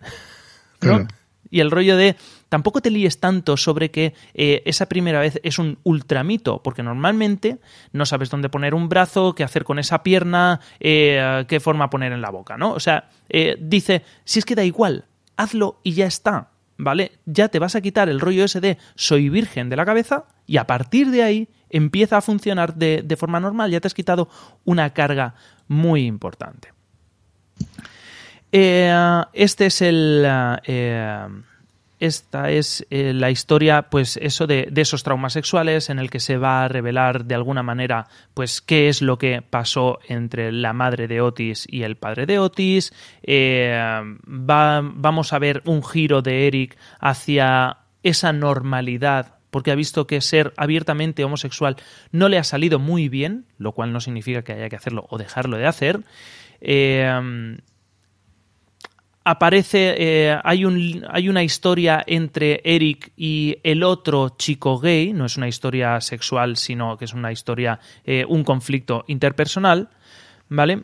Y 1.50 1.62
el 1.62 1.72
rollo 1.72 1.96
de, 1.96 2.18
tampoco 2.50 2.82
te 2.82 2.92
líes 2.92 3.22
tanto 3.22 3.56
sobre 3.56 3.90
que 3.90 4.14
eh, 4.34 4.62
esa 4.66 4.88
primera 4.90 5.22
vez 5.22 5.40
es 5.44 5.60
un 5.60 5.80
ultramito, 5.84 6.62
porque 6.62 6.84
normalmente 6.84 7.60
no 7.94 8.06
sabes 8.06 8.30
dónde 8.30 8.50
poner 8.50 8.76
un 8.76 8.90
brazo, 8.90 9.34
qué 9.34 9.46
hacer 9.46 9.64
con 9.64 9.80
esa 9.80 10.04
pierna, 10.04 10.60
eh, 10.82 11.46
qué 11.48 11.62
forma 11.62 11.90
poner 11.90 12.12
en 12.12 12.20
la 12.22 12.32
boca, 12.32 12.58
¿no? 12.58 12.74
O 12.74 12.82
sea, 12.82 13.10
eh, 13.30 13.56
dice, 13.62 14.04
si 14.26 14.40
es 14.40 14.46
que 14.46 14.56
da 14.56 14.66
igual, 14.66 15.06
hazlo 15.38 15.80
y 15.84 15.94
ya 15.94 16.06
está, 16.06 16.50
¿vale? 16.78 17.14
Ya 17.26 17.48
te 17.48 17.60
vas 17.60 17.76
a 17.76 17.82
quitar 17.82 18.10
el 18.10 18.20
rollo 18.20 18.44
ese 18.44 18.60
de 18.60 18.78
soy 18.96 19.30
virgen 19.30 19.70
de 19.70 19.76
la 19.76 19.86
cabeza 19.86 20.26
y 20.46 20.58
a 20.58 20.68
partir 20.68 21.10
de 21.12 21.24
ahí 21.24 21.50
empieza 21.70 22.18
a 22.18 22.22
funcionar 22.22 22.76
de, 22.76 23.02
de 23.04 23.16
forma 23.16 23.40
normal, 23.40 23.72
ya 23.72 23.80
te 23.80 23.88
has 23.88 23.94
quitado 23.94 24.30
una 24.66 24.90
carga 24.92 25.36
muy 25.68 26.06
importante. 26.06 26.74
Eh, 28.52 29.24
este 29.34 29.66
es 29.68 29.82
el. 29.82 30.26
eh, 30.66 31.28
esta 32.00 32.52
es 32.52 32.86
eh, 32.90 33.14
la 33.14 33.32
historia, 33.32 33.84
pues 33.90 34.18
eso 34.18 34.46
de, 34.48 34.72
esos 34.76 35.04
traumas 35.04 35.34
sexuales 35.34 35.90
en 35.90 36.00
el 36.00 36.10
que 36.10 36.20
se 36.20 36.38
va 36.38 36.64
a 36.64 36.68
revelar 36.68 37.26
de 37.26 37.36
alguna 37.36 37.64
manera, 37.64 38.08
pues 38.34 38.62
qué 38.62 38.88
es 38.90 39.02
lo 39.02 39.18
que 39.18 39.42
pasó 39.42 40.00
entre 40.08 40.52
la 40.52 40.74
madre 40.74 41.08
de 41.08 41.22
Otis 41.22 41.66
y 41.70 41.84
el 41.84 41.96
padre 41.98 42.26
de 42.26 42.40
Otis. 42.40 42.94
Eh, 43.24 43.76
va- 44.28 44.82
vamos 44.84 45.34
a 45.34 45.40
ver 45.40 45.62
un 45.66 45.84
giro 45.84 46.22
de 46.22 46.48
Eric 46.48 46.78
hacia 47.00 47.78
esa 48.04 48.32
normalidad 48.32 49.34
porque 49.50 49.72
ha 49.72 49.76
visto 49.76 50.06
que 50.06 50.22
ser 50.22 50.54
abiertamente 50.58 51.24
homosexual 51.24 51.78
no 52.12 52.30
le 52.30 52.38
ha 52.38 52.44
salido 52.44 52.80
muy 52.80 53.10
bien, 53.10 53.46
lo 53.58 53.72
cual 53.72 53.92
no 53.92 54.02
significa 54.02 54.44
que 54.44 54.54
haya 54.54 54.70
que 54.70 54.76
hacerlo 54.76 55.08
o 55.10 55.18
dejarlo 55.18 55.58
de 55.58 55.66
hacer. 55.66 56.02
Eh, 56.62 57.58
aparece, 59.30 59.96
eh, 59.98 60.40
hay, 60.42 60.64
un, 60.64 61.06
hay 61.10 61.28
una 61.28 61.44
historia 61.44 62.02
entre 62.08 62.62
Eric 62.64 63.12
y 63.18 63.58
el 63.62 63.84
otro 63.84 64.30
chico 64.38 64.80
gay, 64.80 65.12
no 65.12 65.26
es 65.26 65.36
una 65.36 65.50
historia 65.50 66.00
sexual, 66.00 66.56
sino 66.56 66.98
que 66.98 67.04
es 67.04 67.14
una 67.14 67.34
historia, 67.34 67.78
eh, 68.06 68.24
un 68.26 68.46
conflicto 68.46 69.04
interpersonal, 69.08 69.90
¿vale? 70.48 70.84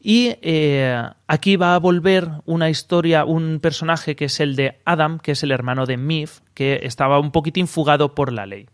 Y 0.00 0.34
eh, 0.42 1.00
aquí 1.28 1.54
va 1.54 1.76
a 1.76 1.78
volver 1.78 2.28
una 2.44 2.70
historia, 2.70 3.24
un 3.24 3.60
personaje 3.60 4.16
que 4.16 4.24
es 4.24 4.40
el 4.40 4.56
de 4.56 4.80
Adam, 4.84 5.20
que 5.20 5.32
es 5.32 5.44
el 5.44 5.52
hermano 5.52 5.86
de 5.86 5.96
Mif, 5.96 6.40
que 6.54 6.80
estaba 6.82 7.20
un 7.20 7.30
poquitín 7.30 7.68
fugado 7.68 8.16
por 8.16 8.32
la 8.32 8.46
ley, 8.46 8.66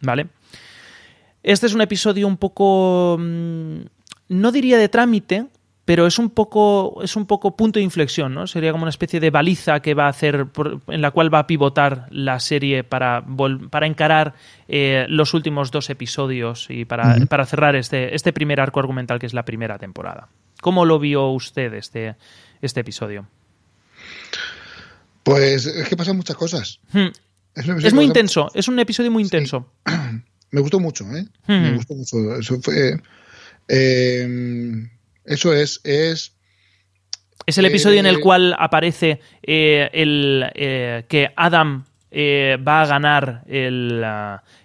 ¿vale? 0.00 0.28
Este 1.42 1.66
es 1.66 1.74
un 1.74 1.82
episodio 1.82 2.26
un 2.26 2.38
poco, 2.38 3.18
mm, 3.20 3.80
no 4.28 4.52
diría 4.52 4.78
de 4.78 4.88
trámite, 4.88 5.48
pero 5.88 6.06
es 6.06 6.18
un 6.18 6.28
poco 6.28 7.00
es 7.02 7.16
un 7.16 7.24
poco 7.24 7.56
punto 7.56 7.78
de 7.78 7.82
inflexión, 7.82 8.34
¿no? 8.34 8.46
Sería 8.46 8.72
como 8.72 8.82
una 8.82 8.90
especie 8.90 9.20
de 9.20 9.30
baliza 9.30 9.80
que 9.80 9.94
va 9.94 10.04
a 10.04 10.10
hacer 10.10 10.44
por- 10.44 10.82
en 10.88 11.00
la 11.00 11.12
cual 11.12 11.32
va 11.32 11.38
a 11.38 11.46
pivotar 11.46 12.06
la 12.10 12.40
serie 12.40 12.84
para 12.84 13.24
para 13.70 13.86
encarar 13.86 14.34
eh, 14.68 15.06
los 15.08 15.32
últimos 15.32 15.70
dos 15.70 15.88
episodios 15.88 16.66
y 16.68 16.84
para, 16.84 17.16
para 17.26 17.46
cerrar 17.46 17.74
este 17.74 18.14
este 18.14 18.34
primer 18.34 18.60
arco 18.60 18.80
argumental 18.80 19.18
que 19.18 19.24
es 19.24 19.32
la 19.32 19.46
primera 19.46 19.78
temporada. 19.78 20.28
¿Cómo 20.60 20.84
lo 20.84 20.98
vio 20.98 21.28
usted 21.30 21.72
este 21.72 22.16
este 22.60 22.80
episodio? 22.80 23.26
Pues 25.22 25.64
es 25.64 25.88
que 25.88 25.96
pasan 25.96 26.16
muchas 26.18 26.36
cosas. 26.36 26.80
Hmm, 26.92 27.08
Es 27.54 27.94
muy 27.94 28.04
intenso, 28.04 28.50
es 28.54 28.68
un 28.68 28.78
episodio 28.78 29.10
muy 29.10 29.22
intenso. 29.22 29.72
Me 30.50 30.60
gustó 30.60 30.80
mucho, 30.80 31.04
¿eh? 31.16 31.26
Me 31.46 31.68
Ujú. 31.68 31.76
gustó 31.76 31.94
mucho. 31.94 32.36
Eso 32.38 32.60
fue. 32.60 33.00
eh, 33.68 34.88
eso 35.28 35.52
es. 35.54 35.80
Es. 35.84 36.34
Es 37.46 37.56
el 37.56 37.64
episodio 37.64 37.98
en 38.00 38.06
el 38.06 38.16
Eh, 38.16 38.20
cual 38.20 38.54
aparece 38.58 39.20
eh, 39.42 39.88
el, 39.92 40.44
eh, 40.54 41.04
que 41.08 41.30
Adam 41.36 41.84
eh, 42.10 42.58
va 42.66 42.82
a 42.82 42.86
ganar 42.86 43.42
el, 43.46 44.04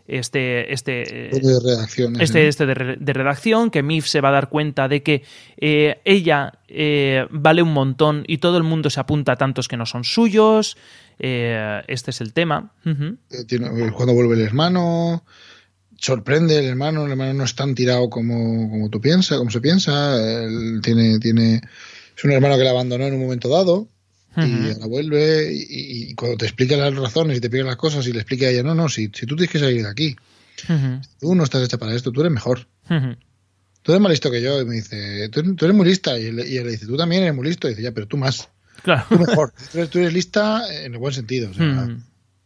este, 0.08 0.74
este, 0.74 0.92
de 1.32 1.60
redacción. 1.64 2.20
este, 2.22 2.48
este 2.48 2.66
de, 2.66 2.98
de 3.00 3.14
redacción, 3.14 3.70
que 3.70 3.84
Mif 3.84 4.06
se 4.08 4.20
va 4.22 4.30
a 4.30 4.32
dar 4.34 4.50
cuenta 4.50 4.88
de 4.90 5.02
que 5.02 5.24
ella 5.58 6.54
eh, 6.68 7.26
vale 7.30 7.62
un 7.62 7.72
montón 7.74 8.24
y 8.28 8.40
todo 8.40 8.58
el 8.58 8.64
mundo 8.64 8.90
se 8.90 9.00
apunta 9.00 9.34
a 9.34 9.36
tantos 9.38 9.68
que 9.70 9.78
no 9.78 9.86
son 9.86 10.04
suyos. 10.04 10.76
Eh, 11.20 11.82
este 11.88 12.12
es 12.12 12.20
el 12.22 12.34
tema. 12.34 12.72
Tiene- 13.48 13.68
eh, 13.68 13.92
cuando 13.94 14.14
vuelve 14.14 14.36
el 14.36 14.42
hermano, 14.42 15.24
sorprende 16.04 16.60
el 16.60 16.66
hermano, 16.66 17.06
el 17.06 17.12
hermano 17.12 17.34
no 17.34 17.44
es 17.46 17.56
tan 17.56 17.74
tirado 17.76 18.10
como, 18.10 18.70
como 18.70 18.90
tú 18.90 19.00
piensas, 19.00 19.38
como 19.38 19.50
se 19.50 19.62
piensa. 19.62 20.44
Él 20.44 20.82
tiene, 20.84 21.18
tiene, 21.20 21.62
es 22.18 22.24
un 22.26 22.32
hermano 22.32 22.58
que 22.58 22.66
la 22.66 22.72
abandonó 22.72 23.06
en 23.06 23.14
un 23.14 23.22
momento 23.22 23.48
dado. 23.48 23.88
Y 24.36 24.42
Ujú. 24.42 24.74
ahora 24.74 24.86
vuelve 24.88 25.54
y, 25.54 26.10
y 26.10 26.14
cuando 26.16 26.38
te 26.38 26.46
explica 26.46 26.76
las 26.76 26.94
razones 26.96 27.38
y 27.38 27.40
te 27.40 27.48
explica 27.48 27.66
las 27.68 27.78
cosas 27.78 28.06
y 28.08 28.12
le 28.12 28.20
explica 28.20 28.48
a 28.48 28.50
ella, 28.50 28.64
no, 28.64 28.76
no, 28.76 28.90
si, 28.90 29.12
si 29.14 29.26
tú 29.26 29.36
tienes 29.36 29.52
que 29.52 29.60
salir 29.60 29.84
de 29.84 29.90
aquí, 29.90 30.16
Ujú. 30.68 31.02
tú 31.22 31.36
no 31.36 31.44
estás 31.44 31.64
hecha 31.64 31.78
para 31.78 31.96
esto, 31.96 32.12
tú 32.12 32.20
eres 32.20 32.34
mejor. 32.34 32.68
Ujú. 32.90 33.16
Tú 33.82 33.92
eres 33.94 34.02
más 34.02 34.12
listo 34.12 34.30
que 34.30 34.42
yo. 34.42 34.62
Y 34.62 34.66
me 34.66 34.76
dice, 34.76 35.30
tú, 35.30 35.56
tú 35.56 35.66
eres 35.66 35.78
muy 35.78 35.86
lista. 35.86 36.20
Y 36.20 36.26
él, 36.26 36.44
y 36.46 36.58
él 36.58 36.66
le 36.66 36.72
dice, 36.72 36.86
tú 36.86 36.98
también 36.98 37.24
eres 37.24 37.36
muy 37.36 37.48
listo. 37.48 37.68
Y 37.68 37.72
dice, 37.72 37.82
ya, 37.84 37.94
pero 37.94 38.08
tú 38.08 38.18
más. 38.18 38.50
Claro. 38.82 39.06
Tú 39.08 39.20
mejor. 39.20 39.54
tú, 39.72 39.78
eres, 39.78 39.90
tú 39.90 40.00
eres 40.00 40.14
lista 40.14 40.66
en 40.84 40.94
el 40.94 41.00
buen 41.00 41.14
sentido. 41.14 41.52
O 41.52 41.54
sea, 41.54 41.88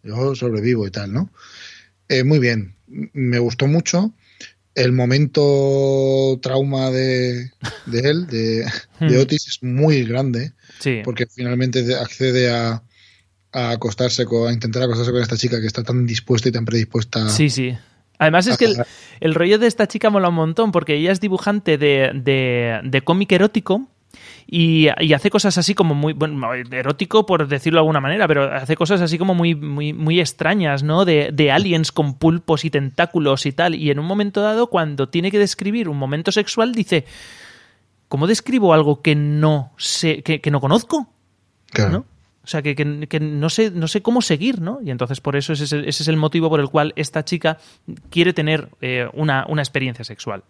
yo 0.03 0.35
sobrevivo 0.35 0.85
y 0.85 0.91
tal, 0.91 1.11
¿no? 1.11 1.31
Eh, 2.09 2.23
muy 2.23 2.39
bien. 2.39 2.75
Me 2.87 3.39
gustó 3.39 3.67
mucho. 3.67 4.13
El 4.75 4.91
momento 4.91 6.39
trauma 6.41 6.89
de, 6.91 7.51
de 7.85 7.99
él, 7.99 8.27
de, 8.27 8.37
de 8.99 9.17
Hmm. 9.17 9.21
Otis, 9.21 9.47
es 9.47 9.63
muy 9.63 10.03
grande. 10.03 10.53
Sí. 10.79 11.01
Porque 11.03 11.25
finalmente 11.27 11.83
de- 11.83 11.95
accede 11.95 12.49
a, 12.51 12.83
a 13.51 13.71
acostarse 13.71 14.25
con, 14.25 14.47
a 14.49 14.53
intentar 14.53 14.83
acostarse 14.83 15.11
con 15.11 15.21
esta 15.21 15.37
chica 15.37 15.59
que 15.61 15.67
está 15.67 15.83
tan 15.83 16.05
dispuesta 16.05 16.49
y 16.49 16.51
tan 16.51 16.65
predispuesta. 16.65 17.27
Sí, 17.29 17.49
sí. 17.49 17.75
Además 18.19 18.47
es 18.47 18.57
que 18.57 18.73
el 19.19 19.35
rollo 19.35 19.59
de 19.59 19.67
esta 19.67 19.87
chica 19.87 20.09
mola 20.09 20.29
un 20.29 20.35
montón 20.35 20.71
porque 20.71 20.95
ella 20.95 21.11
es 21.11 21.19
dibujante 21.19 21.77
de, 21.77 22.11
de, 22.15 22.79
de 22.83 23.01
cómic 23.01 23.31
erótico 23.31 23.87
y, 24.49 24.87
y 25.01 25.13
hace 25.13 25.29
cosas 25.29 25.57
así 25.57 25.75
como 25.75 25.93
muy, 25.93 26.13
bueno, 26.13 26.53
erótico 26.53 27.25
por 27.25 27.47
decirlo 27.47 27.77
de 27.77 27.81
alguna 27.81 27.99
manera, 27.99 28.27
pero 28.27 28.43
hace 28.53 28.75
cosas 28.77 29.01
así 29.01 29.17
como 29.17 29.35
muy, 29.35 29.53
muy, 29.55 29.91
muy 29.93 30.19
extrañas, 30.21 30.83
¿no? 30.83 31.03
De, 31.03 31.31
de 31.33 31.51
aliens 31.51 31.91
con 31.91 32.13
pulpos 32.17 32.63
y 32.63 32.69
tentáculos 32.69 33.45
y 33.45 33.51
tal. 33.51 33.75
Y 33.75 33.91
en 33.91 33.99
un 33.99 34.05
momento 34.05 34.41
dado, 34.41 34.67
cuando 34.67 35.09
tiene 35.09 35.31
que 35.31 35.39
describir 35.39 35.89
un 35.89 35.97
momento 35.97 36.31
sexual, 36.31 36.71
dice, 36.73 37.05
¿cómo 38.07 38.25
describo 38.25 38.73
algo 38.73 39.01
que 39.01 39.15
no 39.15 39.73
sé, 39.77 40.23
que, 40.23 40.39
que 40.39 40.49
no 40.51 40.61
conozco? 40.61 41.13
Claro. 41.71 41.91
¿no? 41.91 42.05
O 42.43 42.47
sea, 42.49 42.61
que, 42.61 42.75
que- 42.77 43.07
que 43.07 43.19
no, 43.19 43.49
sé, 43.49 43.71
no 43.71 43.89
sé 43.89 44.01
cómo 44.01 44.21
seguir, 44.21 44.61
¿no? 44.61 44.79
Y 44.81 44.89
entonces 44.91 45.19
por 45.19 45.35
eso 45.35 45.51
ese 45.51 45.65
es 45.65 45.73
el, 45.73 45.85
ese 45.89 46.03
es 46.03 46.07
el 46.07 46.15
motivo 46.15 46.49
por 46.49 46.61
el 46.61 46.69
cual 46.69 46.93
esta 46.95 47.25
chica 47.25 47.57
quiere 48.09 48.31
tener 48.31 48.69
eh, 48.79 49.09
una, 49.11 49.45
una 49.49 49.61
experiencia 49.61 50.05
sexual. 50.05 50.43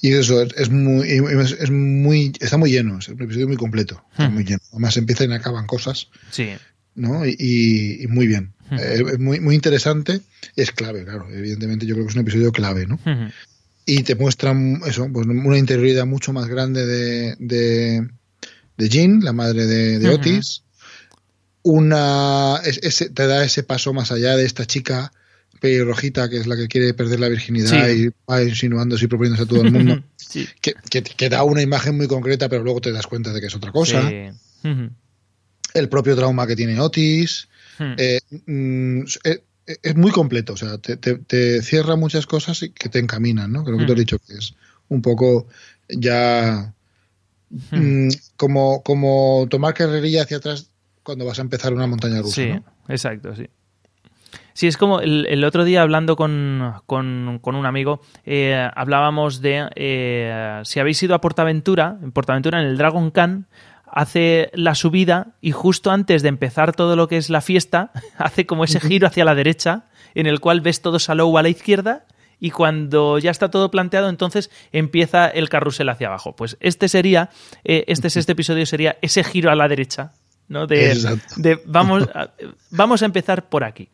Y 0.00 0.12
eso 0.12 0.42
es, 0.42 0.52
es 0.56 0.70
muy, 0.70 1.08
es, 1.08 1.52
es 1.52 1.70
muy, 1.70 2.32
está 2.40 2.56
muy 2.56 2.70
lleno, 2.70 2.98
es 2.98 3.08
un 3.08 3.20
episodio 3.22 3.48
muy 3.48 3.56
completo, 3.56 4.02
Hmm. 4.16 4.32
muy 4.34 4.44
lleno. 4.44 4.60
Además 4.72 4.96
empiezan 4.96 5.30
y 5.30 5.34
acaban 5.34 5.66
cosas, 5.66 6.08
Sí. 6.30 6.50
¿no? 6.94 7.26
Y, 7.26 7.98
y- 8.02 8.06
muy 8.06 8.26
bien. 8.28 8.52
Hmm. 8.70 8.78
Eh, 8.78 9.02
es 9.14 9.18
muy, 9.18 9.40
muy 9.40 9.54
interesante, 9.54 10.20
es 10.56 10.70
clave, 10.72 11.04
claro. 11.04 11.28
Evidentemente 11.30 11.84
yo 11.86 11.94
creo 11.94 12.06
que 12.06 12.10
es 12.10 12.16
un 12.16 12.22
episodio 12.22 12.52
clave, 12.52 12.86
¿no? 12.86 12.94
Ujú. 12.96 13.32
Y 13.86 14.02
te 14.02 14.14
muestran 14.14 14.80
eso, 14.86 15.08
pues 15.12 15.26
una 15.26 15.56
interioridad 15.58 16.04
mucho 16.06 16.32
más 16.32 16.46
grande 16.46 16.84
de, 16.86 17.36
de, 17.38 18.06
de 18.76 18.88
Jean, 18.88 19.20
la 19.24 19.32
madre 19.32 19.66
de. 19.66 20.08
Otis. 20.10 20.62
Una, 21.62 22.60
es- 22.64 22.78
ese- 22.82 23.10
te 23.10 23.26
da 23.26 23.44
ese 23.44 23.62
paso 23.62 23.92
más 23.92 24.12
allá 24.12 24.36
de 24.36 24.44
esta 24.44 24.64
chica 24.66 25.12
pelirrojita 25.60 26.28
que 26.28 26.36
es 26.38 26.46
la 26.46 26.56
que 26.56 26.68
quiere 26.68 26.94
perder 26.94 27.20
la 27.20 27.28
virginidad 27.28 27.86
Sí. 27.86 28.04
y 28.06 28.30
va 28.30 28.42
insinuándose 28.42 29.04
y 29.04 29.08
proponiéndose 29.08 29.42
a 29.44 29.46
todo 29.46 29.62
el 29.62 29.72
mundo. 29.72 30.02
Sí. 30.16 30.46
que, 30.60 30.74
que, 30.90 31.02
que 31.02 31.28
da 31.30 31.42
una 31.42 31.62
imagen 31.62 31.96
muy 31.96 32.06
concreta, 32.06 32.48
pero 32.50 32.62
luego 32.62 32.82
te 32.82 32.92
das 32.92 33.06
cuenta 33.06 33.32
de 33.32 33.40
que 33.40 33.46
es 33.46 33.54
otra 33.54 33.72
cosa. 33.72 34.06
Sí. 34.08 34.28
El 35.74 35.88
propio 35.88 36.14
trauma 36.16 36.46
que 36.46 36.56
tiene 36.56 36.78
Otis. 36.80 37.48
Ujú. 37.80 37.94
eh, 37.96 38.20
mm, 38.46 39.02
eh, 39.24 39.42
es 39.82 39.96
muy 39.96 40.10
completo, 40.10 40.54
o 40.54 40.56
sea, 40.56 40.78
te, 40.78 40.96
te- 40.96 41.18
te 41.18 41.62
cierra 41.62 41.94
muchas 41.96 42.26
cosas 42.26 42.62
y 42.62 42.70
que 42.70 42.88
te 42.88 42.98
encaminan, 42.98 43.52
¿no? 43.52 43.64
Creo 43.64 43.78
que 43.78 43.84
tú 43.86 43.92
has 43.92 43.96
Mm. 43.98 44.00
dicho 44.00 44.18
que 44.18 44.34
es 44.34 44.54
un 44.88 45.00
poco 45.02 45.46
ya 45.88 46.74
Ujú. 47.50 47.76
mm, 47.76 48.08
como, 48.36 48.82
como 48.82 49.46
tomar 49.50 49.74
carrerilla 49.74 50.22
hacia 50.22 50.38
atrás 50.38 50.70
cuando 51.02 51.24
vas 51.24 51.38
a 51.38 51.42
empezar 51.42 51.72
una 51.72 51.86
montaña 51.86 52.20
rusa. 52.20 52.34
Sí, 52.34 52.48
¿no? 52.48 52.64
exacto, 52.88 53.34
sí. 53.36 53.46
Sí, 54.58 54.66
es 54.66 54.76
como 54.76 54.98
el, 54.98 55.24
el 55.28 55.44
otro 55.44 55.62
día 55.62 55.82
hablando 55.82 56.16
con, 56.16 56.74
con- 56.86 57.38
con 57.40 57.54
un 57.54 57.64
amigo, 57.64 58.00
eh, 58.26 58.68
hablábamos 58.74 59.40
de 59.40 59.68
eh, 59.76 60.60
si 60.64 60.80
habéis 60.80 61.00
ido 61.00 61.14
a 61.14 61.20
Portaventura, 61.20 61.96
en 62.02 62.10
Portaventura, 62.10 62.60
en 62.60 62.66
el 62.66 62.76
Dragon 62.76 63.12
Khan, 63.12 63.46
hace 63.86 64.50
la 64.54 64.74
subida 64.74 65.28
y 65.40 65.52
justo 65.52 65.92
antes 65.92 66.22
de 66.22 66.28
empezar 66.30 66.74
todo 66.74 66.96
lo 66.96 67.06
que 67.06 67.18
es 67.18 67.30
la 67.30 67.40
fiesta, 67.40 67.92
hace 68.18 68.46
como 68.46 68.64
ese 68.64 68.80
giro 68.80 69.06
hacia 69.06 69.24
la 69.24 69.36
derecha, 69.36 69.84
en 70.16 70.26
el 70.26 70.40
cual 70.40 70.60
ves 70.60 70.82
todo 70.82 70.98
Salou 70.98 71.38
a 71.38 71.42
la 71.42 71.50
izquierda 71.50 72.04
y 72.40 72.50
cuando 72.50 73.18
ya 73.20 73.30
está 73.30 73.52
todo 73.52 73.70
planteado, 73.70 74.08
entonces 74.08 74.50
empieza 74.72 75.28
el 75.28 75.48
carrusel 75.48 75.88
hacia 75.88 76.08
abajo. 76.08 76.34
Pues 76.34 76.56
este 76.58 76.88
sería, 76.88 77.30
eh, 77.62 77.84
este 77.86 78.08
es 78.08 78.16
este 78.16 78.32
episodio 78.32 78.66
sería 78.66 78.96
ese 79.02 79.22
giro 79.22 79.52
a 79.52 79.54
la 79.54 79.68
derecha, 79.68 80.14
¿no? 80.48 80.66
De, 80.66 80.90
de 81.36 81.60
vamos, 81.64 82.08
a, 82.12 82.30
vamos 82.72 83.02
a 83.02 83.06
empezar 83.06 83.48
por 83.48 83.62
aquí. 83.62 83.88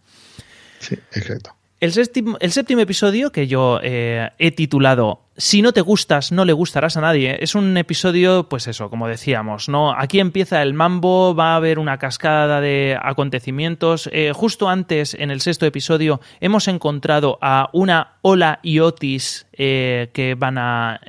Sí, 0.85 0.97
exacto. 1.13 1.55
El 1.81 1.93
séptimo, 1.93 2.81
episodio, 2.81 3.31
que 3.31 3.47
yo 3.47 3.79
eh, 3.83 4.31
he 4.39 4.53
titulado 4.53 5.21
Si 5.37 5.61
no 5.61 5.73
te 5.73 5.83
gustas, 5.83 6.33
no 6.33 6.47
le 6.47 6.55
gustarás 6.55 6.97
a 6.97 7.03
nadie, 7.03 7.37
es 7.41 7.55
un 7.55 7.77
episodio, 7.77 8.49
pues 8.49 8.69
eso, 8.69 8.89
como 8.89 9.07
decíamos, 9.07 9.69
¿no? 9.69 9.93
Aquí 9.93 10.19
empieza 10.19 10.63
el 10.63 10.73
mambo, 10.73 11.35
va 11.35 11.53
a 11.53 11.57
haber 11.57 11.79
una 11.79 11.99
cascada 11.99 12.63
de 12.63 12.97
acontecimientos. 13.03 14.09
Eh, 14.13 14.33
justo 14.35 14.71
antes, 14.71 15.13
en 15.13 15.31
el 15.31 15.43
sexto 15.43 15.67
episodio, 15.67 16.23
hemos 16.41 16.69
encontrado 16.69 17.39
a 17.43 17.69
una 17.75 18.15
Ola 18.23 18.61
y 18.63 18.79
Otis 18.79 19.47
eh, 19.53 20.09
que 20.15 20.37
van 20.37 20.57
a, 20.57 21.01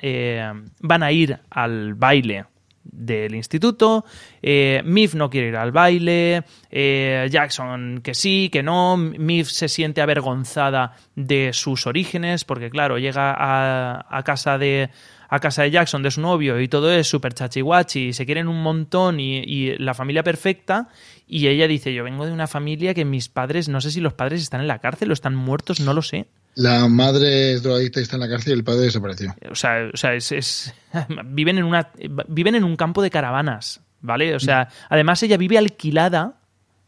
van 0.81 1.03
a 1.03 1.11
ir 1.13 1.39
al 1.51 1.93
baile 1.93 2.45
del 2.85 3.35
instituto. 3.35 4.05
Eh, 4.41 4.81
Mif 4.85 5.15
no 5.15 5.29
quiere 5.29 5.49
ir 5.49 5.55
al 5.57 5.71
baile. 5.71 6.43
eh, 6.69 7.27
Jackson 7.29 8.01
que 8.03 8.13
sí, 8.13 8.49
que 8.51 8.63
no. 8.63 8.95
Mif 8.97 9.49
se 9.49 9.67
siente 9.67 10.01
avergonzada 10.01 10.93
de 11.15 11.51
sus 11.53 11.87
orígenes 11.87 12.45
porque, 12.45 12.69
claro, 12.69 12.97
llega 12.97 13.33
a, 13.37 14.05
a 14.09 14.23
casa 14.23 14.57
de 14.57 14.89
a 15.27 15.39
casa 15.39 15.63
de 15.63 15.71
Jackson, 15.71 16.03
de 16.03 16.11
su 16.11 16.21
novio, 16.21 16.61
y 16.61 16.67
todo 16.67 16.91
es 16.91 17.07
súper 17.07 17.33
chachihuachi, 17.33 18.09
y 18.09 18.13
se 18.13 18.27
quieren 18.27 18.47
un 18.47 18.61
montón, 18.61 19.19
y, 19.19 19.39
y 19.39 19.75
la 19.79 19.95
familia 19.95 20.21
perfecta, 20.21 20.87
y 21.27 21.47
ella 21.47 21.67
dice, 21.67 21.93
yo 21.93 22.03
vengo 22.03 22.25
de 22.25 22.31
una 22.31 22.47
familia 22.47 22.93
que 22.93 23.05
mis 23.05 23.29
padres, 23.29 23.67
no 23.69 23.81
sé 23.81 23.91
si 23.91 23.99
los 24.01 24.13
padres 24.13 24.41
están 24.41 24.61
en 24.61 24.67
la 24.67 24.79
cárcel 24.79 25.09
o 25.09 25.13
están 25.13 25.35
muertos, 25.35 25.79
no 25.79 25.93
lo 25.93 26.01
sé. 26.01 26.27
La 26.55 26.87
madre 26.87 27.51
es 27.53 27.63
drogadicta 27.63 27.99
y 27.99 28.03
está 28.03 28.15
en 28.15 28.21
la 28.21 28.29
cárcel 28.29 28.53
y 28.53 28.57
el 28.57 28.63
padre 28.63 28.81
desapareció. 28.81 29.35
O 29.51 29.55
sea, 29.55 29.89
o 29.93 29.97
sea 29.97 30.13
es, 30.13 30.31
es- 30.31 30.73
viven 31.25 31.57
en 31.57 31.65
una 31.65 31.89
viven 32.27 32.55
en 32.55 32.63
un 32.63 32.75
campo 32.77 33.01
de 33.01 33.09
caravanas, 33.09 33.81
¿vale? 34.01 34.35
O 34.35 34.39
sea, 34.39 34.69
además 34.89 35.21
ella 35.23 35.37
vive 35.37 35.57
alquilada. 35.57 36.35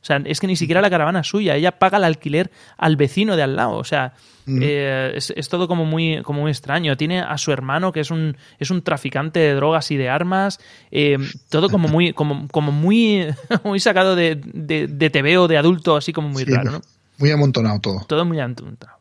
O 0.07 0.13
sea, 0.15 0.21
es 0.23 0.39
que 0.39 0.47
ni 0.47 0.55
siquiera 0.55 0.79
la 0.81 0.89
caravana 0.89 1.19
es 1.19 1.27
suya, 1.27 1.57
ella 1.57 1.73
paga 1.73 1.97
el 1.97 2.05
alquiler 2.05 2.49
al 2.77 2.95
vecino 2.95 3.35
de 3.35 3.43
al 3.43 3.55
lado. 3.57 3.75
O 3.75 3.83
sea, 3.83 4.13
Mm. 4.49 4.59
eh, 4.63 5.11
es, 5.15 5.33
es 5.35 5.49
todo 5.49 5.67
como 5.67 5.83
muy, 5.83 6.21
como 6.23 6.39
muy 6.39 6.51
extraño. 6.51 6.95
Tiene 6.95 7.19
a 7.19 7.37
su 7.37 7.51
hermano, 7.51 7.91
que 7.91 7.99
es 7.99 8.09
un, 8.11 8.37
es 8.59 8.71
un 8.71 8.81
traficante 8.81 9.41
de 9.41 9.53
drogas 9.55 9.91
y 9.91 9.97
de 9.97 10.07
armas. 10.07 10.59
eh, 10.89 11.17
todo 11.49 11.69
como 11.69 11.89
muy, 11.89 12.13
como, 12.13 12.47
como 12.47 12.71
muy, 12.71 13.25
muy 13.65 13.81
sacado 13.81 14.15
de, 14.15 14.35
de, 14.41 14.87
de 14.87 15.09
TV 15.09 15.37
o 15.37 15.49
de 15.49 15.57
adulto, 15.57 15.97
así 15.97 16.13
como 16.13 16.29
muy 16.29 16.45
Sí, 16.45 16.51
raro, 16.53 16.71
¿no? 16.71 16.81
Muy 17.17 17.29
amontonado 17.31 17.81
todo. 17.81 18.05
Todo 18.07 18.23
muy 18.23 18.39
antuntado. 18.39 18.93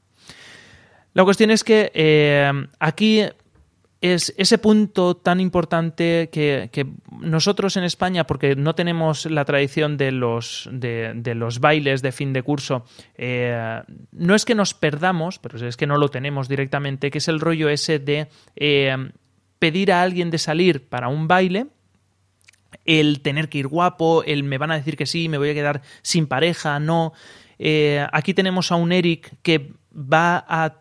La 1.15 1.23
cuestión 1.23 1.53
es 1.53 1.63
que 1.63 1.93
eh, 1.95 2.51
aquí 2.81 3.23
es 4.01 4.35
ese 4.37 4.59
punto 4.59 5.17
tan 5.17 5.41
importante 5.41 6.29
que, 6.31 6.69
que 6.73 6.87
nosotros 7.21 7.77
en 7.77 7.85
España, 7.85 8.27
porque 8.27 8.55
no 8.55 8.75
tenemos 8.75 9.27
la 9.27 9.45
tradición 9.45 9.97
de 9.97 10.13
los, 10.13 10.69
de, 10.71 11.13
de 11.15 11.35
los 11.35 11.61
bailes 11.61 12.03
de 12.03 12.13
fin 12.13 12.33
de 12.33 12.43
curso, 12.43 12.85
eh, 13.17 13.83
no 14.13 14.35
es 14.35 14.45
que 14.45 14.55
nos 14.55 14.75
perdamos, 14.75 15.39
pero 15.39 15.67
es 15.67 15.77
que 15.77 15.87
no 15.87 15.97
lo 15.97 16.11
tenemos 16.11 16.49
directamente, 16.49 17.11
que 17.11 17.19
es 17.19 17.29
el 17.29 17.41
rollo 17.41 17.69
ese 17.69 17.99
de 17.99 18.29
eh, 18.55 18.97
pedir 19.59 19.93
a 19.93 20.03
alguien 20.03 20.31
de 20.31 20.39
salir 20.39 20.89
para 20.89 21.09
un 21.09 21.27
baile 21.27 21.67
el 22.85 23.21
tener 23.21 23.49
que 23.49 23.59
ir 23.59 23.69
guapo, 23.69 24.23
el 24.25 24.45
me 24.45 24.59
van 24.59 24.71
a 24.71 24.77
decir 24.77 24.97
que 24.97 25.07
sí, 25.07 25.29
me 25.29 25.39
voy 25.39 25.51
a 25.51 25.55
quedar 25.55 25.83
sin 26.03 26.27
pareja, 26.27 26.79
no. 26.79 27.13
Eh, 27.59 28.07
aquí 28.13 28.35
tenemos 28.35 28.71
a 28.71 28.77
un 28.77 28.93
Eric 28.93 29.33
que 29.43 29.73
va 29.93 30.45
a 30.47 30.81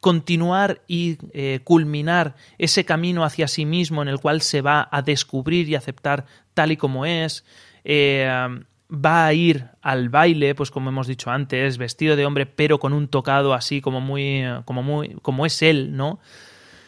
continuar 0.00 0.82
y 0.86 1.18
eh, 1.32 1.60
culminar 1.64 2.36
ese 2.58 2.84
camino 2.84 3.24
hacia 3.24 3.48
sí 3.48 3.64
mismo 3.64 4.02
en 4.02 4.08
el 4.08 4.20
cual 4.20 4.42
se 4.42 4.60
va 4.60 4.88
a 4.90 5.02
descubrir 5.02 5.68
y 5.68 5.74
aceptar 5.74 6.26
tal 6.54 6.72
y 6.72 6.76
como 6.76 7.06
es. 7.06 7.44
Eh, 7.84 8.28
va 8.88 9.26
a 9.26 9.32
ir 9.32 9.66
al 9.82 10.08
baile, 10.08 10.54
pues 10.54 10.70
como 10.70 10.90
hemos 10.90 11.08
dicho 11.08 11.30
antes, 11.30 11.76
vestido 11.76 12.14
de 12.14 12.24
hombre, 12.24 12.46
pero 12.46 12.78
con 12.78 12.92
un 12.92 13.08
tocado 13.08 13.52
así 13.52 13.80
como 13.80 14.00
muy, 14.00 14.44
como 14.64 14.82
muy, 14.82 15.16
como 15.22 15.44
es 15.44 15.60
él, 15.62 15.96
¿no? 15.96 16.20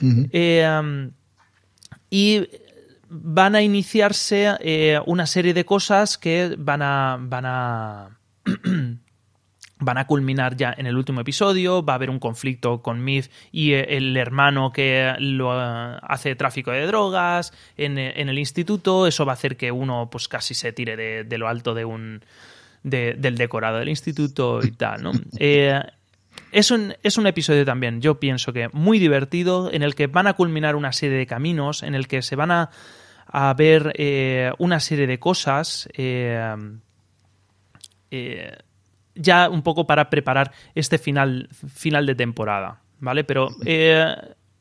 Eh, 0.00 1.10
y 2.10 2.48
van 3.08 3.56
a 3.56 3.62
iniciarse 3.62 5.00
una 5.06 5.26
serie 5.26 5.54
de 5.54 5.64
cosas 5.64 6.18
que 6.18 6.54
van 6.56 6.82
a. 6.82 7.18
van 7.20 7.44
a. 7.46 8.18
van 9.80 9.98
a 9.98 10.06
culminar 10.06 10.56
ya 10.56 10.74
en 10.76 10.86
el 10.86 10.96
último 10.96 11.20
episodio. 11.20 11.84
Va 11.84 11.92
a 11.94 11.96
haber 11.96 12.10
un 12.10 12.18
conflicto 12.18 12.82
con 12.82 13.02
Myth 13.04 13.30
y 13.52 13.72
eh, 13.72 13.96
el 13.96 14.16
hermano 14.16 14.72
que 14.72 15.14
lo 15.18 15.52
eh, 15.54 15.98
hace 16.02 16.34
tráfico 16.36 16.70
de 16.72 16.86
drogas 16.86 17.52
en, 17.76 17.98
eh, 17.98 18.14
en 18.20 18.28
el 18.28 18.38
instituto. 18.38 19.06
Eso 19.06 19.24
va 19.24 19.32
a 19.32 19.34
hacer 19.34 19.56
que 19.56 19.70
uno, 19.72 20.08
pues 20.10 20.28
casi 20.28 20.54
se 20.54 20.72
tire 20.72 20.96
de, 20.96 21.24
de 21.24 21.38
lo 21.38 21.48
alto 21.48 21.74
de 21.74 21.84
un. 21.84 22.22
de- 22.82 23.14
del 23.18 23.36
decorado 23.36 23.78
del 23.78 23.88
instituto 23.88 24.60
y 24.62 24.70
tal, 24.72 25.02
¿no? 25.02 25.12
Eh, 25.38 25.80
es 26.52 26.70
un, 26.70 26.94
es 27.02 27.18
un 27.18 27.26
episodio 27.26 27.64
también, 27.64 28.00
yo 28.00 28.20
pienso 28.20 28.52
que 28.52 28.68
muy 28.72 28.98
divertido, 29.00 29.70
en 29.72 29.82
el 29.82 29.94
que 29.94 30.06
van 30.06 30.26
a 30.28 30.34
culminar 30.34 30.76
una 30.76 30.92
serie 30.92 31.18
de 31.18 31.26
caminos, 31.26 31.82
en 31.82 31.94
el 31.94 32.06
que 32.06 32.22
se 32.22 32.36
van 32.36 32.50
a, 32.52 32.70
a 33.26 33.52
ver 33.54 33.92
eh, 33.96 34.52
una 34.58 34.78
serie 34.80 35.06
de 35.08 35.18
cosas, 35.18 35.88
eh, 35.94 36.46
ya 39.18 39.48
un 39.48 39.62
poco 39.62 39.86
para 39.86 40.08
preparar 40.10 40.52
este 40.74 40.98
final, 40.98 41.48
final 41.72 42.06
de 42.06 42.14
temporada, 42.14 42.80
¿vale? 43.00 43.24
Pero 43.24 43.48
eh, 43.64 44.06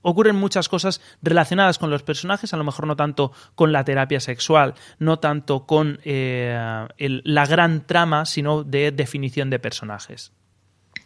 ocurren 0.02 0.36
muchas 0.36 0.70
cosas 0.70 1.02
relacionadas 1.22 1.78
con 1.80 1.90
los 1.90 2.04
personajes, 2.04 2.54
a 2.54 2.58
lo 2.58 2.64
mejor 2.64 2.88
no 2.88 2.96
tanto 2.96 3.32
con 3.56 3.72
la 3.72 3.84
terapia 3.84 4.20
sexual, 4.20 4.74
no 5.00 5.20
tanto 5.20 5.66
con 5.66 6.00
eh, 6.06 6.88
el- 6.98 7.22
la 7.26 7.46
gran 7.46 7.86
trama, 7.86 8.26
sino 8.26 8.64
de 8.64 8.92
definición 8.92 9.50
de 9.50 9.60
personajes. 9.60 10.32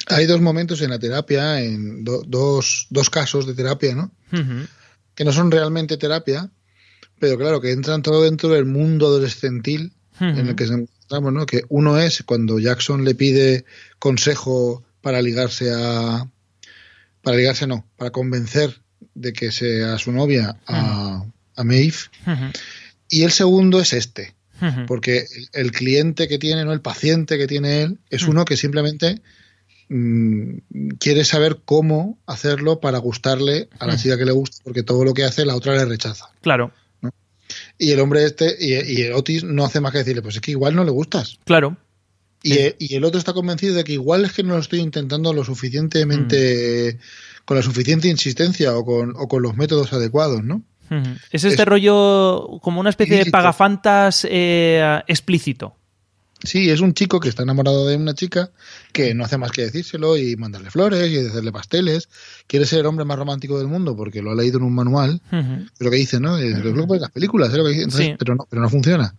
Hay 0.07 0.26
dos 0.26 0.41
momentos 0.41 0.82
en 0.82 0.90
la 0.90 0.99
terapia, 0.99 1.61
en 1.61 2.03
do- 2.03 2.23
dos, 2.26 2.88
dos 2.90 3.10
casos 3.10 3.45
de 3.45 3.53
terapia, 3.53 3.95
¿no? 3.95 4.11
Que 5.15 5.23
no 5.26 5.32
son 5.32 5.52
realmente 5.52 5.98
terapia, 5.98 6.49
pero 7.19 7.38
claro, 7.38 7.61
que 7.61 7.72
entran 7.72 8.02
todo 8.02 8.23
dentro 8.23 8.49
del 8.49 8.65
mundo 8.65 9.07
adolescentil 9.07 9.94
en 10.19 10.48
el 10.48 10.56
que 10.56 10.65
se 10.68 10.86
¿no? 11.20 11.46
Que 11.46 11.64
uno 11.70 11.98
es 12.00 12.24
cuando 12.24 12.60
Jackson 12.60 13.04
le 13.04 13.16
pide 13.16 13.66
consejo 14.00 14.84
para 15.02 15.22
ligarse 15.22 15.72
a. 15.74 16.28
Para 17.22 17.38
ligarse, 17.38 17.68
no, 17.68 17.86
para 17.98 18.12
convencer 18.12 18.82
de 19.14 19.34
que 19.34 19.52
sea 19.52 19.98
su 19.98 20.12
novia 20.12 20.58
a, 20.66 21.24
a 21.56 21.64
Maeve. 21.64 21.98
Y 23.10 23.24
el 23.24 23.32
segundo 23.32 23.80
es 23.80 23.94
este, 23.94 24.34
porque 24.88 25.26
el, 25.36 25.50
el 25.66 25.72
cliente 25.72 26.28
que 26.28 26.40
tiene, 26.40 26.64
no 26.66 26.74
el 26.74 26.82
paciente 26.82 27.38
que 27.38 27.48
tiene 27.48 27.84
él, 27.84 28.00
es 28.10 28.24
uno 28.24 28.46
que 28.46 28.58
simplemente 28.58 29.22
mm, 29.90 30.58
quiere 31.00 31.26
saber 31.26 31.60
cómo 31.66 32.18
hacerlo 32.26 32.80
para 32.80 33.00
gustarle 33.00 33.70
a 33.80 33.88
la 33.88 33.98
chica 33.98 34.18
que 34.18 34.26
le 34.26 34.32
gusta, 34.32 34.58
porque 34.64 34.84
todo 34.84 35.04
lo 35.04 35.14
que 35.14 35.26
hace 35.26 35.46
la 35.46 35.56
otra 35.56 35.74
le 35.76 35.86
rechaza. 35.86 36.30
Claro, 36.42 36.72
Y 37.77 37.91
el 37.91 37.99
hombre 37.99 38.26
este, 38.26 38.56
y, 38.60 38.73
y 38.73 39.02
el 39.03 39.14
Otis 39.14 39.43
no 39.43 39.65
hace 39.65 39.80
más 39.81 39.91
que 39.91 39.99
decirle, 39.99 40.22
pues 40.22 40.35
es 40.35 40.41
que 40.41 40.52
igual 40.52 40.76
no 40.76 40.84
le 40.84 40.91
gustas. 40.91 41.39
claro. 41.45 41.77
Y, 42.43 42.53
Sí. 42.53 42.57
e- 42.60 42.76
y 42.80 42.95
el 42.95 43.03
otro 43.03 43.19
está 43.19 43.34
convencido 43.34 43.76
de 43.76 43.84
que 43.84 43.93
igual 43.93 44.26
es 44.26 44.31
que 44.34 44.41
no 44.41 44.56
lo 44.56 44.60
estoy 44.61 44.80
intentando 44.80 45.31
lo 45.31 45.43
suficientemente, 45.43 46.93
Mm. 46.95 47.45
con 47.45 47.57
la 47.57 47.64
suficiente 47.64 48.07
insistencia 48.07 48.76
o 48.76 48.84
con, 48.85 49.14
o 49.15 49.27
con 49.27 49.41
los 49.43 49.56
métodos 49.57 49.93
adecuados, 49.93 50.43
¿no? 50.43 50.64
Es 51.31 51.43
este 51.45 51.61
Es- 51.61 51.68
rollo 51.68 52.60
como 52.61 52.80
una 52.81 52.89
especie 52.89 53.23
de 53.23 53.31
pagafantas 53.31 54.27
eh, 54.30 55.02
explícito. 55.07 55.76
Sí, 56.44 56.70
es 56.70 56.80
un 56.82 56.94
chico 56.94 57.20
que 57.20 57.30
está 57.30 57.44
enamorado 57.44 57.86
de 57.88 57.96
una 57.96 58.14
chica 58.16 58.50
que 58.92 59.14
no 59.14 59.24
hace 59.26 59.38
más 59.38 59.52
que 59.52 59.62
decírselo 59.64 60.18
y 60.18 60.36
mandarle 60.36 60.72
flores 60.72 61.12
y 61.12 61.18
hacerle 61.18 61.52
pasteles. 61.52 62.10
Quiere 62.48 62.66
ser 62.66 62.80
el 62.80 62.86
hombre 62.88 63.06
más 63.06 63.18
romántico 63.18 63.58
del 63.60 63.68
mundo 63.68 63.96
porque 63.96 64.22
lo 64.22 64.32
ha 64.32 64.36
leído 64.36 64.58
en 64.58 64.64
un 64.66 64.74
manual. 64.74 65.22
Lo 65.80 65.92
que 65.92 65.98
dice, 65.98 66.20
¿no? 66.20 66.38
Es 66.38 66.58
las 66.64 67.12
películas, 67.12 67.52
es 67.52 67.58
lo 67.58 67.64
que 67.64 67.70
dice. 67.70 67.84
Entonces, 67.84 68.08
Sí. 68.08 68.16
pero, 68.18 68.36
no, 68.36 68.48
pero 68.50 68.62
no 68.62 68.70
funciona. 68.70 69.14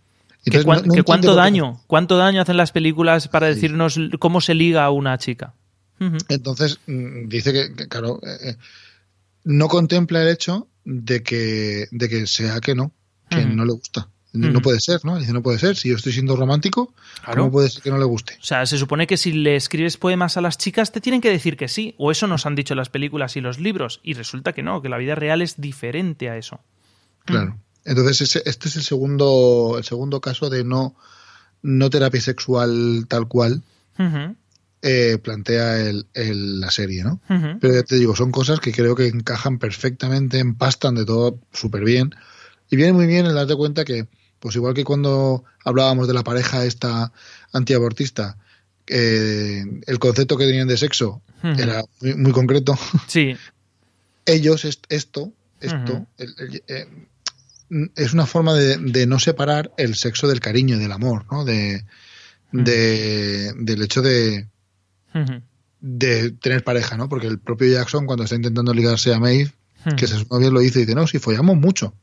Que, 0.44 0.58
Entonces, 0.58 0.64
cuan- 0.64 0.80
no- 0.80 0.86
no 0.86 0.94
que 0.94 1.02
cuánto 1.04 1.34
daño, 1.36 1.80
cuánto 1.86 2.16
daño 2.16 2.42
hacen 2.42 2.56
las 2.56 2.72
películas 2.72 3.28
para 3.28 3.46
decirnos 3.46 3.98
cómo 4.18 4.40
se 4.40 4.54
liga 4.54 4.84
a 4.84 4.90
una 4.90 5.16
chica. 5.18 5.54
Entonces, 6.28 6.80
mm, 6.88 7.28
dice 7.28 7.52
que, 7.52 7.72
que, 7.74 7.86
claro, 7.86 8.18
eh, 8.24 8.36
eh, 8.50 8.56
no 9.44 9.68
contempla 9.68 10.20
el 10.22 10.28
hecho 10.28 10.66
de 10.84 11.22
que, 11.22 11.86
de 11.92 12.08
que 12.08 12.26
sea 12.26 12.58
que 12.60 12.74
no, 12.74 12.92
que 13.30 13.44
no 13.44 13.64
le 13.64 13.72
gusta. 13.72 14.08
No 14.34 14.60
puede 14.62 14.80
ser, 14.80 15.04
¿no? 15.04 15.18
Dice, 15.18 15.32
no 15.34 15.42
puede 15.42 15.58
ser. 15.58 15.76
Si 15.76 15.90
yo 15.90 15.96
estoy 15.96 16.12
siendo 16.12 16.36
romántico, 16.36 16.94
Claro. 17.22 17.42
¿cómo 17.42 17.52
puede 17.52 17.68
ser 17.68 17.82
que 17.82 17.90
no 17.90 17.98
le 17.98 18.04
guste? 18.06 18.38
O 18.40 18.44
sea, 18.44 18.64
se 18.64 18.78
supone 18.78 19.06
que 19.06 19.16
si 19.18 19.32
le 19.32 19.56
escribes 19.56 19.98
poemas 19.98 20.36
a 20.38 20.40
las 20.40 20.56
chicas 20.56 20.90
te 20.90 21.00
tienen 21.02 21.20
que 21.20 21.28
decir 21.30 21.56
que 21.58 21.68
sí, 21.68 21.94
o 21.98 22.10
eso 22.10 22.26
nos 22.26 22.46
han 22.46 22.54
dicho 22.54 22.74
las 22.74 22.88
películas 22.88 23.36
y 23.36 23.42
los 23.42 23.60
libros, 23.60 24.00
y 24.02 24.14
resulta 24.14 24.52
que 24.54 24.62
no, 24.62 24.80
que 24.80 24.88
la 24.88 24.96
vida 24.96 25.14
real 25.14 25.42
es 25.42 25.60
diferente 25.60 26.30
a 26.30 26.36
eso. 26.38 26.60
Claro. 27.26 27.58
Entonces, 27.84 28.22
ese- 28.22 28.42
este 28.46 28.68
es 28.68 28.76
el 28.76 28.82
segundo, 28.84 29.74
el 29.76 29.84
segundo 29.84 30.20
caso 30.22 30.48
de 30.48 30.64
no, 30.64 30.96
no 31.60 31.90
terapia 31.90 32.20
sexual 32.20 33.04
tal 33.08 33.28
cual 33.28 33.62
eh, 34.84 35.18
plantea 35.22 35.80
el, 35.80 36.06
el- 36.14 36.58
la 36.60 36.70
serie, 36.70 37.04
¿no? 37.04 37.20
Pero 37.60 37.74
ya 37.74 37.82
te 37.82 37.96
digo, 37.96 38.16
son 38.16 38.32
cosas 38.32 38.58
que 38.60 38.72
creo 38.72 38.96
que 38.96 39.06
encajan 39.08 39.58
perfectamente, 39.58 40.38
empastan 40.38 40.94
de 40.96 41.04
todo 41.04 41.38
súper 41.52 41.84
bien. 41.84 42.14
Y 42.70 42.76
viene 42.76 42.92
muy 42.92 43.06
bien 43.06 43.26
el 43.26 43.34
darte 43.34 43.54
cuenta 43.54 43.84
que, 43.84 44.06
pues 44.42 44.56
igual 44.56 44.74
que 44.74 44.82
cuando 44.82 45.44
hablábamos 45.64 46.08
de 46.08 46.14
la 46.14 46.24
pareja 46.24 46.64
esta 46.66 47.12
antiabortista, 47.52 48.36
eh, 48.88 49.64
el 49.86 49.98
concepto 50.00 50.36
que 50.36 50.46
tenían 50.46 50.66
de 50.66 50.76
sexo 50.76 51.22
era 51.60 51.84
muy, 52.00 52.14
muy 52.16 52.32
concreto. 52.32 52.76
Sí, 53.06 53.36
Ellos, 54.26 54.64
est- 54.64 54.84
esto, 54.88 55.32
esto, 55.60 55.92
Ujú. 55.92 56.06
el- 56.18 56.34
el- 56.38 56.62
eh, 56.66 56.88
es 57.96 58.12
una 58.12 58.26
forma 58.26 58.54
de, 58.54 58.78
de 58.78 59.06
no 59.06 59.18
separar 59.20 59.72
el 59.78 59.94
sexo 59.94 60.26
del 60.28 60.40
cariño, 60.40 60.76
del 60.78 60.90
amor, 60.92 61.24
¿no? 61.30 61.44
De, 61.44 61.84
de- 62.50 63.52
del 63.58 63.82
hecho 63.82 64.02
de, 64.02 64.48
de 65.80 66.32
tener 66.32 66.64
pareja, 66.64 66.96
¿no? 66.96 67.08
Porque 67.08 67.28
el 67.28 67.38
propio 67.38 67.68
Jackson, 67.72 68.06
cuando 68.06 68.24
está 68.24 68.34
intentando 68.36 68.74
ligarse 68.74 69.14
a 69.14 69.20
Maeve, 69.20 69.52
que 69.96 70.06
su 70.06 70.26
novia 70.30 70.50
lo 70.50 70.60
dice, 70.60 70.80
dice, 70.80 70.94
no, 70.94 71.06
si 71.06 71.18
follamos 71.18 71.56
mucho, 71.56 71.94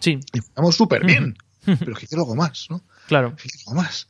Sí, 0.00 0.18
y 0.32 0.40
follamos 0.40 0.76
súper 0.76 1.04
bien, 1.04 1.36
pero 1.76 1.92
es 1.92 1.98
que 1.98 2.06
quiero 2.06 2.22
algo 2.22 2.36
más, 2.36 2.66
¿no? 2.70 2.82
claro. 3.06 3.34
Es 3.36 3.42
que 3.42 3.48
quiero 3.50 3.70
algo 3.70 3.82
más. 3.82 4.08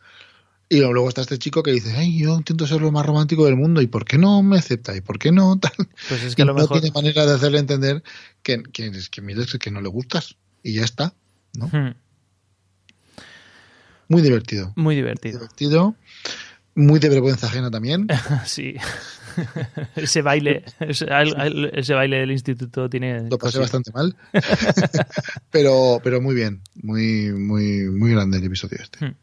Y 0.71 0.81
luego 0.81 1.09
está 1.09 1.23
este 1.23 1.39
chico 1.39 1.63
que 1.63 1.71
dice, 1.73 1.95
ay, 1.97 2.19
yo 2.19 2.37
intento 2.37 2.67
ser 2.67 2.83
lo 2.83 2.93
más 2.93 3.07
romántico 3.07 3.47
del 3.47 3.57
mundo, 3.57 3.81
¿y 3.81 3.87
por 3.87 4.05
qué 4.05 4.19
no 4.19 4.43
me 4.43 4.59
acepta? 4.59 4.95
¿Y 4.95 5.01
por 5.01 5.19
qué 5.19 5.33
no 5.33 5.59
tal? 5.61 5.73
Pues 6.09 6.23
es 6.23 6.37
que 6.37 6.43
Y 6.43 6.45
lo 6.45 6.53
no 6.53 6.61
mejor... 6.61 6.81
tiene 6.81 6.93
manera 6.95 7.25
de 7.25 7.35
hacerle 7.35 7.59
entender 7.59 8.03
que, 8.43 8.63
que, 8.65 8.93
que, 9.11 9.23
mira, 9.23 9.43
es 9.43 9.53
que 9.59 9.71
no 9.71 9.81
le 9.81 9.89
gustas. 9.89 10.37
Y 10.63 10.75
ya 10.75 10.85
está, 10.85 11.15
¿no? 11.55 11.67
Ujú, 11.67 11.95
Muy 14.09 14.23
divertido. 14.23 14.73
Muy 14.77 14.95
divertido. 14.97 15.39
Divertido. 15.39 15.95
Muy 16.79 17.01
de 17.01 17.09
vergüenza 17.09 17.49
ajena 17.49 17.71
también. 17.73 18.07
Sí. 18.47 18.77
ese 19.97 20.23
baile, 20.23 20.65
ese, 20.79 21.07
ese 21.73 21.95
baile 21.95 22.19
del 22.21 22.31
instituto 22.31 22.89
tiene. 22.89 23.29
Lo 23.29 23.37
pasé 23.37 23.59
bastante 23.59 23.91
mal. 23.93 24.15
pero, 25.51 26.01
pero 26.05 26.21
muy 26.21 26.37
bien. 26.37 26.61
Muy, 26.81 27.33
muy, 27.33 27.85
muy 27.91 28.13
grande 28.13 28.39
el 28.39 28.45
episodio 28.45 28.79
este. 28.81 29.15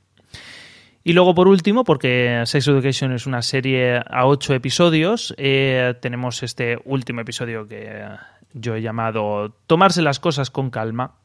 Y 1.04 1.14
luego, 1.14 1.34
por 1.34 1.48
último, 1.48 1.86
porque 1.86 2.44
Sex 2.46 2.68
Education 2.68 3.14
es 3.14 3.26
una 3.26 3.42
serie 3.42 4.02
a 4.06 4.26
ocho 4.26 4.54
episodios, 4.54 5.34
eh, 5.38 5.94
tenemos 6.02 6.44
este 6.44 6.78
último 6.84 7.22
episodio 7.22 7.68
que 7.68 8.06
yo 8.54 8.76
he 8.76 8.82
llamado 8.82 9.56
Tomarse 9.68 10.02
las 10.02 10.20
cosas 10.20 10.50
con 10.50 10.70
calma. 10.72 11.16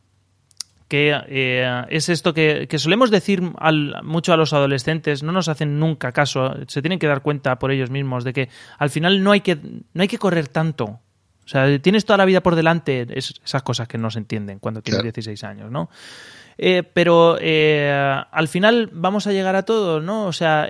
Que 0.91 1.17
eh, 1.29 1.85
es 1.89 2.09
esto 2.09 2.35
que, 2.35 2.67
que 2.69 2.79
solemos 2.81 3.13
decir 3.13 3.41
al- 3.59 3.95
mucho 4.03 4.33
a 4.33 4.37
los 4.37 4.53
adolescentes, 4.53 5.23
no 5.23 5.31
nos 5.31 5.47
hacen 5.47 5.79
nunca 5.79 6.11
caso, 6.11 6.53
se 6.67 6.83
tienen 6.83 6.99
que 6.99 7.07
dar 7.07 7.23
cuenta 7.23 7.61
por 7.61 7.71
ellos 7.71 7.91
mismos 7.91 8.25
de 8.25 8.33
que 8.33 8.49
al 8.77 8.91
final 8.91 9.23
no 9.23 9.31
hay 9.31 9.41
que, 9.41 9.55
no 9.55 10.03
hay 10.03 10.09
que 10.09 10.19
correr 10.19 10.49
tanto. 10.49 10.85
O 11.45 11.49
sea, 11.53 11.79
tienes 11.79 12.05
toda 12.05 12.17
la 12.17 12.25
vida 12.25 12.43
por 12.43 12.57
delante, 12.57 13.07
es- 13.17 13.41
esas 13.45 13.63
cosas 13.63 13.87
que 13.87 13.99
no 13.99 14.11
se 14.11 14.19
entienden 14.19 14.59
cuando 14.59 14.83
tienes 14.83 14.97
Claro. 15.03 15.13
16 15.13 15.45
años, 15.45 15.71
¿no? 15.71 15.91
Eh, 16.59 16.83
pero 16.83 17.39
eh, 17.41 18.21
al 18.33 18.49
final 18.49 18.91
vamos 18.93 19.29
a 19.29 19.33
llegar 19.33 19.55
a 19.55 19.63
todo, 19.65 20.01
¿no? 20.01 20.27
O 20.27 20.33
sea, 20.33 20.69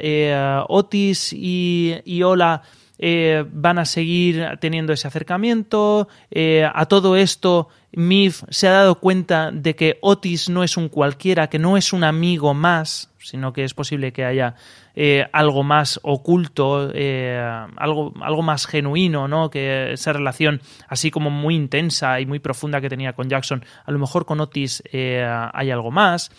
Otis 0.68 1.32
y, 1.32 1.94
y 2.04 2.22
Ola 2.24 2.60
eh, 3.02 3.46
van 3.50 3.78
a 3.78 3.86
seguir 3.86 4.46
teniendo 4.60 4.92
ese 4.92 5.08
acercamiento. 5.08 6.06
eh, 6.30 6.68
a 6.70 6.84
todo 6.84 7.16
esto, 7.16 7.68
Mif 7.92 8.42
se 8.50 8.68
ha 8.68 8.72
dado 8.72 9.00
cuenta 9.00 9.50
de 9.50 9.74
que 9.74 9.96
Otis 10.02 10.50
no 10.50 10.62
es 10.62 10.76
un 10.76 10.90
cualquiera, 10.90 11.48
que 11.48 11.58
no 11.58 11.78
es 11.78 11.94
un 11.94 12.04
amigo 12.04 12.52
más, 12.52 13.10
sino 13.18 13.54
que 13.54 13.64
es 13.64 13.72
posible 13.72 14.12
que 14.12 14.26
haya 14.26 14.54
eh, 14.94 15.26
algo 15.32 15.62
más 15.62 15.98
oculto, 16.02 16.92
algo, 17.76 18.12
algo 18.20 18.42
más 18.42 18.66
genuino, 18.66 19.28
¿no? 19.28 19.48
Que 19.48 19.92
esa 19.94 20.12
relación 20.12 20.60
así 20.86 21.10
como 21.10 21.30
muy 21.30 21.54
intensa 21.54 22.20
y 22.20 22.26
muy 22.26 22.38
profunda 22.38 22.82
que 22.82 22.90
tenía 22.90 23.14
con 23.14 23.30
Jackson, 23.30 23.64
a 23.82 23.90
lo 23.90 23.98
mejor 23.98 24.26
con 24.26 24.40
Otis 24.40 24.82
hay 24.92 25.70
algo 25.70 25.90
más. 25.90 26.30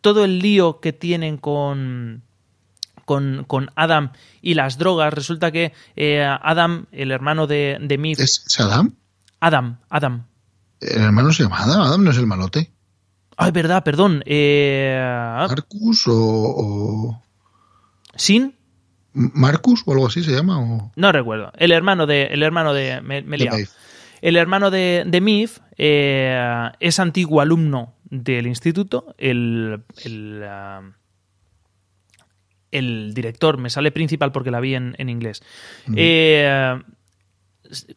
Todo 0.00 0.24
el 0.24 0.40
lío 0.40 0.80
que 0.80 0.92
tienen 0.92 1.36
con, 1.36 2.24
con, 3.04 3.44
con 3.46 3.70
Adam 3.76 4.12
y 4.40 4.54
las 4.54 4.78
drogas, 4.78 5.12
resulta 5.12 5.50
que 5.52 5.72
eh, 5.96 6.22
Adam, 6.24 6.86
el 6.92 7.10
hermano 7.10 7.46
de, 7.46 7.78
de 7.80 7.98
Mif, 7.98 8.18
¿Es, 8.20 8.44
es 8.46 8.60
Adam? 8.60 8.94
Adam, 9.40 9.78
Adam. 9.90 10.26
¿El 10.80 11.02
hermano 11.02 11.32
se 11.32 11.42
llama 11.44 11.62
Adam? 11.62 11.82
¿Adam 11.82 12.04
no 12.04 12.10
es 12.10 12.16
el 12.18 12.26
malote? 12.26 12.70
Ay, 13.36 13.50
verdad, 13.50 13.82
perdón. 13.84 14.22
Eh, 14.26 15.00
¿Marcus 15.48 16.06
o, 16.06 16.12
o- 16.14 17.22
¿Sin? 18.14 18.54
Marcus 19.14 19.82
o 19.86 19.92
algo 19.92 20.06
así 20.06 20.22
se 20.22 20.32
llama? 20.32 20.58
O... 20.60 20.92
No 20.96 21.12
recuerdo. 21.12 21.52
El 21.56 21.72
hermano 21.72 22.06
de. 22.06 22.24
El 22.26 22.42
hermano 22.42 22.72
de. 22.74 23.00
Me, 23.00 23.22
me 23.22 23.36
de? 23.38 23.68
El 24.20 24.36
hermano 24.36 24.70
de, 24.70 25.04
de 25.06 25.20
Mif 25.20 25.58
eh, 25.76 26.70
es 26.78 27.00
antiguo 27.00 27.40
alumno 27.40 27.94
del 28.04 28.46
instituto. 28.46 29.14
El, 29.18 29.82
el, 30.04 30.42
ah, 30.44 30.82
el 32.72 33.14
director, 33.14 33.58
me 33.58 33.70
sale 33.70 33.92
principal 33.92 34.32
porque 34.32 34.50
la 34.50 34.58
vi 34.60 34.74
en, 34.74 34.94
en 34.98 35.08
inglés. 35.08 35.42
Eh, 35.96 36.80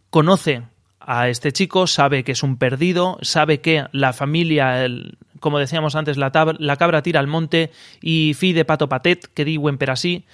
conoce 0.09 0.63
a 0.99 1.29
este 1.29 1.51
chico, 1.51 1.87
sabe 1.87 2.23
que 2.23 2.31
es 2.31 2.43
un 2.43 2.57
perdido, 2.57 3.17
sabe 3.21 3.61
que 3.61 3.85
la 3.91 4.13
familia, 4.13 4.83
el- 4.85 5.17
como 5.39 5.59
decíamos 5.59 5.95
antes, 5.95 6.17
la, 6.17 6.31
tab- 6.31 6.57
la 6.59 6.77
cabra 6.77 7.01
tira 7.03 7.19
al 7.19 7.27
monte 7.27 7.71
y 8.01 8.33
fi 8.33 8.53
de 8.53 8.65
pato 8.65 8.89
patet, 8.89 9.27
que 9.33 9.45
diuen 9.45 9.77
per 9.77 9.91
así. 9.91 10.25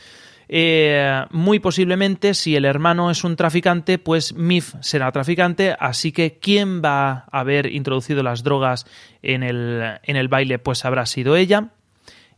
Eh, 0.53 1.23
muy 1.31 1.59
posiblemente, 1.59 2.33
si 2.33 2.55
el 2.55 2.65
hermano 2.65 3.09
es 3.09 3.23
un 3.23 3.35
traficante, 3.37 3.97
pues 3.99 4.33
Mif 4.33 4.75
será 4.81 5.11
traficante, 5.11 5.75
así 5.79 6.11
que 6.11 6.39
quien 6.39 6.81
va 6.81 7.25
a 7.31 7.39
haber 7.39 7.67
introducido 7.67 8.21
las 8.21 8.43
drogas 8.43 8.85
en 9.21 9.43
el, 9.43 9.81
en 10.03 10.15
el 10.17 10.27
baile, 10.27 10.59
pues 10.59 10.83
habrá 10.85 11.05
sido 11.05 11.35
ella. 11.37 11.69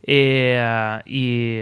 Eh, 0.06 1.00
y 1.06 1.60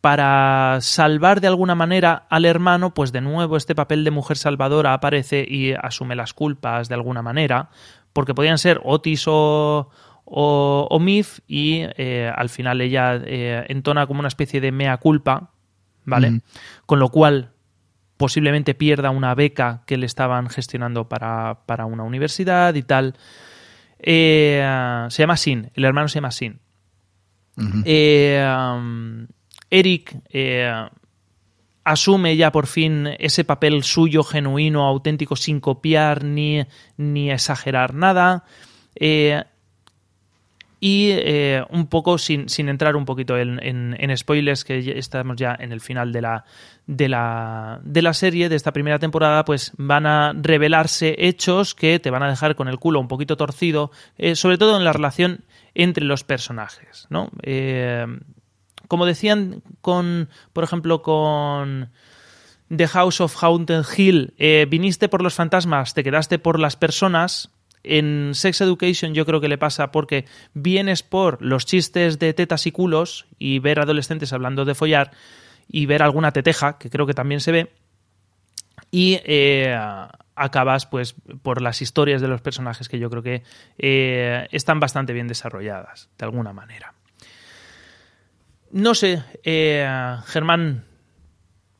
para 0.00 0.78
salvar 0.80 1.40
de 1.40 1.48
alguna 1.48 1.74
manera 1.74 2.26
al 2.28 2.44
hermano, 2.44 2.94
pues 2.94 3.12
de 3.12 3.20
nuevo 3.20 3.56
este 3.56 3.74
papel 3.74 4.04
de 4.04 4.10
mujer 4.10 4.36
salvadora 4.36 4.94
aparece 4.94 5.44
y 5.48 5.72
asume 5.72 6.14
las 6.14 6.34
culpas 6.34 6.88
de 6.88 6.94
alguna 6.94 7.22
manera, 7.22 7.70
porque 8.12 8.34
podían 8.34 8.58
ser 8.58 8.80
Otis 8.84 9.24
o, 9.26 9.90
o, 10.24 10.88
o 10.90 10.98
Mif 11.00 11.40
y 11.46 11.82
eh, 11.96 12.32
al 12.34 12.48
final 12.48 12.80
ella 12.80 13.20
eh, 13.24 13.64
entona 13.68 14.06
como 14.06 14.20
una 14.20 14.28
especie 14.28 14.60
de 14.60 14.72
mea 14.72 14.96
culpa, 14.98 15.50
¿vale? 16.04 16.30
Ujú. 16.30 16.40
Con 16.86 16.98
lo 17.00 17.08
cual 17.08 17.52
posiblemente 18.16 18.74
pierda 18.74 19.10
una 19.10 19.34
beca 19.34 19.82
que 19.86 19.96
le 19.96 20.06
estaban 20.06 20.48
gestionando 20.48 21.08
para, 21.08 21.60
para 21.66 21.86
una 21.86 22.02
universidad 22.02 22.74
y 22.74 22.82
tal. 22.82 23.14
Eh, 24.00 25.06
se 25.10 25.22
llama 25.22 25.36
Sin, 25.36 25.70
el 25.74 25.84
hermano 25.84 26.08
se 26.08 26.16
llama 26.16 26.30
Sin. 26.30 26.60
Eh, 27.84 29.26
Eric 29.70 30.16
eh, 30.30 30.88
asume 31.84 32.36
ya 32.36 32.52
por 32.52 32.66
fin 32.66 33.08
ese 33.18 33.44
papel 33.44 33.82
suyo, 33.82 34.22
genuino, 34.22 34.86
auténtico, 34.86 35.36
sin 35.36 35.60
copiar 35.60 36.24
ni, 36.24 36.64
ni 36.96 37.30
exagerar 37.30 37.94
nada. 37.94 38.44
Eh, 38.94 39.42
y 40.80 41.12
un 41.70 41.88
poco, 41.88 42.18
sin, 42.18 42.48
sin 42.48 42.68
entrar 42.68 42.94
un 42.94 43.04
poquito 43.04 43.36
en, 43.36 43.58
en- 43.60 44.16
spoilers, 44.16 44.64
que 44.64 44.96
estamos 44.96 45.36
ya 45.36 45.56
en 45.58 45.72
el 45.72 45.80
final 45.80 46.12
de 46.12 46.22
la, 46.22 46.44
de, 46.86 47.08
la, 47.08 47.80
de 47.82 48.00
la 48.00 48.14
serie, 48.14 48.48
de 48.48 48.54
esta 48.54 48.72
primera 48.72 49.00
temporada, 49.00 49.44
pues 49.44 49.72
van 49.76 50.06
a 50.06 50.32
revelarse 50.40 51.16
hechos 51.18 51.74
que 51.74 51.98
te 51.98 52.10
van 52.10 52.22
a 52.22 52.28
dejar 52.30 52.54
con 52.54 52.68
el 52.68 52.78
culo 52.78 53.00
un 53.00 53.08
poquito 53.08 53.36
torcido, 53.36 53.90
sobre 54.34 54.56
todo 54.56 54.76
en 54.76 54.84
la 54.84 54.92
relación 54.92 55.40
entre 55.74 56.04
los 56.04 56.24
personajes, 56.24 57.06
¿no? 57.10 57.30
Eh, 57.42 58.06
como 58.88 59.06
decían 59.06 59.62
con, 59.80 60.28
por 60.52 60.64
ejemplo, 60.64 61.02
con 61.02 61.90
The 62.74 62.88
House 62.88 63.20
of 63.20 63.36
Haunted 63.42 63.84
Hill, 63.96 64.34
eh, 64.38 64.66
viniste 64.68 65.08
por 65.08 65.22
los 65.22 65.34
fantasmas, 65.34 65.94
te 65.94 66.04
quedaste 66.04 66.38
por 66.38 66.58
las 66.58 66.76
personas. 66.76 67.50
En 67.84 68.32
Sex 68.34 68.60
Education 68.60 69.14
yo 69.14 69.24
creo 69.24 69.40
que 69.40 69.48
le 69.48 69.56
pasa 69.56 69.92
porque 69.92 70.24
vienes 70.52 71.02
por 71.02 71.40
los 71.40 71.64
chistes 71.64 72.18
de 72.18 72.34
tetas 72.34 72.66
y 72.66 72.72
culos 72.72 73.26
y 73.38 73.60
ver 73.60 73.78
adolescentes 73.78 74.32
hablando 74.32 74.64
de 74.64 74.74
follar 74.74 75.12
y 75.68 75.86
ver 75.86 76.02
alguna 76.02 76.32
teteja, 76.32 76.78
que 76.78 76.90
creo 76.90 77.06
que 77.06 77.14
también 77.14 77.40
se 77.40 77.52
ve, 77.52 77.72
y 78.90 79.20
eh, 79.24 79.78
acabas 80.38 80.86
pues 80.86 81.14
por 81.42 81.60
las 81.62 81.82
historias 81.82 82.20
de 82.20 82.28
los 82.28 82.40
personajes 82.40 82.88
que 82.88 82.98
yo 82.98 83.10
creo 83.10 83.22
que 83.22 83.42
eh, 83.78 84.46
están 84.52 84.80
bastante 84.80 85.12
bien 85.12 85.28
desarrolladas, 85.28 86.08
de 86.18 86.24
alguna 86.24 86.52
manera. 86.52 86.94
No 88.70 88.94
sé, 88.94 89.22
eh, 89.44 89.86
Germán, 90.26 90.84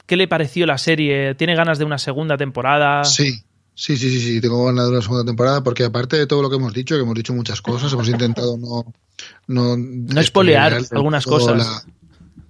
¿qué 0.06 0.16
le 0.16 0.26
pareció 0.28 0.64
la 0.66 0.78
serie? 0.78 1.34
¿Tiene 1.34 1.54
ganas 1.54 1.78
de 1.78 1.84
una 1.84 1.98
segunda 1.98 2.36
temporada? 2.38 3.04
Sí, 3.04 3.42
sí, 3.74 3.96
sí, 3.98 4.10
sí, 4.10 4.20
sí, 4.20 4.40
tengo 4.40 4.64
ganas 4.66 4.86
de 4.86 4.92
una 4.92 5.02
segunda 5.02 5.24
temporada 5.24 5.62
porque 5.62 5.84
aparte 5.84 6.16
de 6.16 6.26
todo 6.26 6.40
lo 6.42 6.48
que 6.48 6.56
hemos 6.56 6.72
dicho, 6.72 6.94
que 6.96 7.02
hemos 7.02 7.14
dicho 7.14 7.34
muchas 7.34 7.60
cosas, 7.60 7.92
hemos 7.92 8.08
intentado 8.08 8.56
no... 8.56 8.92
No, 9.48 9.76
No 9.76 10.20
espolear 10.20 10.78
algunas 10.92 11.26
cosas. 11.26 11.58
La, 11.58 11.82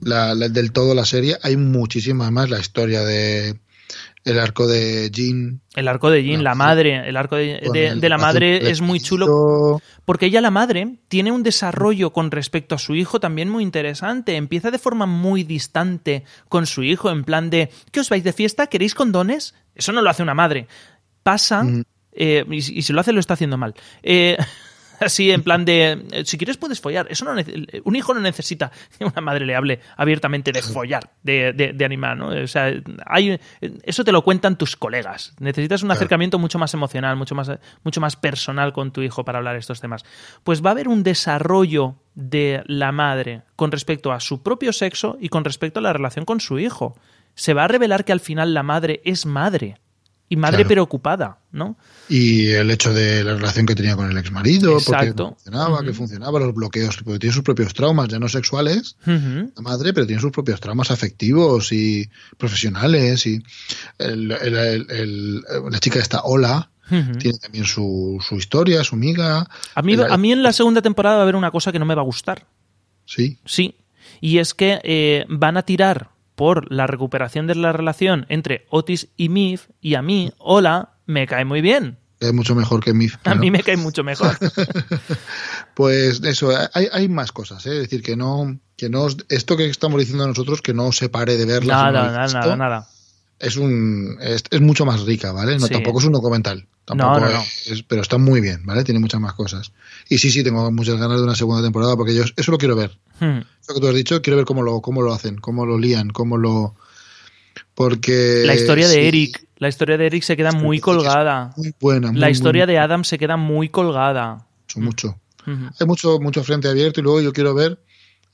la- 0.01 0.35
la- 0.35 0.49
del 0.51 0.71
todo 0.71 0.95
la 0.95 1.05
serie, 1.07 1.37
hay 1.43 1.57
muchísimas 1.57 2.31
más, 2.31 2.49
la 2.51 2.61
historia 2.61 3.01
de 3.03 3.59
el 4.25 4.39
arco 4.39 4.67
de 4.67 5.11
Jean. 5.13 5.61
El 5.75 5.89
arco 5.89 6.11
de 6.11 6.23
Jean, 6.25 6.39
No, 6.39 6.43
la 6.45 6.55
madre, 6.55 7.09
el 7.09 7.17
arco 7.17 7.37
de, 7.37 7.61
de- 7.73 7.87
el 7.89 8.01
de 8.01 8.09
la 8.09 8.19
madre 8.19 8.71
es 8.71 8.81
muy 8.81 9.01
chulo 9.01 9.81
porque 10.05 10.27
ella, 10.27 10.41
la 10.41 10.51
madre, 10.51 10.97
tiene 11.09 11.31
un 11.33 11.43
desarrollo 11.43 12.13
con 12.13 12.31
respecto 12.31 12.75
a 12.75 12.79
su 12.79 12.95
hijo 12.95 13.21
también 13.21 13.49
muy 13.49 13.63
interesante. 13.63 14.37
Empieza 14.37 14.71
de 14.71 14.79
forma 14.79 15.07
muy 15.07 15.45
distante 15.45 16.25
con 16.49 16.67
su 16.67 16.83
hijo, 16.83 17.11
en 17.11 17.25
plan 17.25 17.49
de, 17.51 17.71
¿qué 17.93 18.01
os 18.01 18.09
vais 18.09 18.25
de 18.25 18.33
fiesta? 18.33 18.67
¿Queréis 18.67 18.95
condones? 18.95 19.55
Eso 19.75 19.93
no 19.93 20.03
lo 20.03 20.11
hace 20.11 20.23
una 20.23 20.35
madre. 20.35 20.67
Pasa, 21.23 21.63
Mm. 21.63 21.83
eh, 22.13 22.45
y, 22.51 22.63
si- 22.63 22.77
y 22.79 22.83
si 22.83 22.93
lo 22.93 23.01
hace 23.01 23.13
lo 23.13 23.21
está 23.21 23.35
haciendo 23.35 23.57
mal. 23.59 23.75
Eh, 24.03 24.37
así, 25.05 25.31
en 25.31 25.43
plan 25.43 25.65
de, 25.65 26.05
eh, 26.13 26.25
si 26.25 26.39
quieres 26.39 26.57
puedes 26.57 26.81
follar. 26.81 27.07
Eso 27.11 27.25
no 27.25 27.41
un 27.85 27.97
hijo 27.97 28.15
no 28.15 28.21
necesita 28.21 28.71
que 28.99 29.05
una 29.05 29.21
madre 29.21 29.47
le 29.47 29.55
hable 29.55 29.81
abiertamente 29.97 30.53
de 30.53 30.63
follar, 30.63 31.11
de, 31.23 31.53
de, 31.53 31.73
de 31.73 31.85
animar, 31.85 32.17
¿no? 32.17 32.29
O 32.29 32.47
sea, 32.47 32.73
hay, 33.07 33.39
eso 33.83 34.05
te 34.05 34.13
lo 34.13 34.23
cuentan 34.23 34.57
tus 34.57 34.77
colegas. 34.77 35.35
Necesitas 35.39 35.83
un 35.83 35.91
acercamiento 35.91 36.39
mucho 36.39 36.59
más 36.59 36.75
emocional, 36.75 37.17
mucho 37.17 37.35
más, 37.35 37.51
mucho 37.83 38.01
más 38.01 38.17
personal 38.17 38.73
con 38.73 38.93
tu 38.93 39.03
hijo 39.03 39.25
para 39.25 39.39
hablar 39.39 39.57
estos 39.57 39.81
temas. 39.81 40.05
Pues 40.45 40.65
va 40.65 40.71
a 40.71 40.73
haber 40.73 40.89
un 40.89 41.03
desarrollo 41.03 41.97
de 42.15 42.63
la 42.67 42.93
madre 42.93 43.43
con 43.57 43.71
respecto 43.71 44.13
a 44.13 44.21
su 44.21 44.43
propio 44.43 44.73
sexo 44.73 45.17
y 45.21 45.29
con 45.29 45.45
respecto 45.45 45.79
a 45.79 45.83
la 45.83 45.93
relación 45.93 46.25
con 46.25 46.41
su 46.41 46.59
hijo. 46.59 46.97
Se 47.35 47.55
va 47.55 47.65
a 47.65 47.69
revelar 47.69 48.05
que 48.05 48.13
al 48.13 48.21
final 48.21 48.55
la 48.55 48.63
madre 48.63 49.01
es 49.05 49.25
madre. 49.25 49.79
Y 50.31 50.37
madre 50.37 50.57
Claro. 50.59 50.69
preocupada, 50.69 51.39
¿no? 51.53 51.77
Y 52.09 52.49
el 52.49 52.71
hecho 52.71 52.93
de 52.93 53.25
la 53.25 53.35
relación 53.35 53.65
que 53.65 53.75
tenía 53.75 53.97
con 53.97 54.11
el 54.11 54.19
ex 54.19 54.31
marido, 54.31 54.79
porque 54.85 55.13
funcionaba, 55.15 55.83
que 55.83 55.93
funcionaba, 55.95 56.39
los 56.39 56.55
bloqueos, 56.55 56.99
porque 57.03 57.19
tiene 57.19 57.33
sus 57.35 57.43
propios 57.43 57.73
traumas, 57.73 58.09
ya 58.09 58.19
no 58.19 58.29
sexuales, 58.29 58.97
la 59.07 59.63
madre, 59.63 59.95
pero 59.95 60.07
tiene 60.07 60.21
sus 60.21 60.31
propios 60.33 60.61
traumas 60.61 60.91
afectivos 60.91 61.73
y 61.73 62.11
profesionales. 62.37 63.27
Y 63.27 63.43
el- 63.99 64.31
el- 64.33 64.57
el- 64.57 64.87
el- 64.91 65.43
la 65.71 65.79
chica 65.81 65.99
esta, 65.99 66.21
Ola, 66.25 66.71
Ujú. 66.91 67.19
tiene 67.19 67.39
también 67.39 67.65
su, 67.65 68.19
su 68.27 68.37
historia, 68.37 68.85
su 68.85 68.95
amiga. 68.97 69.49
A 69.75 69.83
mí, 69.83 69.95
a 69.95 70.17
mí 70.19 70.33
en 70.33 70.43
la 70.43 70.53
segunda 70.53 70.83
temporada 70.83 71.17
va 71.17 71.23
a 71.23 71.25
haber 71.25 71.37
una 71.37 71.51
cosa 71.51 71.73
que 71.73 71.79
no 71.79 71.85
me 71.87 71.95
va 71.95 72.03
a 72.03 72.05
gustar. 72.05 72.47
Sí, 73.07 73.39
Sí. 73.47 73.75
Y 74.21 74.39
es 74.39 74.53
que 74.53 74.81
eh, 74.85 75.25
van 75.29 75.57
a 75.57 75.63
tirar 75.63 76.11
por 76.39 76.73
la 76.73 76.87
recuperación 76.87 77.49
de 77.49 77.57
la 77.57 77.73
relación 77.73 78.25
entre 78.29 78.65
Otis 78.71 79.09
y 79.17 79.29
Mif, 79.29 79.67
y 79.81 79.97
a 79.97 80.03
mí, 80.03 80.33
hola, 80.39 80.91
me 81.05 81.27
cae 81.27 81.45
muy 81.45 81.61
bien. 81.61 81.99
es 82.21 82.33
mucho 82.33 82.55
mejor 82.55 82.83
que 82.83 82.95
Mif. 82.95 83.17
A 83.25 83.35
mí 83.35 83.51
me 83.51 83.65
cae 83.65 83.77
mucho 83.77 84.05
mejor. 84.05 84.39
Pues 85.75 86.23
eso, 86.25 86.51
hay, 86.75 86.89
hay 86.91 87.09
más 87.09 87.31
cosas, 87.31 87.65
¿eh? 87.67 87.71
es 87.71 87.83
decir, 87.83 88.03
que 88.03 88.17
no, 88.17 88.59
que 88.77 88.89
no, 88.89 89.07
esto 89.29 89.57
que 89.57 89.67
estamos 89.69 90.01
diciendo 90.01 90.27
nosotros, 90.27 90.61
que 90.61 90.75
no 90.75 90.87
os 90.87 90.97
separe 90.97 91.37
de 91.37 91.45
verla. 91.45 91.79
si 91.79 91.85
no 91.85 91.93
nada, 91.93 92.11
nada, 92.11 92.33
nada, 92.33 92.57
nada. 92.57 92.89
Es 93.41 93.57
un, 93.57 94.19
es, 94.21 94.43
es 94.51 94.61
mucho 94.61 94.85
más 94.85 95.03
rica, 95.03 95.31
¿vale? 95.33 95.59
No, 95.59 95.67
Sí. 95.67 95.73
tampoco 95.73 96.01
es 96.01 96.05
un 96.07 96.13
documental, 96.13 96.67
tampoco 96.85 97.21
No, 97.21 97.27
no, 97.27 97.33
no. 97.33 97.41
es- 97.67 97.85
pero 97.87 98.03
está 98.03 98.19
muy 98.19 98.41
bien, 98.41 98.67
¿vale? 98.67 98.83
Tiene 98.83 98.99
muchas 99.01 99.21
más 99.21 99.35
cosas. 99.35 99.73
Y 100.09 100.19
sí, 100.19 100.31
sí, 100.31 100.43
tengo 100.43 100.71
muchas 100.73 100.97
ganas 100.99 101.19
de 101.19 101.23
una 101.25 101.37
segunda 101.37 101.63
temporada 101.63 101.97
porque 101.97 102.15
yo 102.15 102.25
eso 102.37 102.51
lo 102.51 102.59
quiero 102.59 102.75
ver. 102.75 102.99
Hmm. 103.21 103.39
Eso 103.63 103.75
que 103.75 103.81
tú 103.81 103.87
has 103.89 103.95
dicho, 103.95 104.21
quiero 104.23 104.37
ver 104.39 104.45
cómo 104.47 104.63
lo, 104.63 104.81
cómo 104.81 105.03
lo 105.03 105.13
hacen, 105.13 105.37
cómo 105.39 105.67
lo 105.67 105.79
lían, 105.79 106.11
cómo 106.11 106.37
lo, 106.37 106.75
porque 107.75 108.43
La 108.45 108.55
historia 108.55 108.89
de 108.89 108.95
sí, 108.95 109.01
Eric, 109.01 109.47
la 109.59 109.69
historia 109.69 109.97
de 109.97 110.07
Eric 110.07 110.23
se 110.23 110.37
queda 110.37 110.53
muy 110.53 110.79
es 110.79 110.83
colgada. 110.83 111.53
muy 111.57 111.75
buena, 111.81 112.11
muy, 112.11 112.21
La 112.21 112.31
historia 112.31 112.65
muy- 112.67 112.73
de 112.73 112.79
Adam 112.79 113.05
se 113.05 113.19
queda 113.19 113.37
muy 113.37 113.69
colgada. 113.69 114.47
mucho, 114.77 114.81
mucho. 114.81 115.21
Ujú. 115.47 115.71
hay 115.81 115.87
mucho 115.87 116.19
mucho 116.21 116.45
frente 116.45 116.69
abierto 116.69 117.01
y 117.01 117.03
luego 117.05 117.21
yo 117.23 117.33
quiero 117.33 117.55
ver 117.55 117.81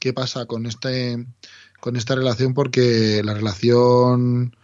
qué 0.01 0.13
pasa 0.13 0.47
con 0.47 0.67
este 0.67 1.25
con 1.79 1.95
esta 1.97 2.15
relación 2.17 2.55
porque 2.55 3.21
la 3.25 3.35
relación 3.35 4.57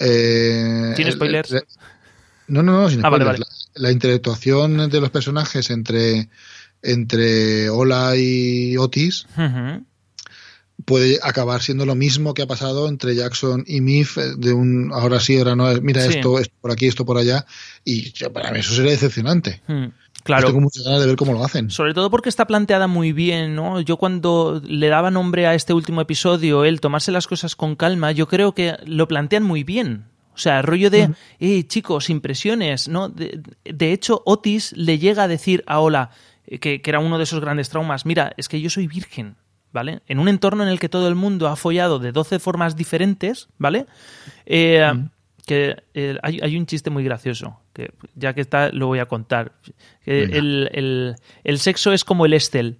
eh, 0.00 0.92
¿Tiene 0.96 1.12
spoilers? 1.12 1.50
el- 1.52 1.62
no 2.48 2.62
no 2.62 2.72
no 2.80 2.88
sin 2.90 3.04
Ah, 3.04 3.10
vale, 3.10 3.24
spoilers. 3.24 3.40
vale. 3.48 3.52
La, 3.74 3.82
la 3.88 3.92
interactuación 3.92 4.88
de 4.90 5.00
los 5.00 5.10
personajes 5.10 5.70
entre 5.70 6.28
entre 6.82 7.68
Ola 7.70 8.14
y 8.16 8.76
Otis 8.76 9.26
puede 10.84 11.18
acabar 11.22 11.60
siendo 11.60 11.84
lo 11.84 11.94
mismo 11.94 12.34
que 12.34 12.42
ha 12.42 12.46
pasado 12.46 12.88
entre 12.88 13.14
Jackson 13.14 13.64
y 13.66 13.80
Miff, 13.80 14.16
eh, 14.16 14.34
de 14.38 14.52
un 14.52 14.90
ahora 14.92 15.20
sí, 15.20 15.36
ahora 15.36 15.56
no, 15.56 15.72
mira 15.82 16.02
Sí. 16.02 16.14
esto, 16.14 16.38
esto 16.38 16.54
por 16.60 16.70
aquí, 16.70 16.86
esto 16.86 17.04
por 17.04 17.18
allá, 17.18 17.44
y 17.84 18.12
yo, 18.12 18.32
para 18.32 18.52
mí 18.52 18.60
eso 18.60 18.74
sería 18.74 18.92
decepcionante. 18.92 19.60
Yo 19.68 19.74
Claro. 20.28 20.48
Tengo 20.48 20.60
muchas 20.60 20.84
ganas 20.84 21.00
de 21.00 21.06
ver 21.06 21.16
cómo 21.16 21.32
lo 21.32 21.42
hacen. 21.42 21.70
Sobre 21.70 21.94
todo 21.94 22.10
porque 22.10 22.28
está 22.28 22.46
planteada 22.46 22.86
muy 22.86 23.12
bien, 23.12 23.54
¿no? 23.54 23.80
Yo 23.80 23.96
cuando 23.96 24.60
le 24.62 24.88
daba 24.88 25.10
nombre 25.10 25.46
a 25.46 25.54
este 25.54 25.72
último 25.72 26.02
episodio, 26.02 26.66
el 26.66 26.82
tomarse 26.82 27.12
las 27.12 27.26
cosas 27.26 27.56
con 27.56 27.76
calma, 27.76 28.12
yo 28.12 28.28
creo 28.28 28.52
que 28.52 28.76
lo 28.84 29.08
plantean 29.08 29.42
muy 29.42 29.64
bien. 29.64 30.04
O 30.34 30.36
sea, 30.36 30.60
rollo 30.60 30.90
de, 30.90 31.12
eh, 31.40 31.66
chicos, 31.66 32.10
impresiones, 32.10 32.88
¿no? 32.88 33.08
De, 33.08 33.40
de 33.64 33.92
hecho, 33.94 34.20
Otis 34.26 34.74
le 34.76 34.98
llega 34.98 35.22
a 35.22 35.28
decir 35.28 35.64
a 35.66 35.80
Ola, 35.80 36.10
eh, 36.46 36.58
que, 36.58 36.82
que 36.82 36.90
era 36.90 37.00
uno 37.00 37.16
de 37.16 37.24
esos 37.24 37.40
grandes 37.40 37.70
traumas, 37.70 38.04
mira, 38.04 38.34
es 38.36 38.50
que 38.50 38.60
yo 38.60 38.68
soy 38.68 38.86
virgen, 38.86 39.36
¿vale? 39.72 40.02
En 40.08 40.18
un 40.18 40.28
entorno 40.28 40.62
en 40.62 40.68
el 40.68 40.78
que 40.78 40.90
todo 40.90 41.08
el 41.08 41.14
mundo 41.14 41.48
ha 41.48 41.56
follado 41.56 41.98
de 41.98 42.12
12 42.12 42.38
formas 42.38 42.76
diferentes, 42.76 43.48
¿vale? 43.56 43.86
Eh, 44.44 44.92
que 45.48 45.82
eh, 45.94 46.16
hay, 46.22 46.38
hay 46.42 46.56
un 46.56 46.66
chiste 46.66 46.90
muy 46.90 47.02
gracioso, 47.02 47.58
que 47.72 47.90
ya 48.14 48.34
que 48.34 48.40
está 48.42 48.70
lo 48.70 48.86
voy 48.86 49.00
a 49.00 49.06
contar. 49.06 49.52
Que 50.04 50.22
el, 50.24 50.68
el- 50.72 51.14
el 51.42 51.58
sexo 51.58 51.92
es 51.92 52.04
como 52.04 52.26
el 52.26 52.34
Excel, 52.34 52.78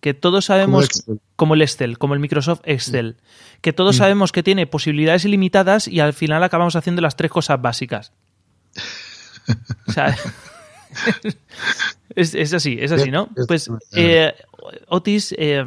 que 0.00 0.12
todos 0.12 0.44
sabemos 0.46 0.84
Excel. 0.86 1.20
como 1.36 1.54
el 1.54 1.62
Excel, 1.62 1.96
como 1.98 2.14
el 2.14 2.20
Microsoft 2.20 2.60
Excel, 2.64 3.16
que 3.60 3.72
todos 3.72 3.96
sabemos 3.96 4.32
que 4.32 4.42
tiene 4.42 4.66
posibilidades 4.66 5.24
ilimitadas 5.24 5.86
y 5.88 6.00
al 6.00 6.12
final 6.12 6.42
acabamos 6.42 6.74
haciendo 6.76 7.00
las 7.00 7.16
tres 7.16 7.30
cosas 7.30 7.62
básicas. 7.62 8.12
O 9.88 9.92
sea, 9.92 10.16
es, 12.14 12.34
es 12.34 12.52
así, 12.54 12.76
es 12.80 12.92
así, 12.92 13.10
¿no? 13.10 13.28
Es- 13.36 13.46
Pues 13.46 13.70
eh, 13.92 14.32
Otis, 14.88 15.34
eh, 15.38 15.64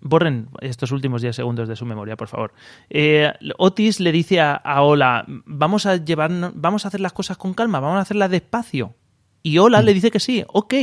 borren 0.00 0.48
estos 0.60 0.92
últimos 0.92 1.22
10 1.22 1.36
segundos 1.36 1.68
de 1.68 1.76
su 1.76 1.84
memoria, 1.84 2.16
por 2.16 2.28
favor. 2.28 2.52
Eh, 2.90 3.32
Otis 3.58 4.00
le 4.00 4.12
dice 4.12 4.40
a, 4.40 4.54
a 4.54 4.82
Ola, 4.82 5.24
vamos 5.26 5.86
a 5.86 5.96
llevarnos, 5.96 6.52
vamos 6.54 6.84
a 6.84 6.88
hacer 6.88 7.00
las 7.00 7.12
cosas 7.12 7.36
con 7.36 7.54
calma, 7.54 7.80
vamos 7.80 7.98
a 7.98 8.02
hacerlas 8.02 8.30
despacio. 8.30 8.94
Y 9.42 9.58
Ola 9.58 9.80
le 9.82 9.94
dice 9.94 10.10
que 10.10 10.20
sí, 10.20 10.44
ok, 10.48 10.74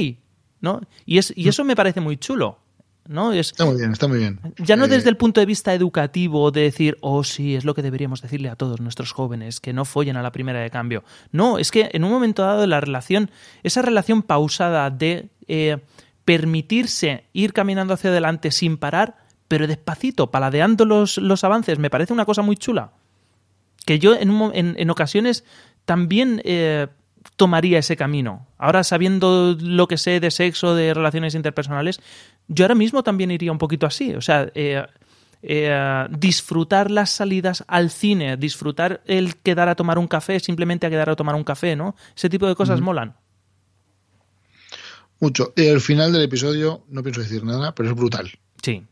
¿no? 0.62 0.82
Y, 1.06 1.18
es, 1.18 1.34
y 1.36 1.50
eso 1.50 1.66
me 1.66 1.76
parece 1.76 2.00
muy 2.00 2.16
chulo, 2.16 2.60
¿no? 3.08 3.34
Es, 3.34 3.48
Está 3.52 3.66
muy 3.66 3.76
bien, 3.76 3.92
está 3.92 4.08
muy 4.08 4.20
bien. 4.20 4.40
ya 4.58 4.78
no 4.78 4.86
Eh, 4.86 4.88
desde 4.88 5.10
el 5.10 5.18
punto 5.18 5.42
de 5.42 5.46
vista 5.46 5.74
educativo 5.74 6.50
de 6.52 6.62
decir, 6.62 6.98
oh 7.02 7.24
sí, 7.26 7.56
es 7.56 7.66
lo 7.66 7.74
que 7.74 7.82
deberíamos 7.82 8.22
decirle 8.22 8.50
a 8.50 8.56
todos 8.56 8.80
nuestros 8.80 9.12
jóvenes, 9.12 9.60
que 9.60 9.74
no 9.74 9.84
follen 9.84 10.16
a 10.16 10.22
la 10.22 10.32
primera 10.32 10.62
de 10.62 10.70
cambio. 10.70 11.04
No, 11.32 11.58
es 11.60 11.72
que 11.72 11.90
en 11.92 12.06
un 12.06 12.12
momento 12.12 12.44
dado 12.44 12.66
la 12.66 12.80
relación, 12.80 13.30
esa 13.64 13.82
relación 13.82 14.22
pausada 14.22 14.90
de 14.90 15.30
eh, 15.48 15.80
permitirse 16.26 17.26
ir 17.34 17.54
caminando 17.54 17.94
hacia 17.94 18.10
adelante 18.10 18.52
sin 18.52 18.78
parar, 18.78 19.18
pero 19.48 19.68
despacito, 19.68 20.32
paladeando 20.32 20.86
los, 20.86 21.18
los 21.18 21.44
avances, 21.44 21.80
me 21.80 21.90
parece 21.90 22.14
una 22.14 22.26
cosa 22.26 22.42
muy 22.42 22.56
chula. 22.56 22.92
Que 23.86 24.00
yo 24.00 24.16
en, 24.16 24.30
un 24.30 24.52
en, 24.56 24.76
en 24.78 24.90
ocasiones 24.90 25.44
también 25.86 26.42
eh, 26.46 26.88
tomaría 27.36 27.80
ese 27.80 27.98
camino. 27.98 28.48
Ahora 28.58 28.84
sabiendo 28.84 29.56
lo 29.60 29.88
que 29.88 29.98
sé 29.98 30.20
de 30.20 30.32
sexo, 30.32 30.76
de 30.76 30.94
relaciones 30.94 31.36
interpersonales, 31.36 32.00
yo 32.48 32.66
ahora 32.66 32.76
mismo 32.76 33.04
también 33.04 33.32
iría 33.32 33.52
un 33.52 33.58
poquito 33.58 33.86
así. 33.86 34.16
O 34.16 34.22
sea, 34.22 34.50
eh, 34.56 34.84
eh, 35.42 36.08
disfrutar 36.10 36.90
las 36.90 37.10
salidas 37.10 37.64
al 37.68 37.90
cine, 37.90 38.38
disfrutar 38.38 39.02
el 39.06 39.36
quedar 39.38 39.68
a 39.70 39.76
tomar 39.76 40.00
un 40.00 40.08
café, 40.08 40.40
simplemente 40.40 40.88
a 40.88 40.90
quedar 40.90 41.10
a 41.10 41.16
tomar 41.16 41.36
un 41.36 41.44
café, 41.44 41.76
¿no? 41.76 41.96
Ese 42.16 42.30
tipo 42.30 42.48
de 42.48 42.56
cosas 42.56 42.80
molan. 42.80 43.16
Mucho. 45.24 45.54
Y 45.56 45.68
el 45.68 45.80
final 45.80 46.12
del 46.12 46.24
episodio, 46.24 46.84
no 46.90 47.02
pienso 47.02 47.22
decir 47.22 47.46
nada, 47.46 47.74
pero 47.74 47.88
es 47.88 47.96
brutal. 47.96 48.30
Sí. 48.62 48.84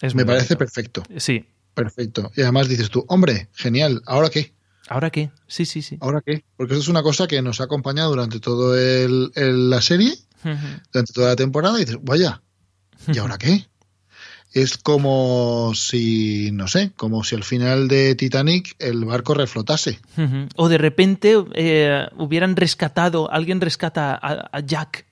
Es 0.00 0.14
Me 0.14 0.24
parece 0.24 0.56
perfecto. 0.56 1.02
Sí. 1.18 1.44
Perfecto. 1.74 2.32
Y 2.34 2.40
además 2.40 2.68
dices 2.68 2.88
tú, 2.88 3.04
hombre, 3.06 3.50
genial, 3.52 4.00
¿ahora 4.06 4.30
qué? 4.30 4.54
¿Ahora 4.88 5.10
qué? 5.10 5.30
Sí, 5.46 5.66
sí, 5.66 5.82
sí. 5.82 5.98
¿Ahora 6.00 6.22
qué? 6.24 6.42
Porque 6.56 6.72
eso 6.72 6.80
es 6.80 6.88
una 6.88 7.02
cosa 7.02 7.26
que 7.26 7.42
nos 7.42 7.60
ha 7.60 7.64
acompañado 7.64 8.08
durante 8.08 8.40
toda 8.40 8.78
la 8.78 9.82
serie, 9.82 10.14
durante 10.90 11.12
toda 11.12 11.28
la 11.28 11.36
temporada, 11.36 11.76
y 11.76 11.84
dices, 11.84 11.98
vaya, 12.00 12.40
¿y 13.12 13.18
ahora 13.18 13.36
qué? 13.36 13.66
Es 14.54 14.78
como 14.78 15.72
si, 15.74 16.48
no 16.50 16.66
sé, 16.66 16.92
como 16.96 17.24
si 17.24 17.34
al 17.34 17.44
final 17.44 17.88
de 17.88 18.14
Titanic 18.14 18.74
el 18.78 19.04
barco 19.04 19.34
reflotase. 19.34 20.00
O 20.56 20.70
de 20.70 20.78
repente 20.78 21.34
eh, 21.52 22.06
hubieran 22.16 22.56
rescatado, 22.56 23.30
alguien 23.30 23.60
rescata 23.60 24.14
a, 24.14 24.48
a 24.50 24.60
Jack. 24.60 25.04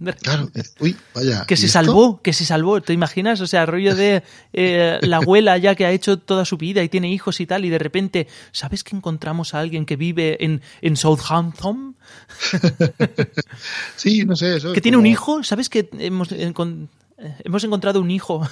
Claro, 0.22 0.50
eh, 0.54 0.62
uy, 0.80 0.96
vaya. 1.14 1.44
Que 1.46 1.54
¿y 1.54 1.56
se 1.56 1.66
esto? 1.66 1.78
salvó, 1.84 2.22
que 2.22 2.32
se 2.32 2.44
salvó, 2.44 2.80
¿te 2.80 2.92
imaginas? 2.92 3.40
O 3.40 3.46
sea, 3.46 3.66
rollo 3.66 3.94
de 3.96 4.22
eh, 4.52 4.98
la 5.02 5.16
abuela 5.22 5.58
ya 5.58 5.74
que 5.74 5.86
ha 5.86 5.90
hecho 5.90 6.18
toda 6.18 6.44
su 6.44 6.56
vida 6.56 6.82
y 6.82 6.88
tiene 6.88 7.10
hijos 7.12 7.40
y 7.40 7.46
tal, 7.46 7.64
y 7.64 7.68
de 7.70 7.78
repente, 7.78 8.28
¿sabes 8.52 8.84
que 8.84 8.94
encontramos 8.96 9.54
a 9.54 9.60
alguien 9.60 9.86
que 9.86 9.96
vive 9.96 10.42
en, 10.44 10.62
en 10.82 10.96
Southampton? 10.96 11.96
Sí, 13.96 14.24
no 14.24 14.36
sé, 14.36 14.56
eso. 14.56 14.72
¿Que 14.72 14.78
es 14.78 14.82
tiene 14.82 14.96
un 14.98 15.06
hijo? 15.06 15.42
¿Sabes 15.42 15.68
que 15.68 15.88
hemos, 15.98 16.30
encon- 16.30 16.88
eh, 17.18 17.34
hemos 17.44 17.64
encontrado 17.64 18.00
un 18.00 18.10
hijo? 18.10 18.46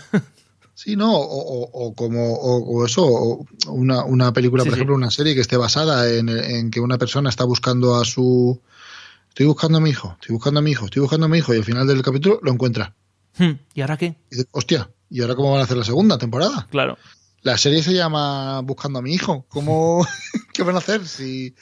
Sí, 0.75 0.97
no, 0.97 1.11
o, 1.17 1.23
o- 1.25 1.87
o 1.87 1.95
como 1.95 2.35
o, 2.35 2.81
o 2.81 2.85
eso, 2.85 3.05
o 3.07 3.47
una, 3.69 4.05
una 4.05 4.33
película, 4.33 4.63
Sí, 4.63 4.69
por 4.69 4.75
sí. 4.75 4.81
ejemplo, 4.81 4.95
una 4.97 5.11
serie 5.11 5.35
que 5.35 5.41
esté 5.41 5.57
basada 5.57 6.11
en, 6.13 6.29
en 6.29 6.71
que 6.71 6.81
una 6.81 6.99
persona 6.99 7.31
está 7.31 7.45
buscando 7.45 7.97
a 7.97 8.05
su... 8.05 8.61
Estoy 9.37 9.49
buscando 9.49 9.77
a 9.77 9.81
mi 9.83 9.91
hijo, 9.91 10.17
estoy 10.19 10.33
buscando 10.33 10.61
a 10.61 10.63
mi 10.63 10.71
hijo, 10.71 10.87
estoy 10.87 11.03
buscando 11.03 11.27
a 11.27 11.29
mi 11.29 11.37
hijo, 11.37 11.53
y 11.53 11.59
al 11.59 11.65
final 11.65 11.87
del 11.87 12.01
capítulo 12.01 12.41
lo 12.43 12.51
encuentra. 12.53 12.95
Hmm, 13.37 13.51
¿Y 13.75 13.83
ahora 13.83 13.99
qué? 13.99 14.17
Y 14.31 14.37
dice, 14.37 14.49
hostia, 14.53 14.91
¿y 15.11 15.21
ahora 15.21 15.35
cómo 15.35 15.51
van 15.53 15.61
a 15.61 15.65
hacer 15.65 15.77
la 15.77 15.85
segunda 15.85 16.17
temporada? 16.17 16.67
Claro. 16.71 16.97
La 17.43 17.59
serie 17.59 17.83
se 17.83 17.93
llama 17.93 18.63
Buscando 18.63 18.99
a 18.99 19.03
mi 19.03 19.13
hijo. 19.13 19.45
¿Cómo, 19.51 20.07
¿Qué 20.55 20.63
van 20.63 20.77
a 20.77 20.79
hacer 20.79 21.07
si, 21.07 21.55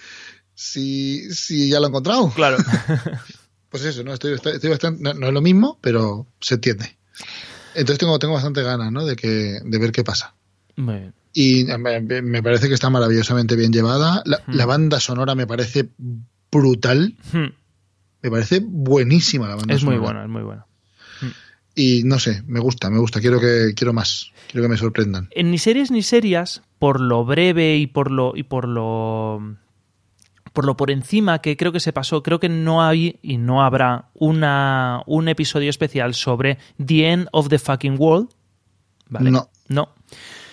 si, 0.54 1.28
si 1.34 1.68
ya 1.68 1.80
lo 1.80 1.86
he 1.86 1.88
encontrado? 1.88 2.30
Claro. 2.30 2.58
Pues 3.70 3.84
eso, 3.86 4.04
¿no? 4.04 4.12
Estoy, 4.14 4.34
estoy- 4.34 4.52
estoy 4.52 4.70
bastante, 4.70 5.02
no, 5.02 5.14
no 5.14 5.26
es 5.26 5.32
lo 5.34 5.40
mismo, 5.40 5.80
pero 5.80 6.28
se 6.40 6.54
entiende. 6.54 6.96
Entonces 7.74 7.98
tengo, 7.98 8.16
tengo 8.20 8.34
bastante 8.34 8.62
ganas, 8.62 8.92
¿no? 8.92 9.04
De, 9.04 9.16
que, 9.16 9.58
de 9.64 9.78
ver 9.78 9.90
qué 9.90 10.04
pasa. 10.04 10.36
Muy 10.76 10.94
bien. 10.94 11.14
Y 11.32 11.64
me, 11.64 12.22
me 12.22 12.40
parece 12.40 12.68
que 12.68 12.74
está 12.74 12.88
maravillosamente 12.88 13.56
bien 13.56 13.72
llevada. 13.72 14.22
La, 14.26 14.36
Hmm. 14.46 14.54
la 14.54 14.66
banda 14.66 15.00
sonora 15.00 15.34
me 15.34 15.48
parece 15.48 15.88
brutal. 16.52 17.16
Hmm, 17.32 17.46
Me 18.24 18.30
parece 18.30 18.62
buenísima 18.64 19.46
la 19.46 19.56
banda 19.56 19.74
Es 19.74 19.84
muy 19.84 19.98
bueno, 19.98 20.22
es 20.22 20.30
muy 20.30 20.42
bueno. 20.42 20.66
Y 21.74 22.04
no 22.04 22.18
sé, 22.18 22.42
me 22.46 22.58
gusta, 22.58 22.88
me 22.88 22.98
gusta. 22.98 23.20
Quiero 23.20 23.38
que 23.38 23.74
quiero 23.76 23.92
más. 23.92 24.32
Quiero 24.50 24.64
que 24.64 24.70
me 24.70 24.78
sorprendan. 24.78 25.28
En 25.32 25.50
ni 25.50 25.58
series 25.58 25.90
ni 25.90 26.02
serias, 26.02 26.62
por 26.78 27.00
lo 27.00 27.26
breve 27.26 27.76
y 27.76 27.86
por 27.86 28.10
lo 28.10 28.32
y 28.34 28.44
por 28.44 28.66
lo 28.66 29.56
por 30.54 30.64
lo 30.64 30.74
por 30.74 30.90
encima 30.90 31.40
que 31.40 31.58
creo 31.58 31.70
que 31.70 31.80
se 31.80 31.92
pasó, 31.92 32.22
creo 32.22 32.40
que 32.40 32.48
no 32.48 32.82
hay 32.82 33.18
y 33.20 33.36
no 33.36 33.62
habrá 33.62 34.08
una 34.14 35.02
un 35.04 35.28
episodio 35.28 35.68
especial 35.68 36.14
sobre 36.14 36.56
The 36.82 37.10
End 37.10 37.28
of 37.32 37.50
the 37.50 37.58
Fucking 37.58 37.96
World. 37.98 38.30
¿Vale? 39.10 39.30
No. 39.30 39.50
No. 39.68 39.90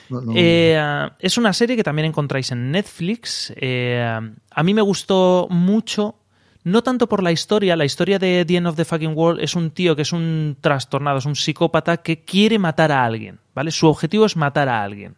No, 0.09 0.19
no. 0.19 0.33
Eh, 0.35 0.77
es 1.19 1.37
una 1.37 1.53
serie 1.53 1.77
que 1.77 1.83
también 1.83 2.07
encontráis 2.07 2.51
en 2.51 2.69
Netflix. 2.69 3.53
Eh, 3.55 4.19
a 4.49 4.63
mí 4.63 4.73
me 4.73 4.81
gustó 4.81 5.47
mucho, 5.49 6.20
no 6.63 6.83
tanto 6.83 7.07
por 7.07 7.23
la 7.23 7.31
historia. 7.31 7.75
La 7.75 7.85
historia 7.85 8.19
de 8.19 8.45
The 8.45 8.55
End 8.57 8.67
of 8.67 8.75
the 8.75 8.85
Fucking 8.85 9.15
World 9.15 9.41
es 9.41 9.55
un 9.55 9.71
tío 9.71 9.95
que 9.95 10.03
es 10.03 10.13
un 10.13 10.57
trastornado, 10.61 11.17
es 11.17 11.25
un 11.25 11.35
psicópata 11.35 11.97
que 11.97 12.23
quiere 12.23 12.59
matar 12.59 12.91
a 12.91 13.03
alguien. 13.03 13.39
¿Vale? 13.53 13.71
Su 13.71 13.87
objetivo 13.87 14.25
es 14.25 14.37
matar 14.37 14.69
a 14.69 14.83
alguien. 14.83 15.15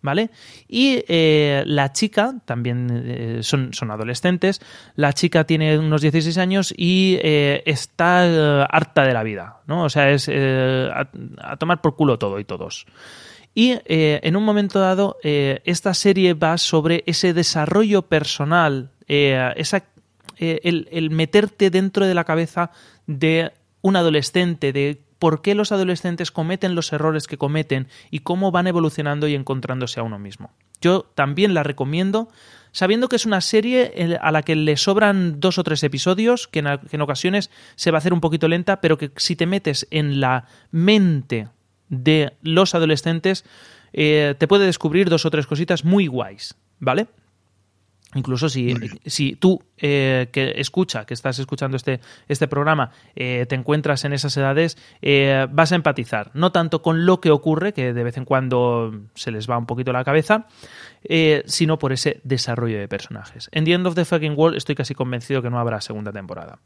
¿Vale? 0.00 0.30
Y 0.68 1.02
eh, 1.08 1.62
la 1.64 1.92
chica, 1.92 2.34
también 2.44 2.88
eh, 3.06 3.38
son, 3.42 3.72
son 3.72 3.90
adolescentes, 3.90 4.60
la 4.96 5.14
chica 5.14 5.44
tiene 5.44 5.78
unos 5.78 6.02
16 6.02 6.36
años 6.36 6.74
y 6.76 7.18
eh, 7.22 7.62
está 7.64 8.64
harta 8.64 9.06
de 9.06 9.14
la 9.14 9.22
vida, 9.22 9.62
¿no? 9.66 9.84
O 9.84 9.88
sea, 9.88 10.10
es 10.10 10.28
a, 10.28 11.08
a 11.40 11.56
tomar 11.56 11.80
por 11.80 11.96
culo 11.96 12.18
todo 12.18 12.38
y 12.38 12.44
todos. 12.44 12.84
Y 13.54 13.78
en 13.86 14.36
un 14.36 14.44
momento 14.44 14.78
dado, 14.78 15.16
esta 15.22 15.94
serie 15.94 16.34
va 16.34 16.58
sobre 16.58 17.02
ese 17.06 17.32
desarrollo 17.32 18.02
personal, 18.02 18.90
esa, 19.06 19.84
eh, 20.38 20.60
el, 20.64 21.10
meterte 21.10 21.70
dentro 21.70 22.06
de 22.06 22.14
la 22.14 22.24
cabeza 22.24 22.70
de 23.06 23.52
un 23.82 23.96
adolescente, 23.96 24.72
de 24.72 25.00
por 25.18 25.42
qué 25.42 25.54
los 25.54 25.72
adolescentes 25.72 26.30
cometen 26.30 26.74
los 26.74 26.92
errores 26.92 27.26
que 27.26 27.38
cometen 27.38 27.88
y 28.10 28.20
cómo 28.20 28.50
van 28.50 28.66
evolucionando 28.66 29.28
y 29.28 29.34
encontrándose 29.34 30.00
a 30.00 30.02
uno 30.02 30.18
mismo. 30.18 30.50
Yo 30.80 31.02
también 31.14 31.54
la 31.54 31.62
recomiendo, 31.62 32.28
sabiendo 32.72 33.08
que 33.08 33.16
es 33.16 33.24
una 33.24 33.40
serie 33.40 33.92
eh, 33.94 34.18
a 34.20 34.32
la 34.32 34.42
que 34.42 34.54
le 34.56 34.76
sobran 34.76 35.40
dos 35.40 35.58
o 35.58 35.64
tres 35.64 35.82
episodios, 35.82 36.46
que 36.48 36.58
en, 36.58 36.66
a- 36.66 36.80
que 36.80 36.96
en 36.96 37.02
ocasiones 37.02 37.50
se 37.76 37.90
va 37.90 37.98
a 37.98 38.00
hacer 38.00 38.12
un 38.12 38.20
poquito 38.20 38.48
lenta, 38.48 38.80
pero 38.80 38.98
que 38.98 39.12
si 39.16 39.36
te 39.36 39.46
metes 39.46 39.86
en 39.90 40.20
la 40.20 40.46
mente 40.70 41.48
de 41.88 42.32
los 42.42 42.74
adolescentes, 42.74 43.44
eh, 43.92 44.34
te 44.38 44.48
puede 44.48 44.66
descubrir 44.66 45.08
dos 45.08 45.24
o 45.24 45.30
tres 45.30 45.46
cositas 45.46 45.84
muy 45.84 46.06
guays, 46.06 46.54
¿vale? 46.80 47.06
Incluso 48.14 48.48
si, 48.48 48.74
si 49.06 49.36
tú 49.36 49.62
eh, 49.76 50.28
que 50.32 50.54
escucha, 50.56 51.04
que 51.04 51.14
estás 51.14 51.38
escuchando 51.38 51.76
este, 51.76 52.00
este 52.28 52.48
programa, 52.48 52.90
eh, 53.14 53.46
te 53.48 53.54
encuentras 53.54 54.04
en 54.04 54.12
esas 54.12 54.36
edades, 54.36 54.78
eh, 55.02 55.46
vas 55.50 55.72
a 55.72 55.74
empatizar, 55.74 56.30
no 56.34 56.52
tanto 56.52 56.82
con 56.82 57.06
lo 57.06 57.20
que 57.20 57.30
ocurre, 57.30 57.72
que 57.72 57.92
de 57.92 58.04
vez 58.04 58.16
en 58.16 58.24
cuando 58.24 58.92
se 59.14 59.30
les 59.30 59.48
va 59.48 59.58
un 59.58 59.66
poquito 59.66 59.92
la 59.92 60.04
cabeza, 60.04 60.46
sino 61.44 61.78
por 61.78 61.92
ese 61.92 62.20
desarrollo 62.24 62.78
de 62.78 62.88
personajes. 62.88 63.48
En 63.52 63.64
The 63.64 63.72
End 63.72 63.86
of 63.86 63.94
the 63.94 64.04
Fucking 64.04 64.34
World 64.36 64.56
estoy 64.56 64.74
casi 64.74 64.94
convencido 64.94 65.42
que 65.42 65.50
no 65.50 65.58
habrá 65.58 65.80
segunda 65.80 66.12
temporada, 66.12 66.58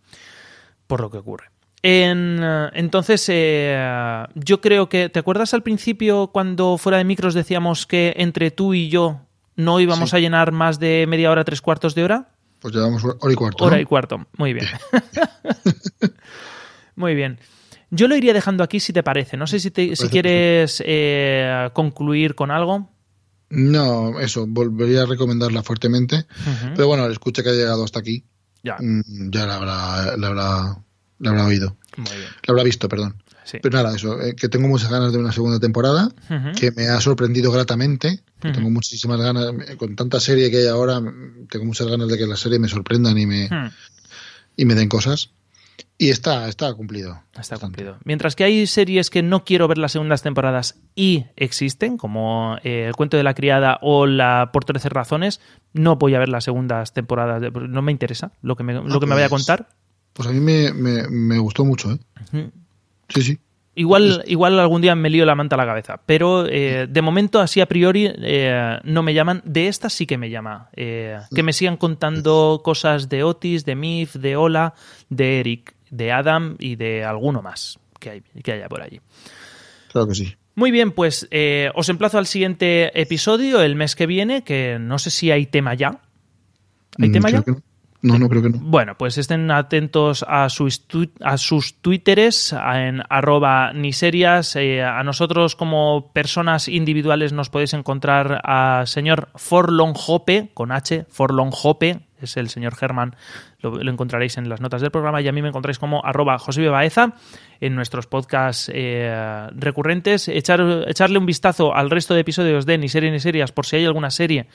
por 0.86 1.00
lo 1.00 1.10
que 1.10 1.18
ocurre. 1.18 1.50
En, 1.82 2.40
entonces, 2.72 3.28
eh, 3.28 4.26
yo 4.34 4.60
creo 4.60 4.88
que, 4.88 5.08
¿te 5.08 5.20
acuerdas 5.20 5.54
al 5.54 5.62
principio 5.62 6.28
cuando 6.28 6.76
fuera 6.76 6.98
de 6.98 7.04
micros 7.04 7.34
decíamos 7.34 7.86
que 7.86 8.14
entre 8.16 8.50
tú 8.50 8.74
y 8.74 8.88
yo 8.88 9.20
no 9.59 9.78
íbamos 9.80 10.10
Sí. 10.10 10.16
a 10.16 10.18
llenar 10.20 10.52
más 10.52 10.78
de 10.78 11.05
media 11.06 11.30
hora, 11.30 11.44
tres 11.44 11.60
cuartos 11.60 11.94
de 11.94 12.05
hora? 12.05 12.30
Pues 12.60 12.74
llevamos 12.74 13.05
hora 13.05 13.32
y 13.32 13.35
cuarto. 13.35 13.64
Hora 13.64 13.76
¿no? 13.76 13.82
y 13.82 13.85
cuarto. 13.85 14.26
Muy 14.39 14.55
bien. 14.55 14.66
Muy 16.97 17.14
bien. 17.14 17.39
Yo 17.90 18.09
lo 18.09 18.16
iría 18.16 18.32
dejando 18.35 18.64
aquí 18.64 18.80
si 18.80 18.93
te 18.93 19.02
parece. 19.02 19.36
No 19.36 19.47
sé 19.47 19.60
si, 19.60 19.70
te- 19.70 19.94
si 19.97 20.09
quieres 20.09 20.82
eh, 20.85 21.70
concluir 21.72 22.35
con 22.35 22.51
algo. 22.51 22.90
No, 23.51 24.18
eso, 24.20 24.47
volvería 24.47 25.02
a 25.02 25.06
recomendarla 25.06 25.62
fuertemente. 25.62 26.26
Pero 26.74 26.86
bueno, 26.86 27.06
el 27.06 27.12
escucha 27.12 27.43
que 27.43 27.48
ha 27.51 27.52
llegado 27.52 27.82
hasta 27.85 27.98
aquí, 28.01 28.24
Ya. 28.62 28.76
mm, 28.78 29.30
ya 29.30 29.47
la 29.47 29.55
habrá, 29.55 30.16
la 30.18 30.26
habrá, 30.26 30.76
la 31.18 31.30
habrá 31.30 31.47
oído. 31.47 31.76
Muy 31.97 32.10
bien. 32.10 32.28
La 32.47 32.52
habrá 32.52 32.62
visto, 32.64 32.89
perdón. 32.89 33.22
Sí. 33.50 33.58
Pero 33.62 33.78
nada, 33.82 33.96
eso, 33.96 34.20
eh, 34.20 34.36
que 34.36 34.50
tengo 34.50 34.68
muchas 34.68 34.90
ganas 34.90 35.10
de 35.10 35.18
una 35.18 35.32
segunda 35.32 35.58
temporada, 35.58 36.10
que 36.54 36.70
me 36.72 36.86
ha 36.88 37.00
sorprendido 37.00 37.50
gratamente. 37.50 38.20
Tengo 38.40 38.68
muchísimas 38.68 39.18
ganas, 39.18 39.54
eh, 39.68 39.76
con 39.78 39.96
tanta 39.96 40.20
serie 40.20 40.50
que 40.50 40.58
hay 40.58 40.66
ahora, 40.66 41.00
mm, 41.00 41.46
tengo 41.50 41.64
muchas 41.64 41.86
ganas 41.86 42.08
de 42.08 42.18
que 42.18 42.26
la 42.26 42.36
serie 42.36 42.58
me 42.58 42.68
sorprendan 42.68 43.16
y 43.16 43.24
me, 43.24 43.48
y 44.54 44.64
me 44.66 44.74
den 44.74 44.90
cosas. 44.90 45.30
Y 45.96 46.10
está, 46.10 46.46
está 46.48 46.72
cumplido. 46.74 47.14
Está 47.28 47.38
Bastante. 47.38 47.62
cumplido. 47.64 47.96
Mientras 48.04 48.36
que 48.36 48.44
hay 48.44 48.66
series 48.66 49.08
que 49.10 49.22
no 49.22 49.44
quiero 49.44 49.66
ver 49.66 49.78
las 49.78 49.92
segundas 49.92 50.22
temporadas 50.22 50.76
y 50.94 51.24
existen, 51.36 51.96
como 51.96 52.58
eh, 52.64 52.84
El 52.88 52.94
cuento 52.96 53.16
de 53.16 53.22
la 53.22 53.32
criada 53.34 53.78
o 53.80 54.06
la 54.06 54.50
Por 54.52 54.64
13 54.66 54.90
razones, 54.90 55.40
no 55.72 55.96
voy 55.96 56.14
a 56.14 56.18
ver 56.18 56.28
las 56.28 56.44
segundas 56.44 56.92
temporadas. 56.92 57.40
de- 57.40 57.50
no 57.50 57.80
me 57.80 57.92
interesa 57.92 58.32
lo 58.42 58.56
que 58.56 58.62
me, 58.62 58.74
lo 58.74 59.00
que 59.00 59.06
me 59.06 59.14
vaya 59.14 59.26
a 59.26 59.28
pues- 59.30 59.46
contar. 59.46 59.68
Pues 60.12 60.28
a 60.28 60.32
mí 60.32 60.40
me, 60.40 60.72
me, 60.72 61.08
me 61.08 61.38
gustó 61.38 61.64
mucho, 61.64 61.92
¿eh? 61.92 62.50
Sí, 63.09 63.22
sí. 63.22 63.39
Igual, 63.74 64.24
igual 64.26 64.59
algún 64.59 64.82
día 64.82 64.97
me 64.97 65.09
lío 65.09 65.24
la 65.24 65.36
manta 65.36 65.55
a 65.55 65.59
la 65.59 65.64
cabeza, 65.66 66.01
pero 66.05 66.47
eh, 66.48 66.89
de 66.90 67.01
momento, 67.02 67.39
así 67.40 67.60
a 67.60 67.66
priori, 67.66 68.10
eh, 68.12 68.78
no 68.82 69.05
me 69.05 69.14
llaman. 69.14 69.40
De 69.44 69.68
estas 69.68 69.93
sí 69.93 70.05
que 70.05 70.18
me 70.18 70.30
llama. 70.30 70.68
Eh, 70.74 71.16
que 71.32 71.44
me 71.44 71.52
sigan 71.52 71.76
contando 71.76 72.60
cosas 72.64 73.09
de 73.09 73.22
Otis, 73.22 73.64
de 73.64 73.76
Mif, 73.76 74.16
de 74.16 74.35
Ola, 74.35 74.74
de 75.10 75.39
Eric, 75.39 75.74
de 75.90 76.10
Adam 76.10 76.56
y 76.59 76.74
de 76.74 77.05
alguno 77.05 77.40
más 77.40 77.78
que, 78.01 78.10
hay, 78.10 78.22
que 78.43 78.52
haya 78.52 78.68
por 78.68 78.82
allí. 78.82 79.01
Claro 79.93 80.09
que 80.09 80.14
sí. 80.16 80.35
Muy 80.56 80.72
bien, 80.72 80.90
pues 80.90 81.28
eh, 81.30 81.70
os 81.76 81.89
emplazo 81.89 82.18
al 82.18 82.26
siguiente 82.26 83.01
episodio 83.01 83.62
el 83.62 83.76
mes 83.76 83.94
que 83.94 84.06
viene, 84.06 84.43
que 84.43 84.78
no 84.80 84.98
sé 84.98 85.10
si 85.10 85.30
hay 85.30 85.47
tema 85.47 85.74
ya. 85.74 86.01
¿Hay 86.98 87.10
Mm, 87.10 87.12
tema 87.12 87.30
ya? 87.30 87.44
no. 87.47 87.62
No, 88.00 88.16
no, 88.18 88.28
creo 88.28 88.42
que 88.42 88.50
no. 88.50 88.58
Bueno, 88.60 88.96
pues 88.96 89.18
estén 89.18 89.50
atentos 89.50 90.24
a 90.28 90.48
sus, 90.50 90.86
tu- 90.86 91.10
a 91.20 91.36
sus 91.36 91.80
twitteres 91.80 92.52
en 92.52 93.02
arroba 93.08 93.72
niserias. 93.72 94.54
Eh, 94.54 94.82
a 94.84 95.02
nosotros 95.02 95.56
como 95.56 96.12
personas 96.12 96.68
individuales 96.68 97.32
nos 97.32 97.50
podéis 97.50 97.74
encontrar 97.74 98.40
a 98.44 98.84
señor 98.86 99.30
Forlonjope, 99.34 100.50
con 100.54 100.70
H, 100.70 101.06
Forlonjope, 101.08 102.00
es 102.20 102.36
el 102.36 102.48
señor 102.48 102.74
Germán, 102.76 103.16
lo, 103.60 103.80
encontraréis 103.80 104.38
en 104.38 104.48
las 104.48 104.60
notas 104.60 104.80
del 104.80 104.90
programa 104.90 105.20
y 105.20 105.28
a 105.28 105.32
mí 105.32 105.42
me 105.42 105.48
encontráis 105.48 105.78
como 105.78 106.04
arroba 106.04 106.38
José 106.38 106.66
Baeza 106.68 107.14
en 107.60 107.74
nuestros 107.74 108.06
podcasts 108.06 108.70
eh, 108.74 109.46
recurrentes. 109.52 110.28
Echar, 110.28 110.84
echarle 110.86 111.18
un 111.18 111.26
vistazo 111.26 111.74
al 111.74 111.90
resto 111.90 112.14
de 112.14 112.20
episodios 112.20 112.66
de 112.66 112.78
Ni 112.78 112.88
Serie 112.88 113.10
Ni 113.10 113.20
Serias 113.20 113.52
por 113.52 113.66
si 113.66 113.76
hay 113.76 113.86
alguna 113.86 114.10
serie 114.10 114.46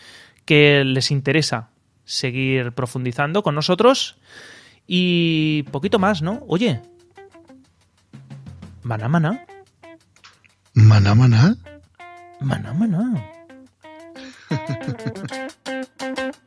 que 0.46 0.84
les 0.86 1.12
interesa 1.12 1.70
seguir 2.06 2.72
profundizando 2.74 3.44
con 3.44 3.56
nosotros. 3.56 4.18
Y 4.88 5.64
poquito 5.72 6.00
más, 6.00 6.22
¿no? 6.22 6.44
Oye. 6.48 6.82
Maná, 8.84 9.08
maná. 9.08 9.46
Maná, 10.74 11.16
maná. 11.16 11.56
Maná, 12.40 12.74
maná. 12.74 13.30